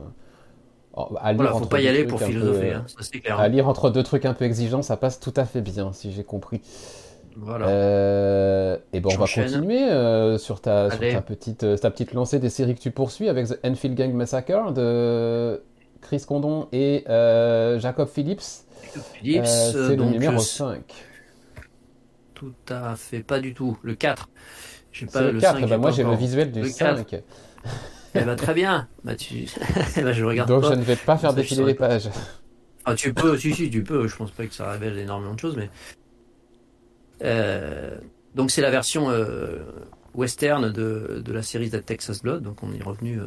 à 0.96 1.32
lire 1.32 1.42
voilà, 1.42 1.52
faut 1.52 1.66
pas 1.66 1.82
y 1.82 1.88
aller 1.88 2.04
pour 2.04 2.18
philosopher, 2.18 2.72
hein, 2.72 2.84
ça 2.86 2.96
c'est 3.00 3.20
clair. 3.20 3.38
À 3.38 3.48
lire 3.48 3.68
entre 3.68 3.90
deux 3.90 4.02
trucs 4.02 4.24
un 4.24 4.32
peu 4.32 4.46
exigeants, 4.46 4.80
ça 4.80 4.96
passe 4.96 5.20
tout 5.20 5.34
à 5.36 5.44
fait 5.44 5.60
bien, 5.60 5.92
si 5.92 6.12
j'ai 6.12 6.24
compris. 6.24 6.62
Voilà. 7.36 8.78
et 8.94 9.00
bon, 9.00 9.10
on 9.12 9.18
va 9.18 9.26
continuer 9.26 10.38
sur, 10.38 10.62
ta, 10.62 10.90
sur 10.90 11.00
ta, 11.00 11.20
petite, 11.20 11.80
ta 11.80 11.90
petite 11.90 12.14
lancée 12.14 12.38
des 12.38 12.48
séries 12.48 12.74
que 12.74 12.80
tu 12.80 12.90
poursuis 12.90 13.28
avec 13.28 13.48
The 13.48 13.58
Enfield 13.66 13.96
Gang 13.96 14.14
Massacre 14.14 14.72
de 14.72 15.60
Chris 16.04 16.22
Condon 16.26 16.68
et 16.70 17.04
euh, 17.08 17.80
Jacob 17.80 18.08
Phillips. 18.08 18.64
Phillips 19.14 19.42
euh, 19.44 19.88
c'est 19.88 19.96
le 19.96 20.04
numéro 20.04 20.38
5. 20.38 20.80
Tout 22.34 22.54
à 22.68 22.94
fait, 22.94 23.20
pas 23.20 23.40
du 23.40 23.54
tout. 23.54 23.76
Le 23.82 23.94
4. 23.94 24.28
Pas, 25.12 25.22
le 25.22 25.40
4, 25.40 25.66
bah 25.66 25.78
moi 25.78 25.90
j'ai 25.90 26.04
le 26.04 26.14
visuel 26.14 26.52
du 26.52 26.68
5. 26.68 27.16
Eh 28.16 28.20
ben, 28.20 28.36
très 28.36 28.54
bien. 28.54 28.86
Bah, 29.02 29.16
tu... 29.16 29.46
Ben, 29.96 30.12
je 30.12 30.24
regarde 30.24 30.48
Donc 30.48 30.64
je 30.64 30.74
ne 30.74 30.82
vais 30.82 30.94
pas 30.94 31.16
faire 31.16 31.34
défiler 31.34 31.64
les 31.64 31.74
pages. 31.74 32.10
Ah, 32.84 32.94
tu 32.94 33.12
peux, 33.12 33.36
si, 33.36 33.52
si, 33.54 33.70
tu 33.70 33.82
peux. 33.82 34.06
Je 34.06 34.14
pense 34.14 34.30
pas 34.30 34.46
que 34.46 34.54
ça 34.54 34.70
révèle 34.70 34.98
énormément 34.98 35.34
de 35.34 35.40
choses, 35.40 35.56
mais. 35.56 35.70
Euh, 37.22 37.96
donc 38.34 38.50
c'est 38.50 38.60
la 38.60 38.70
version 38.70 39.08
western 40.14 40.70
de, 40.70 41.22
de, 41.24 41.32
la 41.32 41.42
série 41.42 41.70
de 41.70 41.78
Texas 41.78 42.22
Blood, 42.22 42.42
donc 42.42 42.62
on 42.62 42.72
est 42.72 42.82
revenu 42.82 43.18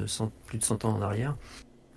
plus 0.46 0.60
de 0.60 0.64
100 0.64 0.86
ans 0.86 0.96
en 0.96 1.02
arrière. 1.02 1.36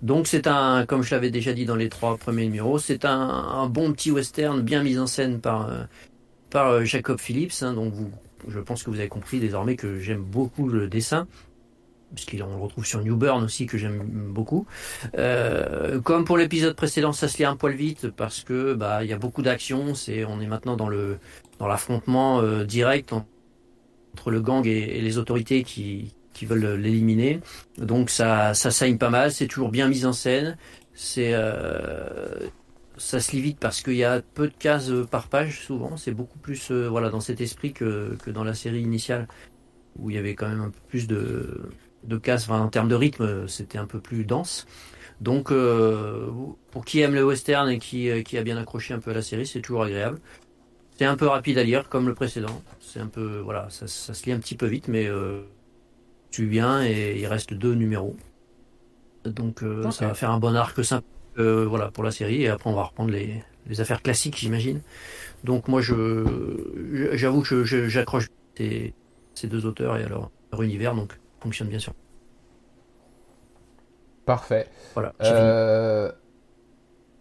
Donc 0.03 0.27
c'est 0.27 0.47
un, 0.47 0.87
comme 0.87 1.03
je 1.03 1.15
l'avais 1.15 1.31
déjà 1.31 1.53
dit 1.53 1.67
dans 1.67 1.77
les 1.77 1.91
trois 1.91 2.17
premiers 2.17 2.45
numéros, 2.45 2.79
c'est 2.79 3.05
un, 3.05 3.69
bon 3.69 3.93
petit 3.93 4.11
western 4.11 4.63
bien 4.63 4.83
mis 4.83 4.99
en 4.99 5.07
scène 5.07 5.41
par 5.41 5.69
euh, 5.69 5.83
par 6.49 6.69
euh, 6.69 6.85
Jacob 6.85 7.21
Phillips. 7.21 7.63
Hein, 7.63 7.75
donc 7.75 7.93
vous, 7.93 8.11
je 8.49 8.61
pense 8.61 8.83
que 8.83 8.91
vous 8.91 8.99
avez 8.99 9.09
compris 9.09 9.41
désormais 9.41 9.77
que 9.77 9.99
j'aime 9.99 10.23
beaucoup 10.23 10.69
le 10.69 10.89
dessin, 10.89 11.27
puisqu'on 12.15 12.57
le 12.57 12.63
retrouve 12.63 12.87
sur 12.87 13.03
New 13.03 13.17
Burn 13.17 13.45
aussi 13.45 13.67
que 13.67 13.77
j'aime 13.77 14.03
beaucoup. 14.33 14.67
Euh, 15.19 16.01
comme 16.01 16.25
pour 16.25 16.39
l'épisode 16.39 16.75
précédent, 16.75 17.13
ça 17.13 17.29
se 17.29 17.37
lit 17.37 17.45
un 17.45 17.57
poil 17.57 17.75
vite 17.75 18.09
parce 18.09 18.43
que 18.43 18.73
bah 18.73 19.05
il 19.05 19.11
y 19.11 19.13
a 19.13 19.19
beaucoup 19.19 19.43
d'action. 19.43 19.95
C'est 19.95 20.25
on 20.25 20.41
est 20.41 20.47
maintenant 20.47 20.77
dans 20.77 20.89
le 20.89 21.19
dans 21.59 21.67
l'affrontement 21.67 22.43
direct 22.65 23.13
entre 24.15 24.31
le 24.31 24.41
gang 24.41 24.67
et 24.67 25.01
les 25.03 25.19
autorités 25.19 25.63
qui 25.63 26.15
qui 26.41 26.47
veulent 26.47 26.81
l'éliminer. 26.81 27.41
Donc 27.77 28.09
ça, 28.09 28.55
ça 28.55 28.71
saigne 28.71 28.97
pas 28.97 29.11
mal, 29.11 29.31
c'est 29.31 29.47
toujours 29.47 29.69
bien 29.69 29.89
mis 29.89 30.07
en 30.07 30.15
scène. 30.15 30.57
C'est 30.95 31.33
euh, 31.35 32.49
ça 32.97 33.21
se 33.21 33.33
lit 33.33 33.43
vite 33.43 33.59
parce 33.61 33.83
qu'il 33.83 33.97
y 33.97 34.05
a 34.05 34.23
peu 34.23 34.49
de 34.49 34.55
cases 34.55 34.91
par 35.11 35.29
page 35.29 35.61
souvent. 35.61 35.99
C'est 35.99 36.13
beaucoup 36.13 36.39
plus 36.39 36.71
euh, 36.71 36.89
voilà 36.89 37.11
dans 37.11 37.21
cet 37.21 37.43
esprit 37.43 37.75
que, 37.75 38.17
que 38.25 38.31
dans 38.31 38.43
la 38.43 38.55
série 38.55 38.81
initiale 38.81 39.29
où 39.99 40.09
il 40.09 40.17
y 40.17 40.19
avait 40.19 40.35
quand 40.35 40.49
même 40.49 40.63
un 40.63 40.71
peu 40.71 40.81
plus 40.89 41.07
de 41.07 41.61
de 42.05 42.17
casse, 42.17 42.49
en 42.49 42.69
termes 42.69 42.89
de 42.89 42.95
rythme, 42.95 43.47
c'était 43.47 43.77
un 43.77 43.85
peu 43.85 44.01
plus 44.01 44.25
dense. 44.25 44.67
Donc, 45.21 45.53
euh, 45.53 46.31
pour 46.71 46.87
qui 46.87 47.01
aime 47.01 47.15
le 47.15 47.23
western 47.23 47.69
et 47.69 47.79
qui, 47.79 48.11
qui 48.25 48.39
a 48.39 48.43
bien 48.43 48.57
accroché 48.57 48.95
un 48.95 49.01
peu 49.01 49.11
à 49.11 49.15
la 49.15 49.21
série, 49.21 49.47
c'est 49.47 49.61
toujours 49.61 49.83
agréable. 49.83 50.19
C'est 50.97 51.05
un 51.05 51.17
peu 51.17 51.27
rapide 51.27 51.59
à 51.59 51.63
lire, 51.63 51.91
comme 51.91 52.09
le 52.09 52.15
précédent. 52.15 52.63
C'est 52.81 53.01
un 53.01 53.07
peu, 53.07 53.41
voilà, 53.41 53.69
ça, 53.69 53.87
se 53.87 54.25
lit 54.25 54.33
un 54.33 54.39
petit 54.39 54.55
peu 54.55 54.65
vite, 54.67 54.89
mais 54.89 55.11
euh, 56.31 56.37
tu 56.37 56.47
viens 56.47 56.85
et 56.85 57.19
il 57.19 57.27
reste 57.27 57.55
deux 57.55 57.75
numéros. 57.75 58.17
Donc, 59.25 59.63
euh, 59.63 59.91
ça 59.91 60.07
va 60.07 60.15
faire 60.15 60.31
un 60.31 60.39
bon 60.39 60.57
arc 60.57 60.83
simple, 60.85 61.07
euh, 61.39 61.67
voilà, 61.67 61.91
pour 61.91 62.05
la 62.05 62.11
série. 62.11 62.43
Et 62.43 62.49
après, 62.49 62.71
on 62.71 62.75
va 62.75 62.85
reprendre 62.85 63.11
les, 63.11 63.43
les 63.67 63.81
affaires 63.81 64.03
classiques, 64.03 64.37
j'imagine. 64.37 64.81
Donc, 65.45 65.69
moi, 65.69 65.81
je, 65.81 67.11
j'avoue 67.13 67.43
que 67.43 67.65
j'accroche 67.65 68.29
ces, 68.57 68.95
ces 69.35 69.49
deux 69.49 69.67
auteurs 69.67 69.97
et 69.97 70.05
alors 70.05 70.31
leur 70.53 70.63
univers, 70.63 70.95
donc 70.95 71.19
fonctionne 71.41 71.69
bien 71.69 71.79
sûr. 71.79 71.95
Parfait. 74.25 74.69
Voilà. 74.95 75.15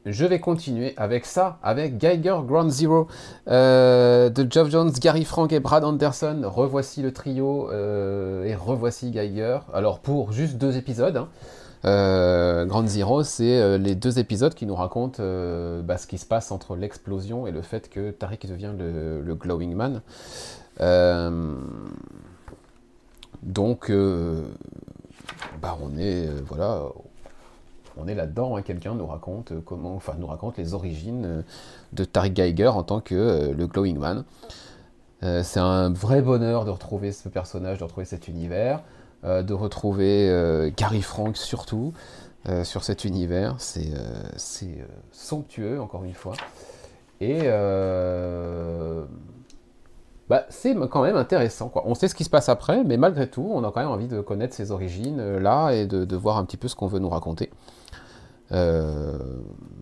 Euh, 0.07 0.11
je 0.11 0.25
vais 0.25 0.39
continuer 0.39 0.93
avec 0.97 1.25
ça, 1.25 1.59
avec 1.63 1.97
Geiger 1.97 2.37
Ground 2.45 2.69
Zero 2.69 3.07
euh, 3.47 4.29
de 4.29 4.47
Geoff 4.49 4.69
Jones, 4.69 4.91
Gary 4.91 5.25
Frank 5.25 5.51
et 5.51 5.59
Brad 5.59 5.83
Anderson. 5.83 6.41
Revoici 6.43 7.01
le 7.01 7.11
trio 7.11 7.69
euh, 7.71 8.43
et 8.45 8.55
revoici 8.55 9.11
Geiger. 9.11 9.59
Alors 9.73 9.99
pour 9.99 10.31
juste 10.31 10.57
deux 10.57 10.77
épisodes. 10.77 11.17
Hein. 11.17 11.27
Ground 12.65 12.87
Zero, 12.89 13.23
c'est 13.23 13.77
les 13.77 13.95
deux 13.95 14.19
épisodes 14.19 14.53
qui 14.53 14.65
nous 14.65 14.75
racontent 14.75 15.23
bah, 15.81 15.97
ce 15.97 16.07
qui 16.07 16.17
se 16.17 16.25
passe 16.25 16.51
entre 16.51 16.75
l'explosion 16.75 17.47
et 17.47 17.51
le 17.51 17.61
fait 17.61 17.89
que 17.89 18.11
Tariq 18.11 18.49
devient 18.49 18.73
le, 18.77 19.33
Glowing 19.33 19.73
Man. 19.73 20.01
donc, 23.43 23.89
bah, 25.61 25.77
on 25.81 25.97
est 25.97 26.27
euh, 26.27 26.41
voilà, 26.45 26.81
on 28.01 28.07
est 28.07 28.15
là-dedans. 28.15 28.55
Hein. 28.55 28.61
Quelqu'un 28.61 28.95
nous 28.95 29.05
raconte 29.05 29.51
euh, 29.51 29.61
comment, 29.63 29.95
enfin 29.95 30.15
nous 30.17 30.27
raconte 30.27 30.57
les 30.57 30.73
origines 30.73 31.25
euh, 31.25 31.41
de 31.93 32.03
Tariq 32.03 32.33
Geiger 32.33 32.67
en 32.67 32.83
tant 32.83 33.01
que 33.01 33.53
le 33.55 33.67
Glowing 33.67 33.97
Man. 33.97 34.23
c'est 35.21 35.59
un 35.59 35.91
vrai 35.91 36.21
bonheur 36.21 36.65
de 36.65 36.71
retrouver 36.71 37.11
ce 37.11 37.27
personnage, 37.29 37.79
de 37.79 37.83
retrouver 37.83 38.05
cet 38.05 38.27
univers, 38.27 38.81
de 39.23 39.53
retrouver 39.53 40.71
Gary 40.77 41.01
Frank 41.01 41.35
surtout 41.35 41.93
sur 42.63 42.83
cet 42.83 43.03
univers. 43.03 43.55
C'est 43.57 43.91
somptueux 45.11 45.81
encore 45.81 46.05
une 46.05 46.13
fois. 46.13 46.35
Et 47.19 47.49
bah, 50.29 50.45
c'est 50.49 50.75
quand 50.89 51.01
même 51.01 51.15
intéressant. 51.15 51.71
On 51.85 51.95
sait 51.95 52.07
ce 52.07 52.13
qui 52.13 52.23
se 52.23 52.29
passe 52.29 52.49
après, 52.49 52.83
mais 52.83 52.97
malgré 52.97 53.27
tout, 53.27 53.49
on 53.51 53.63
a 53.63 53.71
quand 53.71 53.79
même 53.79 53.89
envie 53.89 54.07
de 54.07 54.21
connaître 54.21 54.53
ses 54.53 54.71
origines 54.71 55.19
euh, 55.19 55.39
là 55.39 55.71
et 55.71 55.87
de, 55.87 56.15
voir 56.15 56.37
un 56.37 56.45
petit 56.45 56.57
peu 56.57 56.67
ce 56.67 56.75
qu'on 56.75 56.85
veut 56.85 56.99
nous 56.99 57.09
raconter. 57.09 57.49
Euh, 58.51 59.17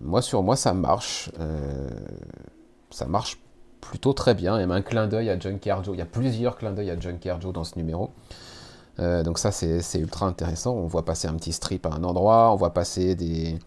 moi, 0.02 0.22
sur 0.22 0.42
moi, 0.42 0.56
ça 0.56 0.74
marche. 0.74 1.30
Euh, 1.40 1.88
ça 2.90 3.06
marche 3.06 3.38
plutôt 3.80 4.12
très 4.12 4.34
bien. 4.34 4.58
Il 4.58 4.68
y 4.68 4.70
a 4.70 4.74
un 4.74 4.82
clin 4.82 5.06
d'œil 5.06 5.30
à 5.30 5.38
John 5.38 5.58
Joe. 5.62 5.94
Il 5.94 5.98
y 5.98 6.02
a 6.02 6.06
plusieurs 6.06 6.56
clins 6.56 6.72
d'œil 6.72 6.90
à 6.90 6.98
John 6.98 7.18
Joe 7.22 7.52
dans 7.52 7.64
ce 7.64 7.78
numéro. 7.78 8.10
donc 8.98 9.38
ça, 9.38 9.52
c'est 9.52 9.98
ultra 9.98 10.26
intéressant. 10.26 10.74
On 10.74 10.86
voit 10.86 11.04
passer 11.04 11.28
un 11.28 11.34
petit 11.34 11.52
strip 11.52 11.86
à 11.86 11.90
un 11.90 12.04
endroit, 12.04 12.52
on 12.52 12.56
voit 12.56 12.74
passer 12.74 13.14
des, 13.14 13.58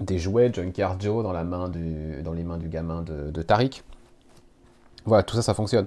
des 0.00 0.18
jouets 0.18 0.52
Junkyard 0.52 1.00
Joe 1.00 1.22
dans, 1.22 1.32
la 1.32 1.44
main 1.44 1.68
du, 1.68 2.22
dans 2.22 2.32
les 2.32 2.44
mains 2.44 2.58
du 2.58 2.68
gamin 2.68 3.02
de, 3.02 3.30
de 3.30 3.42
Tariq. 3.42 3.82
Voilà, 5.04 5.22
tout 5.22 5.36
ça, 5.36 5.42
ça 5.42 5.54
fonctionne. 5.54 5.86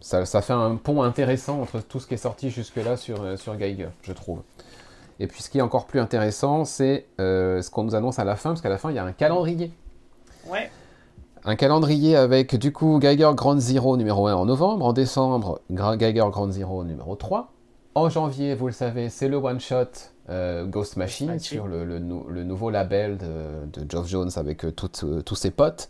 Ça, 0.00 0.42
fait 0.42 0.52
un 0.52 0.76
pont 0.76 1.02
intéressant 1.02 1.60
entre 1.60 1.80
tout 1.80 2.00
ce 2.00 2.06
qui 2.06 2.14
est 2.14 2.18
sorti 2.18 2.50
jusque-là 2.50 2.96
sur, 2.96 3.22
euh, 3.22 3.36
sur 3.36 3.56
Geiger, 3.56 3.88
je 4.02 4.12
trouve. 4.12 4.42
Et 5.20 5.26
puis 5.26 5.42
ce 5.42 5.50
qui 5.50 5.58
est 5.58 5.62
encore 5.62 5.86
plus 5.86 6.00
intéressant, 6.00 6.64
c'est 6.64 7.06
euh, 7.20 7.62
ce 7.62 7.70
qu'on 7.70 7.84
nous 7.84 7.94
annonce 7.94 8.18
à 8.18 8.24
la 8.24 8.36
fin, 8.36 8.50
parce 8.50 8.60
qu'à 8.60 8.68
la 8.68 8.78
fin, 8.78 8.90
il 8.90 8.96
y 8.96 8.98
a 8.98 9.04
un 9.04 9.12
calendrier. 9.12 9.70
Ouais. 10.48 10.70
Un 11.44 11.56
calendrier 11.56 12.16
avec 12.16 12.56
du 12.56 12.72
coup 12.72 12.98
Geiger 13.00 13.30
Grand 13.34 13.58
Zero 13.58 13.96
numéro 13.96 14.26
1 14.26 14.34
en 14.34 14.44
novembre, 14.44 14.84
en 14.86 14.92
décembre 14.92 15.60
Geiger 15.70 16.26
Grand 16.30 16.50
Zero 16.50 16.84
numéro 16.84 17.16
3. 17.16 17.52
En 17.94 18.08
janvier, 18.08 18.54
vous 18.54 18.68
le 18.68 18.72
savez, 18.72 19.10
c'est 19.10 19.28
le 19.28 19.36
one-shot 19.36 19.84
euh, 20.30 20.64
Ghost 20.64 20.96
Machine 20.96 21.38
sur 21.38 21.66
le, 21.66 21.84
le, 21.84 21.98
nouveau 21.98 22.70
label 22.70 23.18
de, 23.18 23.80
de 23.80 23.90
Geoff 23.90 24.06
Jones 24.06 24.30
avec 24.36 24.64
tous 24.76 25.34
ses 25.34 25.50
potes. 25.50 25.88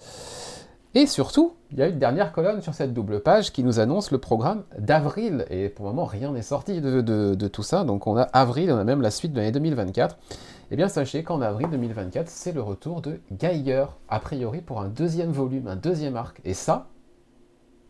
Et 0.95 1.07
surtout, 1.07 1.55
il 1.71 1.79
y 1.79 1.83
a 1.83 1.89
une 1.89 1.99
dernière 1.99 2.33
colonne 2.33 2.61
sur 2.61 2.75
cette 2.75 2.93
double 2.93 3.21
page 3.21 3.51
qui 3.51 3.65
nous 3.65 3.81
annonce 3.81 4.11
le 4.11 4.19
programme 4.19 4.65
d'avril. 4.79 5.47
Et 5.49 5.71
pour 5.71 5.87
le 5.87 5.93
moment, 5.93 6.05
rien 6.05 6.33
n'est 6.33 6.43
sorti 6.43 6.83
de, 6.83 7.49
tout 7.49 7.63
ça. 7.63 7.85
Donc 7.85 8.07
on 8.07 8.17
a 8.17 8.23
avril, 8.23 8.71
on 8.71 8.77
a 8.77 8.85
même 8.85 9.01
la 9.01 9.11
suite 9.11 9.33
de 9.33 9.39
l'année 9.39 9.53
2024. 9.53 10.19
Eh 10.71 10.77
bien, 10.77 10.89
sachez 10.89 11.23
qu'en 11.23 11.41
avril 11.41 11.69
2024, 11.71 12.29
c'est 12.29 12.53
le 12.53 12.63
retour 12.63 13.01
de 13.01 13.21
Geiger, 13.39 13.87
a 14.09 14.21
priori 14.21 14.61
pour 14.61 14.81
un 14.81 14.89
deuxième 14.89 15.31
volume, 15.31 15.67
un 15.67 15.77
deuxième 15.77 16.17
arc. 16.17 16.41
Et 16.45 16.55
ça, 16.55 16.89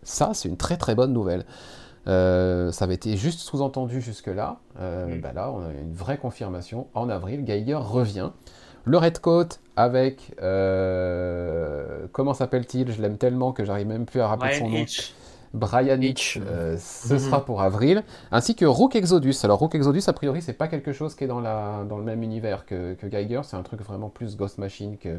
ça, 0.03 0.31
c'est 0.35 0.49
une 0.49 0.57
très 0.57 0.77
très 0.77 0.95
bonne 0.95 1.13
nouvelle. 1.13 1.45
Euh, 2.09 2.73
ça 2.73 2.85
avait 2.85 2.95
été 2.95 3.17
juste 3.17 3.41
sous-entendu 3.41 4.01
jusque-là. 4.01 4.59
Euh, 4.81 5.21
bah 5.21 5.33
là, 5.33 5.53
on 5.53 5.65
a 5.65 5.73
une 5.73 5.93
vraie 5.93 6.19
confirmation. 6.19 6.89
En 6.95 7.09
avril, 7.09 7.45
Geiger 7.45 7.75
revient. 7.75 8.31
Le 8.85 8.99
Redcoat 8.99 9.49
avec. 9.77 10.35
Euh, 10.43 12.07
comment 12.13 12.35
s'appelle-t-il? 12.35 12.93
Je 12.93 13.01
l'aime 13.01 13.19
tellement 13.19 13.53
que 13.53 13.65
j'arrive 13.65 13.87
même 13.87 14.07
plus 14.07 14.21
à 14.21 14.29
rappeler 14.29 14.55
son 14.55 14.69
nom. 14.69 14.85
Brian 15.55 16.01
Hitch, 16.01 16.41
euh, 16.41 16.79
ce 16.79 17.13
mhm. 17.13 17.19
sera 17.19 17.45
pour 17.45 17.61
avril, 17.61 18.05
ainsi 18.31 18.55
que 18.55 18.65
Rook 18.65 18.97
Exodus. 18.97 19.35
Alors 19.43 19.59
Rook 19.59 19.75
Exodus, 19.75 20.03
a 20.07 20.15
priori, 20.15 20.41
c'est 20.41 20.55
pas 20.55 20.67
quelque 20.67 20.95
chose 20.95 21.15
qui 21.15 21.25
est 21.25 21.27
dans, 21.27 21.41
la, 21.41 21.85
dans 21.87 21.99
le 21.99 22.05
même 22.05 22.23
univers 22.23 22.65
que, 22.65 22.97
Geiger, 23.05 23.43
c'est 23.45 23.57
un 23.57 23.63
truc 23.63 23.83
vraiment 23.83 24.09
plus 24.09 24.39
Ghost 24.39 24.57
Machine 24.57 24.97
que, 24.97 25.19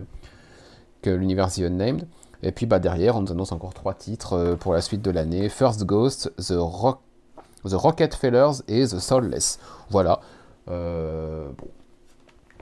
que 1.03 1.11
l'univers 1.11 1.51
The 1.51 1.59
Unnamed. 1.59 2.07
Et 2.41 2.51
puis 2.51 2.65
bah, 2.65 2.79
derrière, 2.79 3.15
on 3.15 3.21
nous 3.21 3.31
annonce 3.31 3.51
encore 3.51 3.75
trois 3.75 3.93
titres 3.93 4.33
euh, 4.33 4.55
pour 4.55 4.73
la 4.73 4.81
suite 4.81 5.03
de 5.03 5.11
l'année 5.11 5.49
First 5.49 5.83
Ghost, 5.83 6.33
The, 6.37 6.55
Rock, 6.57 6.99
The 7.63 7.73
Rocket 7.73 8.15
Fellers 8.15 8.63
et 8.67 8.85
The 8.85 8.97
Soulless. 8.97 9.59
Voilà. 9.91 10.19
bon, 10.65 11.53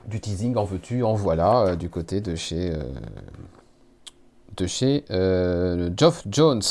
du 0.06 0.20
teasing, 0.20 0.56
en 0.56 0.64
veux-tu, 0.64 1.02
en 1.02 1.14
voilà, 1.14 1.60
euh, 1.60 1.76
du 1.76 1.88
côté 1.88 2.20
de 2.20 2.34
chez, 2.34 2.72
euh, 2.72 2.82
de 4.56 4.66
chez 4.66 5.04
euh, 5.10 5.90
Geoff 5.96 6.22
Jones. 6.30 6.62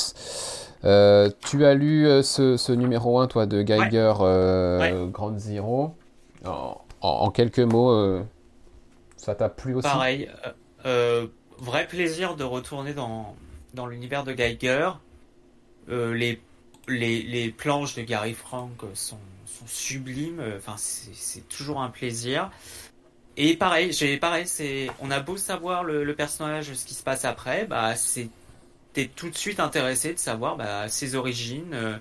tu 0.82 1.66
as 1.66 1.74
lu 1.74 2.06
ce, 2.24 2.72
numéro 2.72 3.20
1, 3.20 3.28
toi, 3.28 3.46
de 3.46 3.62
Geiger 3.62 4.14
Grand 5.12 5.38
Zero? 5.38 5.96
En, 7.02 7.32
quelques 7.32 7.60
mots, 7.60 8.22
ça 9.18 9.36
t'a 9.36 9.50
plu 9.50 9.76
aussi? 9.76 9.88
Pareil. 9.88 10.30
vrai 11.60 11.88
plaisir 11.88 12.36
de 12.36 12.44
retourner 12.44 12.94
dans, 12.94 13.36
dans 13.74 13.88
l'univers 13.88 14.24
de 14.24 14.34
Geiger. 14.34 14.92
les, 15.88 16.42
les, 16.88 17.22
les, 17.22 17.52
planches 17.52 17.96
de 17.96 18.02
Gary 18.02 18.34
Frank 18.34 18.72
sont, 18.96 19.18
sont 19.46 19.68
sublimes. 19.68 20.44
Enfin, 20.58 20.76
c'est 20.78 21.48
toujours 21.48 21.82
un 21.82 21.90
plaisir. 21.90 22.50
Et 23.38 23.56
pareil, 23.56 23.94
j'ai 23.94 24.18
pareil, 24.18 24.46
c'est 24.48 24.90
on 25.00 25.10
a 25.10 25.20
beau 25.22 25.38
savoir 25.38 25.84
le, 25.84 26.14
personnage, 26.16 26.74
ce 26.74 26.86
qui 26.86 26.94
se 26.94 27.04
passe 27.04 27.26
après, 27.26 27.66
bah 27.66 27.94
t'es 28.94 29.08
tout 29.08 29.30
de 29.30 29.38
suite 29.38 29.60
intéressé 29.62 30.14
de 30.14 30.20
savoir 30.20 30.58
bah, 30.58 30.90
ses 30.90 31.16
origines, 31.16 31.74
euh, 31.74 31.98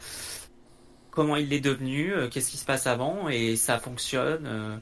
comment 1.11 1.37
il 1.37 1.53
est 1.53 1.61
devenu, 1.61 2.13
euh, 2.13 2.29
qu'est-ce 2.29 2.51
qui 2.51 2.57
se 2.57 2.65
passe 2.65 2.87
avant, 2.89 3.29
et 3.29 3.55
ça 3.57 3.79
fonctionne, 3.79 4.45
euh, 4.47 4.77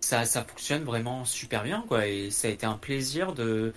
ça 0.00 0.26
ça 0.26 0.44
fonctionne 0.44 0.84
vraiment 0.84 1.24
super 1.24 1.62
bien 1.64 1.84
quoi. 1.88 2.06
Et 2.06 2.30
ça 2.30 2.48
a 2.48 2.50
été 2.50 2.66
un 2.66 2.76
plaisir 2.76 3.32
de 3.34 3.72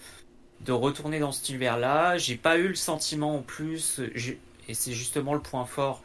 de 0.61 0.71
retourner 0.73 1.19
dans 1.19 1.31
cet 1.31 1.49
univers-là. 1.49 2.17
J'ai 2.17 2.37
pas 2.37 2.57
eu 2.57 2.67
le 2.69 2.75
sentiment 2.75 3.37
en 3.37 3.41
plus, 3.41 4.01
et 4.67 4.73
c'est 4.73 4.93
justement 4.93 5.33
le 5.33 5.41
point 5.41 5.65
fort 5.65 6.03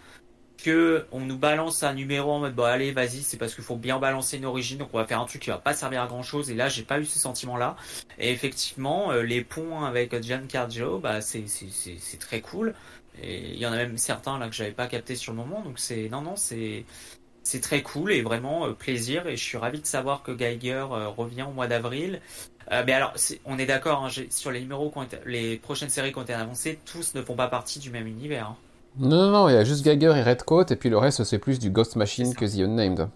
que 0.59 1.06
on 1.12 1.20
nous 1.20 1.39
balance 1.39 1.82
un 1.82 1.94
numéro 1.94 2.32
en 2.32 2.40
mode 2.40 2.55
bon 2.55 2.64
allez 2.64 2.93
vas-y 2.93 3.22
c'est 3.22 3.36
parce 3.36 3.55
qu'il 3.55 3.64
faut 3.64 3.76
bien 3.76 3.98
balancer 3.98 4.36
une 4.39 4.44
origine 4.44 4.78
donc 4.78 4.90
on 4.93 4.98
va 4.98 5.06
faire 5.06 5.20
un 5.20 5.24
truc 5.24 5.43
qui 5.43 5.51
va 5.51 5.59
pas 5.59 5.72
servir 5.72 6.02
à 6.02 6.06
grand 6.06 6.22
chose 6.22 6.51
et 6.51 6.55
là 6.55 6.68
j'ai 6.68 6.82
pas 6.82 6.98
eu 6.98 7.05
ce 7.05 7.18
sentiment 7.18 7.56
là 7.56 7.76
et 8.18 8.32
effectivement 8.32 9.12
euh, 9.12 9.22
les 9.22 9.43
ponts 9.43 9.85
avec 9.85 10.20
Giancarlo 10.20 10.98
bah 10.98 11.20
c'est 11.20 11.44
c'est 11.47 12.18
très 12.18 12.40
cool. 12.40 12.74
Et 13.20 13.52
il 13.52 13.59
y 13.59 13.66
en 13.66 13.72
a 13.72 13.76
même 13.76 13.98
certains 13.98 14.39
là 14.39 14.48
que 14.48 14.55
j'avais 14.55 14.72
pas 14.72 14.86
capté 14.86 15.16
sur 15.16 15.32
le 15.32 15.39
moment 15.39 15.62
donc 15.62 15.78
c'est 15.78 16.09
non 16.09 16.22
non 16.22 16.36
c'est 16.36 16.85
c'est 17.43 17.60
très 17.60 17.82
cool 17.82 18.12
et 18.12 18.22
vraiment 18.22 18.66
euh, 18.66 18.72
plaisir. 18.72 19.26
Et 19.26 19.36
je 19.36 19.43
suis 19.43 19.59
ravi 19.59 19.80
de 19.80 19.86
savoir 19.86 20.22
que 20.22 20.32
Geiger 20.32 20.86
euh, 20.93 21.09
revient 21.09 21.44
au 21.44 21.52
mois 21.52 21.66
d'avril. 21.66 22.20
Mais 22.70 22.93
alors 22.93 23.14
on 23.47 23.59
est 23.59 23.64
d'accord 23.64 24.05
hein, 24.05 24.10
sur 24.28 24.51
les 24.51 24.60
numéros 24.60 24.93
les 25.24 25.56
prochaines 25.56 25.89
séries 25.89 26.12
qui 26.12 26.18
ont 26.18 26.22
été 26.22 26.35
annoncées 26.35 26.78
tous 26.85 27.14
ne 27.14 27.22
font 27.22 27.35
pas 27.35 27.48
partie 27.48 27.78
du 27.78 27.90
même 27.90 28.06
univers 28.06 28.48
hein. 28.48 28.56
Non, 28.98 29.08
non, 29.08 29.30
non, 29.30 29.48
il 29.48 29.54
y 29.54 29.56
a 29.56 29.64
juste 29.64 29.84
Geiger 29.84 30.12
et 30.16 30.22
Redcoat, 30.22 30.66
et 30.70 30.76
puis 30.76 30.90
le 30.90 30.98
reste, 30.98 31.22
c'est 31.24 31.38
plus 31.38 31.58
du 31.58 31.70
Ghost 31.70 31.96
Machine 31.96 32.34
que 32.34 32.44
The 32.44 32.60
Unnamed. 32.60 33.08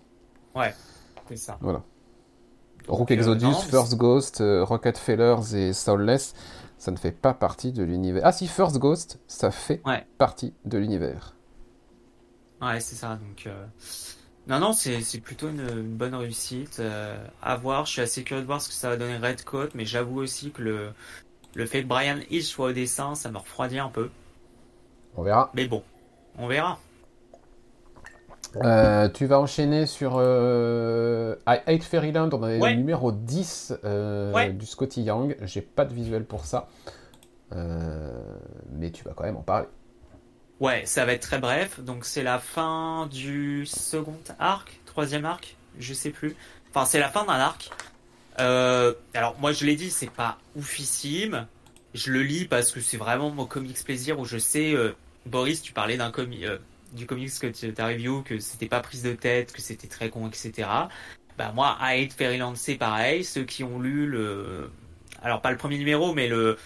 Ouais, 0.55 0.75
c'est 1.29 1.37
ça. 1.37 1.59
Voilà. 1.61 1.83
Rook 2.89 3.11
euh, 3.11 3.15
Exodus, 3.15 3.55
First 3.69 3.97
Ghost, 3.97 4.41
euh, 4.41 4.65
Rocket 4.65 4.99
Fellers 4.99 5.55
et 5.55 5.73
Soulless, 5.73 6.35
ça 6.79 6.91
ne 6.91 6.97
fait 6.97 7.13
pas 7.13 7.35
partie 7.35 7.73
de 7.73 7.83
l'univers. 7.83 8.23
Ah 8.25 8.33
si, 8.33 8.47
First 8.47 8.79
Ghost, 8.79 9.19
ça 9.27 9.51
fait 9.51 9.83
partie 10.19 10.55
de 10.65 10.79
l'univers. 10.79 11.35
Ouais, 12.61 12.81
c'est 12.81 12.97
ça. 12.97 13.17
Donc, 13.17 13.49
non, 14.49 14.59
non, 14.61 14.73
c'est 14.73 15.21
plutôt 15.21 15.49
une, 15.49 15.83
bonne 15.83 16.15
réussite. 16.15 16.83
à 17.41 17.57
voir, 17.57 17.87
je 17.87 17.93
suis 17.93 18.03
assez 18.03 18.25
curieux 18.25 18.43
de 18.43 18.47
voir 18.47 18.61
ce 18.61 18.69
que 18.69 18.75
ça 18.75 18.89
va 18.89 18.97
donner 18.97 19.17
Red 19.17 19.45
Coat, 19.45 19.69
mais 19.75 19.85
j'avoue 19.85 20.21
aussi 20.21 20.51
que 20.51 20.63
le, 20.63 20.93
le 21.55 21.67
fait 21.67 21.83
que 21.83 21.89
Brian 21.89 22.19
Hill 22.31 22.45
soit 22.45 22.69
au 22.69 22.73
dessin, 22.73 23.15
ça 23.15 23.31
me 23.31 23.39
refroidit 23.39 23.79
un 23.79 23.89
peu. 23.89 24.11
On 25.17 25.23
verra. 25.23 25.51
Mais 25.55 25.67
bon, 25.67 25.83
on 26.39 26.47
verra. 26.47 26.79
Euh, 28.57 29.09
tu 29.09 29.27
vas 29.27 29.41
enchaîner 29.41 29.87
sur 29.87 30.15
euh, 30.17 31.37
Hate 31.47 31.83
Fairyland, 31.83 32.29
on 32.33 32.43
avait 32.43 32.59
le 32.59 32.75
numéro 32.75 33.13
10 33.13 33.75
euh, 33.85 34.51
du 34.51 34.67
Scotty 34.67 35.03
Young. 35.03 35.37
J'ai 35.43 35.63
pas 35.63 35.85
de 35.85 35.95
visuel 35.95 36.25
pour 36.25 36.45
ça. 36.45 36.69
Mais 37.55 38.91
tu 38.91 39.05
vas 39.05 39.13
quand 39.15 39.25
même 39.25 39.37
en 39.37 39.43
parler. 39.43 39.69
Ouais, 40.61 40.83
ça 40.87 41.05
va 41.05 41.13
être 41.13 41.23
très 41.23 41.39
bref. 41.39 41.81
Donc 41.81 42.05
c'est 42.05 42.23
la 42.23 42.39
fin 42.39 43.09
du 43.11 43.67
second 43.67 44.19
arc, 44.39 44.81
troisième 44.87 45.25
arc, 45.25 45.57
je 45.79 45.93
sais 45.93 46.11
plus. 46.11 46.37
Enfin, 46.71 46.87
c'est 46.87 47.01
la 47.01 47.09
fin 47.09 47.25
d'un 47.25 47.33
arc. 47.35 47.71
alors 48.39 49.37
moi 49.41 49.53
je 49.53 49.65
l'ai 49.65 49.77
dit, 49.77 49.91
c'est 49.91 50.11
pas 50.11 50.39
oufissime. 50.57 51.47
Je 51.95 52.11
le 52.11 52.23
lis 52.23 52.47
parce 52.47 52.71
que 52.71 52.81
c'est 52.81 52.97
vraiment 52.97 53.31
mon 53.31 53.47
comics 53.47 53.83
plaisir 53.85 54.19
où 54.19 54.25
je 54.25 54.39
sais. 54.39 54.75
Boris, 55.27 55.63
tu 55.63 55.73
parlais 55.73 55.97
d'un 55.97 56.11
comic 56.11 56.45
du 56.93 57.07
comics 57.07 57.33
que 57.41 57.47
tu 57.47 57.73
as 57.77 57.87
review 57.87 58.23
que 58.23 58.39
c'était 58.39 58.67
pas 58.67 58.81
prise 58.81 59.03
de 59.03 59.13
tête, 59.13 59.53
que 59.53 59.61
c'était 59.61 59.89
très 59.89 60.11
con, 60.11 60.29
etc. 60.29 60.69
Bah 61.39 61.53
moi, 61.55 61.77
Hate 61.81 62.13
Fairyland, 62.13 62.55
c'est 62.55 62.75
pareil. 62.75 63.25
Ceux 63.25 63.45
qui 63.45 63.65
ont 63.65 63.81
lu 63.81 64.07
le, 64.07 64.71
alors 65.23 65.41
pas 65.41 65.51
le 65.51 65.57
premier 65.57 65.79
numéro, 65.79 66.13
mais 66.13 66.29
le 66.29 66.59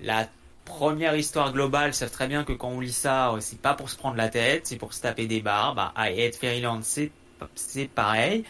la 0.00 0.28
première 0.64 1.16
histoire 1.16 1.52
globale 1.52 1.94
savent 1.94 2.10
très 2.10 2.28
bien 2.28 2.44
que 2.44 2.52
quand 2.52 2.68
on 2.68 2.80
lit 2.80 2.92
ça, 2.92 3.32
euh, 3.32 3.40
c'est 3.40 3.60
pas 3.60 3.74
pour 3.74 3.88
se 3.88 3.96
prendre 3.96 4.16
la 4.16 4.28
tête, 4.28 4.66
c'est 4.66 4.76
pour 4.76 4.92
se 4.92 5.00
taper 5.00 5.26
des 5.26 5.40
barres. 5.40 5.74
Bah, 5.74 5.92
Hate 5.96 6.36
Fairyland, 6.36 6.80
c'est 6.82 7.10
c'est 7.54 7.88
pareil. 7.88 8.44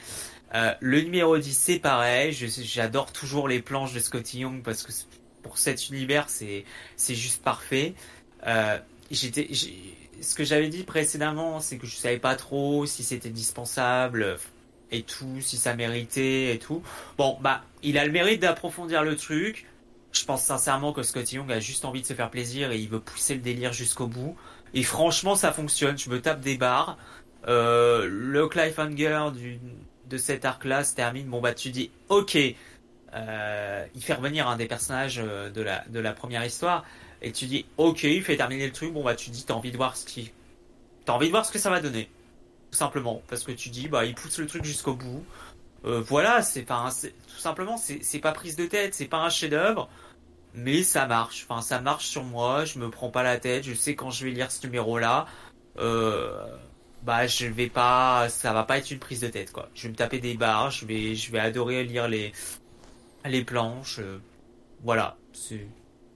Euh, 0.55 0.73
le 0.81 1.03
numéro 1.03 1.37
10, 1.37 1.53
c'est 1.53 1.79
pareil. 1.79 2.33
J'adore 2.33 3.13
toujours 3.13 3.49
les 3.49 3.61
planches 3.61 3.93
de 3.93 4.01
Scotty 4.01 4.41
Young 4.41 4.63
parce 4.63 4.83
que 4.83 4.93
pour 5.43 5.59
cet 5.59 5.89
univers, 5.89 6.29
c'est 6.29 6.65
c'est 6.97 7.15
juste 7.15 7.43
parfait. 7.43 7.95
Euh, 8.47 8.79
j'étais 9.11 9.49
ce 10.21 10.35
que 10.35 10.45
j'avais 10.45 10.69
dit 10.69 10.83
précédemment, 10.83 11.61
c'est 11.61 11.79
que 11.79 11.87
je 11.87 11.97
savais 11.97 12.19
pas 12.19 12.37
trop 12.37 12.87
si 12.87 13.05
c'était 13.05 13.31
dispensable 13.31 14.39
et 14.91 15.03
tout, 15.03 15.41
si 15.41 15.57
ça 15.57 15.75
méritait 15.75 16.55
et 16.55 16.59
tout. 16.59 16.83
Bon, 17.17 17.39
bah, 17.41 17.63
il 17.83 17.99
a 17.99 18.05
le 18.05 18.13
mérite 18.13 18.41
d'approfondir 18.41 19.03
le 19.05 19.17
truc. 19.17 19.67
Je 20.13 20.25
pense 20.25 20.43
sincèrement 20.43 20.93
que 20.93 21.03
Scotty 21.03 21.37
Young 21.37 21.53
a 21.53 21.61
juste 21.61 21.85
envie 21.85 22.01
de 22.01 22.07
se 22.07 22.15
faire 22.15 22.31
plaisir 22.31 22.73
et 22.73 22.79
il 22.79 22.89
veut 22.89 23.01
pousser 23.01 23.35
le 23.35 23.41
délire 23.41 23.73
jusqu'au 23.73 24.07
bout. 24.07 24.37
Et 24.75 24.83
franchement, 24.83 25.35
ça 25.35 25.53
fonctionne. 25.53 25.99
Je 25.99 26.11
me 26.11 26.21
tape 26.21 26.41
des 26.41 26.57
barres. 26.57 26.99
Euh, 27.47 28.09
le 28.11 28.49
cliffhanger 28.49 29.31
de 30.09 30.19
cet 30.19 30.45
arc-là 30.45 30.85
se 30.85 30.95
termine. 30.95 31.27
Bon, 31.27 31.41
bah, 31.41 31.55
tu 31.55 31.71
dis, 31.71 31.91
ok, 32.09 32.39
euh, 33.15 33.87
il 33.95 34.03
fait 34.03 34.15
revenir 34.15 34.49
un 34.49 34.57
des 34.57 34.67
personnages 34.67 35.21
euh, 35.23 35.51
de 35.51 35.63
la, 35.63 35.85
de 35.89 35.99
la 35.99 36.13
première 36.13 36.45
histoire 36.45 36.85
et 37.23 37.33
tu 37.33 37.47
dis 37.47 37.65
ok 37.79 38.03
il 38.03 38.23
fait 38.23 38.37
terminer 38.37 38.67
le 38.67 38.73
truc 38.73 38.93
bon 38.93 39.03
bah 39.03 39.15
tu 39.15 39.31
dis 39.31 39.45
t'as 39.45 39.55
envie 39.55 39.73
de 39.73 39.77
voir 39.77 39.97
ce 39.97 40.05
qui 40.05 40.31
t'as 41.07 41.15
envie 41.15 41.27
de 41.27 41.31
voir 41.31 41.47
ce 41.47 41.53
que 41.53 41.59
ça 41.59 41.71
va 41.71 41.81
donner 41.81 42.11
tout 42.71 42.77
simplement 42.77 43.23
parce 43.29 43.45
que 43.45 43.53
tu 43.53 43.71
dis 43.71 43.89
bah 43.89 44.05
il 44.05 44.15
pousse 44.15 44.39
le 44.39 44.47
truc 44.47 44.65
jusqu'au 44.65 44.95
bout 44.95 45.25
euh, 45.87 46.03
voilà 46.03 46.43
c'est 46.43 46.63
pas 46.63 46.91
tout 46.93 47.41
simplement 47.41 47.77
c'est 47.79 48.19
pas 48.19 48.33
prise 48.33 48.57
de 48.57 48.67
tête 48.67 48.95
c'est 48.95 49.07
pas 49.07 49.19
un 49.19 49.31
chef 49.31 49.51
d'œuvre 49.51 49.89
mais 50.53 50.83
ça 50.83 51.07
marche 51.07 51.47
enfin 51.49 51.63
ça 51.63 51.81
marche 51.81 52.07
sur 52.07 52.25
moi 52.25 52.67
je 52.67 52.79
me 52.79 52.91
prends 52.91 53.11
pas 53.11 53.23
la 53.23 53.39
tête 53.39 53.65
je 53.65 53.73
sais 53.73 53.95
quand 53.95 54.11
je 54.11 54.27
vais 54.27 54.33
lire 54.33 54.51
ce 54.51 54.67
numéro 54.67 54.99
là 54.99 55.27
bah 57.03 57.27
je 57.27 57.47
vais 57.47 57.69
pas 57.69 58.29
ça 58.29 58.53
va 58.53 58.65
pas 58.65 58.79
être 58.79 58.91
une 58.91 58.99
prise 58.99 59.21
de 59.21 59.29
tête 59.29 59.53
quoi. 59.53 59.69
Je 59.75 59.85
vais 59.85 59.91
me 59.91 59.95
taper 59.95 60.19
des 60.19 60.35
barres 60.35 60.71
je 60.71 60.85
vais 60.85 61.15
je 61.15 61.31
vais 61.33 61.39
adorer 61.39 61.85
lire 61.85 62.09
les 62.09 62.33
les 63.25 63.45
planches 63.45 64.01
euh, 64.01 64.19
voilà 64.83 65.17
c'est 65.33 65.67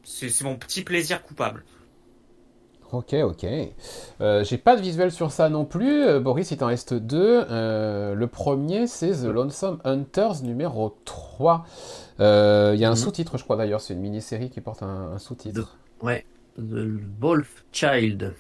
c'est 0.05 0.43
mon 0.43 0.57
petit 0.57 0.83
plaisir 0.83 1.23
coupable. 1.23 1.65
Ok, 2.93 3.15
ok. 3.15 3.47
Euh, 4.21 4.45
j'ai 4.45 4.59
pas 4.59 4.77
de 4.77 4.83
visuel 4.83 5.11
sur 5.11 5.33
ça 5.33 5.49
non 5.49 5.65
plus. 5.65 6.03
Euh, 6.03 6.21
Boris, 6.21 6.51
il 6.51 6.59
t'en 6.59 6.67
reste 6.67 6.93
deux. 6.93 7.45
Euh, 7.51 8.15
le 8.15 8.27
premier, 8.27 8.87
c'est 8.87 9.13
The 9.13 9.25
Lonesome 9.25 9.81
Hunters 9.85 10.43
numéro 10.43 10.99
3. 11.07 11.65
Il 12.19 12.23
y 12.23 12.25
a 12.85 12.89
un 12.89 12.91
mhm. 12.91 12.97
sous-titre, 12.97 13.39
je 13.39 13.45
crois 13.45 13.57
d'ailleurs. 13.57 13.81
C'est 13.81 13.95
une 13.95 14.01
mini-série 14.01 14.51
qui 14.51 14.61
porte 14.61 14.83
un, 14.83 15.19
sous-titre. 15.19 15.79
Ouais, 16.03 16.27
The 16.59 16.87
Wolf 17.19 17.65
Child. 17.73 18.35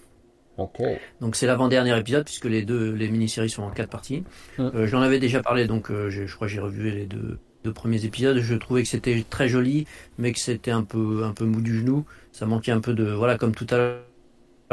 Ok. 0.58 0.82
Donc 1.22 1.34
c'est 1.34 1.46
l'avant-dernier 1.46 1.98
épisode 1.98 2.24
puisque 2.24 2.44
les 2.44 2.62
deux 2.62 2.92
les 2.92 3.08
mini-séries 3.08 3.48
sont 3.48 3.62
en 3.62 3.70
quatre 3.70 3.88
parties. 3.88 4.22
Mm. 4.58 4.84
J'en 4.84 5.00
avais 5.00 5.18
déjà 5.18 5.42
parlé, 5.42 5.66
donc 5.66 5.90
je 5.90 6.34
crois 6.34 6.46
que 6.46 6.52
j'ai 6.52 6.60
revu 6.60 6.90
les 6.90 7.06
deux 7.06 7.38
deux 7.64 7.72
premiers 7.72 8.04
épisodes, 8.04 8.38
je 8.38 8.54
trouvais 8.54 8.82
que 8.82 8.88
c'était 8.88 9.24
très 9.28 9.48
joli, 9.48 9.86
mais 10.18 10.32
que 10.32 10.38
c'était 10.38 10.70
un 10.70 10.82
peu, 10.84 11.24
un 11.24 11.32
peu 11.32 11.44
mou 11.44 11.60
du 11.60 11.78
genou. 11.78 12.04
Ça 12.32 12.46
manquait 12.46 12.72
un 12.72 12.80
peu 12.80 12.94
de, 12.94 13.04
voilà, 13.04 13.38
comme 13.38 13.54
tout 13.54 13.66
à 13.70 13.76
l'heure 13.76 13.98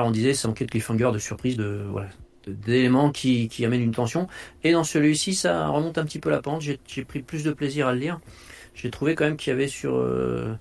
on 0.05 0.11
disait, 0.11 0.33
ça 0.33 0.47
manquait 0.47 0.65
de 0.65 0.71
cliffhanger, 0.71 1.11
de 1.11 1.19
surprise, 1.19 1.57
de, 1.57 1.83
voilà, 1.89 2.09
d'éléments 2.47 3.11
qui, 3.11 3.47
qui 3.49 3.65
amènent 3.65 3.81
une 3.81 3.91
tension. 3.91 4.27
Et 4.63 4.71
dans 4.71 4.83
celui-ci, 4.83 5.35
ça 5.35 5.67
remonte 5.67 5.97
un 5.97 6.05
petit 6.05 6.19
peu 6.19 6.29
la 6.29 6.41
pente. 6.41 6.61
J'ai 6.61 7.05
pris 7.05 7.21
plus 7.21 7.43
de 7.43 7.51
plaisir 7.51 7.87
à 7.87 7.93
le 7.93 7.99
lire. 7.99 8.19
J'ai 8.73 8.89
trouvé 8.89 9.15
quand 9.15 9.25
même 9.25 9.37
qu'il 9.37 9.51
y 9.51 9.53
avait 9.53 9.67
sur, 9.67 9.95
euh, 9.95 10.55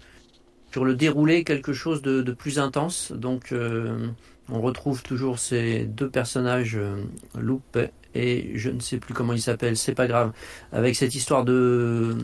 le 0.76 0.94
déroulé 0.94 1.44
quelque 1.44 1.72
chose 1.72 2.02
de, 2.02 2.32
plus 2.32 2.58
intense. 2.58 3.12
Donc, 3.12 3.52
euh, 3.52 4.08
on 4.50 4.60
retrouve 4.60 5.02
toujours 5.02 5.38
ces 5.38 5.84
deux 5.84 6.08
personnages, 6.08 6.76
euh, 6.76 6.96
Loupe 7.38 7.78
et 8.14 8.52
je 8.54 8.70
ne 8.70 8.80
sais 8.80 8.98
plus 8.98 9.14
comment 9.14 9.32
il 9.32 9.40
s'appelle, 9.40 9.76
c'est 9.76 9.94
pas 9.94 10.06
grave, 10.06 10.32
avec 10.72 10.96
cette 10.96 11.14
histoire 11.14 11.44
de, 11.44 12.16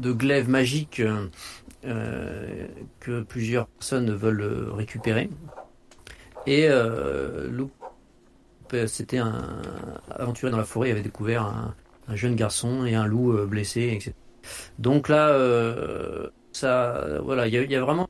glaive 0.00 0.48
magique 0.48 1.02
euh, 1.84 2.66
que 3.00 3.22
plusieurs 3.22 3.66
personnes 3.66 4.14
veulent 4.14 4.70
récupérer. 4.72 5.30
Et 6.46 6.68
euh, 6.68 7.48
Loup, 7.50 7.70
c'était 8.86 9.18
un 9.18 9.62
aventurier 10.10 10.50
dans 10.50 10.58
la 10.58 10.64
forêt, 10.64 10.88
il 10.88 10.92
avait 10.92 11.02
découvert 11.02 11.42
un, 11.42 11.74
jeune 12.14 12.36
garçon 12.36 12.86
et 12.86 12.94
un 12.94 13.06
loup 13.06 13.32
euh, 13.32 13.46
blessé, 13.46 13.92
etc. 13.92 14.12
Donc 14.78 15.08
là, 15.08 15.30
euh, 15.30 16.28
ça, 16.52 17.20
voilà, 17.24 17.48
il 17.48 17.54
y, 17.54 17.76
a 17.76 17.80
vraiment 17.80 18.08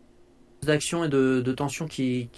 d'action 0.63 1.05
et 1.05 1.09
de, 1.09 1.41
de 1.41 1.53
tension 1.53 1.87
qui, 1.87 2.29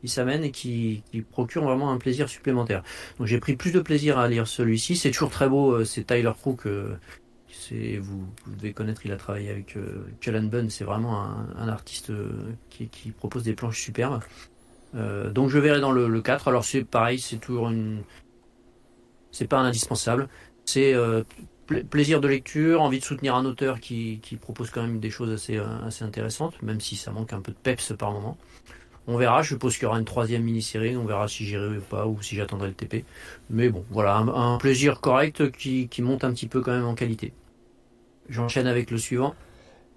qui 0.00 0.08
s'amène 0.08 0.44
et 0.44 0.50
qui, 0.50 1.02
procure 1.30 1.64
vraiment 1.64 1.90
un 1.90 1.98
plaisir 1.98 2.28
supplémentaire. 2.28 2.82
Donc 3.18 3.26
j'ai 3.26 3.40
pris 3.40 3.56
plus 3.56 3.72
de 3.72 3.80
plaisir 3.80 4.18
à 4.18 4.28
lire 4.28 4.46
celui-ci. 4.46 4.96
C'est 4.96 5.10
toujours 5.10 5.30
très 5.30 5.48
beau. 5.48 5.72
Euh, 5.72 5.84
c'est 5.84 6.04
Tyler 6.04 6.32
Crook. 6.38 6.66
Euh, 6.66 6.96
vous, 8.00 8.26
vous, 8.46 8.56
devez 8.56 8.72
connaître. 8.72 9.04
Il 9.04 9.12
a 9.12 9.16
travaillé 9.16 9.50
avec 9.50 9.76
euh, 9.76 10.06
Bunn. 10.42 10.70
C'est 10.70 10.84
vraiment 10.84 11.22
un, 11.22 11.68
artiste 11.68 12.10
euh, 12.10 12.30
qui, 12.70 13.10
propose 13.10 13.42
des 13.42 13.54
planches 13.54 13.80
superbes. 13.80 14.20
Euh, 14.94 15.30
donc 15.30 15.50
je 15.50 15.58
verrai 15.58 15.80
dans 15.80 15.92
le, 15.92 16.08
le 16.08 16.22
4. 16.22 16.48
Alors 16.48 16.64
c'est 16.64 16.84
pareil. 16.84 17.18
C'est 17.18 17.38
toujours 17.38 17.68
une. 17.68 18.02
C'est 19.30 19.46
pas 19.46 19.58
un 19.58 19.64
indispensable. 19.64 20.28
C'est 20.64 20.94
plaisir 21.90 22.20
de 22.20 22.28
lecture, 22.28 22.80
envie 22.80 22.98
de 22.98 23.04
soutenir 23.04 23.34
un 23.34 23.44
auteur 23.44 23.78
qui, 23.80 24.20
propose 24.40 24.70
quand 24.70 24.82
même 24.82 25.00
des 25.00 25.10
choses 25.10 25.30
assez 25.32 26.04
intéressantes, 26.04 26.60
même 26.62 26.80
si 26.80 26.96
ça 26.96 27.10
manque 27.10 27.32
un 27.32 27.40
peu 27.40 27.52
de 27.52 27.56
peps 27.56 27.92
par 27.98 28.12
moment. 28.12 28.36
On 29.10 29.16
verra, 29.16 29.40
je 29.40 29.48
suppose 29.48 29.74
qu'il 29.74 29.84
y 29.84 29.86
aura 29.86 29.98
une 29.98 30.04
troisième 30.04 30.42
mini-série, 30.42 30.94
on 30.94 31.06
verra 31.06 31.28
si 31.28 31.46
j'irai 31.46 31.78
ou 31.78 31.80
pas, 31.80 32.06
ou 32.06 32.20
si 32.20 32.36
j'attendrai 32.36 32.68
le 32.68 32.74
TP. 32.74 33.06
Mais 33.48 33.70
bon, 33.70 33.82
voilà, 33.90 34.18
un, 34.18 34.58
plaisir 34.58 35.00
correct 35.00 35.50
qui, 35.50 35.88
monte 36.02 36.24
un 36.24 36.32
petit 36.32 36.46
peu 36.46 36.60
quand 36.60 36.72
même 36.72 36.84
en 36.84 36.94
qualité. 36.94 37.32
J'enchaîne 38.28 38.66
avec 38.66 38.90
le 38.90 38.98
suivant. 38.98 39.34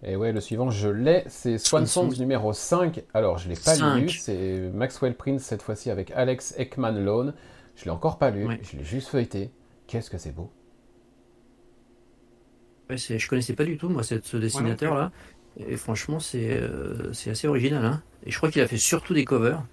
Et 0.04 0.16
ouais, 0.16 0.32
le 0.32 0.40
suivant, 0.40 0.72
je 0.72 0.88
l'ai, 0.88 1.26
c'est 1.28 1.58
Swan 1.58 1.86
Songs 1.86 2.18
numéro 2.20 2.54
5. 2.54 3.04
Alors, 3.14 3.38
je 3.38 3.50
l'ai 3.50 3.56
pas 3.56 3.76
lu, 3.98 4.08
c'est 4.08 4.72
Maxwell 4.74 5.14
Prince 5.14 5.44
cette 5.44 5.62
fois-ci 5.62 5.92
avec 5.92 6.12
Alex 6.12 6.56
Ekman 6.58 6.98
Lone. 7.04 7.34
Je 7.76 7.84
l'ai 7.84 7.92
encore 7.92 8.18
pas 8.18 8.32
lu, 8.32 8.48
je 8.64 8.78
l'ai 8.78 8.86
juste 8.86 9.10
feuilleté. 9.10 9.52
Qu'est-ce 9.88 10.10
que 10.10 10.18
c'est 10.18 10.34
beau. 10.34 10.50
Ouais, 12.90 12.96
je 12.96 13.28
connaissais 13.28 13.56
pas 13.56 13.66
du 13.66 13.78
tout, 13.78 13.90
moi, 13.90 14.04
ce 14.04 14.38
dessinateur-là. 14.38 15.12
Et 15.58 15.76
franchement, 15.78 16.20
c'est 16.20 16.50
euh, 16.52 17.12
assez 17.28 17.48
original. 17.48 17.84
Hein. 17.86 18.02
Et 18.26 18.32
je 18.32 18.38
crois 18.38 18.50
qu'il 18.50 18.62
a 18.62 18.68
fait 18.68 18.78
surtout 18.78 19.14
des 19.14 19.26
covers. 19.26 19.64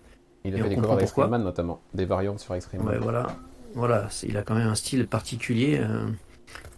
Il 0.44 0.54
a 0.54 0.62
fait 0.62 0.68
des 0.68 0.76
covers 0.76 0.96
d'Extreme 0.96 1.30
Man 1.30 1.44
notamment, 1.44 1.80
des 1.94 2.04
variantes 2.04 2.40
sur 2.40 2.54
Extreme 2.54 2.82
Man. 2.82 2.94
Ouais, 2.94 2.98
voilà. 2.98 3.26
voilà 3.74 4.08
il 4.22 4.36
a 4.36 4.42
quand 4.42 4.54
même 4.54 4.68
un 4.68 4.74
style 4.74 5.06
particulier. 5.06 5.78
Euh, 5.80 6.06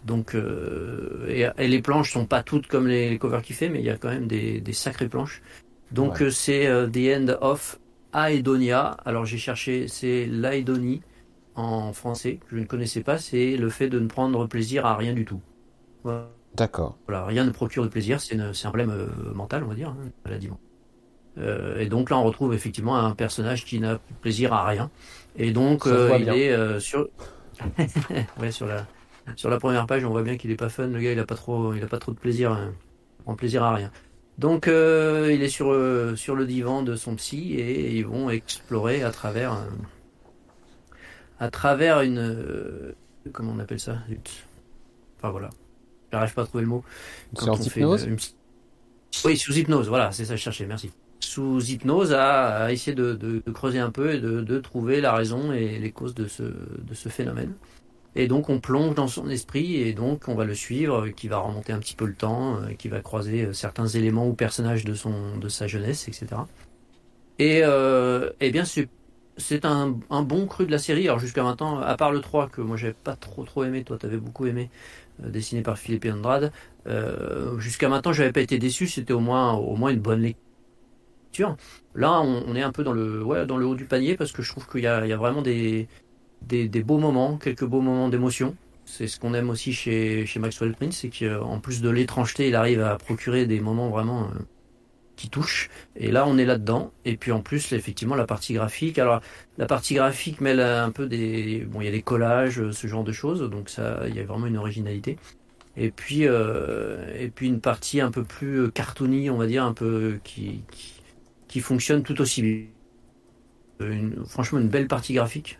donc, 0.05 0.35
euh, 0.35 1.51
et, 1.57 1.67
les 1.67 1.81
planches 1.81 2.11
sont 2.11 2.25
pas 2.25 2.43
toutes 2.43 2.67
comme 2.67 2.87
les, 2.87 3.17
covers 3.17 3.41
qu'il 3.41 3.55
fait, 3.55 3.69
mais 3.69 3.79
il 3.79 3.85
y 3.85 3.89
a 3.89 3.97
quand 3.97 4.09
même 4.09 4.27
des, 4.27 4.59
des 4.61 4.73
sacrées 4.73 5.07
planches. 5.07 5.41
Donc, 5.91 6.23
c'est 6.31 6.67
The 6.91 7.17
End 7.17 7.35
of 7.41 7.79
Aedonia. 8.13 8.97
Alors, 9.05 9.25
j'ai 9.25 9.37
cherché, 9.37 9.87
c'est 9.87 10.25
l'Aedonie 10.25 11.01
en 11.55 11.91
français, 11.93 12.39
que 12.49 12.55
je 12.55 12.61
ne 12.61 12.65
connaissais 12.65 13.01
pas. 13.01 13.17
C'est 13.17 13.57
le 13.57 13.69
fait 13.69 13.89
de 13.89 13.99
ne 13.99 14.07
prendre 14.07 14.47
plaisir 14.47 14.85
à 14.85 14.95
rien 14.95 15.13
du 15.13 15.25
tout. 15.25 15.41
D'accord. 16.55 16.97
Voilà, 17.07 17.25
rien 17.25 17.45
ne 17.45 17.51
procure 17.51 17.83
de 17.83 17.89
plaisir, 17.89 18.19
c'est 18.19 18.37
un 18.37 18.51
problème 18.63 18.91
euh, 18.91 19.33
mental, 19.33 19.63
on 19.63 19.67
va 19.67 19.75
dire, 19.75 19.89
hein, 19.89 20.39
et 21.79 21.85
donc 21.85 22.09
là, 22.09 22.17
on 22.17 22.23
retrouve 22.23 22.53
effectivement 22.53 22.97
un 22.97 23.15
personnage 23.15 23.63
qui 23.63 23.79
n'a 23.79 23.99
plaisir 24.19 24.51
à 24.51 24.65
rien. 24.65 24.91
Et 25.37 25.51
donc, 25.51 25.85
il 25.85 26.29
est 26.29 26.79
sur... 26.81 27.07
ouais, 28.39 28.51
sur 28.51 28.67
la 28.67 28.85
sur 29.35 29.49
la 29.49 29.57
première 29.57 29.85
page, 29.85 30.03
on 30.03 30.09
voit 30.09 30.23
bien 30.23 30.37
qu'il 30.37 30.51
est 30.51 30.55
pas 30.55 30.69
fun. 30.69 30.87
Le 30.87 30.99
gars, 30.99 31.11
il 31.11 31.19
a 31.19 31.25
pas 31.25 31.35
trop, 31.35 31.73
il 31.73 31.83
a 31.83 31.87
pas 31.87 31.99
trop 31.99 32.11
de 32.11 32.17
plaisir, 32.17 32.51
hein. 32.51 32.73
en 33.25 33.35
plaisir 33.35 33.63
à 33.63 33.75
rien. 33.75 33.91
Donc, 34.37 34.67
euh, 34.67 35.31
il 35.33 35.43
est 35.43 35.49
sur 35.49 35.71
euh, 35.71 36.15
sur 36.15 36.35
le 36.35 36.45
divan 36.45 36.81
de 36.83 36.95
son 36.95 37.15
psy 37.15 37.55
et 37.55 37.95
ils 37.95 38.05
vont 38.05 38.29
explorer 38.29 39.03
à 39.03 39.11
travers 39.11 39.53
euh, 39.53 39.65
à 41.39 41.49
travers 41.49 42.01
une 42.01 42.93
comment 43.31 43.53
on 43.55 43.59
appelle 43.59 43.79
ça? 43.79 43.97
Enfin 45.17 45.29
voilà, 45.29 45.49
j'arrive 46.11 46.33
pas 46.33 46.43
à 46.43 46.45
trouver 46.45 46.63
le 46.63 46.69
mot. 46.69 46.83
Quand 47.35 47.55
hypnose. 47.65 48.07
Oui, 49.25 49.37
sous 49.37 49.57
hypnose. 49.57 49.89
Voilà, 49.89 50.11
c'est 50.11 50.25
ça 50.25 50.33
que 50.33 50.37
je 50.37 50.43
cherchais. 50.43 50.65
Merci. 50.65 50.91
Sous 51.19 51.61
hypnose, 51.69 52.13
à, 52.13 52.71
essayer 52.71 52.95
de, 52.95 53.43
creuser 53.53 53.79
un 53.79 53.91
peu 53.91 54.13
et 54.13 54.19
de, 54.19 54.41
de, 54.41 54.59
trouver 54.59 55.01
la 55.01 55.13
raison 55.13 55.51
et 55.51 55.77
les 55.77 55.91
causes 55.91 56.15
de 56.15 56.27
ce 56.27 56.43
de 56.43 56.93
ce 56.93 57.09
phénomène. 57.09 57.53
Et 58.15 58.27
donc 58.27 58.49
on 58.49 58.59
plonge 58.59 58.95
dans 58.95 59.07
son 59.07 59.29
esprit 59.29 59.75
et 59.75 59.93
donc 59.93 60.27
on 60.27 60.35
va 60.35 60.43
le 60.43 60.53
suivre, 60.53 61.07
qui 61.09 61.27
va 61.27 61.37
remonter 61.37 61.71
un 61.71 61.79
petit 61.79 61.95
peu 61.95 62.05
le 62.05 62.13
temps, 62.13 62.57
euh, 62.57 62.73
qui 62.77 62.89
va 62.89 62.99
croiser 62.99 63.45
euh, 63.45 63.53
certains 63.53 63.87
éléments 63.87 64.27
ou 64.27 64.33
personnages 64.33 64.83
de 64.83 64.93
son 64.93 65.37
de 65.37 65.47
sa 65.47 65.67
jeunesse, 65.67 66.07
etc. 66.09 66.41
Et 67.39 67.61
euh, 67.63 68.31
eh 68.41 68.51
bien 68.51 68.65
c'est 68.65 68.89
c'est 69.37 69.63
un, 69.65 69.97
un, 70.09 70.23
bon 70.23 70.45
cru 70.45 70.65
de 70.65 70.71
la 70.71 70.77
série. 70.77 71.07
Alors 71.07 71.19
jusqu'à 71.19 71.41
maintenant, 71.41 71.79
à 71.79 71.95
part 71.95 72.11
le 72.11 72.19
3 72.19 72.49
que 72.49 72.61
moi 72.61 72.75
j'avais 72.75 72.93
pas 72.93 73.15
trop 73.15 73.45
trop 73.45 73.63
aimé, 73.63 73.83
toi 73.85 73.97
t'avais 73.97 74.17
beaucoup 74.17 74.45
aimé, 74.45 74.69
dessiné 75.29 75.61
par 75.61 75.77
Philippe 75.77 76.05
Andrade. 76.05 76.51
Euh, 76.87 77.57
jusqu'à 77.59 77.89
maintenant 77.89 78.13
j'avais 78.13 78.31
pas 78.31 78.41
été 78.41 78.59
déçu, 78.59 78.87
c'était 78.87 79.13
au 79.13 79.19
moins 79.19 79.53
au 79.53 79.75
moins 79.75 79.91
une 79.91 79.99
bonne 79.99 80.21
lecture. 80.21 81.55
Là 81.95 82.21
on, 82.21 82.55
est 82.55 82.61
un 82.61 82.71
peu 82.71 82.83
dans 82.83 82.93
le 82.93 83.23
ouais 83.23 83.45
dans 83.45 83.57
le 83.57 83.65
haut 83.65 83.75
du 83.75 83.85
panier 83.85 84.15
parce 84.17 84.31
que 84.31 84.41
je 84.41 84.49
trouve 84.49 84.67
qu'il 84.67 84.81
y 84.81 84.83
y 84.83 84.87
a 84.87 85.17
vraiment 85.17 85.41
des 85.41 85.87
des, 86.41 86.83
beaux 86.83 86.97
moments, 86.97 87.37
quelques 87.37 87.65
beaux 87.65 87.81
moments 87.81 88.09
d'émotion. 88.09 88.55
C'est 88.85 89.07
ce 89.07 89.19
qu'on 89.19 89.33
aime 89.33 89.49
aussi 89.49 89.73
chez, 89.73 90.25
chez 90.25 90.39
Maxwell 90.39 90.73
Prince, 90.73 90.97
c'est 90.97 91.09
qu'en 91.09 91.59
plus 91.59 91.81
de 91.81 91.89
l'étrangeté, 91.89 92.49
il 92.49 92.55
arrive 92.55 92.81
à 92.81 92.97
procurer 92.97 93.45
des 93.45 93.59
moments 93.61 93.89
vraiment 93.89 94.23
euh, 94.23 94.39
qui 95.21 95.29
touchent. 95.29 95.69
Et 95.95 96.11
là, 96.11 96.25
on 96.27 96.37
est 96.39 96.45
là-dedans. 96.45 96.91
Et 97.05 97.15
puis 97.15 97.31
en 97.31 97.41
plus, 97.41 97.73
effectivement, 97.73 98.15
la 98.15 98.25
partie 98.25 98.53
graphique. 98.53 98.97
Alors, 98.97 99.21
la 99.59 99.67
partie 99.67 99.93
graphique 99.93 100.41
mêle 100.41 100.59
un 100.59 100.89
peu 100.89 101.05
des, 101.05 101.59
bon, 101.69 101.81
il 101.81 101.85
y 101.85 101.87
a 101.87 101.91
des 101.91 102.01
collages, 102.01 102.71
ce 102.71 102.87
genre 102.87 103.03
de 103.03 103.11
choses. 103.11 103.47
Donc 103.49 103.69
ça, 103.69 104.01
il 104.07 104.15
y 104.15 104.19
a 104.19 104.23
vraiment 104.23 104.47
une 104.47 104.57
originalité. 104.57 105.17
Et 105.77 105.91
puis, 105.91 106.27
euh, 106.27 107.05
et 107.17 107.29
puis 107.29 107.47
une 107.47 107.61
partie 107.61 108.01
un 108.01 108.09
peu 108.09 108.23
plus 108.23 108.71
cartoony, 108.71 109.29
on 109.29 109.37
va 109.37 109.45
dire, 109.45 109.63
un 109.63 109.73
peu 109.73 110.19
qui, 110.23 110.63
qui, 111.47 111.59
fonctionne 111.59 112.01
tout 112.01 112.19
aussi 112.19 112.41
bien. 113.79 114.09
franchement, 114.25 114.59
une 114.59 114.69
belle 114.69 114.87
partie 114.87 115.13
graphique 115.13 115.59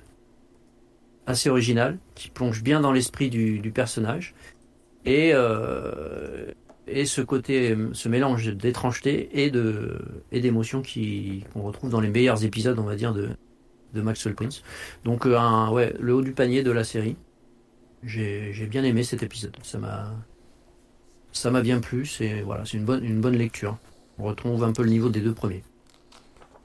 assez 1.27 1.49
original, 1.49 1.99
qui 2.15 2.29
plonge 2.29 2.63
bien 2.63 2.81
dans 2.81 2.91
l'esprit 2.91 3.29
du, 3.29 3.71
personnage. 3.71 4.33
Et, 5.05 5.31
euh, 5.33 6.51
et 6.87 7.05
ce 7.05 7.21
côté, 7.21 7.77
ce 7.93 8.09
mélange 8.09 8.47
d'étrangeté 8.55 9.43
et 9.43 9.51
de 9.51 9.99
et 10.31 10.41
d'émotion 10.41 10.81
qui 10.81 11.43
qu'on 11.53 11.61
retrouve 11.61 11.89
dans 11.89 12.01
les 12.01 12.09
meilleurs 12.09 12.43
épisodes, 12.43 12.77
on 12.79 12.83
va 12.83 12.95
dire, 12.95 13.13
de, 13.13 13.29
de 13.93 14.01
Maxwell 14.01 14.35
Prince. 14.35 14.63
Donc 15.03 15.25
euh, 15.25 15.37
un, 15.37 15.71
ouais, 15.71 15.93
le 15.99 16.13
haut 16.13 16.21
du 16.21 16.33
panier 16.33 16.63
de 16.63 16.71
la 16.71 16.83
série. 16.83 17.15
J'ai 18.03 18.67
bien 18.69 18.83
aimé 18.83 19.03
cet 19.03 19.21
épisode. 19.21 19.55
Ça 19.61 19.77
m'a 19.77 20.11
ça 21.31 21.51
m'a 21.51 21.61
bien 21.61 21.79
plu. 21.79 22.05
C'est 22.05 22.41
voilà, 22.41 22.65
c'est 22.65 22.77
une 22.77 22.85
bonne 22.85 23.03
une 23.05 23.21
bonne 23.21 23.37
lecture. 23.37 23.77
On 24.17 24.23
retrouve 24.23 24.63
un 24.63 24.73
peu 24.73 24.83
le 24.83 24.89
niveau 24.89 25.09
des 25.09 25.21
deux 25.21 25.33
premiers. 25.33 25.63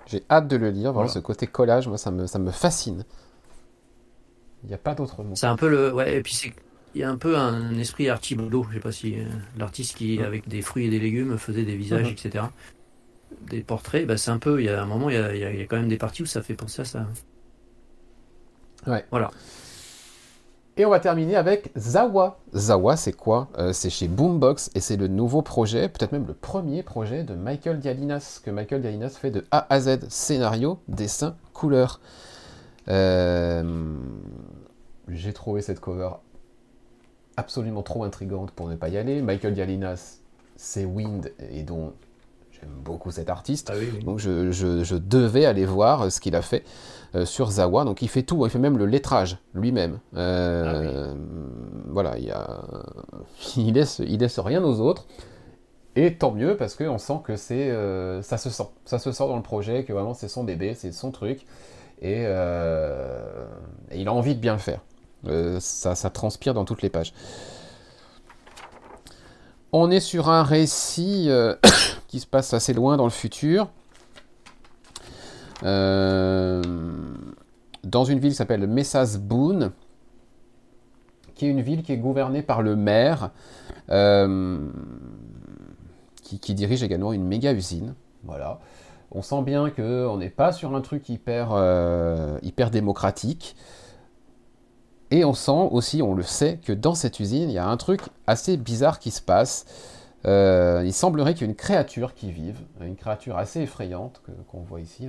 J'ai 0.06 0.22
hâte 0.30 0.48
de 0.48 0.56
le 0.56 0.70
lire. 0.70 0.92
Voilà, 0.92 1.08
ce 1.08 1.18
côté 1.18 1.46
collage, 1.46 1.88
moi, 1.88 1.98
ça 1.98 2.10
me, 2.10 2.26
ça 2.26 2.38
me 2.38 2.50
fascine. 2.50 3.04
Il 4.62 4.68
n'y 4.68 4.74
a 4.74 4.78
pas 4.78 4.94
d'autre 4.94 5.22
mot. 5.22 5.34
C'est 5.34 5.46
un 5.46 5.56
peu 5.56 5.68
le. 5.68 5.92
Ouais, 5.92 6.16
et 6.16 6.22
puis 6.22 6.34
c'est. 6.34 6.52
Il 6.96 7.00
y 7.00 7.02
a 7.02 7.10
un 7.10 7.18
peu 7.18 7.36
un 7.36 7.76
esprit 7.76 8.08
Archibald, 8.08 8.50
je 8.70 8.74
sais 8.74 8.80
pas 8.80 8.90
si. 8.90 9.20
Euh, 9.20 9.24
l'artiste 9.58 9.98
qui, 9.98 10.18
avec 10.22 10.48
des 10.48 10.62
fruits 10.62 10.86
et 10.86 10.88
des 10.88 10.98
légumes, 10.98 11.36
faisait 11.36 11.64
des 11.64 11.76
visages, 11.76 12.10
etc. 12.10 12.46
Des 13.50 13.60
portraits, 13.60 14.06
bah, 14.06 14.16
c'est 14.16 14.30
un 14.30 14.38
peu. 14.38 14.62
Il 14.62 14.64
y 14.64 14.70
a 14.70 14.82
un 14.82 14.86
moment, 14.86 15.10
il 15.10 15.14
y 15.16 15.18
a, 15.18 15.34
il 15.34 15.58
y 15.58 15.62
a, 15.62 15.66
quand 15.66 15.76
même 15.76 15.90
des 15.90 15.98
parties 15.98 16.22
où 16.22 16.26
ça 16.26 16.40
fait 16.40 16.54
penser 16.54 16.80
à 16.80 16.84
ça. 16.86 17.06
Ouais. 18.86 19.04
Voilà. 19.10 19.30
Et 20.78 20.86
on 20.86 20.90
va 20.90 20.98
terminer 20.98 21.36
avec 21.36 21.70
Zawa. 21.76 22.38
Zawa, 22.54 22.96
c'est 22.96 23.12
quoi? 23.12 23.50
Euh, 23.58 23.74
C'est 23.74 23.90
chez 23.90 24.08
Boombox 24.08 24.70
et 24.74 24.80
c'est 24.80 24.96
le 24.96 25.08
nouveau 25.08 25.42
projet, 25.42 25.90
peut-être 25.90 26.12
même 26.12 26.26
le 26.26 26.32
premier 26.32 26.82
projet 26.82 27.24
de 27.24 27.34
Michael 27.34 27.78
Dialinas, 27.78 28.40
que 28.42 28.50
Michael 28.50 28.80
Dialinas 28.80 29.18
fait 29.20 29.30
de 29.30 29.44
A 29.50 29.66
à 29.68 29.80
Z, 29.80 30.08
scénario, 30.08 30.78
dessin, 30.88 31.36
couleur. 31.52 32.00
Euh, 32.88 33.98
j'ai 35.08 35.32
trouvé 35.32 35.62
cette 35.62 35.80
cover 35.80 36.10
absolument 37.36 37.82
trop 37.82 38.04
intrigante 38.04 38.50
pour 38.50 38.68
ne 38.68 38.76
pas 38.76 38.88
y 38.88 38.96
aller. 38.96 39.22
Michael 39.22 39.54
Dialinas, 39.54 40.20
c'est 40.56 40.84
Wind 40.84 41.32
et 41.50 41.62
dont 41.62 41.92
j'aime 42.52 42.70
beaucoup 42.82 43.10
cet 43.10 43.30
artiste. 43.30 43.72
Ah 43.72 44.04
Donc 44.04 44.18
je, 44.18 44.96
devais 44.96 45.44
aller 45.44 45.64
voir 45.64 46.10
ce 46.10 46.20
qu'il 46.20 46.34
a 46.34 46.42
fait 46.42 46.64
euh, 47.14 47.24
sur 47.24 47.50
Zawa. 47.50 47.84
Donc 47.84 48.02
il 48.02 48.08
fait 48.08 48.22
tout, 48.22 48.44
il 48.46 48.50
fait 48.50 48.58
même 48.58 48.78
le 48.78 48.86
lettrage 48.86 49.38
lui-même. 49.54 49.98
Euh, 50.16 51.14
ah 51.14 51.16
voilà, 51.88 52.18
il, 52.18 52.30
a... 52.30 52.62
il, 53.56 53.74
laisse, 53.74 54.00
il 54.00 54.20
laisse 54.20 54.38
rien 54.38 54.62
aux 54.64 54.80
autres. 54.80 55.06
Et 55.94 56.14
tant 56.14 56.32
mieux 56.32 56.56
parce 56.58 56.74
qu'on 56.74 56.98
sent 56.98 57.20
que 57.24 57.36
c'est, 57.36 57.72
ça 58.22 58.36
se 58.36 58.50
sent, 58.50 58.68
ça 58.84 58.98
se 58.98 59.12
sent 59.12 59.26
dans 59.26 59.36
le 59.36 59.42
projet, 59.42 59.84
que 59.84 59.94
vraiment 59.94 60.12
c'est 60.12 60.28
son 60.28 60.44
bébé, 60.44 60.74
c'est 60.74 60.92
son 60.92 61.10
truc. 61.10 61.46
Euh, 62.02 63.46
et, 63.90 64.00
il 64.00 64.08
a 64.08 64.12
envie 64.12 64.34
de 64.34 64.40
bien 64.40 64.52
le 64.52 64.58
faire. 64.58 64.80
Euh, 65.26 65.58
ça, 65.60 65.94
transpire 66.10 66.54
dans 66.54 66.64
toutes 66.64 66.82
les 66.82 66.90
pages. 66.90 67.12
On 69.72 69.90
est 69.90 70.00
sur 70.00 70.28
un 70.28 70.42
récit 70.42 71.26
euh, 71.28 71.54
qui 72.08 72.20
se 72.20 72.26
passe 72.26 72.54
assez 72.54 72.72
loin 72.72 72.96
dans 72.96 73.04
le 73.04 73.10
futur. 73.10 73.68
dans 75.62 76.62
une 78.04 78.18
ville 78.18 78.30
qui 78.30 78.36
s'appelle 78.36 78.66
Messas 78.66 79.18
Boone, 79.18 79.72
qui 81.34 81.46
est 81.46 81.50
une 81.50 81.62
ville 81.62 81.82
qui 81.82 81.92
est 81.92 81.98
gouvernée 81.98 82.42
par 82.42 82.62
le 82.62 82.76
maire, 82.76 83.30
qui, 86.22 86.54
dirige 86.54 86.82
également 86.82 87.12
une 87.12 87.24
méga 87.24 87.52
usine. 87.52 87.94
Voilà. 88.24 88.60
On 89.12 89.22
sent 89.22 89.42
bien 89.42 89.70
qu'on 89.70 90.16
n'est 90.18 90.30
pas 90.30 90.52
sur 90.52 90.74
un 90.74 90.80
truc 90.80 91.04
euh, 91.28 92.38
hyper 92.42 92.70
démocratique. 92.70 93.56
Et 95.10 95.24
on 95.24 95.34
sent 95.34 95.68
aussi, 95.70 96.02
on 96.02 96.14
le 96.14 96.22
sait, 96.22 96.58
que 96.64 96.72
dans 96.72 96.94
cette 96.94 97.20
usine, 97.20 97.48
il 97.48 97.52
y 97.52 97.58
a 97.58 97.66
un 97.66 97.76
truc 97.76 98.00
assez 98.26 98.56
bizarre 98.56 98.98
qui 98.98 99.10
se 99.10 99.22
passe. 99.22 99.66
Euh, 100.24 100.82
il 100.84 100.92
semblerait 100.92 101.34
qu'il 101.34 101.42
y 101.42 101.44
ait 101.44 101.50
une 101.50 101.56
créature 101.56 102.14
qui 102.14 102.32
vive, 102.32 102.58
une 102.80 102.96
créature 102.96 103.36
assez 103.36 103.60
effrayante 103.60 104.20
qu'on 104.50 104.60
voit 104.60 104.80
ici, 104.80 105.06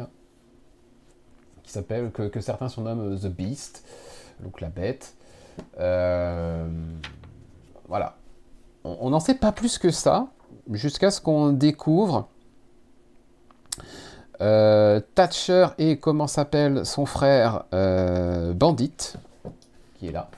qui 1.64 1.72
s'appelle, 1.72 2.12
que, 2.12 2.40
certains 2.40 2.70
surnomment 2.70 3.18
The 3.18 3.28
Beast, 3.28 3.84
donc 4.42 4.62
la 4.62 4.70
bête. 4.70 5.16
Euh, 5.80 6.68
voilà. 7.88 8.18
On 8.84 9.10
n'en 9.10 9.20
sait 9.20 9.36
pas 9.36 9.52
plus 9.52 9.80
que 9.80 9.90
ça, 9.90 10.28
jusqu'à 10.72 11.12
ce 11.12 11.20
qu'on 11.20 11.52
découvre 11.52 12.30
euh, 14.42 15.00
Thatcher 15.16 15.68
et 15.78 15.98
comment 15.98 16.28
s'appelle 16.28 16.86
son 16.86 17.06
frère 17.06 17.64
euh, 17.74 18.54
Bandit, 18.54 19.16
qui 19.98 20.08
est 20.08 20.12
là. 20.12 20.30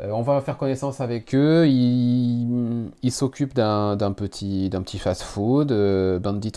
Euh, 0.00 0.10
on 0.10 0.22
va 0.22 0.40
faire 0.40 0.58
connaissance 0.58 1.00
avec 1.00 1.34
eux. 1.34 1.66
Ils 1.68 2.90
il 3.02 3.12
s'occupent 3.12 3.54
d'un 3.54 4.12
petit, 4.12 4.70
petit 4.70 4.98
fast-food. 4.98 5.72
Bandit 6.20 6.52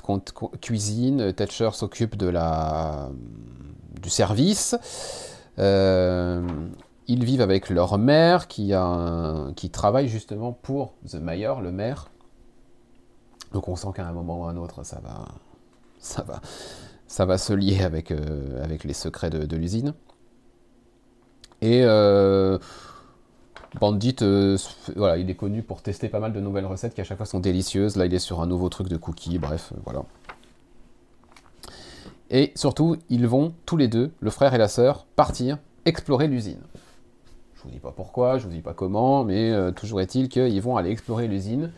cuisine. 0.62 1.34
Thatcher 1.34 1.70
s'occupe 1.74 2.16
de 2.16 2.28
la 2.28 3.10
du 4.02 4.10
service. 4.10 4.76
ils 5.58 7.24
vivent 7.24 7.42
avec 7.42 7.70
leur 7.70 7.98
mère 7.98 8.48
qui, 8.48 8.74
a 8.74 9.52
qui 9.56 9.70
travaille 9.70 10.08
justement 10.08 10.52
pour 10.52 10.94
The 11.10 11.16
Mayor, 11.16 11.62
le 11.62 11.72
maire. 11.72 12.10
Donc 13.56 13.70
on 13.70 13.78
sent 13.78 13.88
qu'à 13.96 14.06
un 14.06 14.12
moment 14.12 14.42
ou 14.42 14.46
à 14.46 14.50
un 14.50 14.58
autre, 14.58 14.84
ça 14.84 15.00
va, 15.02 15.26
ça 15.98 16.24
va, 16.24 16.42
ça 17.08 17.26
va 17.26 17.38
se 17.38 17.54
lier 17.54 17.84
avec, 17.84 18.12
euh, 18.12 18.62
avec 18.62 18.84
les 18.84 18.92
secrets 18.92 19.30
de, 19.30 19.56
l'usine. 19.56 19.94
Et 21.66 21.82
euh, 21.84 22.60
Bandit, 23.80 24.18
euh, 24.22 24.56
voilà, 24.96 25.18
il 25.18 25.28
est 25.32 25.36
connu 25.36 25.64
pour 25.64 25.82
tester 25.82 26.10
pas 26.10 26.20
mal 26.20 26.32
de 26.32 26.40
nouvelles 26.40 26.68
recettes 26.68 26.94
qui 26.94 27.02
à 27.02 27.04
chaque 27.04 27.18
fois 27.18 27.26
sont 27.26 27.40
délicieuses. 27.40 27.96
Là, 27.96 28.06
il 28.06 28.14
est 28.14 28.20
sur 28.20 28.40
un 28.40 28.46
nouveau 28.46 28.70
truc 28.70 28.88
de 28.88 28.98
cookies, 28.98 29.40
bref, 29.40 29.74
voilà. 29.84 30.04
Et 32.30 32.52
surtout, 32.54 32.98
ils 33.10 33.28
vont 33.28 33.56
tous 33.66 33.78
les 33.78 33.88
deux, 33.88 34.12
le 34.20 34.30
frère 34.30 34.54
et 34.54 34.60
la 34.60 34.68
sœur, 34.68 35.08
partir 35.16 35.58
explorer 35.86 36.28
l'usine. 36.28 36.62
Je 37.56 37.64
vous 37.64 37.70
dis 37.72 37.80
pas 37.80 37.92
pourquoi, 37.92 38.38
je 38.38 38.46
vous 38.46 38.54
dis 38.54 38.62
pas 38.62 38.76
comment, 38.76 39.24
mais 39.24 39.52
toujours 39.74 40.02
est-il 40.02 40.30
qu'ils 40.30 40.62
vont 40.62 40.78
aller 40.78 40.92
explorer 40.92 41.28
l'usine 41.28 41.72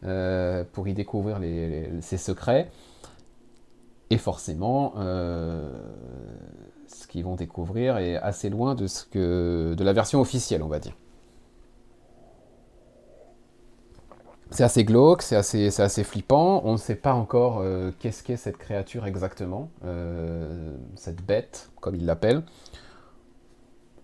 pour 0.00 0.88
y 0.88 0.94
découvrir 0.94 1.38
ses 2.00 2.18
secrets. 2.18 2.70
Et 4.10 4.18
forcément, 4.18 4.94
ce 6.92 7.06
qu'ils 7.06 7.24
vont 7.24 7.36
découvrir 7.36 7.98
est 7.98 8.16
assez 8.16 8.50
loin 8.50 8.74
de, 8.74 8.86
ce 8.86 9.04
que, 9.04 9.74
de 9.76 9.84
la 9.84 9.92
version 9.92 10.20
officielle, 10.20 10.62
on 10.62 10.68
va 10.68 10.78
dire. 10.78 10.94
C'est 14.50 14.64
assez 14.64 14.84
glauque, 14.84 15.22
c'est 15.22 15.36
assez, 15.36 15.80
assez, 15.80 16.04
flippant. 16.04 16.60
On 16.64 16.72
ne 16.72 16.76
sait 16.76 16.94
pas 16.94 17.14
encore 17.14 17.60
euh, 17.60 17.90
qu'est-ce 17.98 18.22
qu'est 18.22 18.36
cette 18.36 18.58
créature 18.58 19.06
exactement, 19.06 19.70
euh, 19.86 20.76
cette 20.94 21.24
bête, 21.24 21.70
comme 21.80 21.94
ils 21.94 22.04
l'appellent. 22.04 22.42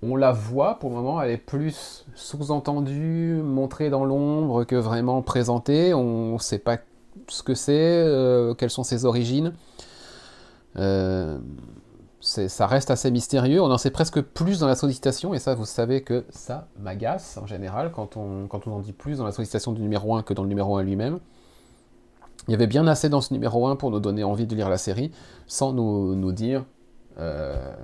On 0.01 0.16
la 0.16 0.32
voit 0.32 0.78
pour 0.78 0.89
le 0.90 0.97
moment, 0.97 1.20
elle 1.20 1.32
est 1.32 1.36
plus 1.36 2.06
sous-entendue, 2.15 3.43
montrée 3.44 3.90
dans 3.90 4.06
l'ombre 4.06 4.65
que 4.65 4.77
vraiment 4.77 5.20
présentée. 5.20 5.93
On 5.93 6.35
ne 6.35 6.39
sait 6.39 6.60
pas 6.60 6.78
ce 7.27 7.43
que 7.43 7.55
c'est, 7.55 7.74
euh, 7.74 8.55
quelles 8.55 8.70
sont 8.70 8.85
ses 8.85 9.05
origines 9.05 9.52
ça 12.20 12.66
reste 12.66 12.90
assez 12.90 13.11
mystérieux. 13.11 13.62
On 13.62 13.70
en 13.70 13.78
sait 13.78 13.90
presque 13.90 14.20
plus 14.20 14.59
dans 14.59 14.66
la 14.66 14.74
sollicitation, 14.74 15.35
et 15.35 15.39
ça, 15.39 15.55
vous 15.55 15.65
savez 15.65 16.03
que 16.03 16.24
ça 16.31 16.69
m'agace 16.78 17.39
en 17.39 17.47
général 17.47 17.93
quand 17.93 18.16
on, 18.16 18.47
quand 18.49 18.66
on 18.66 18.73
en 18.73 18.81
dit 18.81 18.93
plus 18.93 19.19
dans 19.19 19.24
la 19.24 19.32
sollicitation 19.32 19.73
du 19.73 19.81
numéro 19.81 20.15
1 20.16 20.23
que 20.23 20.35
dans 20.35 20.43
le 20.43 20.49
numéro 20.49 20.77
1 20.77 20.82
lui-même. 20.82 21.20
Il 22.47 22.53
y 22.53 22.55
avait 22.55 22.66
bien 22.66 22.86
assez 22.86 23.09
dans 23.09 23.20
ce 23.20 23.35
numéro 23.35 23.66
1 23.66 23.77
pour 23.77 23.90
nous 23.90 24.01
donner 24.01 24.24
envie 24.24 24.47
de 24.47 24.55
lire 24.55 24.69
la 24.69 24.78
série, 24.78 25.12
sans 25.47 25.73
nous, 25.73 26.15
nous 26.15 26.32
dire 26.32 26.65
euh, 27.19 27.74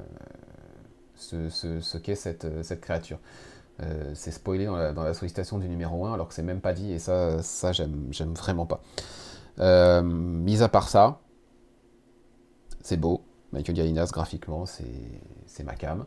ce, 1.16 1.98
qu'est 1.98 2.14
cette, 2.14 2.46
cette, 2.62 2.80
créature. 2.80 3.18
Euh, 3.82 4.12
c'est 4.14 4.30
spoilé 4.30 4.66
dans 4.66 4.76
la, 4.76 4.92
dans 4.92 5.02
la, 5.02 5.12
sollicitation 5.12 5.58
du 5.58 5.68
numéro 5.68 6.06
1, 6.06 6.14
alors 6.14 6.28
que 6.28 6.34
c'est 6.34 6.42
même 6.42 6.60
pas 6.60 6.72
dit, 6.72 6.92
et 6.92 6.98
ça, 6.98 7.42
ça 7.42 7.72
j'aime 7.72 8.34
vraiment 8.34 8.66
pas. 8.66 8.80
Euh, 9.58 10.02
mis 10.02 10.62
à 10.62 10.68
part 10.68 10.88
ça, 10.88 11.20
c'est 12.80 12.96
beau, 12.96 13.22
Michael 13.54 13.76
Galinas, 13.76 14.10
graphiquement, 14.12 14.66
c'est 14.66 15.64
ma 15.64 15.74
cam. 15.74 16.04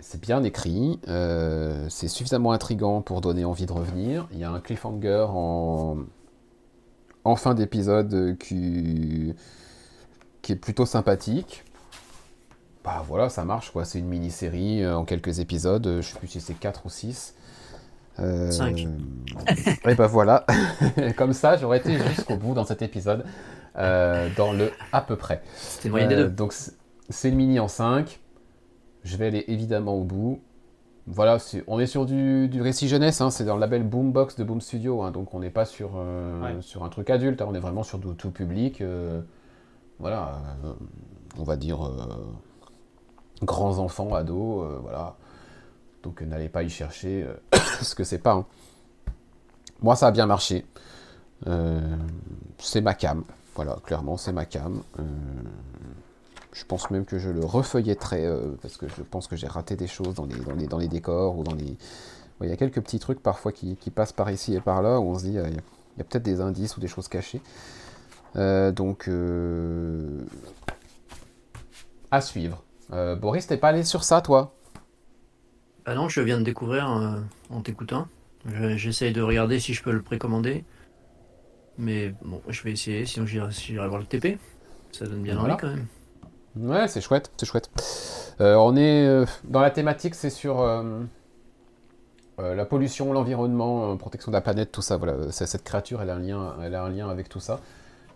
C'est 0.00 0.20
bien 0.20 0.44
écrit, 0.44 1.00
euh, 1.08 1.86
c'est 1.88 2.06
suffisamment 2.06 2.52
intrigant 2.52 3.00
pour 3.00 3.20
donner 3.20 3.44
envie 3.44 3.66
de 3.66 3.72
revenir. 3.72 4.28
Il 4.32 4.38
y 4.38 4.44
a 4.44 4.50
un 4.50 4.60
cliffhanger 4.60 5.26
en, 5.30 5.96
en 7.24 7.36
fin 7.36 7.54
d'épisode 7.54 8.36
qui, 8.38 9.34
qui 10.42 10.52
est 10.52 10.56
plutôt 10.56 10.86
sympathique. 10.86 11.64
Bah 12.84 13.02
voilà, 13.08 13.28
ça 13.28 13.44
marche 13.44 13.72
quoi. 13.72 13.84
C'est 13.84 13.98
une 13.98 14.06
mini-série 14.06 14.84
euh, 14.84 14.96
en 14.96 15.04
quelques 15.04 15.40
épisodes. 15.40 15.98
Je 16.00 16.06
sais 16.06 16.18
plus 16.18 16.28
si 16.28 16.40
c'est 16.40 16.54
4 16.54 16.86
ou 16.86 16.90
6. 16.90 17.34
5. 18.18 18.20
Euh, 18.20 18.50
et 19.88 19.94
bah 19.94 20.06
voilà. 20.06 20.46
Comme 21.16 21.32
ça, 21.32 21.56
j'aurais 21.56 21.78
été 21.78 21.98
jusqu'au 21.98 22.36
bout 22.36 22.54
dans 22.54 22.64
cet 22.64 22.82
épisode. 22.82 23.24
Euh, 23.76 24.28
dans 24.36 24.52
le 24.52 24.70
à 24.92 25.00
peu 25.00 25.16
près. 25.16 25.42
C'était 25.56 25.88
moyen 25.88 26.08
des 26.08 26.16
deux. 26.16 26.28
Donc 26.28 26.52
c'est 26.52 27.30
le 27.30 27.36
mini 27.36 27.60
en 27.60 27.68
5. 27.68 28.20
Je 29.04 29.16
vais 29.16 29.26
aller 29.26 29.44
évidemment 29.48 29.94
au 29.94 30.04
bout. 30.04 30.40
Voilà, 31.06 31.38
on 31.68 31.80
est 31.80 31.86
sur 31.86 32.04
du, 32.04 32.50
récit 32.60 32.86
jeunesse, 32.86 33.22
hein, 33.22 33.30
c'est 33.30 33.46
dans 33.46 33.54
le 33.54 33.62
label 33.62 33.82
Boombox 33.82 34.36
de 34.36 34.44
Boom 34.44 34.60
Studio, 34.60 35.00
hein, 35.00 35.10
donc 35.10 35.32
on 35.32 35.40
n'est 35.40 35.48
pas 35.48 35.64
sur, 35.64 35.92
euh, 35.96 36.60
sur 36.60 36.84
un 36.84 36.90
truc 36.90 37.08
adulte, 37.08 37.40
hein, 37.40 37.46
on 37.48 37.54
est 37.54 37.60
vraiment 37.60 37.82
sur 37.82 37.98
du 37.98 38.14
tout 38.14 38.30
public. 38.30 38.82
Euh, 38.82 39.22
voilà, 39.98 40.38
on 41.38 41.44
va 41.44 41.56
dire 41.56 41.90
grands 43.42 43.78
enfants, 43.78 44.14
ados, 44.14 44.66
voilà. 44.82 45.16
Donc 46.02 46.20
n'allez 46.20 46.50
pas 46.50 46.62
y 46.62 46.68
chercher 46.68 47.26
ce 47.80 47.94
que 47.94 48.04
c'est 48.04 48.18
pas. 48.18 48.44
Moi, 49.80 49.96
ça 49.96 50.08
a 50.08 50.10
bien 50.10 50.26
marché. 50.26 50.66
c'est 52.58 52.82
ma 52.82 52.92
cam. 52.92 53.24
Voilà, 53.58 53.76
clairement, 53.84 54.16
c'est 54.16 54.32
ma 54.32 54.44
cam. 54.44 54.84
Euh, 55.00 55.02
je 56.52 56.64
pense 56.64 56.92
même 56.92 57.04
que 57.04 57.18
je 57.18 57.28
le 57.28 57.44
refeuilletterai 57.44 58.24
euh, 58.24 58.54
parce 58.62 58.76
que 58.76 58.86
je 58.86 59.02
pense 59.02 59.26
que 59.26 59.34
j'ai 59.34 59.48
raté 59.48 59.74
des 59.74 59.88
choses 59.88 60.14
dans 60.14 60.26
les, 60.78 60.86
décors 60.86 61.36
ou 61.36 61.42
dans 61.42 61.56
les. 61.56 61.76
Il 62.40 62.48
y 62.48 62.52
a 62.52 62.56
quelques 62.56 62.80
petits 62.80 63.00
trucs 63.00 63.20
parfois 63.20 63.50
qui, 63.50 63.74
passent 63.92 64.12
par 64.12 64.30
ici 64.30 64.54
et 64.54 64.60
par 64.60 64.80
là 64.80 65.00
où 65.00 65.10
on 65.10 65.18
se 65.18 65.24
dit 65.24 65.38
euh, 65.38 65.48
il 65.48 65.54
y 65.56 66.00
a, 66.00 66.04
peut-être 66.04 66.22
des 66.22 66.40
indices 66.40 66.76
ou 66.76 66.80
des 66.80 66.86
choses 66.86 67.08
cachées. 67.08 67.40
donc 68.36 69.10
à 72.12 72.20
suivre. 72.20 72.62
Boris, 73.20 73.48
t'es 73.48 73.56
pas 73.56 73.70
allé 73.70 73.82
sur 73.82 74.04
ça, 74.04 74.20
toi? 74.20 74.54
Ah 75.84 75.96
non, 75.96 76.08
je 76.08 76.20
viens 76.20 76.38
de 76.38 76.44
découvrir 76.44 76.88
en 77.50 77.60
t'écoutant. 77.60 78.06
J'essaye 78.76 79.12
de 79.12 79.20
regarder 79.20 79.58
si 79.58 79.74
je 79.74 79.82
peux 79.82 79.90
le 79.90 80.02
précommander. 80.02 80.64
Mais 81.78 82.12
bon, 82.22 82.42
je 82.48 82.62
vais 82.64 82.72
essayer, 82.72 83.06
sinon 83.06 83.24
j'irai 83.26 83.88
voir 83.88 84.00
le 84.00 84.06
TP. 84.06 84.38
Ça 84.92 85.06
donne 85.06 85.22
bien 85.22 85.38
envie 85.38 85.56
quand 85.58 85.68
même. 85.68 85.86
Ouais, 86.56 86.88
c'est 86.88 87.00
chouette, 87.00 87.30
c'est 87.36 87.46
chouette. 87.46 87.70
Euh, 88.40 88.54
on 88.56 88.76
est 88.76 89.06
euh, 89.06 89.26
dans 89.44 89.60
la 89.60 89.70
thématique, 89.70 90.14
c'est 90.14 90.30
sur 90.30 90.60
euh, 90.60 90.82
la 92.38 92.64
pollution, 92.64 93.12
l'environnement, 93.12 93.96
protection 93.96 94.30
de 94.30 94.36
la 94.36 94.40
planète, 94.40 94.72
tout 94.72 94.82
ça. 94.82 94.96
Voilà, 94.96 95.30
cette 95.30 95.62
créature, 95.64 96.02
elle 96.02 96.10
a 96.10 96.16
un 96.16 96.20
lien, 96.20 96.56
elle 96.62 96.74
a 96.74 96.82
un 96.82 96.90
lien 96.90 97.08
avec 97.08 97.28
tout 97.28 97.40
ça. 97.40 97.60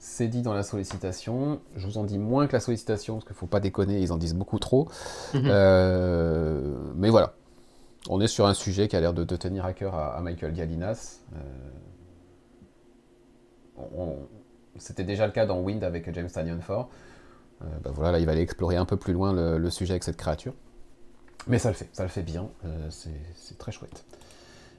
C'est 0.00 0.26
dit 0.26 0.42
dans 0.42 0.54
la 0.54 0.64
sollicitation. 0.64 1.60
Je 1.76 1.86
vous 1.86 1.98
en 1.98 2.04
dis 2.04 2.18
moins 2.18 2.48
que 2.48 2.52
la 2.52 2.60
sollicitation 2.60 3.14
parce 3.14 3.26
qu'il 3.26 3.36
faut 3.36 3.46
pas 3.46 3.60
déconner, 3.60 4.00
ils 4.00 4.12
en 4.12 4.16
disent 4.16 4.34
beaucoup 4.34 4.58
trop. 4.58 4.88
Mhm. 5.34 5.42
mais 6.96 7.10
voilà, 7.10 7.34
on 8.08 8.20
est 8.20 8.26
sur 8.26 8.46
un 8.46 8.54
sujet 8.54 8.88
qui 8.88 8.96
a 8.96 9.00
l'air 9.00 9.12
de, 9.12 9.24
tenir 9.36 9.64
à 9.64 9.72
cœur 9.72 9.94
à, 9.94 10.20
Michael 10.20 10.54
Galinas 10.54 11.20
c'était 14.76 15.04
déjà 15.04 15.26
le 15.26 15.32
cas 15.32 15.46
dans 15.46 15.60
Wind 15.60 15.84
avec 15.84 16.12
James 16.12 16.30
Tanyon 16.30 16.60
Ford. 16.60 16.88
Euh, 17.62 17.66
bah 17.82 17.90
voilà, 17.94 18.12
là, 18.12 18.18
il 18.18 18.26
va 18.26 18.32
aller 18.32 18.40
explorer 18.40 18.76
un 18.76 18.84
peu 18.84 18.96
plus 18.96 19.12
loin 19.12 19.32
le, 19.32 19.70
sujet 19.70 19.92
avec 19.92 20.04
cette 20.04 20.16
créature. 20.16 20.54
Mais 21.46 21.58
ça 21.58 21.68
le 21.68 21.74
fait, 21.74 21.88
ça 21.92 22.04
le 22.04 22.08
fait 22.08 22.22
bien, 22.22 22.48
euh, 22.64 22.88
c'est 22.90 23.58
très 23.58 23.72
chouette. 23.72 24.04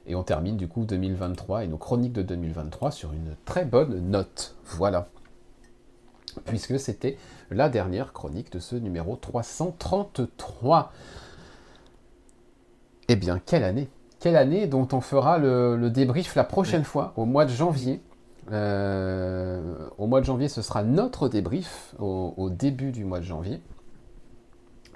Et 0.06 0.16
on 0.16 0.24
termine 0.24 0.58
du 0.58 0.68
coup 0.68 0.86
2023 0.86 1.64
et 1.64 1.68
nos 1.68 1.78
chroniques 1.78 2.14
de 2.14 2.24
2023 2.24 2.92
sur 2.92 3.14
une 3.14 3.36
très 3.46 3.66
bonne 3.66 4.10
note. 4.10 4.56
Voilà. 4.66 5.08
Puisque 6.46 6.80
c'était 6.80 7.18
la 7.52 7.70
dernière 7.70 8.12
chronique 8.12 8.52
de 8.52 8.60
ce 8.60 8.76
numéro 8.76 9.16
333. 9.16 10.92
Eh 13.08 13.16
bien, 13.16 13.40
quelle 13.46 13.64
année? 13.64 13.90
Quelle 14.20 14.36
année 14.36 14.68
dont 14.68 14.88
on 14.92 15.02
fera 15.02 15.38
le, 15.38 15.90
débrief 15.90 16.36
la 16.36 16.44
prochaine 16.44 16.84
fois, 16.84 17.14
au 17.16 17.26
mois 17.26 17.46
de 17.46 17.52
janvier? 17.52 18.02
Euh, 18.52 19.88
au 19.98 20.08
mois 20.08 20.20
de 20.20 20.26
janvier, 20.26 20.48
ce 20.48 20.62
sera 20.62 20.84
notre 20.84 21.30
débrief 21.30 21.96
au, 22.00 22.50
début 22.50 22.92
du 22.92 23.06
mois 23.06 23.20
de 23.20 23.26
janvier. 23.26 23.62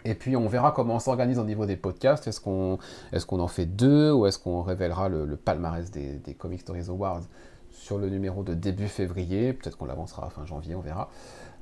Et 0.06 0.14
puis 0.14 0.38
on 0.38 0.48
verra 0.48 0.72
comment 0.72 0.96
on 0.96 1.00
s'organise 1.00 1.40
au 1.40 1.44
niveau 1.44 1.66
des 1.66 1.76
podcasts. 1.76 2.28
Est-ce 2.28 2.40
qu'on 2.40 2.78
est 3.12 3.26
qu'on 3.26 3.40
en 3.40 3.48
fait 3.48 3.66
deux 3.66 4.12
ou 4.12 4.26
est-ce 4.26 4.40
qu'on 4.40 4.62
révélera 4.62 5.10
le, 5.10 5.36
palmarès 5.36 5.92
des, 5.92 6.36
Comic 6.38 6.62
Stories 6.62 6.90
Awards 6.90 7.24
sur 7.72 7.98
le 7.98 8.10
numéro 8.10 8.44
de 8.44 8.54
début 8.54 8.88
février? 8.88 9.54
Peut-être 9.54 9.78
qu'on 9.78 9.86
l'avancera 9.86 10.28
à 10.28 10.30
fin 10.30 10.46
janvier, 10.46 10.76
on 10.76 10.82
verra. 10.82 11.10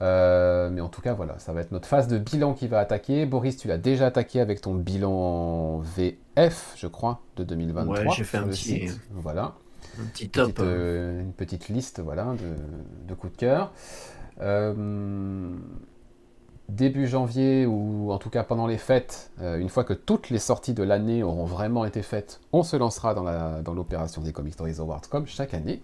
Euh, 0.02 0.70
mais 0.70 0.82
en 0.82 0.90
tout 0.90 1.02
cas, 1.02 1.14
voilà, 1.14 1.40
ça 1.40 1.54
va 1.54 1.62
être 1.62 1.72
notre 1.72 1.88
phase 1.88 2.08
de 2.08 2.18
bilan 2.18 2.54
qui 2.54 2.68
va 2.68 2.80
attaquer. 2.80 3.26
Boris, 3.26 3.58
tu 3.58 3.68
l'as 3.68 3.78
déjà 3.78 4.08
attaqué 4.08 4.42
avec 4.42 4.62
ton 4.62 4.76
bilan 4.76 5.80
VF, 5.80 6.74
je 6.76 6.88
crois, 6.88 7.22
de 7.38 7.44
2023. 7.44 8.00
Ouais, 8.00 8.06
j'ai 8.12 8.24
fait 8.26 8.38
un 8.38 8.48
petit. 8.48 8.90
Voilà. 9.12 9.56
Un 10.02 10.06
petit 10.06 10.30
top. 10.30 10.48
Petite, 10.48 10.60
euh, 10.60 11.22
une 11.22 11.34
petite 11.34 11.70
liste 11.70 12.00
voilà, 12.00 12.36
de, 13.08 13.14
coups 13.14 13.34
de 13.34 13.38
cœur. 13.38 13.72
Euh, 14.42 15.50
début 16.68 17.08
janvier, 17.08 17.66
ou 17.66 18.12
en 18.12 18.18
tout 18.18 18.30
cas 18.30 18.44
pendant 18.44 18.68
les 18.68 18.78
fêtes, 18.78 19.32
euh, 19.42 19.58
une 19.58 19.70
fois 19.70 19.84
que 19.84 19.94
toutes 19.94 20.30
les 20.30 20.40
sorties 20.40 20.74
de 20.74 20.84
l'année 20.84 21.24
auront 21.24 21.46
vraiment 21.46 21.86
été 21.86 22.02
faites, 22.02 22.42
on 22.52 22.64
se 22.64 22.76
lancera 22.76 23.14
dans 23.14 23.74
l'opération 23.74 24.22
dans 24.22 24.26
des 24.28 24.34
Comic 24.34 24.54
Stories 24.54 24.80
Awards 24.80 25.08
comme 25.10 25.28
chaque 25.28 25.54
année. 25.54 25.82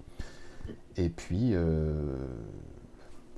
Et 0.98 1.10
puis, 1.10 1.54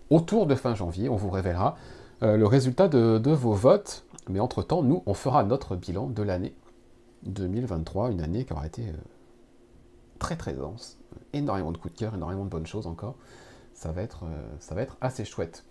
autour 0.10 0.48
de 0.48 0.56
fin 0.56 0.74
janvier, 0.76 1.10
on 1.10 1.16
vous 1.16 1.30
révélera 1.30 1.76
le 2.22 2.46
résultat 2.46 2.88
de, 2.88 3.18
de, 3.18 3.32
vos 3.32 3.54
votes. 3.54 4.06
Mais 4.30 4.40
entre-temps, 4.40 4.82
nous, 4.82 5.04
on 5.06 5.14
fera 5.14 5.44
notre 5.44 5.76
bilan 5.76 6.08
de 6.08 6.24
l'année 6.24 6.56
2023, 7.24 8.12
une 8.12 8.22
année 8.22 8.46
qui 8.46 8.54
aura 8.54 8.66
été 8.66 8.84
très 10.20 10.36
très 10.36 10.54
dense. 10.54 10.98
Énormément 11.34 11.72
de 11.72 11.78
coups 11.78 11.94
de 11.94 12.00
cœur, 12.00 12.16
énormément 12.16 12.46
de 12.46 12.50
bonnes 12.50 12.66
choses 12.66 12.88
encore. 12.88 13.16
Ça 13.74 13.92
va 13.92 14.02
être, 14.02 14.24
euh, 14.26 14.52
ça 14.60 14.76
va 14.76 14.82
être 14.82 14.98
assez 15.02 15.26
chouette. 15.26 15.66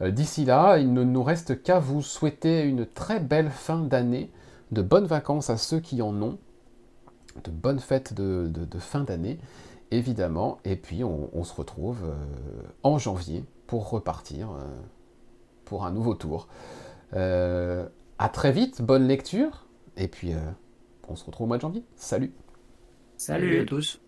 Euh, 0.00 0.10
d'ici 0.10 0.44
là, 0.44 0.78
il 0.78 0.92
ne 0.92 1.02
nous 1.02 1.22
reste 1.22 1.62
qu'à 1.62 1.78
vous 1.78 2.02
souhaiter 2.02 2.62
une 2.62 2.86
très 2.86 3.20
belle 3.20 3.50
fin 3.50 3.78
d'année, 3.78 4.30
de 4.70 4.82
bonnes 4.82 5.06
vacances 5.06 5.50
à 5.50 5.56
ceux 5.56 5.80
qui 5.80 6.02
en 6.02 6.20
ont, 6.22 6.38
de 7.44 7.50
bonnes 7.50 7.78
fêtes 7.78 8.14
de, 8.14 8.78
fin 8.78 9.02
d'année, 9.02 9.38
évidemment, 9.90 10.58
et 10.64 10.76
puis 10.76 11.04
on, 11.04 11.44
se 11.44 11.54
retrouve 11.54 12.04
euh, 12.04 12.14
en 12.82 12.98
janvier 12.98 13.44
pour 13.66 13.90
repartir 13.90 14.48
pour 15.64 15.84
un 15.84 15.90
nouveau 15.90 16.14
tour. 16.14 16.48
à 17.12 18.28
très 18.32 18.52
vite, 18.52 18.82
bonne 18.82 19.06
lecture, 19.06 19.66
et 19.96 20.08
puis 20.08 20.32
on 21.08 21.16
se 21.16 21.24
retrouve 21.24 21.44
au 21.44 21.48
mois 21.48 21.58
de 21.58 21.62
janvier. 21.62 21.84
Salut 21.96 22.32
Salut, 23.18 23.60
à 23.60 23.64
tous. 23.64 24.00